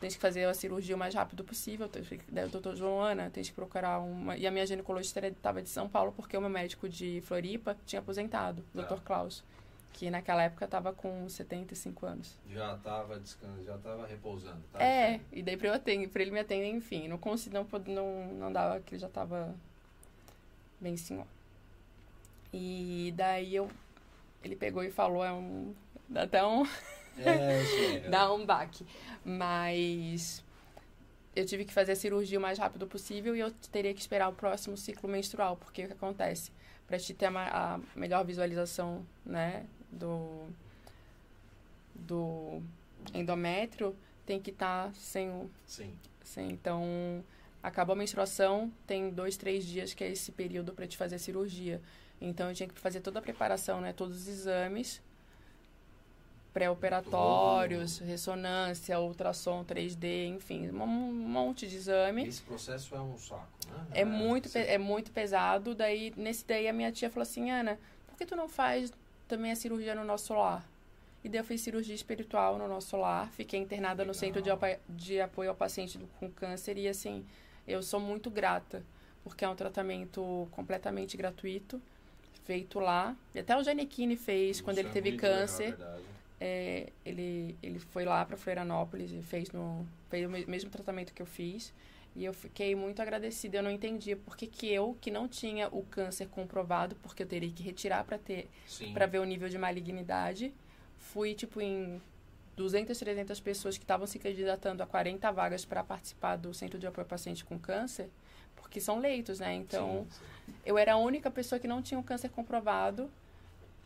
tens 0.01 0.14
que 0.16 0.20
fazer 0.20 0.45
a 0.45 0.55
cirurgia 0.55 0.97
o 0.97 0.99
mais 0.99 1.14
rápido 1.14 1.45
possível. 1.45 1.89
Daí 2.28 2.47
o 2.47 2.49
doutor 2.49 2.74
Joana, 2.74 3.30
tens 3.30 3.49
que 3.49 3.55
procurar 3.55 4.01
uma... 4.01 4.37
E 4.37 4.47
a 4.47 4.51
minha 4.51 4.66
ginecologista 4.66 5.24
estava 5.26 5.62
de 5.62 5.68
São 5.68 5.89
Paulo, 5.89 6.12
porque 6.12 6.37
o 6.37 6.41
meu 6.41 6.51
médico 6.51 6.89
de 6.89 7.20
Floripa 7.24 7.76
tinha 7.87 8.01
aposentado, 8.01 8.61
o 8.61 8.64
Tá. 8.64 8.68
doutor 8.80 9.01
Klaus. 9.03 9.45
Que 9.93 10.11
naquela 10.11 10.43
época 10.43 10.64
estava 10.64 10.91
com 10.95 11.28
75 11.28 12.07
anos. 12.07 12.39
Já 12.49 12.74
tava 12.78 13.20
descansando, 13.20 13.62
já 13.62 13.76
tava 13.76 14.07
repousando. 14.07 14.62
Tá 14.72 14.83
É, 14.83 15.20
e 15.30 15.43
daí 15.43 15.55
pra 15.59 15.78
ele 15.87 16.30
me 16.30 16.41
atender, 16.41 16.70
enfim, 16.70 17.09
não 17.09 17.18
consegui, 17.18 17.55
não, 17.55 17.66
não, 17.89 18.26
não 18.35 18.51
dava, 18.53 18.80
que 18.80 18.95
ele 18.95 19.01
já 19.03 19.11
tava 19.11 19.55
bem 20.83 20.97
senhor. 20.97 21.26
E 22.53 23.14
daí 23.16 23.55
eu, 23.55 23.70
ele 24.45 24.57
pegou 24.57 24.83
e 24.83 24.91
falou, 24.91 25.24
é 25.24 25.33
um, 25.33 25.74
dá 26.09 26.24
até 26.24 26.45
um, 26.45 26.64
É, 27.16 27.64
chega. 27.64 28.11
dá 28.11 28.33
um 28.33 28.45
baque. 28.45 28.85
Mas 29.24 30.45
eu 31.35 31.47
tive 31.47 31.64
que 31.64 31.72
fazer 31.72 31.93
a 31.93 31.97
cirurgia 31.97 32.39
o 32.39 32.43
mais 32.43 32.59
rápido 32.59 32.87
possível 32.87 33.35
e 33.35 33.41
eu 33.41 33.51
teria 33.70 33.95
que 33.95 34.01
esperar 34.01 34.28
o 34.28 34.35
próximo 34.35 34.76
ciclo 34.76 35.09
menstrual, 35.09 35.57
porque 35.57 35.85
o 35.85 35.87
que 35.87 35.95
acontece? 35.95 36.51
Pra 36.87 36.99
te 36.99 37.14
ter 37.14 37.26
a, 37.26 37.74
a 37.74 37.80
melhor 37.97 38.24
visualização, 38.24 39.07
né, 39.24 39.64
do, 39.91 40.47
do 41.95 42.61
endométrio, 43.14 43.97
tem 44.26 44.41
que 44.41 44.51
estar 44.51 44.93
sem 44.95 45.30
o 45.30 45.51
Sim. 45.66 45.93
Sim, 46.22 46.49
então 46.49 47.24
acabou 47.62 47.92
a 47.94 47.96
menstruação, 47.96 48.72
tem 48.86 49.10
dois, 49.10 49.36
três 49.36 49.64
dias 49.64 49.94
que 49.94 50.02
é 50.02 50.10
esse 50.10 50.32
período 50.32 50.72
para 50.72 50.86
te 50.86 50.96
fazer 50.96 51.16
a 51.16 51.18
cirurgia. 51.18 51.80
Então 52.20 52.48
eu 52.48 52.54
tinha 52.54 52.68
que 52.68 52.78
fazer 52.78 53.00
toda 53.00 53.18
a 53.18 53.22
preparação, 53.22 53.80
né? 53.80 53.92
Todos 53.92 54.16
os 54.22 54.28
exames 54.28 55.00
pré-operatórios, 56.52 57.98
ressonância, 57.98 58.98
ultrassom 59.00 59.64
3D, 59.64 60.26
enfim, 60.28 60.68
um 60.70 60.76
monte 60.86 61.66
de 61.66 61.76
exame. 61.76 62.26
Esse 62.26 62.42
processo 62.42 62.94
é 62.94 63.00
um 63.00 63.16
saco, 63.16 63.46
né? 63.70 63.86
É 63.92 64.04
muito, 64.04 64.48
você- 64.48 64.58
é 64.60 64.76
muito 64.78 65.10
pesado. 65.12 65.74
Daí, 65.74 66.12
nesse 66.16 66.44
daí, 66.46 66.68
a 66.68 66.72
minha 66.72 66.92
tia 66.92 67.08
falou 67.08 67.22
assim, 67.22 67.50
Ana, 67.50 67.78
por 68.06 68.16
que 68.18 68.26
tu 68.26 68.36
não 68.36 68.48
faz 68.48 68.92
também 69.26 69.50
a 69.50 69.56
cirurgia 69.56 69.94
no 69.94 70.04
nosso 70.04 70.34
lar? 70.34 70.66
E 71.24 71.28
daí 71.28 71.40
eu 71.40 71.44
fiz 71.44 71.60
cirurgia 71.62 71.94
espiritual 71.94 72.58
no 72.58 72.68
nosso 72.68 72.96
lar. 72.98 73.30
Fiquei 73.32 73.58
internada 73.58 74.04
no 74.04 74.12
Legal. 74.12 74.14
centro 74.14 74.42
de, 74.42 74.50
de 74.90 75.20
apoio 75.20 75.48
ao 75.50 75.56
paciente 75.56 75.96
do- 75.96 76.06
com 76.20 76.30
câncer. 76.30 76.76
E 76.76 76.86
assim, 76.86 77.24
eu 77.66 77.82
sou 77.82 78.00
muito 78.00 78.30
grata, 78.30 78.82
porque 79.24 79.44
é 79.44 79.48
um 79.48 79.54
tratamento 79.56 80.48
completamente 80.52 81.16
gratuito, 81.16 81.80
feito 82.44 82.78
lá. 82.80 83.16
E 83.34 83.38
até 83.38 83.56
o 83.56 83.62
Janequine 83.62 84.16
fez 84.16 84.60
quando 84.60 84.78
Isso 84.78 84.80
ele 84.86 84.88
é 84.88 84.92
teve 84.92 85.10
muito 85.10 85.22
legal, 85.22 85.38
câncer. 85.38 85.70
verdade. 85.76 86.02
É, 86.40 86.88
ele, 87.06 87.56
ele 87.62 87.78
foi 87.78 88.04
lá 88.04 88.24
para 88.24 88.36
Florianópolis 88.36 89.12
e 89.12 89.22
fez, 89.22 89.50
no, 89.52 89.86
fez 90.10 90.26
o 90.26 90.28
me- 90.28 90.44
mesmo 90.46 90.70
tratamento 90.70 91.12
que 91.14 91.22
eu 91.22 91.26
fiz. 91.26 91.72
E 92.16 92.24
eu 92.24 92.32
fiquei 92.34 92.74
muito 92.74 93.00
agradecida. 93.00 93.58
Eu 93.58 93.62
não 93.62 93.70
entendia 93.70 94.16
por 94.16 94.36
que, 94.36 94.46
que 94.46 94.66
eu, 94.68 94.96
que 95.00 95.10
não 95.10 95.28
tinha 95.28 95.68
o 95.68 95.82
câncer 95.84 96.26
comprovado, 96.28 96.96
porque 96.96 97.22
eu 97.22 97.26
teria 97.26 97.50
que 97.50 97.62
retirar 97.62 98.04
para 98.04 98.18
ter 98.18 98.48
para 98.92 99.06
ver 99.06 99.20
o 99.20 99.24
nível 99.24 99.48
de 99.48 99.56
malignidade, 99.56 100.52
fui 100.98 101.32
tipo 101.34 101.60
em 101.60 102.02
200, 102.62 102.96
300 102.96 103.40
pessoas 103.40 103.76
que 103.76 103.82
estavam 103.82 104.06
se 104.06 104.18
candidatando 104.18 104.82
a 104.82 104.86
40 104.86 105.30
vagas 105.32 105.64
para 105.64 105.82
participar 105.82 106.36
do 106.36 106.54
Centro 106.54 106.78
de 106.78 106.86
Apoio 106.86 107.04
ao 107.04 107.08
Paciente 107.08 107.44
com 107.44 107.58
Câncer, 107.58 108.08
porque 108.54 108.80
são 108.80 109.00
leitos, 109.00 109.40
né? 109.40 109.52
Então, 109.54 110.06
Sim, 110.08 110.22
sim. 110.46 110.54
eu 110.64 110.78
era 110.78 110.94
a 110.94 110.96
única 110.96 111.30
pessoa 111.30 111.58
que 111.58 111.66
não 111.66 111.82
tinha 111.82 111.98
o 111.98 112.04
câncer 112.04 112.28
comprovado 112.28 113.10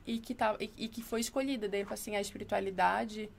e 0.07 0.19
que, 0.19 0.35
tava, 0.35 0.63
e, 0.63 0.71
e 0.77 0.89
que 0.89 1.03
foi 1.03 1.21
escolhida. 1.21 1.69
Daí, 1.69 1.87
assim, 1.91 2.15
a 2.15 2.21
espiritualidade, 2.21 3.31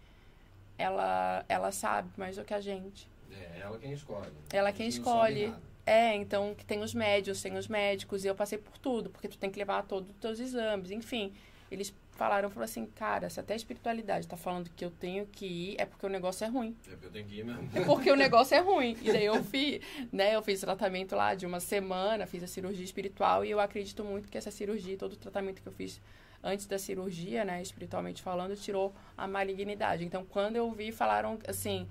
ela, 0.75 1.45
ela 1.47 1.71
sabe 1.71 2.09
mais 2.17 2.35
do 2.35 2.43
que 2.43 2.53
a 2.53 2.59
gente. 2.59 3.07
É 3.31 3.59
ela 3.61 3.77
quem 3.77 3.93
escolhe. 3.93 4.31
Ela 4.51 4.73
quem 4.73 4.87
escolhe. 4.87 5.53
É, 5.85 6.15
então, 6.15 6.55
que 6.55 6.65
tem 6.65 6.81
os 6.81 6.93
médios, 6.93 7.41
tem 7.41 7.55
os 7.57 7.67
médicos, 7.67 8.25
e 8.25 8.27
eu 8.27 8.35
passei 8.35 8.57
por 8.57 8.77
tudo, 8.79 9.09
porque 9.09 9.27
tu 9.27 9.37
tem 9.37 9.49
que 9.49 9.57
levar 9.57 9.83
todos 9.83 10.09
os 10.09 10.15
teus 10.17 10.39
exames, 10.39 10.91
enfim. 10.91 11.31
Eles 11.71 11.93
falaram, 12.17 12.49
falaram 12.49 12.65
assim, 12.65 12.85
cara, 12.87 13.29
se 13.29 13.39
até 13.39 13.53
a 13.53 13.55
espiritualidade 13.55 14.27
tá 14.27 14.35
falando 14.35 14.69
que 14.75 14.83
eu 14.83 14.89
tenho 14.89 15.25
que 15.27 15.45
ir, 15.45 15.75
é 15.77 15.85
porque 15.85 16.05
o 16.05 16.09
negócio 16.09 16.43
é 16.43 16.47
ruim. 16.47 16.75
É 16.85 16.89
porque 16.91 17.05
eu 17.05 17.11
tenho 17.11 17.25
que 17.27 17.39
ir 17.39 17.45
mesmo. 17.45 17.69
É 17.73 17.81
porque 17.85 18.11
o 18.11 18.15
negócio 18.15 18.55
é 18.55 18.59
ruim. 18.59 18.97
E 19.01 19.11
daí 19.11 19.25
eu 19.25 19.43
fiz, 19.43 19.81
né, 20.11 20.35
eu 20.35 20.41
fiz 20.41 20.59
tratamento 20.59 21.15
lá 21.15 21.35
de 21.35 21.45
uma 21.45 21.59
semana, 21.59 22.25
fiz 22.25 22.43
a 22.43 22.47
cirurgia 22.47 22.83
espiritual 22.83 23.45
e 23.45 23.51
eu 23.51 23.59
acredito 23.59 24.03
muito 24.03 24.27
que 24.29 24.37
essa 24.37 24.49
cirurgia, 24.49 24.97
todo 24.97 25.13
o 25.13 25.15
tratamento 25.15 25.61
que 25.61 25.67
eu 25.67 25.73
fiz 25.73 26.01
antes 26.43 26.65
da 26.65 26.79
cirurgia, 26.79 27.45
né, 27.45 27.61
espiritualmente 27.61 28.21
falando, 28.21 28.55
tirou 28.55 28.93
a 29.15 29.27
malignidade. 29.27 30.03
Então, 30.03 30.25
quando 30.25 30.55
eu 30.55 30.71
vi, 30.71 30.91
falaram 30.91 31.37
assim, 31.47 31.87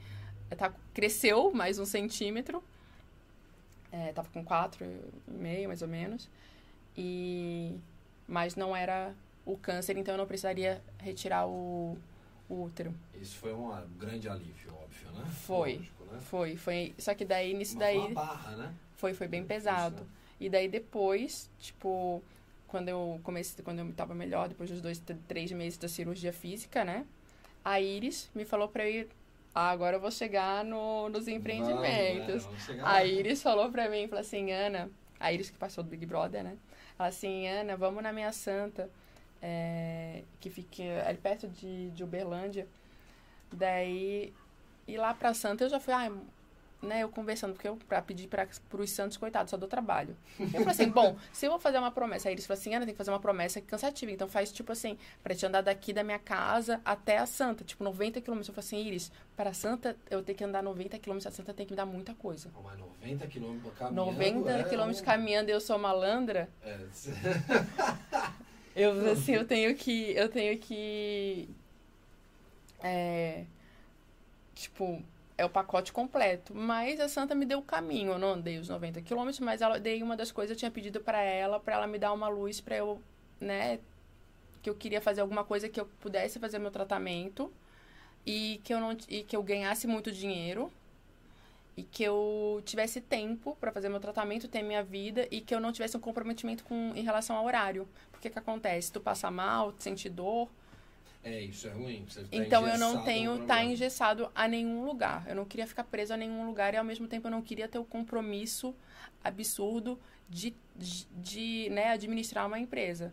tá, 0.57 0.73
cresceu 0.93 1.53
mais 1.53 1.79
um 1.79 1.85
centímetro, 1.85 2.63
é, 3.93 4.13
tava 4.13 4.29
com 4.31 4.45
quatro 4.45 4.85
e 4.85 5.31
meio, 5.31 5.69
mais 5.69 5.83
ou 5.83 5.89
menos, 5.89 6.29
e 6.97 7.79
mas 8.29 8.57
não 8.57 8.75
era 8.77 9.15
o 9.47 9.57
câncer, 9.57 9.97
então 9.97 10.13
eu 10.15 10.19
não 10.19 10.27
precisaria 10.27 10.83
retirar 10.99 11.47
o, 11.47 11.97
o 12.49 12.63
útero. 12.65 12.93
Isso 13.15 13.37
foi 13.39 13.55
um 13.55 13.71
grande 13.97 14.29
alívio, 14.29 14.75
óbvio, 14.75 15.11
né? 15.13 15.25
Foi. 15.47 15.75
Lógico, 15.77 16.05
né? 16.05 16.21
Foi, 16.21 16.57
foi. 16.57 16.95
Só 16.99 17.15
que 17.15 17.25
daí, 17.25 17.55
nisso 17.55 17.75
Uma, 17.75 17.81
daí, 17.81 17.97
uma 17.99 18.11
barra, 18.11 18.57
né? 18.57 18.75
foi, 18.97 19.15
foi 19.15 19.29
bem 19.29 19.41
Isso, 19.41 19.49
pesado. 19.49 20.03
né? 20.03 20.07
E 20.39 20.51
daí 20.51 20.69
depois, 20.69 21.49
tipo, 21.59 22.23
quando 22.69 22.89
eu 22.89 23.21
comecei, 23.23 23.65
quando 23.65 23.79
eu 23.79 23.93
tava 23.93 24.15
melhor, 24.15 24.49
depois 24.49 24.69
dos 24.69 24.83
dois, 24.83 25.03
três 25.27 25.51
meses 25.53 25.79
da 25.79 25.89
cirurgia 25.89 26.33
física, 26.33 26.85
né? 26.85 27.07
A 27.65 27.81
Iris 27.81 28.29
me 28.35 28.45
falou 28.45 28.69
pra 28.69 28.85
eu 28.87 28.93
ir. 29.03 29.09
Ah, 29.55 29.71
agora 29.71 29.97
eu 29.97 30.01
vou 30.01 30.11
chegar 30.11 30.63
no, 30.65 31.09
nos 31.09 31.27
empreendimentos. 31.29 32.45
Né? 32.69 32.81
A. 32.83 33.05
Iris 33.05 33.43
falou 33.43 33.71
pra 33.71 33.89
mim, 33.89 34.07
falou 34.07 34.21
assim, 34.21 34.51
Ana, 34.53 34.91
a 35.19 35.33
Iris 35.33 35.49
que 35.49 35.57
passou 35.57 35.83
do 35.83 35.89
Big 35.89 36.05
Brother, 36.05 36.45
né? 36.45 36.59
Ela 36.99 37.09
assim, 37.09 37.47
Ana, 37.49 37.75
vamos 37.77 38.03
na 38.03 38.13
minha 38.13 38.31
santa, 38.33 38.91
é, 39.43 40.23
que 40.41 40.51
fica 40.51 40.83
ali 41.07 41.19
perto 41.19 41.49
de, 41.49 41.91
de 41.91 42.05
Uberlândia. 42.05 42.67
Daí, 43.53 44.33
ir 44.87 44.97
lá 44.99 45.15
pra 45.15 45.33
santa, 45.35 45.65
eu 45.65 45.69
já 45.69 45.79
fui, 45.81 45.93
ai, 45.95 46.13
né, 46.83 47.03
eu 47.03 47.09
conversando, 47.09 47.55
porque 47.55 47.69
eu, 47.69 47.77
pra 47.89 48.03
pedir 48.03 48.29
para 48.29 48.47
os 48.73 48.91
santos, 48.91 49.17
coitados, 49.17 49.51
só 49.51 49.57
dou 49.57 49.69
trabalho. 49.69 50.17
Eu 50.39 50.49
falei 50.49 50.69
assim, 50.69 50.89
bom, 50.89 51.17
se 51.33 51.47
eu 51.47 51.51
vou 51.51 51.59
fazer 51.59 51.79
uma 51.79 51.91
promessa, 51.91 52.29
aí 52.29 52.35
eles 52.35 52.47
falaram 52.47 52.61
assim, 52.61 52.75
Ana, 52.75 52.85
tem 52.85 52.95
que 52.95 52.99
fazer 52.99 53.11
uma 53.11 53.21
promessa 53.21 53.61
cansativa. 53.61 54.13
Então 54.13 54.29
faz, 54.29 54.53
tipo 54.53 54.73
assim, 54.73 54.99
pra 55.23 55.35
te 55.35 55.47
andar 55.47 55.63
daqui 55.63 55.93
da 55.93 56.05
minha 56.05 56.19
casa 56.19 56.81
até 56.85 57.19
a 57.19 57.27
Santa, 57.27 57.65
tipo, 57.65 57.83
90 57.83 58.21
quilômetros. 58.21 58.49
Eu 58.49 58.55
falei 58.55 58.67
assim, 58.67 58.89
Iris, 58.89 59.11
para 59.37 59.51
a 59.51 59.55
Santa, 59.55 59.97
eu 60.11 60.23
tenho 60.23 60.37
que 60.37 60.45
andar 60.45 60.63
90 60.63 60.99
quilômetros, 60.99 61.33
a 61.33 61.35
Santa 61.35 61.55
tem 61.55 61.67
que 61.67 61.73
me 61.73 61.77
dar 61.77 61.87
muita 61.87 62.15
coisa. 62.15 62.51
Mas 62.63 62.79
90 62.79 63.27
quilômetros 63.27 63.75
caminhando. 63.75 64.07
90 64.13 64.51
é 64.51 64.65
quilômetros 64.65 65.01
caminhando 65.01 65.49
e 65.49 65.53
eu 65.53 65.61
sou 65.61 65.79
malandra, 65.79 66.49
É, 66.63 66.77
eu, 68.77 69.11
assim, 69.11 69.33
eu 69.35 69.47
tenho 69.47 69.75
que, 69.75 70.13
eu 70.13 70.29
tenho 70.29 70.59
que, 70.59 71.49
é, 72.83 73.45
tipo, 74.55 75.03
é 75.39 75.45
o 75.45 75.51
pacote 75.51 75.93
completo. 75.93 76.55
Mas 76.55 77.01
a 77.01 77.09
Santa 77.09 77.35
me 77.35 77.47
deu 77.47 77.59
o 77.59 77.63
caminho. 77.63 78.13
Eu 78.13 78.19
não 78.19 78.33
andei 78.35 78.59
os 78.59 78.69
90 78.69 79.01
quilômetros, 79.03 79.41
mas 79.41 79.63
ela 79.63 79.81
dei 79.81 80.03
uma 80.03 80.17
das 80.17 80.31
coisas, 80.31 80.51
eu 80.55 80.59
tinha 80.59 80.71
pedido 80.71 81.01
pra 81.01 81.21
ela, 81.23 81.59
pra 81.59 81.75
ela 81.75 81.87
me 81.87 81.99
dar 81.99 82.13
uma 82.13 82.29
luz 82.29 82.61
pra 82.61 82.77
eu, 82.77 83.01
né, 83.41 83.81
que 84.63 84.71
eu 84.71 84.75
queria 84.75 85.01
fazer 85.01 85.21
alguma 85.21 85.45
coisa 85.45 85.69
que 85.69 85.81
eu 85.81 85.87
pudesse 86.01 86.39
fazer 86.39 86.59
meu 86.59 86.71
tratamento 86.71 87.53
e 88.27 88.61
que 88.65 88.75
eu 88.75 88.81
não 88.81 88.97
e 89.09 89.23
que 89.23 89.37
eu 89.37 89.43
ganhasse 89.43 89.87
muito 89.87 90.11
dinheiro 90.11 90.73
e 91.77 91.83
que 91.83 92.03
eu 92.03 92.63
tivesse 92.65 93.01
tempo 93.01 93.57
pra 93.61 93.71
fazer 93.71 93.89
meu 93.89 94.01
tratamento, 94.01 94.49
ter 94.49 94.63
minha 94.63 94.83
vida 94.83 95.29
e 95.31 95.41
que 95.41 95.55
eu 95.55 95.61
não 95.61 95.73
tivesse 95.73 95.97
um 95.97 96.01
comprometimento 96.01 96.65
com 96.65 96.93
em 96.97 97.03
relação 97.03 97.37
ao 97.37 97.45
horário. 97.45 97.87
Porque 98.17 98.31
que 98.31 98.39
acontece? 98.39 98.91
Tu 98.91 99.01
passa 99.01 99.31
mal, 99.31 99.73
tu 99.73 99.83
sente 99.83 100.09
dor, 100.09 100.49
é, 101.27 101.41
isso 101.41 101.67
é 101.67 101.73
ruim. 101.73 102.05
Você 102.09 102.21
tá 102.21 102.29
então 102.31 102.69
eu 102.69 102.79
não 102.79 103.01
é 103.01 103.05
tenho 103.05 103.33
tá 103.33 103.37
problema. 103.39 103.65
engessado 103.65 104.31
a 104.33 104.47
nenhum 104.47 104.85
lugar. 104.85 105.27
Eu 105.29 105.35
não 105.35 105.45
queria 105.45 105.67
ficar 105.67 105.83
preso 105.83 106.15
a 106.15 106.17
nenhum 106.17 106.47
lugar 106.47 106.73
e 106.73 106.77
ao 106.77 106.85
mesmo 106.85 107.09
tempo 107.09 107.27
eu 107.27 107.33
não 107.33 107.43
queria 107.43 107.67
ter 107.67 107.81
o 107.81 107.85
compromisso 107.85 108.73
absurdo 109.25 109.99
de, 110.29 110.55
de, 110.77 111.05
de, 111.17 111.69
né, 111.71 111.89
administrar 111.89 112.47
uma 112.47 112.61
empresa. 112.61 113.13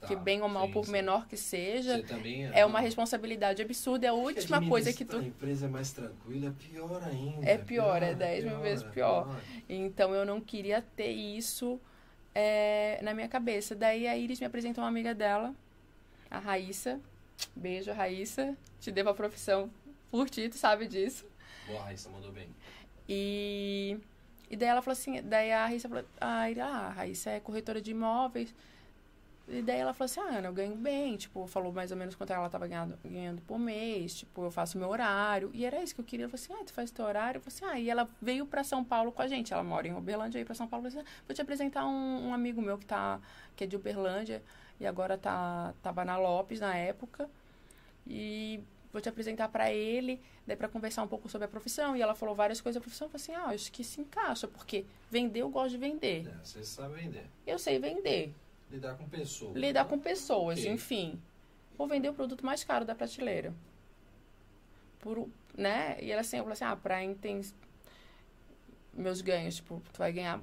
Tá, 0.00 0.06
que 0.06 0.16
bem 0.16 0.40
ou 0.40 0.48
mal, 0.48 0.68
sim, 0.68 0.72
por 0.72 0.86
sim. 0.86 0.92
menor 0.92 1.28
que 1.28 1.36
seja, 1.36 2.02
também 2.04 2.46
é 2.46 2.64
uma 2.64 2.80
responsabilidade 2.80 3.60
absurda. 3.60 4.06
É 4.06 4.08
a 4.08 4.14
última 4.14 4.66
coisa 4.66 4.90
que 4.94 5.02
A 5.02 5.06
tu. 5.06 5.18
empresa 5.18 5.66
é 5.66 5.68
mais 5.68 5.92
tranquila, 5.92 6.46
é 6.46 6.52
pior 6.52 7.02
ainda. 7.04 7.46
É 7.46 7.58
pior, 7.58 8.02
é 8.02 8.14
10 8.14 8.44
mil 8.44 8.52
pior, 8.54 8.62
vezes 8.62 8.84
é 8.86 8.88
pior. 8.88 9.40
Então 9.68 10.14
eu 10.14 10.24
não 10.24 10.40
queria 10.40 10.80
ter 10.80 11.10
isso 11.10 11.78
é, 12.34 13.00
na 13.02 13.14
minha 13.14 13.28
cabeça. 13.28 13.74
Daí 13.74 14.06
a 14.06 14.16
Iris 14.16 14.40
me 14.40 14.46
apresentou 14.46 14.82
uma 14.82 14.88
amiga 14.88 15.14
dela, 15.14 15.54
a 16.30 16.38
Raíssa. 16.38 17.00
Beijo, 17.54 17.92
Raíssa. 17.92 18.56
Te 18.80 18.90
devo 18.90 19.10
a 19.10 19.14
profissão 19.14 19.70
por 20.10 20.28
ti, 20.28 20.48
tu 20.48 20.56
sabe 20.56 20.86
disso. 20.86 21.24
Boa, 21.66 21.82
Raíssa, 21.84 22.08
mandou 22.10 22.32
bem. 22.32 22.48
E, 23.08 23.98
e 24.50 24.56
daí 24.56 24.68
ela 24.68 24.82
falou 24.82 24.92
assim, 24.92 25.22
daí 25.22 25.52
a 25.52 25.66
Raíssa 25.66 25.88
falou, 25.88 26.04
ah, 26.20 26.44
ah, 26.60 26.86
a 26.86 26.90
Raíssa 26.90 27.30
é 27.30 27.40
corretora 27.40 27.80
de 27.80 27.90
imóveis. 27.90 28.54
E 29.52 29.62
daí 29.62 29.78
ela 29.78 29.92
falou 29.92 30.06
assim, 30.06 30.20
ah, 30.20 30.38
Ana, 30.38 30.48
eu 30.48 30.52
ganho 30.52 30.76
bem, 30.76 31.16
tipo, 31.16 31.44
falou 31.48 31.72
mais 31.72 31.90
ou 31.90 31.96
menos 31.96 32.14
quanto 32.14 32.32
ela 32.32 32.48
tava 32.48 32.68
ganhando, 32.68 32.96
ganhando 33.04 33.42
por 33.42 33.58
mês, 33.58 34.14
tipo, 34.14 34.44
eu 34.44 34.50
faço 34.50 34.78
meu 34.78 34.88
horário. 34.88 35.50
E 35.52 35.64
era 35.64 35.82
isso 35.82 35.92
que 35.92 36.00
eu 36.00 36.04
queria. 36.04 36.26
Ela 36.26 36.30
falou 36.30 36.44
assim, 36.44 36.62
ah, 36.62 36.64
tu 36.64 36.72
faz 36.72 36.92
teu 36.92 37.04
horário? 37.04 37.38
Eu 37.38 37.42
falei 37.42 37.56
assim, 37.56 37.64
ah, 37.64 37.80
e 37.80 37.90
ela 37.90 38.08
veio 38.22 38.46
pra 38.46 38.62
São 38.62 38.84
Paulo 38.84 39.10
com 39.10 39.22
a 39.22 39.26
gente. 39.26 39.52
Ela 39.52 39.64
mora 39.64 39.88
em 39.88 39.92
Uberlândia, 39.92 40.38
veio 40.38 40.46
pra 40.46 40.54
São 40.54 40.68
Paulo. 40.68 40.86
Eu 40.86 40.90
falei 40.92 41.04
assim, 41.04 41.12
ah, 41.12 41.22
vou 41.26 41.34
te 41.34 41.42
apresentar 41.42 41.84
um, 41.84 42.28
um 42.28 42.34
amigo 42.34 42.62
meu 42.62 42.78
que 42.78 42.86
tá, 42.86 43.20
que 43.56 43.64
é 43.64 43.66
de 43.66 43.74
Uberlândia 43.74 44.40
e 44.78 44.86
agora 44.86 45.18
tá, 45.18 45.74
tava 45.82 46.04
na 46.04 46.16
Lopes 46.16 46.60
na 46.60 46.76
época. 46.76 47.28
E 48.06 48.60
vou 48.92 49.00
te 49.00 49.08
apresentar 49.08 49.48
pra 49.48 49.72
ele, 49.72 50.20
daí 50.46 50.56
pra 50.56 50.68
conversar 50.68 51.02
um 51.02 51.08
pouco 51.08 51.28
sobre 51.28 51.46
a 51.46 51.48
profissão. 51.48 51.96
E 51.96 52.02
ela 52.02 52.14
falou 52.14 52.36
várias 52.36 52.60
coisas 52.60 52.80
da 52.80 52.82
profissão. 52.82 53.08
Eu 53.08 53.18
falei 53.18 53.38
assim, 53.38 53.50
ah, 53.50 53.52
acho 53.52 53.72
que 53.72 53.82
se 53.82 54.00
encaixa, 54.00 54.46
porque 54.46 54.84
vender 55.10 55.40
eu 55.40 55.50
gosto 55.50 55.70
de 55.70 55.78
vender. 55.78 56.28
É, 56.28 56.44
você 56.44 56.64
sabe 56.64 56.94
vender. 56.94 57.26
Eu 57.44 57.58
sei 57.58 57.80
vender, 57.80 58.32
Lidar 58.70 58.94
com 58.96 59.08
pessoas. 59.08 59.56
lidar 59.56 59.84
né? 59.84 59.88
com 59.90 59.98
pessoas, 59.98 60.64
enfim. 60.64 61.20
Vou 61.76 61.86
vender 61.88 62.08
o 62.08 62.14
produto 62.14 62.44
mais 62.44 62.62
caro 62.62 62.84
da 62.84 62.94
prateleira. 62.94 63.52
Por, 65.00 65.28
né? 65.56 65.96
E 66.00 66.10
ela 66.10 66.20
assim, 66.20 66.36
eu 66.36 66.42
falei 66.44 66.52
assim, 66.52 66.64
ah, 66.64 66.76
pra 66.76 67.02
entender 67.02 67.48
meus 68.92 69.20
ganhos, 69.22 69.56
tipo, 69.56 69.80
tu 69.92 69.98
vai 69.98 70.12
ganhar, 70.12 70.40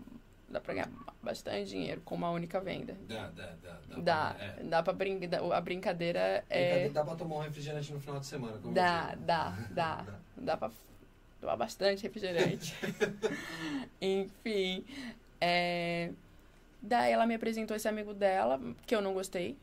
dá 0.50 0.60
pra 0.60 0.74
ganhar 0.74 0.90
bastante 1.22 1.70
dinheiro 1.70 2.02
com 2.02 2.16
uma 2.16 2.32
única 2.32 2.60
venda. 2.60 2.98
Dá, 3.08 3.28
dá, 3.30 3.54
dá. 3.62 3.80
Dá, 3.88 3.98
Dá, 3.98 4.34
pra- 4.34 4.44
é. 4.46 4.64
dá 4.64 4.84
pra 4.84 4.94
brincar, 4.94 5.42
a 5.54 5.62
brincadeira 5.62 6.44
é... 6.50 6.90
Dá 6.90 7.04
pra 7.04 7.16
tomar 7.16 7.36
um 7.36 7.40
refrigerante 7.40 7.94
no 7.94 8.00
final 8.00 8.20
de 8.20 8.26
semana. 8.26 8.58
como 8.58 8.74
Dá, 8.74 9.10
digo. 9.12 9.22
dá, 9.26 9.50
dá. 9.72 10.06
Dá 10.38 10.58
pra 10.58 10.72
tomar 11.40 11.56
bastante 11.56 12.04
refrigerante. 12.04 12.74
Enfim. 14.02 14.86
é, 15.40 16.12
Daí 16.82 17.12
ela 17.12 17.26
me 17.26 17.36
apresentou 17.36 17.76
esse 17.76 17.88
amigo 17.88 18.14
dela, 18.14 18.60
que 18.86 18.96
eu 18.96 19.02
não 19.02 19.14
gostei. 19.14 19.58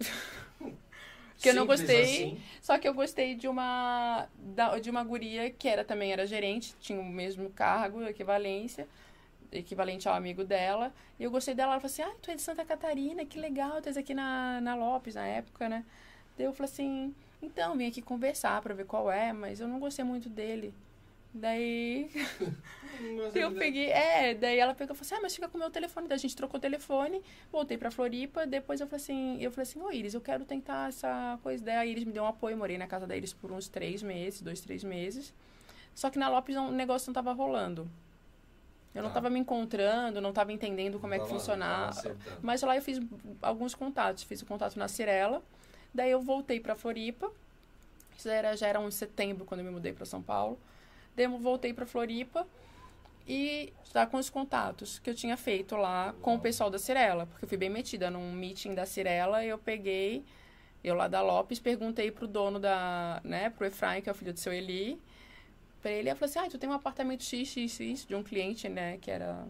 que 1.38 1.48
eu 1.48 1.54
não 1.54 1.66
gostei. 1.66 2.02
assim. 2.02 2.42
Só 2.60 2.78
que 2.78 2.88
eu 2.88 2.94
gostei 2.94 3.34
de 3.34 3.48
uma 3.48 4.28
da- 4.36 4.78
de 4.78 4.90
uma 4.90 5.04
guria 5.04 5.50
que 5.50 5.68
era 5.68 5.84
também 5.84 6.12
era 6.12 6.26
gerente, 6.26 6.74
tinha 6.80 7.00
o 7.00 7.04
mesmo 7.04 7.50
cargo, 7.50 8.02
equivalência, 8.02 8.88
equivalente 9.52 10.08
ao 10.08 10.14
amigo 10.14 10.44
dela. 10.44 10.92
E 11.18 11.24
eu 11.24 11.30
gostei 11.30 11.54
dela, 11.54 11.72
ela 11.72 11.80
falou 11.80 11.92
assim: 11.92 12.02
"Ah, 12.02 12.14
tu 12.22 12.30
é 12.30 12.34
de 12.34 12.42
Santa 12.42 12.64
Catarina, 12.64 13.24
que 13.24 13.38
legal, 13.38 13.80
tu 13.82 13.88
és 13.88 13.96
aqui 13.96 14.14
na 14.14 14.60
na 14.60 14.74
Lopes 14.74 15.14
na 15.14 15.26
época, 15.26 15.68
né?" 15.68 15.84
Daí 16.36 16.46
eu 16.46 16.52
falei 16.52 16.70
assim: 16.72 17.14
"Então, 17.42 17.76
vim 17.76 17.86
aqui 17.88 18.02
conversar 18.02 18.60
pra 18.62 18.74
ver 18.74 18.86
qual 18.86 19.10
é, 19.10 19.32
mas 19.32 19.60
eu 19.60 19.68
não 19.68 19.78
gostei 19.80 20.04
muito 20.04 20.28
dele." 20.28 20.74
Daí 21.34 22.10
eu 23.34 23.52
peguei, 23.52 23.90
é, 23.90 24.34
daí 24.34 24.58
ela 24.58 24.74
pegou 24.74 24.92
e 24.94 24.96
falou 24.98 25.06
assim, 25.06 25.14
ah, 25.14 25.20
mas 25.22 25.34
fica 25.34 25.48
com 25.48 25.56
o 25.56 25.60
meu 25.60 25.70
telefone. 25.70 26.08
Daí 26.08 26.16
a 26.16 26.18
gente 26.18 26.34
trocou 26.34 26.58
o 26.58 26.60
telefone, 26.60 27.22
voltei 27.52 27.78
pra 27.78 27.90
Floripa, 27.92 28.44
depois 28.46 28.80
eu 28.80 28.86
falei 28.88 29.02
assim, 29.02 29.38
eu 29.40 29.50
falei 29.52 29.62
assim, 29.62 29.80
ô 29.80 29.92
Iris, 29.92 30.14
eu 30.14 30.20
quero 30.20 30.44
tentar 30.44 30.88
essa 30.88 31.38
coisa. 31.42 31.64
Daí 31.64 31.76
a 31.76 31.86
Iris 31.86 32.04
me 32.04 32.12
deu 32.12 32.24
um 32.24 32.26
apoio, 32.26 32.56
morei 32.56 32.76
na 32.76 32.86
casa 32.88 33.06
da 33.06 33.16
Iris 33.16 33.32
por 33.32 33.52
uns 33.52 33.68
três 33.68 34.02
meses, 34.02 34.40
dois, 34.40 34.60
três 34.60 34.82
meses. 34.82 35.32
Só 35.94 36.10
que 36.10 36.18
na 36.18 36.28
Lopes 36.28 36.56
não- 36.56 36.70
o 36.70 36.72
negócio 36.72 37.08
não 37.08 37.14
tava 37.14 37.32
rolando. 37.32 37.88
Eu 38.94 39.02
não 39.02 39.10
Tá. 39.10 39.14
tava 39.16 39.30
me 39.30 39.38
encontrando, 39.38 40.20
não 40.20 40.32
tava 40.32 40.52
entendendo 40.52 40.98
como 40.98 41.14
é 41.14 41.18
que 41.20 41.28
funcionava. 41.28 42.16
Mas 42.42 42.62
lá 42.62 42.74
eu 42.74 42.82
fiz 42.82 42.98
alguns 43.42 43.74
contatos. 43.76 44.24
Fiz 44.24 44.42
o 44.42 44.46
contato 44.46 44.76
na 44.76 44.88
Cirela. 44.88 45.40
Daí 45.94 46.10
eu 46.10 46.20
voltei 46.20 46.58
pra 46.58 46.74
Floripa. 46.74 47.30
Isso 48.16 48.28
era, 48.28 48.56
já 48.56 48.66
era 48.66 48.80
um 48.80 48.90
setembro 48.90 49.44
quando 49.44 49.60
eu 49.60 49.64
me 49.66 49.70
mudei 49.70 49.92
pra 49.92 50.04
São 50.04 50.20
Paulo. 50.20 50.58
Voltei 51.26 51.72
pra 51.72 51.86
Floripa 51.86 52.46
e 53.26 53.72
já 53.92 54.06
com 54.06 54.16
os 54.16 54.30
contatos 54.30 54.98
que 54.98 55.10
eu 55.10 55.14
tinha 55.14 55.36
feito 55.36 55.76
lá 55.76 56.14
com 56.22 56.34
o 56.34 56.40
pessoal 56.40 56.70
da 56.70 56.78
Cirela. 56.78 57.26
Porque 57.26 57.44
eu 57.44 57.48
fui 57.48 57.58
bem 57.58 57.68
metida 57.70 58.10
num 58.10 58.32
meeting 58.32 58.74
da 58.74 58.86
Cirela 58.86 59.44
eu 59.44 59.58
peguei, 59.58 60.24
eu 60.84 60.94
lá 60.94 61.08
da 61.08 61.20
Lopes, 61.20 61.58
perguntei 61.58 62.10
pro 62.10 62.26
dono 62.26 62.58
da, 62.58 63.20
né, 63.24 63.50
pro 63.50 63.66
Efraim, 63.66 64.00
que 64.00 64.08
é 64.08 64.12
o 64.12 64.14
filho 64.14 64.32
do 64.32 64.38
seu 64.38 64.52
Eli, 64.52 65.00
pra 65.82 65.90
ele, 65.90 66.10
eu 66.10 66.16
falei 66.16 66.30
assim, 66.30 66.38
ah, 66.46 66.50
tu 66.50 66.58
tem 66.58 66.68
um 66.68 66.72
apartamento 66.72 67.22
XXX 67.22 68.06
de 68.06 68.14
um 68.14 68.22
cliente, 68.22 68.68
né, 68.68 68.98
que 68.98 69.10
era 69.10 69.46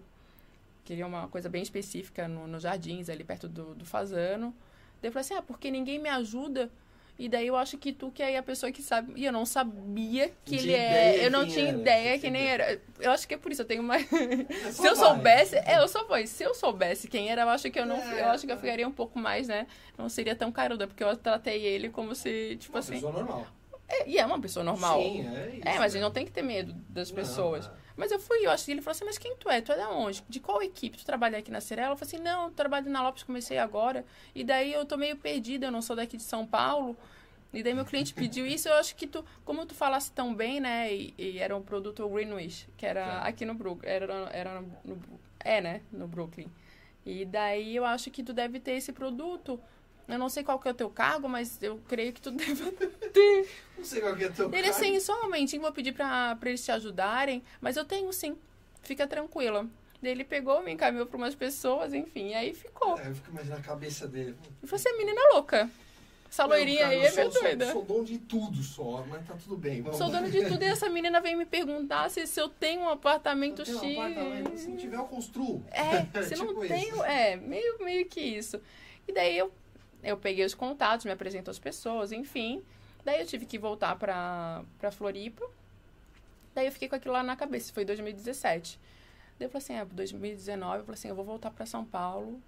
queria 0.88 1.06
uma 1.06 1.28
coisa 1.28 1.50
bem 1.50 1.62
específica 1.62 2.26
no, 2.26 2.46
nos 2.46 2.62
jardins, 2.62 3.10
ali 3.10 3.22
perto 3.22 3.46
do, 3.46 3.74
do 3.74 3.84
Fazano. 3.84 4.54
Daí 5.02 5.08
eu 5.08 5.12
falei 5.12 5.20
assim, 5.20 5.34
ah, 5.34 5.42
porque 5.42 5.70
ninguém 5.70 5.98
me 5.98 6.08
ajuda. 6.08 6.70
E 7.18 7.28
daí 7.28 7.48
eu 7.48 7.56
acho 7.56 7.76
que 7.76 7.92
tu 7.92 8.12
que 8.12 8.22
é 8.22 8.38
a 8.38 8.42
pessoa 8.42 8.70
que 8.70 8.80
sabe. 8.80 9.12
E 9.16 9.24
eu 9.24 9.32
não 9.32 9.44
sabia 9.44 10.30
que 10.44 10.54
Não 10.54 10.62
ele 10.62 10.72
é. 10.72 11.26
Eu 11.26 11.30
não 11.32 11.44
tinha 11.46 11.68
era. 11.68 11.78
ideia 11.78 12.18
que 12.18 12.30
nem 12.30 12.46
era. 12.46 12.80
Eu 13.00 13.10
acho 13.10 13.26
que 13.26 13.34
é 13.34 13.36
por 13.36 13.50
isso, 13.50 13.62
eu 13.62 13.66
tenho 13.66 13.82
mais. 13.82 14.06
Se 14.70 14.86
eu 14.86 14.94
soubesse, 14.94 15.56
é, 15.56 15.78
eu 15.78 15.88
só 15.88 16.06
vou. 16.06 16.24
Se 16.26 16.44
eu 16.44 16.54
soubesse 16.54 17.08
quem 17.08 17.28
era, 17.28 17.42
eu 17.42 17.48
acho 17.48 17.68
que 17.72 17.78
eu 17.80 17.84
não. 17.84 17.96
É, 17.96 18.20
eu 18.20 18.26
acho 18.28 18.46
que 18.46 18.52
eu 18.52 18.56
é. 18.56 18.60
ficaria 18.60 18.86
um 18.86 18.92
pouco 18.92 19.18
mais, 19.18 19.48
né? 19.48 19.66
Não 19.96 20.08
seria 20.08 20.36
tão 20.36 20.52
caruda, 20.52 20.86
porque 20.86 21.02
eu 21.02 21.16
tratei 21.16 21.60
ele 21.64 21.88
como 21.88 22.14
se, 22.14 22.56
tipo 22.60 22.74
Uma 22.74 22.78
assim. 22.78 22.92
pessoa 22.92 23.12
normal. 23.12 23.46
É- 23.88 24.08
e 24.08 24.18
é 24.18 24.26
uma 24.26 24.40
pessoa 24.40 24.62
normal. 24.64 25.00
Sim, 25.00 25.26
é 25.26 25.48
isso. 25.56 25.68
é, 25.68 25.78
mas 25.78 25.80
a 25.80 25.88
gente 25.88 25.94
né? 25.96 26.00
não 26.02 26.10
tem 26.10 26.24
que 26.26 26.32
ter 26.32 26.42
medo 26.42 26.72
das 26.88 27.08
Não, 27.10 27.16
pessoas. 27.16 27.66
é. 27.66 27.70
Mas 27.96 28.12
eu 28.12 28.20
fui, 28.20 28.46
eu 28.46 28.50
acho 28.50 28.64
que 28.64 28.70
ele 28.70 28.80
falou 28.82 28.92
assim, 28.94 29.04
mas 29.04 29.18
quem 29.18 29.34
tu 29.36 29.50
é? 29.50 29.60
Tu 29.60 29.72
é 29.72 29.76
da 29.76 29.90
onde? 29.90 30.22
De 30.28 30.38
qual 30.38 30.62
equipe? 30.62 30.96
Tu 30.98 31.04
trabalha 31.04 31.38
aqui 31.38 31.50
na 31.50 31.60
Cirela? 31.60 31.92
Eu 31.94 31.96
falei 31.96 32.14
assim, 32.14 32.22
não, 32.22 32.44
eu 32.44 32.50
trabalho 32.52 32.88
na 32.90 33.02
Lopes, 33.02 33.24
comecei 33.24 33.58
agora. 33.58 34.04
E 34.34 34.44
daí 34.44 34.72
eu 34.72 34.84
tô 34.84 34.96
meio 34.96 35.16
perdida, 35.16 35.66
eu 35.66 35.70
não 35.72 35.82
sou 35.82 35.96
daqui 35.96 36.16
de 36.16 36.22
São 36.22 36.46
Paulo. 36.46 36.96
E 37.52 37.62
daí 37.62 37.72
meu 37.74 37.84
cliente 37.86 38.12
pediu 38.14 38.46
isso, 38.46 38.68
eu 38.68 38.74
acho 38.74 38.94
que 38.94 39.06
tu, 39.06 39.24
como 39.44 39.64
tu 39.66 39.74
falasse 39.74 40.12
tão 40.12 40.34
bem, 40.34 40.60
né? 40.60 40.94
E, 40.94 41.14
e 41.18 41.38
era 41.38 41.56
um 41.56 41.62
produto 41.62 42.06
Greenwich, 42.08 42.68
que 42.76 42.84
era 42.86 43.04
Tá. 43.04 43.18
aqui 43.22 43.44
no 43.46 43.54
Brooklyn. 43.54 43.88
Era, 43.90 44.14
era 44.32 44.60
no, 44.60 44.68
no- 44.84 45.02
é, 45.40 45.60
né? 45.60 45.80
No 45.90 46.06
Brooklyn. 46.06 46.46
E 47.06 47.24
daí 47.24 47.74
eu 47.74 47.84
acho 47.86 48.10
que 48.10 48.22
tu 48.22 48.32
deve 48.34 48.60
ter 48.60 48.72
esse 48.72 48.92
produto. 48.92 49.58
Eu 50.08 50.18
não 50.18 50.28
sei 50.28 50.42
qual 50.42 50.58
que 50.58 50.66
é 50.66 50.70
o 50.70 50.74
teu 50.74 50.88
cargo, 50.88 51.28
mas 51.28 51.62
eu 51.62 51.78
creio 51.86 52.12
que 52.12 52.20
tu 52.20 52.30
deve 52.32 52.70
ter. 52.72 53.48
Não 53.76 53.84
sei 53.84 54.00
qual 54.00 54.16
que 54.16 54.24
é 54.24 54.28
teu 54.30 54.46
Ele 54.46 54.62
cargo. 54.62 54.68
assim, 54.70 54.98
só 55.00 55.18
um 55.18 55.22
momentinho, 55.24 55.60
vou 55.62 55.72
pedir 55.72 55.92
pra, 55.92 56.34
pra 56.36 56.48
eles 56.48 56.64
te 56.64 56.70
ajudarem, 56.72 57.42
mas 57.60 57.76
eu 57.76 57.84
tenho 57.84 58.10
sim, 58.12 58.36
fica 58.82 59.06
tranquila. 59.06 59.66
Daí 60.00 60.12
ele 60.12 60.24
pegou, 60.24 60.62
me 60.62 60.72
encaminhou 60.72 61.06
pra 61.06 61.16
umas 61.16 61.34
pessoas, 61.34 61.92
enfim, 61.92 62.28
e 62.30 62.34
aí 62.34 62.54
ficou. 62.54 62.98
É, 62.98 63.08
eu 63.08 63.14
fico 63.14 63.30
imaginando 63.30 63.60
a 63.60 63.64
cabeça 63.64 64.06
dele. 64.06 64.34
E 64.62 64.66
você 64.66 64.88
é 64.88 64.96
menina 64.96 65.20
louca. 65.34 65.68
Essa 66.30 66.42
Não, 66.42 66.50
loirinha 66.50 66.80
cara, 66.82 66.90
aí 66.92 66.98
eu 66.98 67.04
é 67.06 67.10
meio 67.12 67.32
sou, 67.32 67.42
doida. 67.42 67.64
Sou, 67.64 67.74
sou 67.74 67.84
dono 67.84 68.04
de 68.04 68.18
tudo 68.18 68.62
só, 68.62 69.04
mas 69.08 69.26
tá 69.26 69.34
tudo 69.42 69.56
bem. 69.56 69.80
Vamos. 69.82 69.96
Sou 69.98 70.08
dona 70.10 70.30
de 70.30 70.44
tudo 70.46 70.62
e 70.62 70.66
essa 70.66 70.88
menina 70.90 71.20
veio 71.22 71.38
me 71.38 71.46
perguntar 71.46 72.10
se, 72.10 72.26
se 72.26 72.38
eu 72.40 72.48
tenho 72.50 72.82
um 72.82 72.88
apartamento 72.90 73.62
Eu 73.62 73.64
tenho 73.64 73.78
X. 73.80 73.96
um 73.96 74.00
apartamento, 74.02 74.58
se 74.58 74.68
não 74.68 74.76
tiver, 74.76 74.96
eu 74.96 75.04
construo. 75.04 75.64
É, 75.70 76.04
se 76.22 76.36
não 76.36 76.48
Tipo 76.48 76.60
tenho. 76.68 76.94
isso. 76.96 77.04
É, 77.04 77.36
meio, 77.36 77.78
meio 77.82 78.06
que 78.06 78.20
isso. 78.20 78.60
E 79.08 79.12
daí 79.12 79.36
eu, 79.38 79.50
eu 80.02 80.16
peguei 80.16 80.44
os 80.44 80.54
contatos, 80.54 81.04
me 81.06 81.12
apresentou 81.12 81.50
as 81.50 81.58
pessoas, 81.58 82.12
enfim. 82.12 82.62
Daí 83.04 83.20
eu 83.20 83.26
tive 83.26 83.46
que 83.46 83.58
voltar 83.58 83.96
pra, 83.96 84.62
pra 84.78 84.90
Floripa. 84.90 85.44
Daí 86.54 86.66
eu 86.66 86.72
fiquei 86.72 86.88
com 86.88 86.96
aquilo 86.96 87.14
lá 87.14 87.22
na 87.22 87.36
cabeça. 87.36 87.72
Foi 87.72 87.84
2017. 87.84 88.78
Daí 89.38 89.46
eu 89.46 89.50
falei 89.50 89.64
assim, 89.64 89.74
é, 89.74 89.84
2019, 89.84 90.78
eu 90.78 90.84
falei 90.84 90.94
assim, 90.98 91.08
eu 91.08 91.14
vou 91.14 91.24
voltar 91.24 91.50
pra 91.50 91.64
São 91.64 91.84
Paulo. 91.84 92.40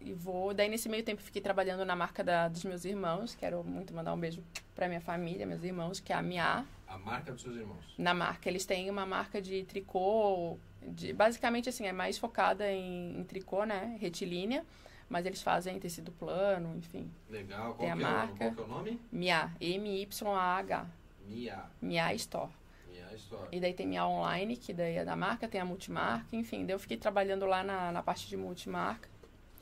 E 0.00 0.12
vou. 0.12 0.54
Daí 0.54 0.68
nesse 0.68 0.88
meio 0.88 1.02
tempo 1.02 1.20
eu 1.20 1.24
fiquei 1.24 1.42
trabalhando 1.42 1.84
na 1.84 1.96
marca 1.96 2.22
da, 2.22 2.46
dos 2.48 2.62
meus 2.64 2.84
irmãos. 2.84 3.34
Quero 3.34 3.64
muito 3.64 3.92
mandar 3.92 4.14
um 4.14 4.18
beijo 4.18 4.42
pra 4.74 4.86
minha 4.86 5.00
família, 5.00 5.44
meus 5.44 5.64
irmãos, 5.64 5.98
que 5.98 6.12
é 6.12 6.16
a 6.16 6.22
Mia 6.22 6.64
A 6.86 6.98
marca 6.98 7.32
dos 7.32 7.42
seus 7.42 7.56
irmãos. 7.56 7.84
na 7.98 8.14
marca. 8.14 8.48
Eles 8.48 8.64
têm 8.64 8.88
uma 8.88 9.04
marca 9.04 9.42
de 9.42 9.64
tricô, 9.64 10.56
de, 10.82 11.12
basicamente 11.12 11.68
assim, 11.68 11.84
é 11.86 11.92
mais 11.92 12.16
focada 12.16 12.70
em, 12.70 13.18
em 13.18 13.24
tricô, 13.24 13.64
né? 13.64 13.96
Retilínea, 14.00 14.64
mas 15.08 15.24
eles 15.26 15.42
fazem 15.42 15.78
tecido 15.80 16.12
plano, 16.12 16.76
enfim. 16.76 17.10
Legal. 17.30 17.74
Qual, 17.74 17.78
Tem 17.78 17.90
a 17.90 17.96
que, 17.96 18.02
é 18.02 18.06
o, 18.06 18.10
marca. 18.10 18.34
qual 18.36 18.52
que 18.54 18.60
é 18.60 18.64
o 18.64 18.68
nome? 18.68 19.00
Mia, 19.10 19.50
M-Y-A-H, 19.60 20.86
Mia. 21.26 21.64
Mia 21.80 22.14
Store. 22.14 22.50
Mia 22.90 23.14
Store. 23.14 23.48
E 23.52 23.60
daí 23.60 23.74
tem 23.74 23.86
Mia 23.86 24.06
Online, 24.06 24.56
que 24.56 24.72
daí 24.72 24.96
é 24.96 25.04
da 25.04 25.16
marca, 25.16 25.48
tem 25.48 25.60
a 25.60 25.64
multimarca, 25.64 26.26
enfim. 26.34 26.64
Daí 26.66 26.74
eu 26.74 26.78
fiquei 26.78 26.96
trabalhando 26.96 27.46
lá 27.46 27.62
na, 27.62 27.92
na 27.92 28.02
parte 28.02 28.28
de 28.28 28.36
multimarca, 28.36 29.08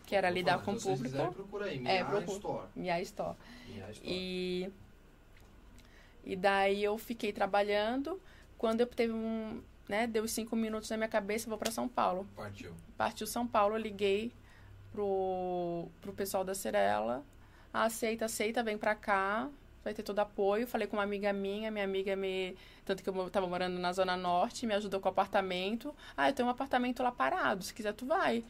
que 0.06 0.14
era 0.14 0.28
Vou 0.28 0.36
lidar 0.36 0.52
falar, 0.52 0.64
com 0.64 0.72
o 0.72 0.74
quiserem, 0.74 0.96
público. 0.98 1.34
procura 1.34 1.66
aí. 1.66 1.78
Mia 1.78 1.90
É, 1.92 2.04
procura. 2.04 2.32
Store. 2.36 2.66
Mia 2.76 3.00
Store. 3.02 3.36
Mia 3.68 3.90
Store. 3.90 4.08
E, 4.12 4.70
e 6.24 6.36
daí 6.36 6.82
eu 6.82 6.96
fiquei 6.98 7.32
trabalhando. 7.32 8.20
Quando 8.58 8.80
eu 8.80 8.86
teve 8.86 9.12
um, 9.12 9.60
né, 9.88 10.06
deu 10.06 10.24
os 10.24 10.30
cinco 10.32 10.56
minutos 10.56 10.88
na 10.90 10.96
minha 10.96 11.08
cabeça, 11.08 11.48
vou 11.48 11.58
para 11.58 11.70
São 11.70 11.86
Paulo. 11.88 12.26
Partiu. 12.34 12.72
Partiu 12.96 13.26
São 13.26 13.46
Paulo, 13.46 13.74
eu 13.74 13.80
liguei 13.80 14.32
pro, 14.96 15.88
pro 16.00 16.12
pessoal 16.14 16.42
da 16.42 16.54
Cirela. 16.54 17.22
Ah, 17.72 17.84
aceita, 17.84 18.24
aceita, 18.24 18.62
vem 18.62 18.78
pra 18.78 18.94
cá. 18.94 19.48
Vai 19.84 19.92
ter 19.94 20.02
todo 20.02 20.18
apoio. 20.18 20.66
Falei 20.66 20.86
com 20.88 20.96
uma 20.96 21.02
amiga 21.02 21.32
minha, 21.32 21.70
minha 21.70 21.84
amiga 21.84 22.16
me. 22.16 22.56
Tanto 22.84 23.02
que 23.02 23.08
eu 23.08 23.30
tava 23.30 23.46
morando 23.46 23.78
na 23.78 23.92
Zona 23.92 24.16
Norte, 24.16 24.66
me 24.66 24.74
ajudou 24.74 24.98
com 24.98 25.08
o 25.08 25.12
apartamento. 25.12 25.94
Ah, 26.16 26.30
eu 26.30 26.32
tenho 26.32 26.48
um 26.48 26.50
apartamento 26.50 27.02
lá 27.02 27.12
parado, 27.12 27.62
se 27.62 27.74
quiser 27.74 27.92
tu 27.92 28.06
vai. 28.06 28.42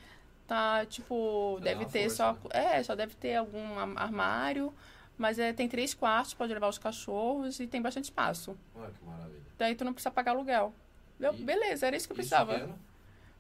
Tá, 0.47 0.87
tipo, 0.87 1.57
Dá 1.59 1.65
deve 1.65 1.87
ter 1.87 2.03
força, 2.09 2.17
só. 2.17 2.33
né? 2.33 2.77
É, 2.79 2.83
só 2.85 2.95
deve 2.95 3.15
ter 3.17 3.35
algum 3.35 3.79
armário. 3.97 4.73
Mas 5.19 5.39
é, 5.39 5.53
tem 5.53 5.69
três 5.69 5.93
quartos, 5.95 6.35
pode 6.35 6.53
levar 6.55 6.69
os 6.69 6.79
cachorros 6.79 7.59
e 7.59 7.67
tem 7.67 7.83
bastante 7.83 8.05
espaço. 8.05 8.57
Olha 8.75 8.91
que 8.93 9.05
maravilha. 9.05 9.43
Daí 9.59 9.75
tu 9.75 9.85
não 9.85 9.93
precisa 9.93 10.11
pagar 10.11 10.33
aluguel. 10.33 10.73
Eu, 11.19 11.33
beleza, 11.33 11.87
era 11.87 11.97
isso 11.97 12.07
que 12.07 12.13
eu 12.13 12.17
precisava. 12.17 12.55
que 12.55 12.61
ano? 12.61 12.79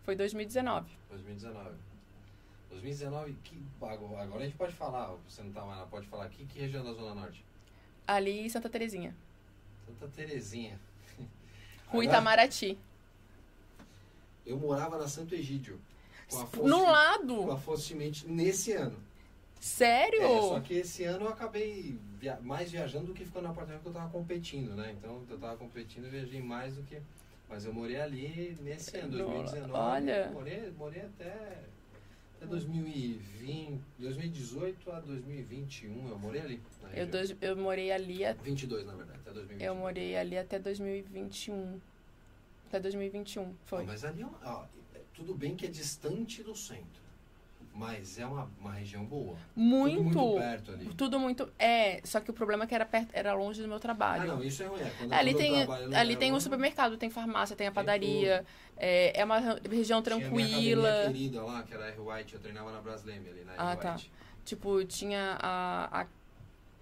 Foi 0.03 0.17
2019. 0.17 0.91
2019. 1.11 1.71
2019, 2.81 3.33
que, 3.45 3.57
agora 3.81 4.43
a 4.43 4.45
gente 4.47 4.57
pode 4.57 4.73
falar, 4.75 5.15
você 5.29 5.43
não 5.43 5.53
tá 5.53 5.65
mais 5.65 5.79
lá, 5.81 5.87
pode 5.87 6.07
falar 6.09 6.25
aqui, 6.25 6.45
que 6.47 6.59
região 6.61 6.85
da 6.85 6.93
Zona 6.93 7.15
Norte? 7.15 7.45
Ali 8.07 8.41
em 8.41 8.49
Santa 8.49 8.69
Terezinha. 8.69 9.15
Santa 9.87 10.09
Terezinha. 10.15 10.79
Rua 11.89 12.05
Itamaraty. 12.05 12.79
Eu 14.45 14.59
morava 14.59 14.99
na 14.99 15.09
Santo 15.09 15.35
Egídio. 15.35 15.81
Com 16.29 16.41
Afonso, 16.41 16.69
No 16.69 16.81
com 16.81 16.87
a 16.87 16.91
lado? 16.93 17.53
Afonso 17.53 17.83
Chimente 17.83 18.27
nesse 18.29 18.73
ano. 18.73 18.97
Sério? 19.61 20.23
É, 20.23 20.41
só 20.43 20.61
que 20.61 20.75
esse 20.75 21.03
ano 21.05 21.25
eu 21.25 21.29
acabei 21.31 21.99
via- 22.19 22.39
mais 22.43 22.71
viajando 22.71 23.07
do 23.07 23.15
que 23.15 23.25
ficando 23.25 23.45
no 23.45 23.51
apartamento 23.51 23.83
porque 23.83 23.97
eu 23.97 24.01
tava 24.01 24.13
competindo, 24.13 24.75
né? 24.77 24.95
Então 24.97 25.23
eu 25.29 25.39
tava 25.39 25.57
competindo, 25.57 26.05
eu 26.05 26.11
viajei 26.11 26.43
mais 26.43 26.75
do 26.77 26.83
que. 26.83 27.01
Mas 27.49 27.65
eu 27.65 27.73
morei 27.73 28.01
ali 28.01 28.57
nesse 28.61 28.97
ano, 28.99 29.17
No- 29.19 29.25
2019. 29.31 29.73
olha. 29.73 30.31
Morei, 30.33 30.71
morei 30.77 31.03
até, 31.03 31.61
até 32.37 32.47
2020, 32.47 33.81
2018 33.99 34.91
a 34.93 35.01
2021, 35.01 36.09
eu 36.09 36.19
morei 36.19 36.41
ali. 36.43 36.63
Eu, 36.95 37.07
dois- 37.07 37.37
eu 37.41 37.57
morei 37.57 37.91
ali, 37.91 38.25
a- 38.25 38.33
22, 38.35 38.87
na 38.87 38.95
verdade, 38.95 39.19
até 39.21 39.33
2021. 39.33 39.67
eu 39.67 39.75
morei 39.75 40.17
ali 40.17 40.39
até 40.39 40.59
2021. 40.59 41.81
Até 42.69 42.81
2021, 42.81 43.55
foi. 43.65 43.85
Mas 43.85 44.05
ali 44.05 44.23
é 44.23 44.27
ó, 44.45 44.65
é- 44.95 45.01
tudo 45.15 45.35
bem 45.35 45.55
que 45.57 45.67
é 45.67 45.69
distante 45.69 46.43
do 46.43 46.55
centro, 46.55 47.03
mas 47.77 48.19
é 48.19 48.27
uma, 48.27 48.51
uma 48.59 48.73
região 48.73 49.05
boa. 49.05 49.37
Muito. 49.55 50.03
Tudo 50.09 50.19
muito 50.19 50.35
perto 50.41 50.73
ali. 50.73 50.95
Tudo 50.97 51.21
muito. 51.21 51.53
É, 51.59 52.01
só 52.05 52.21
que 52.21 52.31
o 52.31 52.35
problema 52.35 52.65
é 52.65 52.67
que 52.67 52.75
era, 52.75 52.87
perto, 52.87 53.11
era 53.13 53.35
longe 53.35 53.61
do 53.61 53.69
meu 53.69 53.77
Ah, 53.77 53.81
trabalho. 53.81 54.37
não, 54.37 54.43
isso 54.45 54.63
é 54.63 54.67
ruim. 54.67 54.81
é, 54.81 54.91
Quando, 54.99 55.13
ali 55.13 55.35
tem, 55.35 55.53
ali 55.95 56.17
tem 56.17 56.31
o 56.31 56.35
longe, 56.35 56.45
supermercado, 56.45 56.97
tem 56.97 57.11
farmácia, 57.11 57.55
tem 57.55 57.67
a 57.67 57.71
Tem 57.71 57.75
padaria. 57.75 58.45
É, 58.77 59.21
é 59.21 59.25
uma 59.25 59.39
região 59.39 60.03
Tinha 60.03 60.31
minha 60.31 60.47
tranquila. 60.47 61.03
querida 61.07 61.43
lá, 61.43 61.63
que 61.63 61.75
era 61.75 61.85
a 61.85 61.89
R 61.89 62.01
White, 62.01 62.35
eu 62.35 62.41
treinava 62.41 62.73
na 62.73 62.81
Brasleme 62.81 63.29
ali, 63.29 63.45
na 63.45 63.53
R 63.53 63.59
Ah, 63.59 63.77
tá. 63.77 63.93
White. 63.93 64.11
Tipo, 64.45 64.85
tinha 64.85 65.37
a, 65.41 66.03
a- 66.03 66.07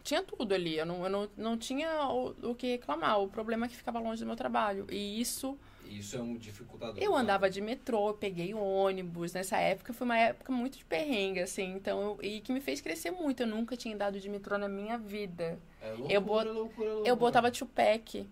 Tinha 0.02 0.22
tudo 0.22 0.54
ali. 0.54 0.76
Eu 0.76 0.86
não, 0.86 1.02
eu 1.04 1.10
não, 1.10 1.28
não 1.36 1.56
tinha 1.58 2.08
o, 2.08 2.50
o 2.50 2.54
que 2.54 2.66
reclamar. 2.72 3.20
O 3.20 3.28
problema 3.28 3.66
é 3.66 3.68
que 3.68 3.76
ficava 3.76 3.98
longe 3.98 4.20
do 4.20 4.26
meu 4.26 4.36
trabalho. 4.36 4.86
E 4.90 5.20
isso. 5.20 5.58
Isso 5.88 6.16
é 6.16 6.20
um 6.20 6.36
dificultador. 6.36 7.02
Eu 7.02 7.12
tá? 7.12 7.18
andava 7.18 7.50
de 7.50 7.60
metrô, 7.60 8.14
peguei 8.14 8.52
ônibus. 8.54 9.32
Nessa 9.32 9.56
época 9.58 9.92
foi 9.92 10.04
uma 10.04 10.18
época 10.18 10.52
muito 10.52 10.78
de 10.78 10.84
perrengue, 10.84 11.40
assim. 11.40 11.72
Então, 11.74 12.00
eu- 12.02 12.18
e 12.22 12.40
que 12.40 12.52
me 12.52 12.60
fez 12.60 12.80
crescer 12.80 13.10
muito. 13.10 13.42
Eu 13.42 13.46
nunca 13.46 13.76
tinha 13.76 13.94
andado 13.94 14.18
de 14.20 14.28
metrô 14.28 14.56
na 14.58 14.68
minha 14.68 14.96
vida. 14.98 15.58
É 15.80 15.88
loucura, 15.92 16.12
eu 16.14 16.20
bot- 16.20 16.44
loucura, 16.48 16.88
loucura. 16.90 17.08
Eu 17.08 17.16
botava 17.16 17.50
Tupac 17.50 18.26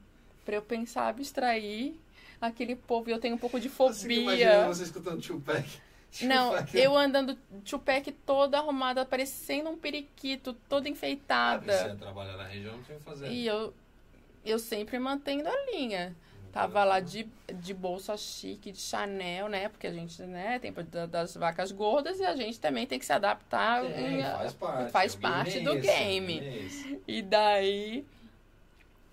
pra 0.44 0.56
eu 0.56 0.62
pensar, 0.62 1.08
abstrair 1.08 1.94
aquele 2.40 2.74
povo. 2.76 3.08
E 3.08 3.12
eu 3.12 3.18
tenho 3.18 3.34
um 3.34 3.38
pouco 3.38 3.60
de 3.60 3.68
Você 3.68 3.74
fobia. 3.74 4.66
você 4.66 4.82
escutando 4.84 5.20
Tupac. 5.22 5.64
Não, 6.22 6.52
eu 6.74 6.94
andando 6.96 7.38
Tupac 7.64 8.12
toda 8.26 8.58
arrumada, 8.58 9.02
parecendo 9.04 9.70
um 9.70 9.78
periquito, 9.78 10.52
toda 10.68 10.86
Ah, 10.86 10.90
enfeitada. 10.90 11.72
Você 11.72 11.88
ia 11.88 11.96
trabalhar 11.96 12.36
na 12.36 12.44
região, 12.44 12.76
não 12.76 12.82
tinha 12.82 12.96
o 12.96 13.00
que 13.00 13.04
fazer. 13.06 13.30
E 13.30 13.46
eu, 13.46 13.72
eu 14.44 14.58
sempre 14.58 14.98
mantendo 14.98 15.48
a 15.48 15.64
linha. 15.70 16.14
Tava 16.52 16.84
lá 16.84 17.00
de, 17.00 17.26
de 17.54 17.72
bolsa 17.72 18.14
chique, 18.14 18.72
de 18.72 18.78
Chanel, 18.78 19.48
né? 19.48 19.70
Porque 19.70 19.86
a 19.86 19.92
gente, 19.92 20.20
né, 20.22 20.58
tem 20.58 20.70
da- 20.70 21.06
das 21.06 21.34
vacas 21.34 21.72
gordas 21.72 22.20
e 22.20 22.24
a 22.24 22.36
gente 22.36 22.60
também 22.60 22.86
tem 22.86 22.98
que 22.98 23.06
se 23.06 23.12
adaptar. 23.12 23.80
Tem, 23.80 24.20
em- 24.20 24.22
faz 24.22 24.52
parte. 24.52 24.92
faz 24.92 25.14
é 25.14 25.18
parte 25.18 25.60
do 25.60 25.72
é 25.72 25.80
game. 25.80 26.40
é 26.40 26.58
esse. 26.58 27.00
E 27.08 27.22
daí, 27.22 28.04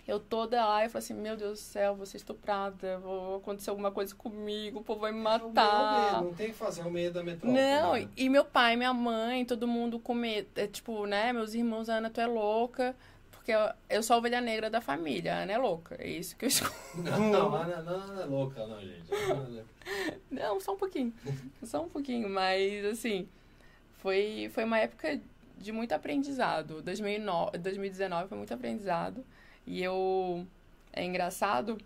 eu 0.06 0.20
toda 0.20 0.66
lá, 0.66 0.84
eu 0.84 0.90
falei 0.90 1.06
assim, 1.06 1.14
meu 1.14 1.38
Deus 1.38 1.60
do 1.60 1.61
céu, 1.64 1.95
vou 1.95 2.06
ser 2.06 2.18
estuprada, 2.18 2.98
vou 2.98 3.38
acontecer 3.38 3.70
alguma 3.70 3.91
coisa 3.91 4.14
comigo, 4.14 4.80
o 4.80 4.84
povo 4.84 4.99
vai 4.99 5.14
me 5.14 5.20
É 5.20 5.22
o 5.22 5.24
medo, 5.24 5.53
matar. 5.53 6.22
Não 6.22 6.34
tem 6.34 6.48
o 6.48 6.49
que 6.49 6.56
fazer, 6.57 6.82
é 6.82 6.86
o 6.86 6.91
medo 6.91 7.14
da 7.14 7.24
metrópole. 7.24 7.53
Não, 7.61 7.94
né? 7.94 8.10
e 8.18 8.28
meu 8.28 8.44
pai, 8.44 8.76
minha 8.76 8.94
mãe, 8.94 9.45
todo 9.45 9.66
mundo 9.66 9.98
com 9.98 10.14
medo. 10.14 10.49
É, 10.57 10.68
tipo, 10.68 11.06
né, 11.06 11.32
meus 11.32 11.53
irmãos, 11.53 11.88
Ana, 11.88 12.10
tu 12.10 12.20
é 12.20 12.28
louca. 12.28 12.94
Porque 13.50 13.54
eu, 13.90 13.98
eu 13.98 14.04
sou 14.04 14.14
a 14.16 14.20
ovelha 14.20 14.40
negra 14.40 14.70
da 14.70 14.80
família, 14.80 15.34
a 15.34 15.40
Ana 15.40 15.54
é 15.54 15.58
louca. 15.58 15.96
É 15.98 16.08
isso 16.08 16.36
que 16.36 16.46
eu 16.46 16.50
escuto. 16.50 16.76
Não, 17.02 17.32
não, 17.32 17.50
não, 17.50 17.84
não, 17.84 18.08
não 18.08 18.22
é 18.22 18.26
louca, 18.26 18.68
não, 18.68 18.80
gente. 18.80 19.10
Não, 19.10 19.66
Não, 20.30 20.60
só 20.60 20.74
um 20.74 20.78
pouquinho. 20.78 21.12
Só 21.64 21.84
um 21.84 21.90
pouquinho, 21.90 22.30
mas 22.30 22.86
assim, 22.86 23.28
foi, 23.94 24.52
foi 24.54 24.64
uma 24.66 24.78
época 24.78 25.20
de 25.58 25.72
muito 25.72 25.94
aprendizado. 25.94 26.80
2009, 26.84 27.58
2019 27.58 28.30
foi 28.30 28.38
muito 28.38 28.54
aprendizado. 28.54 29.26
E 29.66 29.82
eu. 29.82 30.46
É 30.94 31.04
engraçado 31.04 31.78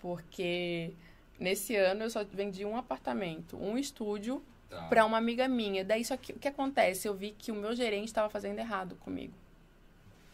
porque 0.00 0.92
nesse 1.40 1.76
ano 1.76 2.02
eu 2.02 2.10
só 2.10 2.24
vendi 2.24 2.64
um 2.66 2.76
apartamento, 2.76 3.56
um 3.56 3.78
estúdio 3.78 4.42
Tá. 4.68 4.88
para 4.88 5.04
uma 5.04 5.18
amiga 5.18 5.46
minha. 5.48 5.84
Daí 5.84 6.02
só 6.02 6.16
que 6.16 6.32
o 6.32 6.38
que 6.38 6.48
acontece? 6.48 7.06
Eu 7.06 7.14
vi 7.14 7.34
que 7.36 7.52
o 7.52 7.54
meu 7.54 7.74
gerente 7.74 8.06
estava 8.06 8.30
fazendo 8.30 8.58
errado 8.58 8.96
comigo. 8.96 9.34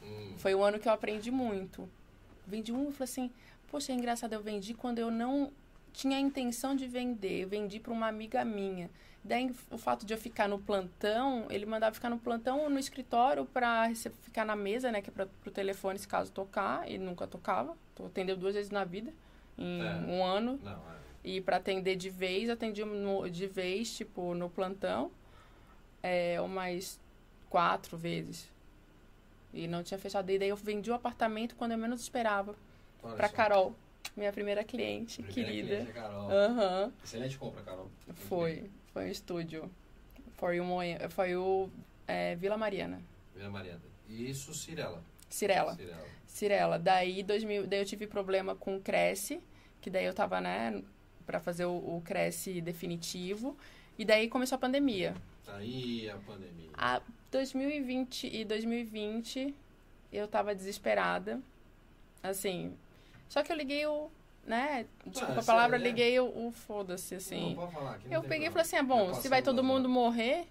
Hum, 0.08 0.34
Foi 0.38 0.54
o 0.54 0.62
ano 0.62 0.78
que 0.78 0.88
eu 0.88 0.92
aprendi 0.92 1.30
muito. 1.30 1.88
Vendi 2.46 2.72
um 2.72 2.88
e 2.88 2.92
falei 2.92 3.04
assim, 3.04 3.30
poxa, 3.70 3.92
é 3.92 3.94
engraçado, 3.94 4.32
eu 4.32 4.40
vendi 4.42 4.74
quando 4.74 4.98
eu 4.98 5.10
não 5.10 5.52
tinha 5.92 6.16
a 6.16 6.20
intenção 6.20 6.74
de 6.76 6.86
vender. 6.86 7.42
Eu 7.42 7.48
vendi 7.48 7.78
para 7.80 7.92
uma 7.92 8.06
amiga 8.08 8.44
minha. 8.44 8.90
Daí 9.22 9.52
o 9.70 9.76
fato 9.76 10.06
de 10.06 10.14
eu 10.14 10.18
ficar 10.18 10.48
no 10.48 10.58
plantão, 10.58 11.46
ele 11.50 11.66
mandava 11.66 11.94
ficar 11.94 12.08
no 12.08 12.18
plantão 12.18 12.60
ou 12.60 12.70
no 12.70 12.78
escritório 12.78 13.44
para 13.44 13.92
ficar 14.22 14.44
na 14.44 14.54
mesa, 14.56 14.90
né, 14.92 15.02
que 15.02 15.10
é 15.10 15.12
para 15.12 15.28
o 15.46 15.50
telefone 15.50 15.98
se 15.98 16.06
caso 16.08 16.30
tocar, 16.32 16.88
e 16.90 16.96
nunca 16.98 17.26
tocava. 17.26 17.76
Então, 17.92 18.06
atendeu 18.06 18.36
duas 18.36 18.54
vezes 18.54 18.70
na 18.70 18.84
vida 18.84 19.12
em 19.58 19.82
É. 19.82 19.90
um 20.06 20.24
ano. 20.24 20.58
não, 20.62 20.72
é. 20.72 20.98
E 21.24 21.40
para 21.40 21.56
atender 21.56 21.96
de 21.96 22.08
vez, 22.08 22.48
atendi 22.48 22.84
no- 22.84 23.28
de 23.28 23.46
vez, 23.48 23.94
tipo, 23.94 24.34
no 24.34 24.48
plantão, 24.48 25.10
é, 26.02 26.40
umas 26.40 26.98
quatro 27.50 27.96
vezes. 27.98 28.48
E 29.52 29.66
não 29.66 29.82
tinha 29.82 29.98
fechado. 29.98 30.30
E 30.30 30.38
daí 30.38 30.48
eu 30.48 30.56
vendi 30.56 30.90
o 30.90 30.94
apartamento 30.94 31.54
quando 31.56 31.72
eu 31.72 31.78
menos 31.78 32.00
esperava. 32.00 32.54
Olha 33.02 33.16
Pra 33.16 33.28
só. 33.28 33.34
Carol, 33.34 33.74
minha 34.16 34.32
primeira 34.32 34.64
cliente, 34.64 35.22
Primeira 35.22 35.50
querida. 35.52 35.68
cliente 35.68 35.90
é 35.90 35.92
Carol. 35.92 36.30
Aham. 36.30 36.92
Excelente 37.04 37.38
compra, 37.38 37.62
Carol. 37.62 37.90
Foi. 38.28 38.70
Foi 38.92 39.06
um 39.06 39.10
estúdio. 39.10 39.70
Foi 40.36 40.58
foi 41.10 41.36
o 41.36 41.68
é, 42.06 42.34
Vila 42.36 42.56
Mariana. 42.56 43.02
Vila 43.34 43.50
Mariana. 43.50 43.80
Isso, 44.08 44.54
Cirela. 44.54 45.02
Cirela. 45.28 45.74
Cirela. 45.76 46.06
Cirela. 46.26 46.78
Daí, 46.78 47.22
2000, 47.22 47.66
daí 47.66 47.80
eu 47.80 47.84
tive 47.84 48.06
problema 48.06 48.54
com 48.54 48.76
o 48.76 48.80
Cresce, 48.80 49.40
que 49.80 49.90
daí 49.90 50.04
eu 50.04 50.14
tava, 50.14 50.40
né, 50.40 50.82
pra 51.26 51.40
fazer 51.40 51.66
o, 51.66 51.76
o 51.76 52.02
Cresce 52.04 52.60
definitivo. 52.60 53.56
E 53.98 54.04
daí 54.04 54.28
começou 54.28 54.56
a 54.56 54.58
pandemia. 54.58 55.14
Aí 55.48 56.08
a 56.08 56.16
pandemia. 56.18 56.70
A 56.74 57.02
2020 57.30 58.26
e 58.26 58.44
2020 58.44 59.54
eu 60.12 60.26
tava 60.28 60.54
desesperada. 60.54 61.40
Assim. 62.22 62.74
Só 63.28 63.42
que 63.42 63.52
eu 63.52 63.56
liguei 63.56 63.86
o. 63.86 64.10
Né? 64.44 64.86
Desculpa 65.06 65.40
Ah, 65.40 65.40
a 65.40 65.44
palavra, 65.44 65.76
é? 65.76 65.80
liguei 65.80 66.18
o, 66.18 66.24
o 66.46 66.50
foda-se, 66.50 67.14
assim. 67.14 67.54
Não, 67.54 67.70
falar, 67.70 68.00
Eu 68.10 68.22
peguei 68.22 68.48
e 68.48 68.50
falei 68.50 68.62
assim: 68.62 68.76
ah, 68.76 68.82
bom, 68.82 69.12
se 69.14 69.28
vai 69.28 69.42
todo 69.42 69.62
mundo 69.62 69.88
morrer, 69.88 70.46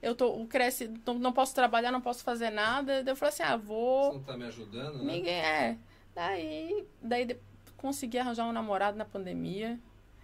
eu 0.00 0.14
tô. 0.14 0.28
O 0.40 0.46
cresce, 0.46 0.88
não, 1.04 1.14
não 1.18 1.32
posso 1.32 1.52
trabalhar, 1.54 1.90
não 1.90 2.00
posso 2.00 2.22
fazer 2.22 2.50
nada. 2.50 3.02
Daí 3.02 3.12
eu 3.12 3.16
falei 3.16 3.30
assim: 3.34 3.42
ah, 3.42 3.56
Você 3.56 3.64
vou. 3.66 4.12
não 4.14 4.22
tá 4.22 4.36
me 4.36 4.44
ajudando, 4.44 4.98
né? 5.02 5.12
Ninguém 5.14 5.34
é. 5.34 5.76
Daí, 6.14 6.86
daí 7.02 7.24
de- 7.24 7.36
consegui 7.76 8.18
arranjar 8.18 8.46
um 8.46 8.52
namorado 8.52 8.96
na 8.96 9.04
pandemia. 9.04 9.78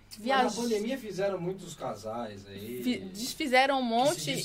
Mas 0.09 0.19
Viaj... 0.19 0.45
Na 0.57 0.63
pandemia 0.63 0.97
fizeram 0.99 1.39
muitos 1.41 1.75
casais 1.75 2.47
aí. 2.49 2.83
Fi- 2.83 2.99
Desfizeram 3.01 3.81
um 3.81 3.83
monte 3.83 4.31
e 4.31 4.33
é, 4.33 4.37
se 4.37 4.45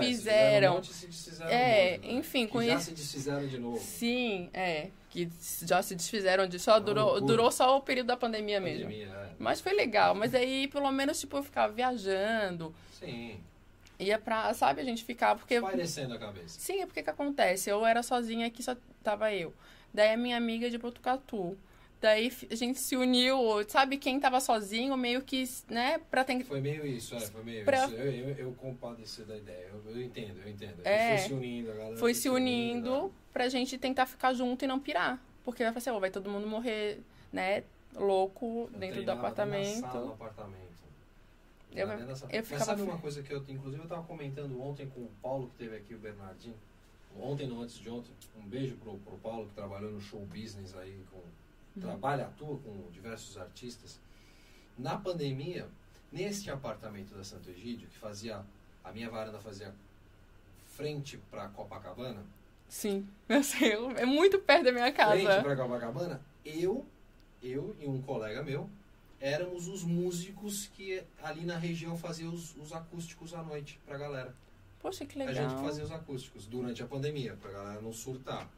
fizeram. 0.00 0.72
um 0.72 0.74
monte 0.76 0.90
e 0.90 0.94
se 0.94 1.06
desfizeram 1.06 1.50
É, 1.50 1.90
novo, 1.98 2.06
né? 2.06 2.12
enfim, 2.14 2.46
Que 2.46 2.66
já 2.66 2.80
se 2.80 2.90
desfizeram 2.92 3.46
de 3.46 3.58
novo. 3.58 3.78
Sim, 3.78 4.48
é. 4.54 4.88
Que 5.10 5.28
já 5.66 5.82
se 5.82 5.94
desfizeram 5.94 6.46
de 6.46 6.58
só. 6.58 6.80
Durou, 6.80 7.20
durou 7.20 7.52
só 7.52 7.76
o 7.76 7.82
período 7.82 8.06
da 8.06 8.16
pandemia 8.16 8.58
mesmo. 8.60 8.84
Pandemia, 8.86 9.06
é. 9.14 9.28
Mas 9.38 9.60
foi 9.60 9.74
legal. 9.74 10.14
Mas 10.14 10.34
aí, 10.34 10.66
pelo 10.68 10.90
menos, 10.90 11.20
tipo, 11.20 11.36
eu 11.36 11.42
ficava 11.42 11.70
viajando. 11.72 12.74
Sim. 12.98 13.38
Ia 13.98 14.18
pra. 14.18 14.54
Sabe, 14.54 14.80
a 14.80 14.84
gente 14.84 15.04
ficava. 15.04 15.38
Porque 15.40 15.60
Vai 15.60 15.76
descendo 15.76 16.14
a 16.14 16.18
cabeça. 16.18 16.58
Sim, 16.58 16.80
é 16.80 16.86
porque 16.86 17.02
que 17.02 17.10
acontece? 17.10 17.68
Eu 17.68 17.84
era 17.84 18.02
sozinha 18.02 18.46
aqui, 18.46 18.62
só 18.62 18.74
tava 19.02 19.30
eu. 19.34 19.52
Daí 19.92 20.12
a 20.14 20.16
minha 20.16 20.36
amiga 20.38 20.70
de 20.70 20.78
Botucatu. 20.78 21.58
Daí 22.02 22.32
a 22.50 22.54
gente 22.56 22.80
se 22.80 22.96
uniu, 22.96 23.38
sabe, 23.68 23.96
quem 23.96 24.18
tava 24.18 24.40
sozinho, 24.40 24.96
meio 24.96 25.22
que, 25.22 25.44
né, 25.68 25.98
pra 26.10 26.24
ter... 26.24 26.42
Foi 26.42 26.60
meio 26.60 26.84
isso, 26.84 27.14
é, 27.14 27.20
foi 27.20 27.44
meio 27.44 27.64
Pra- 27.64 27.84
isso. 27.86 27.94
Eu, 27.94 28.10
eu, 28.12 28.28
eu 28.38 28.52
compadeci 28.54 29.22
da 29.22 29.36
ideia. 29.36 29.70
Eu, 29.72 29.92
eu 29.92 30.02
entendo, 30.02 30.40
eu 30.44 30.50
entendo. 30.50 30.80
É. 30.84 31.16
foi 31.16 31.28
se 31.28 31.32
unindo, 31.32 31.70
a 31.70 31.74
galera 31.74 31.96
Foi 31.96 32.12
se 32.12 32.28
unindo 32.28 33.04
né? 33.04 33.10
pra 33.32 33.48
gente 33.48 33.78
tentar 33.78 34.06
ficar 34.06 34.34
junto 34.34 34.64
e 34.64 34.66
não 34.66 34.80
pirar. 34.80 35.22
Porque 35.44 35.62
vai 35.62 35.70
falar 35.72 35.78
assim, 35.78 35.90
ó, 35.90 36.00
vai 36.00 36.10
todo 36.10 36.28
mundo 36.28 36.44
morrer, 36.48 36.98
né, 37.32 37.62
louco 37.94 38.68
Eu 38.72 38.78
dentro 38.80 38.96
do 38.96 39.04
treinava 39.04 39.22
na 39.22 39.64
sala, 39.64 40.06
no 40.06 40.12
apartamento. 40.12 40.12
apartamento. 40.12 40.62
Eu- 41.72 41.86
dentro 41.86 42.06
dessa- 42.08 42.26
eu 42.26 42.38
Mas 42.38 42.48
ficava 42.48 42.64
sabe 42.64 42.82
fe- 42.82 42.88
uma 42.88 42.98
coisa 42.98 43.22
que 43.22 43.32
eu, 43.32 43.44
inclusive, 43.48 43.80
eu 43.80 43.88
tava 43.88 44.02
comentando 44.02 44.60
ontem 44.60 44.88
com 44.88 45.02
o 45.02 45.10
Paulo, 45.22 45.48
que 45.50 45.54
teve 45.64 45.76
aqui, 45.76 45.94
o 45.94 45.98
Bernardinho. 45.98 46.56
Ontem, 47.20 47.46
não, 47.46 47.60
antes 47.60 47.76
de 47.78 47.88
ontem. 47.88 48.10
Um 48.36 48.48
beijo 48.48 48.74
pro, 48.78 48.98
pro 48.98 49.16
Paulo, 49.18 49.46
que 49.46 49.54
trabalhou 49.54 49.92
no 49.92 50.00
show 50.00 50.20
business 50.26 50.74
aí, 50.76 50.98
com, 51.12 51.20
Uhum. 51.76 51.82
trabalha, 51.82 52.26
atua 52.26 52.58
com 52.58 52.90
diversos 52.92 53.36
artistas. 53.36 53.98
Na 54.78 54.96
pandemia, 54.96 55.68
neste 56.10 56.50
apartamento 56.50 57.14
da 57.14 57.24
Santo 57.24 57.50
Egídio, 57.50 57.88
que 57.88 57.98
fazia, 57.98 58.44
a 58.84 58.92
minha 58.92 59.08
varanda 59.10 59.38
fazia 59.38 59.74
frente 60.76 61.18
pra 61.30 61.48
Copacabana, 61.48 62.24
Sim, 62.68 63.06
eu 63.28 63.42
sei, 63.42 63.72
é 63.72 64.06
muito 64.06 64.38
perto 64.38 64.64
da 64.64 64.72
minha 64.72 64.92
frente 64.92 65.24
casa. 65.24 65.42
pra 65.42 65.56
Copacabana, 65.56 66.20
eu, 66.44 66.86
eu 67.42 67.76
e 67.78 67.86
um 67.86 68.00
colega 68.00 68.42
meu, 68.42 68.68
éramos 69.20 69.68
os 69.68 69.84
músicos 69.84 70.66
que 70.74 71.02
ali 71.22 71.44
na 71.44 71.56
região 71.56 71.96
faziam 71.96 72.32
os, 72.32 72.56
os 72.56 72.72
acústicos 72.72 73.34
à 73.34 73.42
noite 73.42 73.78
pra 73.86 73.98
galera. 73.98 74.34
Poxa, 74.80 75.06
que 75.06 75.20
A 75.20 75.24
legal. 75.26 75.48
gente 75.50 75.62
fazia 75.62 75.84
os 75.84 75.92
acústicos 75.92 76.46
durante 76.46 76.82
a 76.82 76.86
pandemia, 76.86 77.36
pra 77.40 77.52
galera 77.52 77.80
não 77.80 77.92
surtar. 77.92 78.48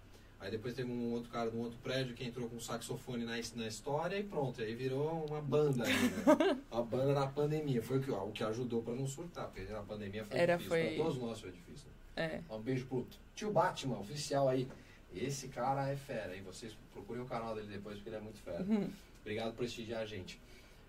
Aí 0.44 0.50
depois 0.50 0.74
teve 0.74 0.92
um 0.92 1.10
outro 1.14 1.30
cara 1.30 1.50
de 1.50 1.56
um 1.56 1.60
outro 1.60 1.78
prédio 1.78 2.14
que 2.14 2.22
entrou 2.22 2.46
com 2.50 2.60
saxofone 2.60 3.24
na, 3.24 3.32
na 3.56 3.66
história 3.66 4.18
e 4.18 4.22
pronto, 4.24 4.60
aí 4.60 4.74
virou 4.74 5.24
uma 5.26 5.40
banda 5.40 5.84
né? 5.84 5.90
A 6.70 6.82
banda 6.82 7.14
na 7.14 7.26
pandemia. 7.26 7.82
Foi 7.82 7.96
o 7.96 8.02
que, 8.02 8.10
o 8.10 8.30
que 8.30 8.44
ajudou 8.44 8.82
pra 8.82 8.94
não 8.94 9.06
surtar, 9.06 9.46
porque 9.48 9.72
na 9.72 9.80
pandemia 9.82 10.22
foi 10.22 10.38
Era, 10.38 10.58
difícil. 10.58 10.76
foi- 10.78 10.94
Pra 10.96 11.04
todos 11.04 11.18
nós 11.18 11.40
foi 11.40 11.50
difícil. 11.50 11.88
né? 12.14 12.42
É. 12.50 12.54
Um 12.54 12.60
beijo 12.60 12.84
pro 12.84 13.06
tio 13.34 13.50
Batman, 13.52 13.98
oficial 14.00 14.46
aí. 14.46 14.68
Esse 15.14 15.48
cara 15.48 15.88
é 15.88 15.96
fera, 15.96 16.36
e 16.36 16.42
vocês 16.42 16.76
procurem 16.92 17.22
o 17.22 17.26
canal 17.26 17.54
dele 17.54 17.68
depois 17.68 17.94
porque 17.96 18.10
ele 18.10 18.16
é 18.16 18.20
muito 18.20 18.40
fera. 18.40 18.62
Uhum. 18.64 18.90
Obrigado 19.22 19.52
por 19.52 19.56
prestigiar 19.60 20.02
a 20.02 20.06
gente. 20.06 20.38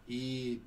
E, 0.06 0.61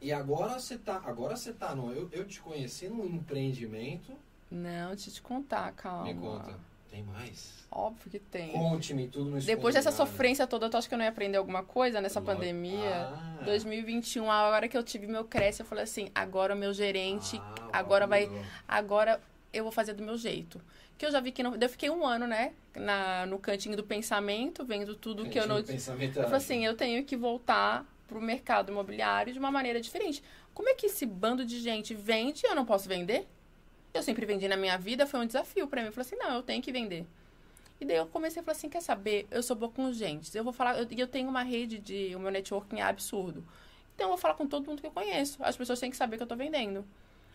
e 0.00 0.10
agora 0.10 0.58
você 0.58 0.78
tá, 0.78 1.02
agora 1.04 1.36
você 1.36 1.52
tá 1.52 1.74
no, 1.74 1.92
eu, 1.92 2.08
eu 2.12 2.24
te 2.24 2.40
conheci 2.40 2.88
num 2.88 3.04
empreendimento. 3.04 4.10
Não, 4.50 4.94
deixa 4.94 5.10
eu 5.10 5.14
te 5.14 5.20
contar, 5.20 5.70
calma. 5.72 6.04
Me 6.04 6.14
conta. 6.14 6.58
Tem 6.96 7.04
mais? 7.04 7.66
Óbvio 7.70 8.10
que 8.10 8.18
tem. 8.18 8.52
Conte-me 8.52 9.06
tudo 9.06 9.30
no 9.30 9.40
Depois 9.40 9.74
dessa 9.74 9.90
escondido. 9.90 10.12
sofrência 10.12 10.46
toda, 10.46 10.70
tu 10.70 10.78
acha 10.78 10.88
que 10.88 10.94
eu 10.94 10.98
não 10.98 11.04
ia 11.04 11.10
aprender 11.10 11.36
alguma 11.36 11.62
coisa 11.62 12.00
nessa 12.00 12.20
Lógico. 12.20 12.38
pandemia? 12.40 13.08
Ah. 13.12 13.42
2021, 13.44 14.30
a 14.30 14.48
hora 14.48 14.66
que 14.66 14.76
eu 14.78 14.82
tive 14.82 15.06
meu 15.06 15.24
cresce, 15.26 15.60
eu 15.60 15.66
falei 15.66 15.84
assim, 15.84 16.10
agora 16.14 16.54
o 16.54 16.56
meu 16.58 16.72
gerente, 16.72 17.38
Ah, 17.38 17.68
agora 17.74 18.06
vai, 18.06 18.26
mudou. 18.26 18.42
agora 18.66 19.20
eu 19.52 19.62
vou 19.62 19.70
fazer 19.72 19.92
do 19.92 20.02
meu 20.02 20.16
jeito. 20.16 20.58
Que 20.96 21.04
eu 21.04 21.10
já 21.12 21.20
vi 21.20 21.32
que 21.32 21.42
não, 21.42 21.54
eu 21.54 21.68
fiquei 21.68 21.90
um 21.90 22.06
ano, 22.06 22.26
né, 22.26 22.54
na, 22.74 23.26
no 23.26 23.38
cantinho 23.38 23.76
do 23.76 23.84
pensamento, 23.84 24.64
vendo 24.64 24.94
tudo 24.94 25.28
que 25.28 25.38
eu 25.38 25.46
não... 25.46 25.62
Pensamento 25.62 26.16
Eu 26.18 26.22
falei 26.24 26.36
assim, 26.38 26.64
eu 26.64 26.74
tenho 26.74 27.04
que 27.04 27.14
voltar 27.14 27.84
pro 28.06 28.22
mercado 28.22 28.72
imobiliário 28.72 29.34
de 29.34 29.38
uma 29.38 29.50
maneira 29.50 29.82
diferente. 29.82 30.22
Como 30.54 30.70
é 30.70 30.74
que 30.74 30.86
esse 30.86 31.04
bando 31.04 31.44
de 31.44 31.60
gente 31.60 31.92
vende 31.92 32.46
e 32.46 32.48
eu 32.48 32.54
não 32.54 32.64
posso 32.64 32.88
vender? 32.88 33.28
Eu 33.96 34.02
sempre 34.02 34.26
vendi 34.26 34.46
na 34.48 34.56
minha 34.56 34.76
vida, 34.76 35.06
foi 35.06 35.20
um 35.20 35.26
desafio 35.26 35.66
pra 35.66 35.80
mim. 35.80 35.88
Eu 35.88 35.92
falei 35.92 36.06
assim, 36.06 36.16
não, 36.16 36.36
eu 36.36 36.42
tenho 36.42 36.62
que 36.62 36.72
vender. 36.72 37.06
E 37.80 37.84
daí 37.84 37.96
eu 37.96 38.06
comecei 38.06 38.40
a 38.40 38.44
falar 38.44 38.56
assim, 38.56 38.68
quer 38.68 38.80
saber? 38.80 39.26
Eu 39.30 39.42
sou 39.42 39.54
boa 39.54 39.70
com 39.70 39.92
gente. 39.92 40.34
Eu 40.36 40.44
vou 40.44 40.52
falar, 40.52 40.78
eu, 40.78 40.86
eu 40.96 41.06
tenho 41.06 41.28
uma 41.28 41.42
rede 41.42 41.78
de, 41.78 42.14
o 42.16 42.20
meu 42.20 42.30
networking 42.30 42.80
é 42.80 42.82
absurdo. 42.82 43.44
Então 43.94 44.06
eu 44.06 44.08
vou 44.10 44.18
falar 44.18 44.34
com 44.34 44.46
todo 44.46 44.66
mundo 44.66 44.80
que 44.80 44.86
eu 44.86 44.90
conheço. 44.90 45.38
As 45.42 45.56
pessoas 45.56 45.80
têm 45.80 45.90
que 45.90 45.96
saber 45.96 46.16
que 46.16 46.22
eu 46.22 46.26
tô 46.26 46.36
vendendo. 46.36 46.84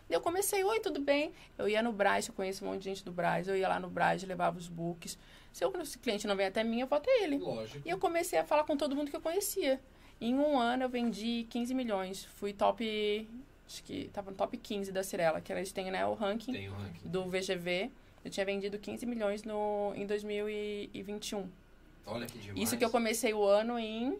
E 0.09 0.13
eu 0.13 0.21
comecei, 0.21 0.63
oi, 0.63 0.79
tudo 0.79 0.99
bem? 0.99 1.31
Eu 1.57 1.69
ia 1.69 1.81
no 1.81 1.91
Braz, 1.93 2.27
eu 2.27 2.33
conheço 2.33 2.65
um 2.65 2.69
monte 2.69 2.79
de 2.79 2.85
gente 2.85 3.05
do 3.05 3.11
Braz. 3.11 3.47
Eu 3.47 3.55
ia 3.55 3.67
lá 3.67 3.79
no 3.79 3.89
Braz, 3.89 4.21
levava 4.23 4.57
os 4.57 4.67
books. 4.67 5.17
Se 5.53 5.65
o 5.65 5.71
cliente 6.01 6.27
não 6.27 6.35
vem 6.35 6.47
até 6.47 6.63
mim, 6.63 6.81
eu 6.81 6.87
vou 6.87 6.97
até 6.97 7.23
ele. 7.23 7.37
Lógico. 7.37 7.81
E 7.85 7.89
eu 7.89 7.97
comecei 7.97 8.37
a 8.37 8.43
falar 8.43 8.63
com 8.63 8.75
todo 8.75 8.95
mundo 8.95 9.09
que 9.09 9.15
eu 9.15 9.21
conhecia. 9.21 9.79
Em 10.19 10.35
um 10.35 10.59
ano 10.59 10.83
eu 10.83 10.89
vendi 10.89 11.47
15 11.49 11.73
milhões. 11.73 12.25
Fui 12.25 12.53
top. 12.53 13.27
Acho 13.71 13.83
que 13.85 14.09
tava 14.11 14.31
no 14.31 14.35
top 14.35 14.57
15 14.57 14.91
da 14.91 15.01
Cirela, 15.01 15.39
que 15.39 15.53
eles 15.53 15.71
têm 15.71 15.89
né, 15.89 16.05
o 16.05 16.13
ranking 16.13 16.51
Tem 16.51 16.67
o 16.67 16.73
ranking. 16.73 17.07
do 17.07 17.23
VGV. 17.29 17.89
Eu 18.23 18.29
tinha 18.29 18.45
vendido 18.45 18.77
15 18.77 19.03
milhões 19.05 19.43
no, 19.45 19.93
em 19.95 20.05
2021. 20.05 21.49
Olha 22.05 22.27
que 22.27 22.37
demais. 22.37 22.61
Isso 22.61 22.77
que 22.77 22.83
eu 22.83 22.89
comecei 22.89 23.33
o 23.33 23.45
ano 23.45 23.79
em. 23.79 24.19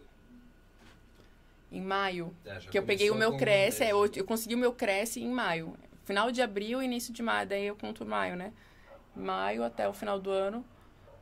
Em 1.70 1.82
maio. 1.82 2.34
É, 2.46 2.60
Que 2.60 2.78
eu 2.78 2.82
peguei 2.82 3.10
o 3.10 3.14
meu 3.14 3.36
Cresce, 3.36 3.84
é, 3.84 3.92
eu, 3.92 4.06
eu 4.14 4.24
consegui 4.24 4.54
o 4.54 4.58
meu 4.58 4.72
Cresce 4.72 5.20
em 5.20 5.28
maio. 5.28 5.76
Final 6.06 6.32
de 6.32 6.40
abril, 6.40 6.82
início 6.82 7.12
de 7.12 7.22
maio, 7.22 7.46
daí 7.46 7.66
eu 7.66 7.76
conto 7.76 8.06
maio, 8.06 8.36
né? 8.36 8.54
Maio 9.14 9.62
até 9.62 9.86
o 9.86 9.92
final 9.92 10.18
do 10.18 10.30
ano, 10.30 10.64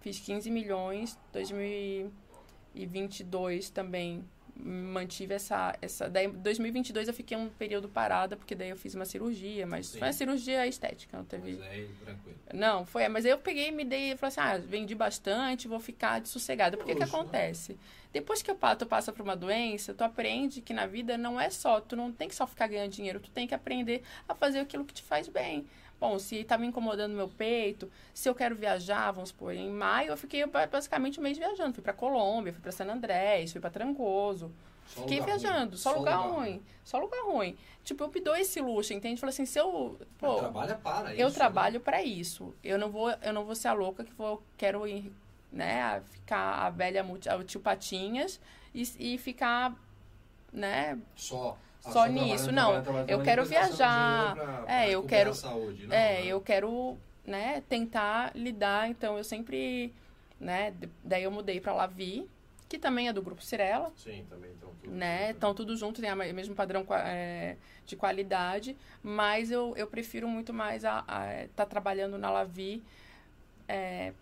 fiz 0.00 0.20
15 0.20 0.48
milhões. 0.50 1.18
2022 1.32 3.70
também 3.70 4.24
mantive 4.64 5.34
essa, 5.34 5.76
essa. 5.80 6.08
Daí 6.08 6.28
2022 6.28 7.08
eu 7.08 7.14
fiquei 7.14 7.36
um 7.36 7.48
período 7.48 7.88
parada, 7.88 8.36
porque 8.36 8.54
daí 8.54 8.70
eu 8.70 8.76
fiz 8.76 8.94
uma 8.94 9.04
cirurgia, 9.04 9.66
mas 9.66 9.86
Sim. 9.86 9.98
foi 9.98 10.08
uma 10.08 10.12
cirurgia 10.12 10.66
estética, 10.66 11.16
não 11.16 11.24
teve. 11.24 11.52
Mas 11.52 11.62
aí, 11.62 11.90
tranquilo. 12.04 12.38
Não, 12.52 12.84
foi, 12.84 13.08
mas 13.08 13.24
aí 13.24 13.30
eu 13.30 13.38
peguei 13.38 13.68
e 13.68 13.72
me 13.72 13.84
dei 13.84 14.12
e 14.12 14.16
falei 14.16 14.28
assim: 14.28 14.40
ah, 14.40 14.58
vendi 14.58 14.94
bastante, 14.94 15.68
vou 15.68 15.80
ficar 15.80 16.20
de 16.20 16.28
sossegada. 16.28 16.76
Porque 16.76 16.94
que 16.94 17.00
Justo, 17.00 17.16
né? 17.16 17.22
acontece? 17.22 17.78
Depois 18.12 18.42
que 18.42 18.50
o 18.50 18.54
pato 18.54 18.86
passa 18.86 19.12
por 19.12 19.22
uma 19.22 19.36
doença, 19.36 19.94
tu 19.94 20.02
aprende 20.02 20.60
que 20.60 20.72
na 20.72 20.86
vida 20.86 21.16
não 21.16 21.40
é 21.40 21.48
só, 21.48 21.80
tu 21.80 21.94
não 21.94 22.10
tem 22.12 22.28
que 22.28 22.34
só 22.34 22.46
ficar 22.46 22.66
ganhando 22.66 22.90
dinheiro, 22.90 23.20
tu 23.20 23.30
tem 23.30 23.46
que 23.46 23.54
aprender 23.54 24.02
a 24.28 24.34
fazer 24.34 24.58
aquilo 24.58 24.84
que 24.84 24.94
te 24.94 25.02
faz 25.02 25.28
bem. 25.28 25.66
Bom, 26.00 26.18
se 26.18 26.42
tá 26.44 26.56
me 26.56 26.66
incomodando 26.66 27.12
meu 27.14 27.28
peito, 27.28 27.90
se 28.14 28.26
eu 28.28 28.34
quero 28.34 28.56
viajar, 28.56 29.10
vamos 29.10 29.28
supor, 29.28 29.52
em 29.54 29.70
maio 29.70 30.10
eu 30.10 30.16
fiquei 30.16 30.46
ba- 30.46 30.66
basicamente 30.66 31.20
um 31.20 31.22
mês 31.22 31.36
viajando. 31.36 31.74
Fui 31.74 31.82
pra 31.82 31.92
Colômbia, 31.92 32.52
fui 32.54 32.62
pra 32.62 32.72
San 32.72 32.86
Andrés, 32.90 33.52
fui 33.52 33.60
pra 33.60 33.68
Trancoso. 33.68 34.50
Só 34.88 35.02
Fiquei 35.02 35.20
lugar 35.20 35.38
viajando, 35.38 35.68
ruim. 35.70 35.76
só, 35.76 35.92
lugar, 35.92 36.16
ruim. 36.16 36.62
Só 36.82 36.98
lugar 36.98 37.22
ruim. 37.24 37.56
Tipo, 37.84 38.04
eu 38.04 38.10
me 38.12 38.20
dou 38.20 38.34
esse 38.34 38.60
luxo, 38.60 38.92
entende? 38.92 39.20
Falei 39.20 39.32
assim, 39.32 39.44
se 39.44 39.56
eu. 39.58 40.00
Pô, 40.18 40.36
Trabalha 40.36 40.74
para 40.76 41.12
isso. 41.12 41.22
eu 41.22 41.28
né? 41.28 41.34
trabalho 41.34 41.80
pra 41.80 42.02
isso. 42.02 42.52
Eu 42.64 42.76
não 42.78 42.90
vou, 42.90 43.10
eu 43.10 43.32
não 43.32 43.44
vou 43.44 43.54
ser 43.54 43.68
a 43.68 43.72
louca 43.72 44.02
que 44.02 44.12
vou 44.14 44.42
quero 44.56 44.88
ir, 44.88 45.12
né, 45.52 45.82
a 45.82 46.00
ficar 46.00 46.66
a 46.66 46.70
velha 46.70 47.04
multi- 47.04 47.28
o 47.28 47.44
tio 47.44 47.60
Patinhas 47.60 48.40
e, 48.74 48.82
e 49.14 49.18
ficar, 49.18 49.76
né? 50.52 50.98
Só. 51.14 51.56
Ah, 51.84 51.90
Só 51.92 52.06
nisso, 52.06 52.52
não. 52.52 52.82
Eu 53.08 53.20
quero 53.22 53.44
viajar. 53.44 54.34
dinheiro 54.36 54.64
pra- 54.64 54.74
É, 54.74 54.82
pra 54.82 54.88
eu 54.90 55.02
quero- 55.04 55.30
a 55.30 55.34
Saúde. 55.34 55.86
Não, 55.86 55.94
é, 55.96 56.20
né? 56.20 56.26
eu 56.26 56.40
quero, 56.40 56.98
né, 57.26 57.62
tentar 57.68 58.32
lidar, 58.34 58.88
então 58.88 59.16
eu 59.18 59.24
sempre, 59.24 59.92
né, 60.38 60.72
daí 61.04 61.22
eu 61.24 61.30
mudei 61.30 61.60
pra 61.60 61.72
Lavi, 61.72 62.28
que 62.68 62.78
também 62.78 63.08
é 63.08 63.12
do 63.12 63.20
Grupo 63.22 63.42
Cirela, 63.42 63.92
Sim, 63.96 64.24
também 64.30 64.50
estão 64.52 64.70
tudo. 64.80 64.92
né? 64.94 65.30
Estão 65.32 65.54
tudo 65.54 65.76
junto, 65.76 66.00
tem 66.00 66.08
a- 66.10 66.14
o 66.14 66.34
mesmo 66.34 66.54
padrão 66.54 66.86
é, 66.90 67.56
de 67.84 67.96
qualidade, 67.96 68.76
mas 69.02 69.50
eu, 69.50 69.74
eu 69.76 69.86
prefiro 69.88 70.28
muito 70.28 70.52
mais 70.54 70.84
a 70.84 71.04
estar 71.44 71.66
trabalhando 71.66 72.16
na 72.16 72.30
Lavi 72.30 72.80
é, 73.68 74.12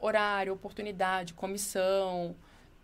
horário, 0.00 0.52
oportunidade, 0.52 1.32
comissão. 1.34 2.34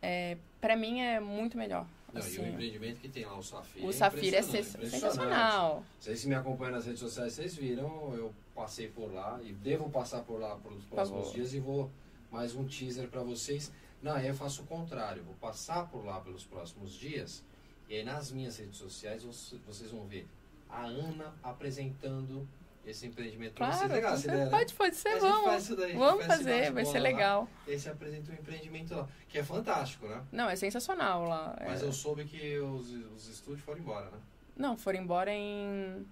É, 0.03 0.37
para 0.61 0.77
mim 0.77 1.01
é 1.03 1.21
muito 1.21 1.57
melhor. 1.59 1.87
Não, 2.15 2.29
e 2.29 2.39
o 2.39 2.47
empreendimento 2.49 3.01
que 3.01 3.09
tem 3.09 3.25
lá, 3.25 3.37
o 3.39 3.43
Safira. 3.43 3.87
o 3.87 3.93
Safira 3.93 4.37
é 4.37 4.41
impressionante, 4.41 4.65
sens- 4.65 4.75
impressionante. 4.75 5.13
sensacional. 5.13 5.85
Vocês 6.01 6.21
que 6.23 6.29
me 6.29 6.35
acompanham 6.35 6.73
nas 6.73 6.87
redes 6.87 7.01
sociais, 7.01 7.33
vocês 7.33 7.55
viram, 7.57 8.15
eu 8.15 8.33
passei 8.55 8.89
por 8.89 9.13
lá 9.13 9.41
e 9.43 9.53
devo 9.53 9.91
passar 9.91 10.23
por 10.23 10.39
lá 10.41 10.57
pelos 10.57 10.85
próximos 10.85 11.33
dias 11.33 11.53
e 11.55 11.61
vou 11.61 11.91
mais 12.31 12.55
um 12.55 12.65
teaser 12.67 13.09
para 13.09 13.23
vocês. 13.23 13.73
Não, 14.03 14.13
aí 14.13 14.27
eu 14.29 14.35
faço 14.35 14.63
o 14.63 14.67
contrário, 14.67 15.23
vou 15.25 15.35
passar 15.37 15.89
por 15.89 16.05
lá 16.05 16.21
pelos 16.21 16.45
próximos 16.45 16.93
dias 16.93 17.43
e 17.89 17.97
aí 17.97 18.05
nas 18.05 18.31
minhas 18.31 18.57
redes 18.59 18.77
sociais 18.77 19.23
você- 19.25 19.57
vocês 19.67 19.91
vão 19.91 20.05
ver 20.07 20.27
a 20.69 20.85
Ana 20.85 21.35
apresentando 21.43 22.47
esse 22.87 23.07
empreendimento 23.07 23.55
pra 23.55 23.67
vocês. 23.67 23.79
Claro, 23.79 23.95
Legal 23.95 24.11
certeza. 24.13 24.33
ideia, 24.35 24.45
né? 24.45 24.51
pode, 24.51 24.75
pode 24.75 24.97
ser, 24.97 25.11
gente 25.13 25.21
faz 25.21 25.33
vamos. 25.45 25.63
isso 25.65 25.77
daí, 25.77 25.93
Vamos 25.97 26.27
faz 26.27 26.41
esse 26.41 26.51
fazer, 26.51 26.73
vai 26.73 26.85
ser 26.85 26.99
lá. 26.99 27.03
legal. 27.05 27.49
E 27.67 27.71
aí 27.73 27.79
você 27.79 27.89
apresenta 27.91 28.31
um 28.31 28.35
empreendimento 28.35 28.95
lá, 28.95 29.09
que 29.29 29.39
é 29.39 29.43
fantástico, 29.45 30.07
né? 30.07 30.23
Não, 30.31 30.49
é 30.49 30.57
sensacional 30.57 31.25
lá. 31.25 31.57
Mas 31.65 31.83
É- 31.83 31.87
eu 31.87 31.93
soube 31.93 32.25
que 32.25 32.59
os, 32.59 32.91
os 33.17 33.29
estúdios 33.29 33.65
foram 33.65 33.81
embora, 33.81 34.11
né? 34.11 34.19
Não, 34.57 34.77
foram 34.77 34.99
embora 35.01 35.33
em 35.33 36.07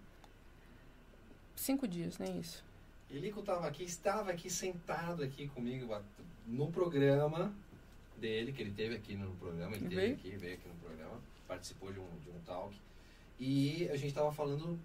cinco 1.57 1.87
dias, 1.87 2.19
nem 2.19 2.39
isso. 2.41 2.65
Elico 3.11 3.41
estava 3.41 3.67
aqui, 3.67 3.85
estava 3.85 4.31
aqui 4.31 4.49
sentado 4.49 5.23
aqui 5.23 5.47
comigo 5.49 5.95
no 6.47 6.73
programa 6.73 7.53
dele, 8.17 8.53
que 8.53 8.63
ele 8.63 8.71
teve 8.73 8.95
aqui 8.97 9.15
no 9.15 9.31
programa, 9.37 9.77
ele 9.77 9.89
teve 9.89 9.95
Veio? 10.01 10.15
aqui, 10.15 10.31
veio 10.31 10.55
aqui 10.55 10.69
no 10.69 10.75
programa, 10.77 11.21
participou 11.47 11.93
de 11.93 11.99
um, 12.01 12.07
de 12.25 12.31
um 12.31 12.41
talk. 12.47 12.75
E 13.39 13.89
a 13.91 13.97
gente 13.97 14.09
estava 14.09 14.33
falando, 14.33 14.79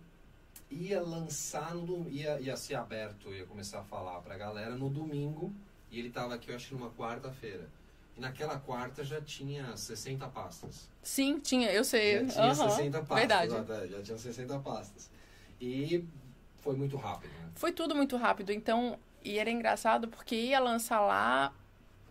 ia 0.70 1.02
lançar 1.02 1.74
no 1.74 2.10
ia, 2.10 2.40
ia 2.40 2.58
ser 2.58 2.76
aberto, 2.76 3.34
ia 3.34 3.46
começar 3.46 3.80
a 3.80 3.84
falar 3.84 4.20
pra 4.22 4.38
galera 4.38 4.76
no 4.76 4.90
domingo, 4.90 5.54
e 5.92 6.00
ele 6.00 6.10
estava 6.10 6.36
aqui, 6.36 6.50
eu 6.50 6.56
acho 6.56 6.76
numa 6.76 6.90
quarta-feira. 6.92 7.68
E 8.16 8.20
naquela 8.20 8.60
quarta 8.60 9.04
já 9.04 9.22
tinha 9.22 9.78
60 9.78 10.28
pastas. 10.28 10.90
Sim, 11.04 11.40
tinha, 11.40 11.72
eu 11.72 11.84
sei. 11.84 12.26
Já 12.26 12.34
tinha 12.34 12.52
Aham, 12.52 12.70
60 12.70 13.00
pastas. 13.00 13.18
Verdade. 13.18 13.68
tá, 13.68 13.88
Já 13.88 14.02
tinha 14.02 14.18
60 14.18 14.60
pastas. 14.60 15.10
E 15.62 16.04
foi 16.60 16.76
muito 16.76 16.98
rápido, 16.98 17.32
né? 17.32 17.50
Foi 17.56 17.72
tudo 17.72 17.96
muito 17.96 18.18
rápido, 18.18 18.52
então, 18.52 19.00
e 19.24 19.38
era 19.38 19.50
engraçado 19.50 20.08
porque 20.08 20.36
ia 20.36 20.60
lançar 20.60 21.00
lá 21.00 21.54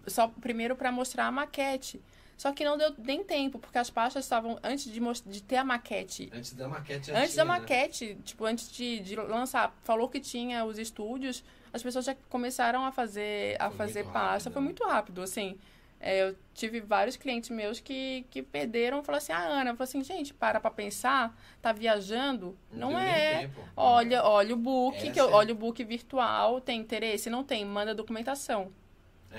só 0.07 0.28
primeiro 0.28 0.77
para 0.77 0.91
mostrar 0.93 1.27
a 1.27 1.33
maquete. 1.33 2.01
Só 2.37 2.53
que 2.53 2.65
não 2.65 2.77
deu 2.77 2.95
nem 2.99 3.25
tempo, 3.25 3.59
porque 3.59 3.79
as 3.79 3.89
pastas 3.89 4.25
estavam 4.25 4.59
antes 4.63 4.85
de, 4.85 5.01
de 5.27 5.43
ter 5.43 5.57
a 5.57 5.65
maquete. 5.65 6.31
Antes 6.33 6.53
da 6.53 6.69
maquete 6.69 7.11
Antes 7.11 7.33
tinha, 7.33 7.45
da 7.45 7.53
né? 7.53 7.59
maquete, 7.59 8.19
tipo, 8.25 8.45
antes 8.45 8.71
de, 8.71 9.01
de 9.01 9.17
lançar, 9.17 9.75
falou 9.83 10.09
que 10.09 10.21
tinha 10.21 10.65
os 10.65 10.79
estúdios, 10.79 11.43
as 11.73 11.83
pessoas 11.83 12.05
já 12.05 12.15
começaram 12.29 12.85
a 12.85 12.93
fazer 12.93 13.57
a 13.61 13.69
Foi 13.71 13.79
fazer 13.79 14.05
pasta. 14.05 14.21
rápido, 14.51 14.53
Foi 14.53 14.63
né? 14.63 14.67
muito 14.67 14.85
rápido, 14.85 15.23
assim. 15.23 15.59
É, 15.99 16.29
eu 16.29 16.37
tive 16.53 16.79
vários 16.81 17.17
clientes 17.17 17.49
meus 17.49 17.81
que, 17.81 18.27
que 18.31 18.43
perderam, 18.43 19.03
falaram 19.03 19.17
assim, 19.23 19.33
ah, 19.33 19.47
Ana, 19.61 19.71
eu 19.71 19.77
falei 19.77 19.89
assim, 19.89 20.05
gente, 20.05 20.35
para 20.35 20.61
pra 20.61 20.71
pensar, 20.71 21.35
tá 21.63 21.73
viajando, 21.73 22.55
não, 22.71 22.91
nem 22.91 22.99
é. 22.99 23.39
tempo. 23.41 23.61
Olha, 23.75 24.23
olha 24.23 24.55
o 24.55 24.59
book, 24.59 24.99
que 25.01 25.09
Essa 25.09 25.21
eu, 25.21 25.31
é- 25.31 25.33
olha 25.33 25.53
o 25.55 25.57
book 25.57 25.83
virtual, 25.85 26.61
tem 26.61 26.79
interesse? 26.81 27.31
Não 27.31 27.43
tem, 27.43 27.65
manda 27.65 27.95
documentação. 27.95 28.71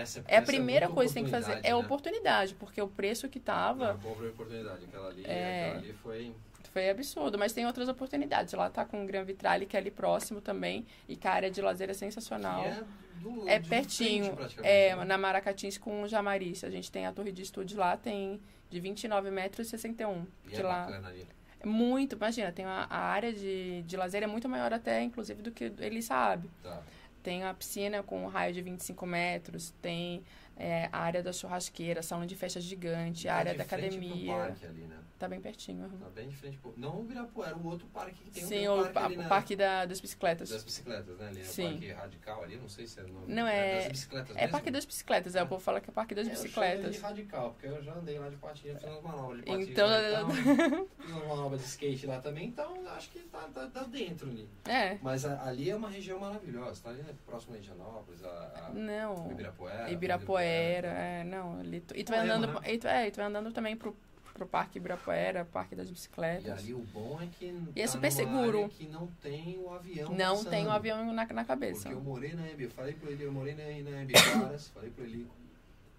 Essa, 0.02 0.20
É 0.28 0.36
a 0.36 0.38
essa 0.38 0.46
primeira 0.46 0.88
coisa 0.90 1.10
que 1.10 1.16
tem 1.16 1.26
que 1.26 1.32
fazer. 1.32 1.60
É 1.64 1.70
né? 1.70 1.76
oportunidade, 1.76 2.54
porque 2.56 2.82
o 2.82 2.88
preço 2.88 3.28
que 3.30 3.40
tava 3.40 3.94
Não, 3.94 4.00
compra 4.00 4.28
oportunidade. 4.30 4.86
Aquela 4.86 5.08
ali, 5.10 5.26
É. 5.26 5.66
aquela 5.70 5.80
ali 5.80 5.94
foi... 5.94 6.36
foi 6.72 6.90
absurdo, 6.90 7.38
mas 7.38 7.54
tem 7.54 7.66
outras 7.66 7.88
oportunidades. 7.90 8.54
Lá 8.54 8.70
tá 8.70 8.86
com 8.86 9.04
o 9.04 9.08
Gran 9.08 9.24
Vitrale, 9.24 9.66
que 9.66 9.76
é 9.76 9.80
ali 9.80 9.92
próximo 9.92 10.42
também, 10.42 10.86
e 11.08 11.16
que 11.16 11.28
a 11.28 11.32
área 11.32 11.50
de 11.52 11.62
lazer 11.62 11.90
é 11.90 11.94
sensacional. 11.94 12.64
é, 12.66 12.84
do, 13.22 13.50
É 13.50 13.60
pertinho, 13.60 14.36
frente, 14.36 14.60
É, 14.64 14.96
né? 14.96 15.04
na 15.06 15.18
Maracatins 15.18 15.78
com 15.78 16.04
o 16.04 16.08
Jamarice. 16.08 16.66
A 16.66 16.70
gente 16.70 16.92
tem 16.92 17.06
a 17.06 17.12
torre 17.12 17.32
de 17.32 17.42
estúdio 17.42 17.78
lá, 17.78 17.98
tem 17.98 18.40
de 18.70 18.80
29 18.80 19.32
metros 19.32 19.68
e 19.68 19.70
61. 19.72 20.26
E 20.46 20.50
de 20.50 20.62
é 20.62 20.64
lá. 20.64 20.86
bacana 20.86 21.08
ali. 21.08 21.28
É 21.60 21.66
muito, 21.66 22.16
imagina, 22.16 22.52
tem 22.52 22.66
a, 22.66 22.86
a 22.88 23.00
área 23.00 23.34
de, 23.34 23.82
de 23.82 23.98
lazer 23.98 24.22
é 24.22 24.28
muito 24.28 24.48
maior 24.48 24.72
até, 24.72 25.02
inclusive, 25.02 25.42
do 25.42 25.52
que 25.52 25.72
ele 25.80 26.04
sabe. 26.04 26.48
Tá. 26.62 26.84
Tem 27.28 27.44
a 27.44 27.54
piscina 27.54 28.02
com 28.02 28.24
um 28.24 28.28
raio 28.28 28.54
de 28.54 28.62
25 28.62 29.06
metros, 29.06 29.74
tem 29.82 30.24
é, 30.56 30.88
a 30.94 31.00
área 31.00 31.22
da 31.22 31.34
churrasqueira, 31.34 32.02
salão 32.02 32.26
de 32.26 32.38
festas 32.38 32.64
gigante, 32.64 33.28
a 33.28 33.34
Tá 33.34 33.38
área 33.40 33.54
da 33.54 33.64
academia. 33.66 34.34
parque 34.34 34.66
ali, 34.66 34.84
né? 34.84 34.96
Tá 35.18 35.28
bem 35.28 35.42
pertinho. 35.42 35.84
aham. 35.86 35.98
Tá 35.98 36.10
bem 36.10 36.30
de 36.30 36.36
frente. 36.36 36.60
Não 36.76 37.00
o 37.00 37.04
Ibirapuera, 37.04 37.58
o 37.58 37.66
outro 37.66 37.88
parque 37.88 38.24
que 38.24 38.30
tem 38.30 38.44
Sim, 38.44 38.68
um 38.68 38.74
o, 38.74 38.78
parque 38.84 38.94
pa- 38.94 39.06
ali 39.06 39.16
o 39.16 39.22
na- 39.24 39.28
parque 39.28 39.56
da, 39.56 39.86
das 39.86 40.00
bicicletas. 40.00 40.50
Das 40.50 40.64
bicicletas, 40.64 41.18
né? 41.18 41.28
Ali, 41.30 41.44
Sim. 41.44 41.66
o 41.66 41.70
parque 41.72 41.92
radical 41.92 42.44
ali, 42.44 42.56
não 42.58 42.70
sei 42.70 42.86
se 42.86 43.00
é 43.00 43.04
o 43.04 43.08
nome. 43.08 43.34
Não, 43.34 43.48
é- 43.48 43.80
das 43.80 43.88
bicicletas 43.94 44.30
É 44.36 44.40
mesmo? 44.42 44.52
parque 44.52 44.70
das 44.72 44.86
bicicletas, 44.86 45.36
é, 45.36 45.42
o 45.42 45.48
povo 45.48 45.60
fala 45.64 45.82
que 45.82 45.90
é 45.90 45.94
parque 45.94 46.14
das 46.14 46.28
É, 46.28 46.30
Eu 46.30 46.34
bicicletas. 46.36 46.96
de 46.96 47.02
radical, 47.02 47.50
porque 47.54 47.66
eu 47.66 47.82
já 47.82 47.94
andei 47.96 48.20
lá 48.20 48.30
de 48.30 48.36
patinha, 48.36 48.76
fiz 48.76 48.84
umas 48.88 49.02
manobras 49.04 49.40
de 49.40 49.46
patinha. 49.48 49.72
Então- 49.72 49.88
lá 49.88 50.00
e 50.00 50.12
tal. 50.12 50.30
fiz 50.30 51.12
umas 51.12 51.28
manobras 51.28 51.62
de 51.62 51.68
skate 51.68 52.06
lá 52.06 52.20
também, 52.22 52.48
então 52.50 52.88
acho 52.90 53.10
que 53.10 53.20
tá, 53.22 53.50
tá, 53.52 53.66
tá 53.68 53.84
dentro 53.86 54.30
ali. 54.30 54.48
É, 54.66 55.00
Mas 55.02 55.26
a- 55.26 55.44
ali 55.48 55.68
é 55.72 55.76
uma 55.76 55.90
região 55.90 56.20
maravilhosa, 56.20 56.80
tá 56.84 56.90
ali 56.92 57.02
né, 57.02 57.16
próximo 57.26 57.56
a 57.56 57.58
Indianópolis, 57.58 58.24
a, 58.24 58.68
a 58.68 58.70
não. 58.72 59.30
o 59.30 59.32
Ibirapuera. 59.32 59.90
Ibirapuera, 59.92 60.88
é, 60.90 61.24
não. 61.24 61.60
Ali, 61.60 61.82
tu- 61.82 61.96
e 61.98 62.04
tu 62.04 62.12
vai 62.12 62.20
andando, 62.20 62.48
né? 62.62 62.72
e 62.72 62.78
tu, 62.78 62.88
é, 62.88 63.08
e 63.08 63.12
tu 63.12 63.16
vai 63.18 63.26
andando 63.26 63.52
também 63.52 63.76
pro, 63.76 63.96
pro 64.38 64.48
Parque 64.48 64.78
Ibirapuera, 64.78 65.44
Parque 65.46 65.76
das 65.76 65.90
E 65.90 65.92
Bicicletas. 65.92 66.60
ali 66.60 66.74
o 66.74 66.80
bom 66.80 67.20
é 67.22 67.28
que 67.28 67.46
E 67.76 67.82
é 67.82 67.86
tá 67.86 67.92
super 67.92 68.12
numa 68.12 68.12
seguro. 68.12 68.70
que 68.70 68.88
não 68.88 69.08
tem 69.22 69.58
o 69.58 69.74
avião 69.74 70.10
Não 70.14 70.36
passando. 70.36 70.50
tem 70.50 70.68
um 70.68 70.72
avião 70.72 71.14
na, 71.14 71.26
na 71.26 71.44
cabeça. 71.46 71.84
Porque 71.84 71.96
eu 71.96 72.02
morei 72.02 72.34
na 72.34 72.46
Hebe, 72.48 72.64
eu 72.66 72.70
falei 72.72 72.94
pro 72.94 73.10
ele, 73.12 73.24
eu 73.24 73.32
morei 73.32 73.54
na, 73.56 73.64
na 73.64 74.58
falei 74.74 74.90
pro 74.92 75.04
ele, 75.04 75.28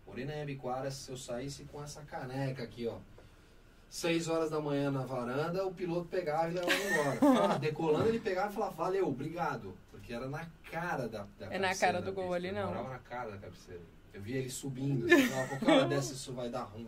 morei 0.07 0.25
na 0.25 0.33
Hebe 0.35 0.57
Quaras, 0.57 0.95
se 0.95 1.11
eu 1.11 1.17
saísse 1.17 1.65
com 1.65 1.83
essa 1.83 2.03
caneca 2.03 2.63
aqui, 2.63 2.87
ó, 2.87 2.97
6 3.91 4.29
horas 4.29 4.51
da 4.51 4.61
manhã 4.61 4.91
na 4.91 5.05
varanda, 5.07 5.67
o 5.67 5.73
piloto 5.73 6.09
pegava 6.09 6.49
e 6.51 6.55
levava 6.55 6.73
embora. 6.75 7.19
Ah, 7.55 7.59
decolando, 7.59 8.09
ele 8.09 8.21
pegava 8.21 8.51
e 8.51 8.55
falava, 8.55 8.75
valeu, 8.75 9.09
obrigado. 9.09 9.75
Porque 9.91 10.13
era 10.13 10.29
na 10.29 10.47
cara 10.71 11.09
da, 11.09 11.27
da 11.39 11.47
É 11.53 11.59
na 11.59 11.75
cara 11.75 12.01
do 12.03 12.13
gol 12.13 12.25
pista, 12.25 12.37
ali, 12.37 12.49
eu 12.49 12.55
não. 12.55 12.67
morava 12.69 12.89
na 12.91 12.99
cara 12.99 13.31
da 13.31 13.39
cabeceira. 13.39 13.81
Eu 14.13 14.21
via 14.23 14.39
ele 14.39 14.51
subindo, 14.51 15.07
assim, 15.07 15.27
falava, 15.29 15.49
qualquer 15.49 15.71
hora 15.71 15.85
dessa 15.89 16.13
isso 16.13 16.33
vai 16.33 16.49
dar 16.49 16.63
ruim. 16.63 16.87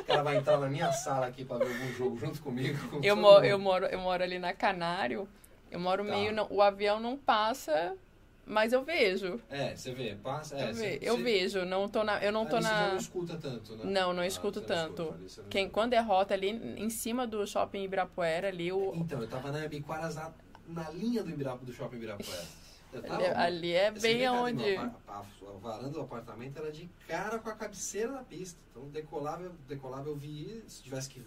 O 0.00 0.02
cara 0.04 0.22
vai 0.22 0.36
entrar 0.36 0.58
na 0.58 0.68
minha 0.68 0.90
sala 0.92 1.26
aqui 1.26 1.44
pra 1.44 1.58
ver 1.58 1.66
algum 1.66 1.92
jogo 1.92 2.18
junto 2.18 2.40
comigo. 2.42 2.76
com 2.88 2.96
Eu, 2.96 3.14
todo 3.14 3.22
mo 3.22 3.32
mundo. 3.34 3.44
eu, 3.44 3.58
moro, 3.58 3.86
eu 3.86 3.98
moro 3.98 4.22
ali 4.22 4.38
na 4.38 4.52
Canário, 4.52 5.28
eu 5.70 5.78
moro 5.78 6.04
Tá. 6.04 6.10
meio. 6.10 6.32
não- 6.32 6.48
o 6.50 6.60
avião 6.60 6.98
não 6.98 7.16
passa, 7.16 7.96
mas 8.44 8.72
eu 8.72 8.82
vejo. 8.82 9.38
É, 9.50 9.76
você 9.76 9.92
vê, 9.92 10.16
passa. 10.16 10.56
É, 10.56 10.70
eu, 10.70 10.74
você- 10.74 10.98
eu 11.02 11.16
você- 11.16 11.22
vejo, 11.22 11.64
não 11.64 11.88
tô 11.88 12.02
na. 12.02 12.22
Eu 12.24 12.32
não 12.32 12.44
tô 12.46 12.56
Você 12.56 12.62
já 12.62 12.70
na. 12.72 12.88
não 12.88 12.96
escuta 12.96 13.36
tanto, 13.36 13.76
né? 13.76 13.84
Não, 13.84 14.12
não 14.12 14.22
Ah, 14.22 14.26
escuto 14.26 14.60
você 14.60 14.60
não 14.60 14.66
tanto. 14.88 15.02
escuta, 15.02 15.28
você 15.28 15.40
não 15.42 15.48
Quem, 15.48 15.68
quando 15.68 15.92
é 15.92 16.00
rota 16.00 16.34
ali 16.34 16.48
em 16.76 16.88
cima 16.90 17.26
do 17.26 17.46
shopping 17.46 17.84
Ibirapuera, 17.84 18.48
ali 18.48 18.72
o. 18.72 18.92
Então, 18.96 19.20
eu 19.20 19.28
tava 19.28 19.52
na 19.52 19.64
Ibiquaras 19.64 20.16
na, 20.16 20.32
na 20.66 20.90
linha 20.90 21.22
do, 21.22 21.30
Ibirapu, 21.30 21.64
do 21.64 21.72
shopping 21.72 21.96
Ibirapuera. 21.96 22.42
Ali, 23.08 23.24
ali 23.26 23.72
é 23.72 23.90
bem 23.90 24.24
aonde. 24.24 24.76
A, 24.76 24.90
a 25.08 25.22
varanda 25.60 25.90
do 25.90 26.00
apartamento 26.00 26.58
era 26.58 26.72
de 26.72 26.88
cara 27.06 27.38
com 27.38 27.50
a 27.50 27.54
cabeceira 27.54 28.12
da 28.12 28.22
pista. 28.22 28.58
Então, 28.70 28.88
decolava, 28.88 29.42
eu- 29.42 29.54
decolava 29.68 30.08
eu 30.08 30.16
vi, 30.16 30.62
se 30.66 30.82
tivesse 30.82 31.08
que 31.10 31.22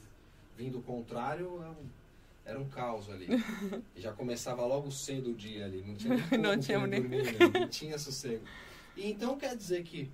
vir 0.58 0.72
do 0.72 0.82
contrário, 0.82 1.60
era 1.62 1.70
um, 1.72 1.86
era 2.46 2.60
um 2.60 2.68
caos 2.68 3.10
ali. 3.10 3.28
E 3.96 4.02
já 4.02 4.12
começava 4.12 4.66
logo 4.66 4.90
cedo 4.92 5.32
o 5.32 5.36
dia 5.36 5.66
ali, 5.66 5.84
não 5.86 5.96
tinha 5.96 6.16
nem 6.32 6.40
Não 6.40 6.58
tinha 6.60 6.88
nem- 6.88 7.02
dormir, 7.02 7.24
né? 7.38 7.60
não 7.60 7.68
tinha 7.68 7.98
sossego. 8.00 8.44
E 8.98 9.10
então 9.10 9.38
quer 9.38 9.56
dizer 9.56 9.84
que 9.84 10.10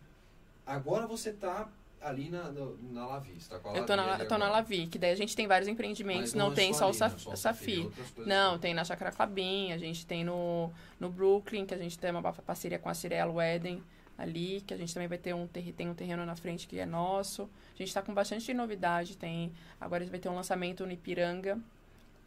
agora 0.66 1.08
você 1.08 1.32
tá 1.32 1.70
ali 2.08 2.30
na, 2.30 2.52
no- 2.52 2.78
na 2.92 3.06
Lavi, 3.06 3.40
você 3.40 3.50
tá 3.50 3.60
com 3.60 3.70
a 3.70 3.76
Eu 3.78 3.86
tô 3.86 3.96
Lavi 3.96 4.10
na, 4.10 4.24
eu 4.24 4.28
tô 4.28 4.38
na 4.38 4.46
agora. 4.46 4.62
Lavi, 4.62 4.88
que 4.88 4.98
daí 4.98 5.12
a 5.12 5.16
gente 5.16 5.36
tem 5.36 5.48
vários 5.48 5.68
empreendimentos, 5.68 6.34
Mas 6.34 6.34
não, 6.34 6.52
é 6.52 6.56
tem 6.56 6.74
só, 6.74 6.86
ali, 6.86 6.92
o 6.92 6.94
Saf 7.36 7.78
né? 7.78 7.84
Outras 7.86 8.12
coisas 8.12 8.26
Não, 8.28 8.58
tem 8.60 8.74
na 8.74 8.84
Chácara 8.84 9.12
Clabin, 9.12 9.72
a 9.72 9.78
gente 9.78 10.06
tem 10.06 10.24
no, 10.24 10.72
no 11.00 11.10
Brooklyn, 11.10 11.66
que 11.66 11.74
a 11.74 11.78
gente 11.78 11.98
tem 12.00 12.12
uma 12.12 12.22
pa- 12.22 12.34
parceria 12.34 12.80
com 12.80 12.90
a 12.90 12.94
Cirelo 12.94 13.40
Eden 13.42 13.84
ali, 14.18 14.62
que 14.66 14.74
a 14.74 14.78
gente 14.78 14.94
também 14.94 15.08
vai 15.08 15.18
ter 15.18 15.34
um, 15.36 15.46
tem 15.48 15.88
um 15.90 15.94
terreno 15.94 16.26
na 16.26 16.36
frente 16.36 16.68
que 16.68 16.80
é 16.80 16.86
nosso. 16.86 17.50
A 17.76 17.78
gente 17.78 17.94
tá 17.94 18.02
com 18.02 18.14
bastante 18.14 18.52
novidade, 18.54 19.16
tem 19.16 19.52
agora 19.80 20.04
vai 20.06 20.20
ter 20.20 20.30
um 20.30 20.36
lançamento 20.36 20.86
no 20.86 20.92
Ipiranga, 20.92 21.60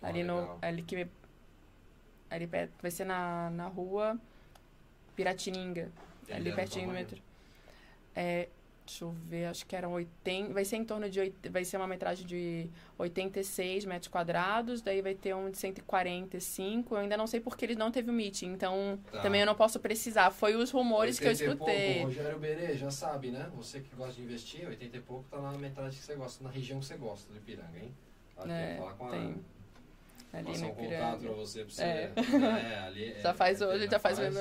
Ah, 0.01 0.09
ali 0.09 0.23
no 0.23 0.37
legal. 0.41 0.59
ali 0.63 0.83
que 0.83 1.07
ali 2.31 2.47
perto, 2.47 2.73
vai 2.81 2.91
ser 2.93 3.05
na, 3.05 3.51
na 3.51 3.67
rua 3.67 4.17
Piratininga, 5.17 5.91
Ele 6.29 6.37
ali 6.37 6.51
é 6.51 6.55
pertinho 6.55 6.87
do 6.89 6.93
metrô. 6.95 7.19
É, 8.15 8.49
deixa 8.91 9.05
eu 9.05 9.13
ver, 9.29 9.45
acho 9.47 9.65
que 9.67 9.77
eram 9.77 9.93
80, 9.93 10.53
vai 10.53 10.65
ser 10.65 10.77
em 10.77 10.85
torno 10.85 11.09
de, 11.09 11.33
vai 11.49 11.65
ser 11.65 11.77
uma 11.77 11.87
metragem 11.87 12.27
de 12.27 12.69
86 12.99 13.85
metros 13.85 14.09
quadrados, 14.09 14.83
daí 14.83 15.01
vai 15.01 15.15
ter 15.15 15.33
um 15.35 15.49
de 15.49 15.57
145, 15.59 16.95
eu 16.95 16.99
ainda 16.99 17.17
não 17.17 17.27
sei 17.29 17.39
porque 17.39 17.65
ele 17.65 17.77
não 17.77 17.91
teve 17.93 18.11
o 18.11 18.13
meeting, 18.13 18.47
então 18.53 18.99
Tá. 19.13 19.21
também 19.21 19.41
eu 19.41 19.47
não 19.47 19.55
posso 19.55 19.79
precisar, 19.79 20.31
foi 20.33 20.57
os 20.57 20.73
rumores 20.73 21.21
que 21.21 21.25
eu 21.27 21.31
80 21.31 21.57
pouco, 21.57 21.71
escutei. 21.71 22.01
o 22.01 22.05
Rogério 22.07 22.39
Berê, 22.41 22.77
já 22.77 22.91
sabe, 22.91 23.31
né? 23.31 23.49
Você 23.55 23.79
que 23.81 23.95
gosta 23.95 24.15
de 24.15 24.23
investir, 24.23 24.67
80 24.69 24.97
e 24.97 25.01
pouco 25.01 25.25
tá 25.31 25.41
na 25.41 25.53
metade 25.53 25.97
que 25.97 26.03
você 26.03 26.15
gosta, 26.17 26.43
na 26.43 26.51
região 26.51 26.81
que 26.81 26.87
você 26.87 26.97
gosta 26.97 27.33
de 27.33 27.39
Piranga, 27.41 27.79
hein? 27.79 27.95
Aqui, 28.37 28.51
É, 28.51 28.77
falar 28.77 28.95
com 28.95 29.09
tem. 29.09 29.37
Ali 30.33 30.45
Passar 30.47 30.67
um 30.67 30.71
contato 30.71 30.85
Ipiranga. 30.85 31.17
pra 31.19 31.31
você, 31.33 31.65
pra 31.65 31.75
você. 31.75 31.83
É. 31.83 32.13
É, 32.17 32.79
ali, 32.87 33.05
é, 33.15 33.21
Já 33.21 33.35
faz 33.35 33.61
é, 33.61 33.67
hoje, 33.67 33.89
já 33.89 33.99
faz. 33.99 34.19
faz. 34.19 34.35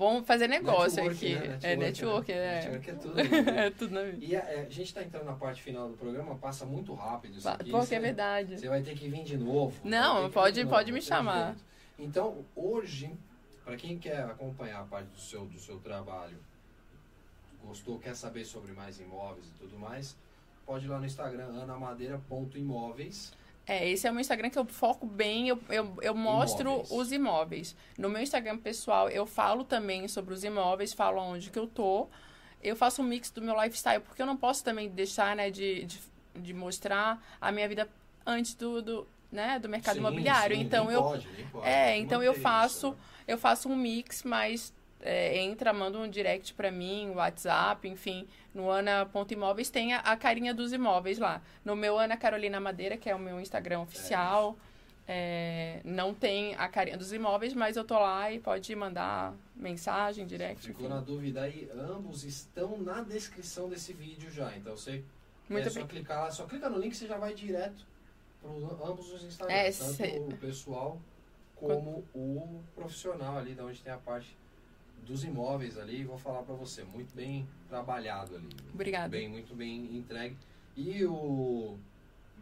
Vamos 0.00 0.26
fazer 0.26 0.48
negócio 0.48 1.04
Network, 1.04 1.34
aqui. 1.36 1.46
né? 1.48 1.58
É 1.62 1.76
network, 1.76 2.32
né? 2.32 2.38
é. 2.38 2.70
Network 2.70 2.90
é 2.90 2.94
tudo. 2.94 3.14
né? 3.14 3.22
É 3.66 3.70
tudo 3.70 3.94
na 3.94 4.02
vida. 4.04 4.24
E 4.24 4.34
a, 4.34 4.38
é, 4.38 4.66
a 4.66 4.70
gente 4.70 4.94
tá 4.94 5.02
entrando 5.02 5.26
na 5.26 5.34
parte 5.34 5.60
final 5.60 5.90
do 5.90 5.94
programa, 5.94 6.36
passa 6.36 6.64
muito 6.64 6.94
rápido 6.94 7.36
isso 7.36 7.46
aqui. 7.46 7.58
Porque 7.58 7.70
você, 7.70 7.96
é 7.96 8.00
verdade. 8.00 8.58
Você 8.58 8.66
vai 8.66 8.80
ter 8.80 8.94
que 8.94 9.10
vir 9.10 9.22
de 9.24 9.36
novo. 9.36 9.78
Não, 9.84 10.30
pode- 10.30 10.64
novo, 10.64 10.74
pode 10.74 10.90
me 10.90 11.02
chamar. 11.02 11.54
Então, 11.98 12.42
hoje, 12.56 13.12
para 13.62 13.76
quem 13.76 13.98
quer 13.98 14.22
acompanhar 14.24 14.80
a 14.80 14.84
parte 14.84 15.08
do 15.08 15.20
seu, 15.20 15.44
do 15.44 15.58
seu 15.58 15.78
trabalho, 15.78 16.38
gostou, 17.62 17.98
quer 17.98 18.16
saber 18.16 18.46
sobre 18.46 18.72
mais 18.72 18.98
imóveis 19.00 19.48
e 19.48 19.52
tudo 19.58 19.78
mais, 19.78 20.16
pode 20.64 20.86
ir 20.86 20.88
lá 20.88 20.98
no 20.98 21.04
Instagram, 21.04 21.60
anamadeira.imóveis. 21.62 23.34
É, 23.70 23.88
esse 23.88 24.04
é 24.04 24.10
o 24.10 24.12
meu 24.12 24.20
Instagram 24.20 24.50
que 24.50 24.58
eu 24.58 24.64
foco 24.64 25.06
bem, 25.06 25.46
eu, 25.46 25.56
eu, 25.68 25.96
eu 26.02 26.12
mostro 26.12 26.70
Imóveis. 26.70 26.90
os 26.90 27.12
imóveis. 27.12 27.76
No 27.96 28.08
meu 28.08 28.20
Instagram 28.20 28.58
pessoal, 28.58 29.08
eu 29.08 29.24
falo 29.24 29.62
também 29.62 30.08
sobre 30.08 30.34
os 30.34 30.42
imóveis, 30.42 30.92
falo 30.92 31.20
onde 31.22 31.50
que 31.50 31.58
eu 31.58 31.68
tô. 31.68 32.08
Eu 32.60 32.74
faço 32.74 33.00
um 33.00 33.04
mix 33.04 33.30
do 33.30 33.40
meu 33.40 33.54
lifestyle, 33.62 34.00
porque 34.00 34.20
eu 34.20 34.26
não 34.26 34.36
posso 34.36 34.64
também 34.64 34.88
deixar, 34.88 35.36
né, 35.36 35.50
de, 35.52 35.84
de, 35.84 36.00
de 36.34 36.52
mostrar 36.52 37.24
a 37.40 37.52
minha 37.52 37.68
vida 37.68 37.88
antes 38.26 38.56
do, 38.56 38.82
do, 38.82 39.06
né, 39.30 39.60
do 39.60 39.68
mercado 39.68 39.94
Sim, 39.94 40.00
imobiliário. 40.00 40.56
sim, 40.56 40.62
então 40.62 40.90
eu 40.90 41.04
pode, 41.04 41.28
pode. 41.52 41.68
É, 41.68 41.96
então 41.96 42.20
eu 42.20 42.32
manter 42.32 42.40
isso, 42.40 42.42
faço- 42.42 42.90
né? 42.90 42.96
eu 43.28 43.38
faço 43.38 43.68
um 43.68 43.76
mix, 43.76 44.24
mas 44.24 44.74
é, 45.02 45.38
entra, 45.38 45.72
manda 45.72 45.98
um 45.98 46.08
direct 46.08 46.54
pra 46.54 46.70
mim, 46.70 47.10
WhatsApp, 47.14 47.88
enfim. 47.88 48.26
No 48.54 48.70
Ana.imóveis 48.70 49.70
tem 49.70 49.94
a, 49.94 50.00
a 50.00 50.16
carinha 50.16 50.52
dos 50.52 50.72
imóveis 50.72 51.18
lá. 51.18 51.40
No 51.64 51.74
meu 51.74 51.98
Ana 51.98 52.16
Carolina 52.16 52.60
Madeira, 52.60 52.96
que 52.96 53.08
é 53.08 53.14
o 53.14 53.18
meu 53.18 53.40
Instagram 53.40 53.80
oficial, 53.80 54.56
é, 55.08 55.80
não 55.84 56.14
tem 56.14 56.54
a 56.56 56.68
carinha 56.68 56.96
dos 56.96 57.12
imóveis, 57.12 57.54
mas 57.54 57.76
eu 57.76 57.84
tô 57.84 57.98
lá 57.98 58.30
e 58.30 58.38
pode 58.38 58.74
mandar 58.76 59.34
mensagem, 59.56 60.26
direct, 60.26 60.66
Ficou 60.66 60.86
enfim. 60.86 60.94
na 60.94 61.00
dúvida 61.00 61.42
aí, 61.42 61.68
ambos 61.74 62.24
estão 62.24 62.78
na 62.78 63.00
descrição 63.02 63.68
desse 63.68 63.92
vídeo 63.92 64.30
já. 64.30 64.54
Então 64.56 64.76
você 64.76 65.02
Muito 65.48 65.66
é 65.66 65.70
só 65.70 65.84
clicar 65.84 66.24
lá, 66.24 66.30
só 66.30 66.46
clica 66.46 66.68
no 66.68 66.78
link 66.78 66.94
você 66.94 67.06
já 67.06 67.16
vai 67.16 67.34
direto 67.34 67.84
para 68.40 68.50
ambos 68.88 69.12
os 69.12 69.24
Instagrams, 69.24 69.80
É, 69.80 69.84
tanto 69.84 69.96
sei. 69.96 70.18
o 70.18 70.36
pessoal 70.36 70.98
como 71.56 72.04
o 72.14 72.62
profissional 72.74 73.36
ali, 73.36 73.54
da 73.54 73.64
onde 73.64 73.80
tem 73.82 73.92
a 73.92 73.98
parte 73.98 74.34
dos 75.06 75.24
imóveis 75.24 75.78
ali. 75.78 76.04
Vou 76.04 76.18
falar 76.18 76.42
para 76.42 76.54
você, 76.54 76.82
muito 76.84 77.14
bem 77.14 77.46
trabalhado 77.68 78.36
ali. 78.36 78.48
Obrigada. 78.72 79.08
Bem, 79.08 79.28
muito 79.28 79.54
bem 79.54 79.96
entregue. 79.96 80.36
E 80.76 81.04
o 81.04 81.76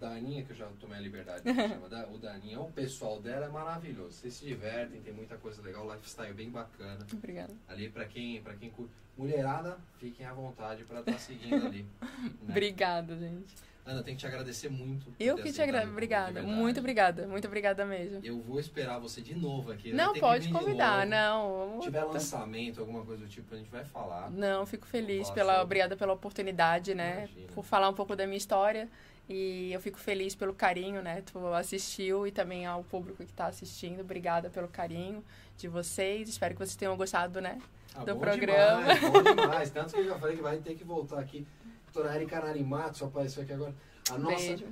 Daninha, 0.01 0.45
que 0.45 0.53
eu 0.53 0.57
já 0.57 0.67
tomei 0.81 0.99
a 0.99 1.01
liberdade 1.01 1.43
de 1.51 1.55
chamar, 1.55 1.89
da- 1.89 2.07
o 2.09 2.19
Daninha, 2.19 2.61
o 2.61 2.71
pessoal 2.71 3.21
dela 3.21 3.47
é 3.47 3.49
maravilhoso. 3.49 4.13
Vocês 4.13 4.35
se 4.35 4.45
divertem, 4.47 5.01
tem 5.01 5.13
muita 5.13 5.37
coisa 5.37 5.61
legal, 5.63 5.91
lifestyle 5.93 6.33
bem 6.35 6.51
bacana. 6.51 7.07
Obrigada. 7.13 7.55
Ali 7.69 7.89
pra 7.89 8.05
quem, 8.05 8.41
para 8.43 8.55
quem 8.55 8.71
curte. 8.71 8.93
Mulherada, 9.17 9.77
fiquem 9.99 10.25
à 10.25 10.33
vontade 10.33 10.85
pra 10.85 11.01
estar 11.01 11.19
seguindo 11.19 11.67
ali. 11.67 11.85
né? 12.01 12.31
Obrigada, 12.51 13.17
gente. 13.17 13.53
Ana, 13.89 14.03
tenho 14.03 14.19
que 14.19 14.21
te 14.21 14.27
agradecer 14.27 14.69
muito. 14.69 15.15
Eu 15.19 15.37
que 15.39 15.51
te 15.51 15.63
agradeço. 15.63 15.91
Obrigada. 15.91 16.43
Muito 16.43 16.79
obrigada. 16.79 17.27
Muito 17.27 17.47
obrigada 17.47 17.87
mesmo. 17.87 18.21
Eu 18.23 18.39
vou 18.43 18.61
esperar 18.61 18.99
você 18.99 19.23
de 19.23 19.35
novo 19.35 19.73
aqui. 19.73 19.93
vai 19.93 20.07
Não, 20.07 20.13
pode 20.13 20.51
convidar. 20.51 21.07
Não. 21.07 21.79
Se 21.79 21.85
tiver 21.85 22.05
lançamento, 22.05 22.81
alguma 22.81 23.03
coisa 23.03 23.25
do 23.25 23.29
tipo, 23.31 23.55
a 23.55 23.57
gente 23.57 23.71
vai 23.71 23.87
falar. 23.87 24.31
Não, 24.31 24.67
fico 24.67 24.87
feliz 24.87 25.31
pela 25.31 25.53
sobre. 25.53 25.65
obrigada 25.65 25.97
pela 25.97 26.13
oportunidade, 26.13 26.95
né? 26.95 27.29
Imagina. 27.31 27.53
Por 27.55 27.65
falar 27.65 27.89
um 27.89 27.95
pouco 27.95 28.15
da 28.15 28.27
minha 28.27 28.37
história 28.37 28.91
e 29.27 29.73
eu 29.73 29.81
fico 29.81 29.99
feliz 29.99 30.35
pelo 30.35 30.53
carinho, 30.53 31.01
né? 31.01 31.23
Tu 31.23 31.39
assistiu 31.55 32.27
e 32.27 32.31
também 32.31 32.67
ao 32.67 32.85
público 32.85 33.25
que 33.25 33.31
está 33.31 33.47
assistindo. 33.47 34.01
Obrigada 34.01 34.51
pelo 34.51 34.69
carinho 34.69 35.25
de 35.57 35.67
vocês. 35.67 36.29
Espero 36.29 36.55
que 36.55 36.59
vocês 36.59 36.77
tenham 36.77 36.95
gostado, 36.95 37.41
né? 37.41 37.59
Ah, 37.95 38.05
do 38.05 38.15
bom 38.15 38.21
programa. 38.21 38.95
Demais, 38.95 39.01
bom 39.01 39.23
demais. 39.35 39.71
Tanto 39.71 39.95
que 39.95 40.01
eu 40.01 40.05
já 40.05 40.19
falei 40.19 40.37
que 40.37 40.43
vai 40.43 40.59
ter 40.59 40.75
que 40.75 40.85
voltar 40.85 41.21
aqui. 41.21 41.47
Doutora 41.93 42.15
Erika 42.15 42.41
Narimato, 42.41 42.99
só 42.99 43.07
apareceu 43.07 43.43
aqui 43.43 43.53
agora. 43.53 43.75
A 44.11 44.19
nossa 44.19 44.37
Beijo. 44.37 44.67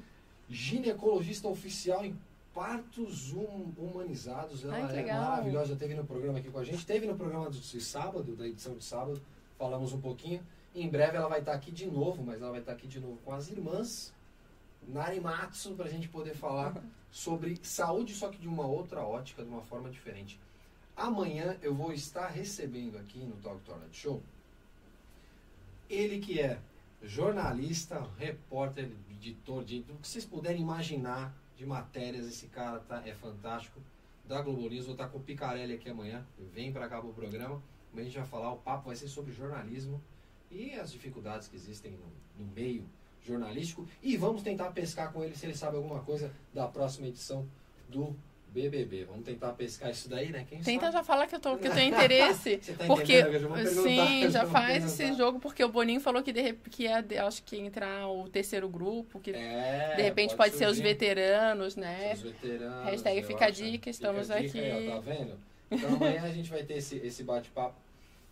ginecologista 0.49 1.49
oficial 1.49 2.05
em 2.05 2.17
partos 2.55 3.33
hum- 3.33 3.73
humanizados. 3.77 4.65
Ela 4.65 4.77
Ai, 4.77 4.83
é 4.83 4.87
legal. 4.87 5.21
maravilhosa, 5.23 5.73
já 5.73 5.77
teve 5.77 5.95
no 5.95 6.05
programa 6.05 6.39
aqui 6.39 6.51
com 6.51 6.59
a 6.59 6.65
gente. 6.65 6.85
Teve 6.85 7.07
no 7.07 7.17
programa 7.17 7.51
de 7.51 7.81
sábado, 7.81 8.37
da 8.37 8.47
edição 8.47 8.75
de 8.77 8.85
sábado, 8.85 9.21
falamos 9.59 9.93
um 9.93 10.01
pouquinho. 10.01 10.43
Em 10.75 10.89
breve 10.89 11.17
ela 11.17 11.29
vai 11.29 11.41
estar 11.41 11.55
aqui 11.55 11.71
de 11.71 11.87
novo, 11.87 12.23
mas 12.23 12.41
ela 12.41 12.51
vai 12.51 12.61
estar 12.61 12.73
aqui 12.73 12.87
de 12.87 13.01
novo 13.01 13.19
com 13.25 13.33
as 13.33 13.49
irmãs 13.51 14.15
Narimatsu, 14.87 15.75
para 15.75 15.87
a 15.87 15.91
gente 15.91 16.09
poder 16.09 16.35
falar 16.35 16.81
sobre 17.11 17.59
saúde, 17.63 18.15
só 18.15 18.29
que 18.29 18.39
de 18.39 18.47
uma 18.47 18.67
outra 18.67 19.03
ótica, 19.03 19.43
de 19.43 19.49
uma 19.49 19.63
forma 19.63 19.91
diferente. 19.91 20.39
Amanhã 20.97 21.57
eu 21.61 21.75
vou 21.75 21.93
estar 21.93 22.29
recebendo 22.29 22.97
aqui 22.99 23.19
no 23.19 23.37
Talk 23.37 23.61
Toilet 23.63 23.95
Show 23.97 24.23
ele 25.89 26.19
que 26.19 26.41
é 26.41 26.59
jornalista, 27.07 28.07
repórter, 28.19 28.91
editor, 29.11 29.65
de 29.65 29.81
do 29.83 29.95
que 29.95 30.09
vocês 30.09 30.25
puderem 30.25 30.61
imaginar 30.61 31.35
de 31.57 31.65
matérias, 31.65 32.27
esse 32.27 32.47
cara 32.49 32.81
tá, 32.81 33.03
é 33.07 33.15
fantástico. 33.15 33.81
Da 34.25 34.43
Globo 34.43 34.69
News, 34.69 34.87
vou 34.87 34.95
estar 34.95 35.09
com 35.09 35.19
o 35.19 35.23
Picarelli 35.23 35.75
aqui 35.75 35.89
amanhã. 35.89 36.27
Vem 36.53 36.73
para 36.73 36.89
cá 36.89 37.01
pro 37.01 37.13
programa. 37.13 37.63
Amanhã 37.93 38.09
a 38.09 38.11
gente 38.11 38.19
vai 38.19 38.27
falar, 38.27 38.53
o 38.53 38.57
papo 38.59 38.89
vai 38.89 38.97
ser 38.97 39.09
sobre 39.09 39.33
jornalismo 39.33 40.03
e 40.51 40.73
as 40.73 40.93
dificuldades 40.93 41.49
que 41.49 41.57
existem 41.57 41.93
no, 41.93 42.45
no 42.45 42.53
meio 42.53 42.85
jornalístico. 43.25 43.87
E 44.03 44.17
vamos 44.17 44.43
tentar 44.43 44.71
pescar 44.73 45.13
com 45.13 45.23
ele 45.23 45.37
se 45.37 45.47
ele 45.47 45.57
sabe 45.57 45.77
alguma 45.77 46.01
coisa 46.01 46.33
da 46.53 46.67
próxima 46.67 47.07
edição 47.07 47.47
do 47.89 48.17
BBB. 48.57 49.05
Vamos 49.05 49.25
tentar 49.25 49.53
pescar 49.53 49.91
isso 49.91 50.09
daí, 50.09 50.31
né? 50.31 50.47
Quem 50.49 50.61
Tenta 50.63 50.87
sabe? 50.87 50.93
já 50.95 51.05
falar 51.05 51.27
que 51.27 51.35
eu, 51.35 51.41
tô, 51.41 51.57
que 51.59 51.69
eu 51.69 51.73
tenho 51.73 51.93
interesse. 51.95 52.59
Você 52.63 52.73
tá 52.73 52.87
Porque, 52.87 53.21
já 53.23 53.67
sim, 53.83 54.31
já 54.31 54.47
faz 54.47 54.85
esse 54.85 55.13
jogo, 55.15 55.39
porque 55.39 55.63
o 55.63 55.69
Boninho 55.69 56.01
falou 56.01 56.23
que, 56.23 56.33
de, 56.33 56.55
que 56.55 56.85
ia, 56.85 57.01
de- 57.03 57.19
acho 57.19 57.43
que 57.43 57.57
entrar 57.59 58.09
o 58.09 58.29
terceiro 58.29 58.69
grupo, 58.69 59.21
que 59.21 59.31
É, 59.31 59.95
de 59.97 60.03
repente 60.03 60.35
pode, 60.35 60.55
ser 60.57 60.67
os 60.69 60.79
veteranos, 60.79 61.77
né? 61.77 62.15
Os 62.15 62.23
veteranos, 62.23 62.85
Hashtag 62.91 63.23
fica 63.23 63.47
a 63.47 63.51
dica, 63.51 63.91
estamos 63.91 64.27
Fica 64.29 64.41
dica 64.41 64.59
aqui. 64.59 64.89
ó, 64.89 64.95
tá 64.95 65.01
vendo? 65.01 65.39
Então 65.71 65.95
amanhã 65.95 66.23
a 66.23 66.31
gente 66.33 66.49
vai 66.51 66.63
ter 66.63 66.79
esse, 66.79 66.97
esse 66.99 67.23
bate-papo 67.23 67.75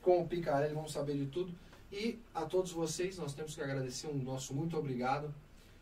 com 0.00 0.20
o 0.22 0.26
Picarelli, 0.26 0.74
vamos 0.74 0.92
saber 0.92 1.16
de 1.16 1.26
tudo. 1.26 1.52
E 1.92 2.18
a 2.34 2.42
todos 2.46 2.72
vocês, 2.72 3.18
nós 3.18 3.34
temos 3.34 3.54
que 3.54 3.60
agradecer 3.60 4.06
um 4.08 4.14
nosso 4.14 4.54
muito 4.54 4.76
obrigado. 4.76 5.32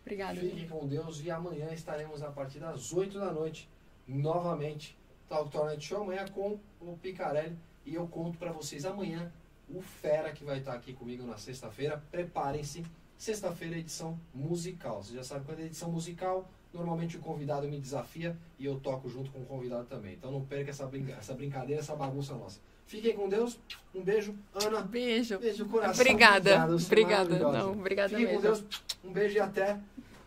Obrigada. 0.05 0.41
Fiquem 0.41 0.67
com 0.69 0.87
Deus 0.87 1.23
e 1.25 1.31
amanhã 1.31 1.69
estaremos 1.73 2.23
a 2.23 2.31
partir 2.31 2.59
das 2.59 2.93
8 2.93 3.19
da 3.21 3.31
noite, 3.31 3.69
novamente, 4.07 4.97
Talk 5.29 5.51
Tornet 5.51 5.85
Show, 5.85 6.03
amanhã 6.03 6.27
com 6.29 6.59
o 6.81 6.97
Picarelli. 6.97 7.57
E 7.85 7.95
eu 7.95 8.07
conto 8.07 8.39
pra 8.39 8.53
vocês 8.53 8.85
amanhã 8.85 9.33
o 9.69 9.81
Fera 9.81 10.33
que 10.33 10.45
vai 10.45 10.59
estar 10.59 10.75
aqui 10.75 10.93
comigo 10.93 11.27
na 11.27 11.37
sexta-feira. 11.37 12.03
Preparem-se, 12.11 12.85
sexta-feira 13.17 13.77
edição 13.77 14.19
musical. 14.35 15.03
Você 15.03 15.15
já 15.15 15.25
sabe 15.25 15.45
quando 15.45 15.61
é 15.61 15.65
edição 15.65 15.91
musical, 15.91 16.49
normalmente 16.73 17.17
o 17.17 17.21
convidado 17.21 17.69
me 17.69 17.81
desafia 17.81 18.37
e 18.59 18.67
eu 18.67 18.79
toco 18.79 19.09
junto 19.09 19.31
com 19.31 19.41
o 19.41 19.47
convidado 19.47 19.87
também. 19.87 20.15
Então 20.15 20.31
não 20.31 20.45
perca 20.45 20.71
essa, 20.71 20.87
brinca 20.87 21.13
essa 21.13 21.35
brincadeira, 21.35 21.81
essa 21.81 21.97
bagunça 21.97 22.35
nossa. 22.35 22.61
Fiquem 22.87 23.15
com 23.15 23.29
Deus, 23.29 23.59
um 23.95 24.03
beijo, 24.03 24.35
Ana. 24.55 24.83
Beijo. 24.83 25.39
Beijo 25.39 25.67
coração. 25.67 26.03
Obrigada. 26.03 26.67
Obrigado, 26.67 26.73
é 26.73 26.85
Obrigada. 26.85 27.39
Não, 27.39 27.73
obrigada 27.73 28.09
Fiquem 28.11 28.27
com 28.27 28.43
mesmo. 28.43 28.43
Deus, 28.43 28.85
um 29.03 29.13
beijo 29.13 29.37
e 29.37 29.41
até 29.41 29.79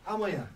amanhã. 0.05 0.49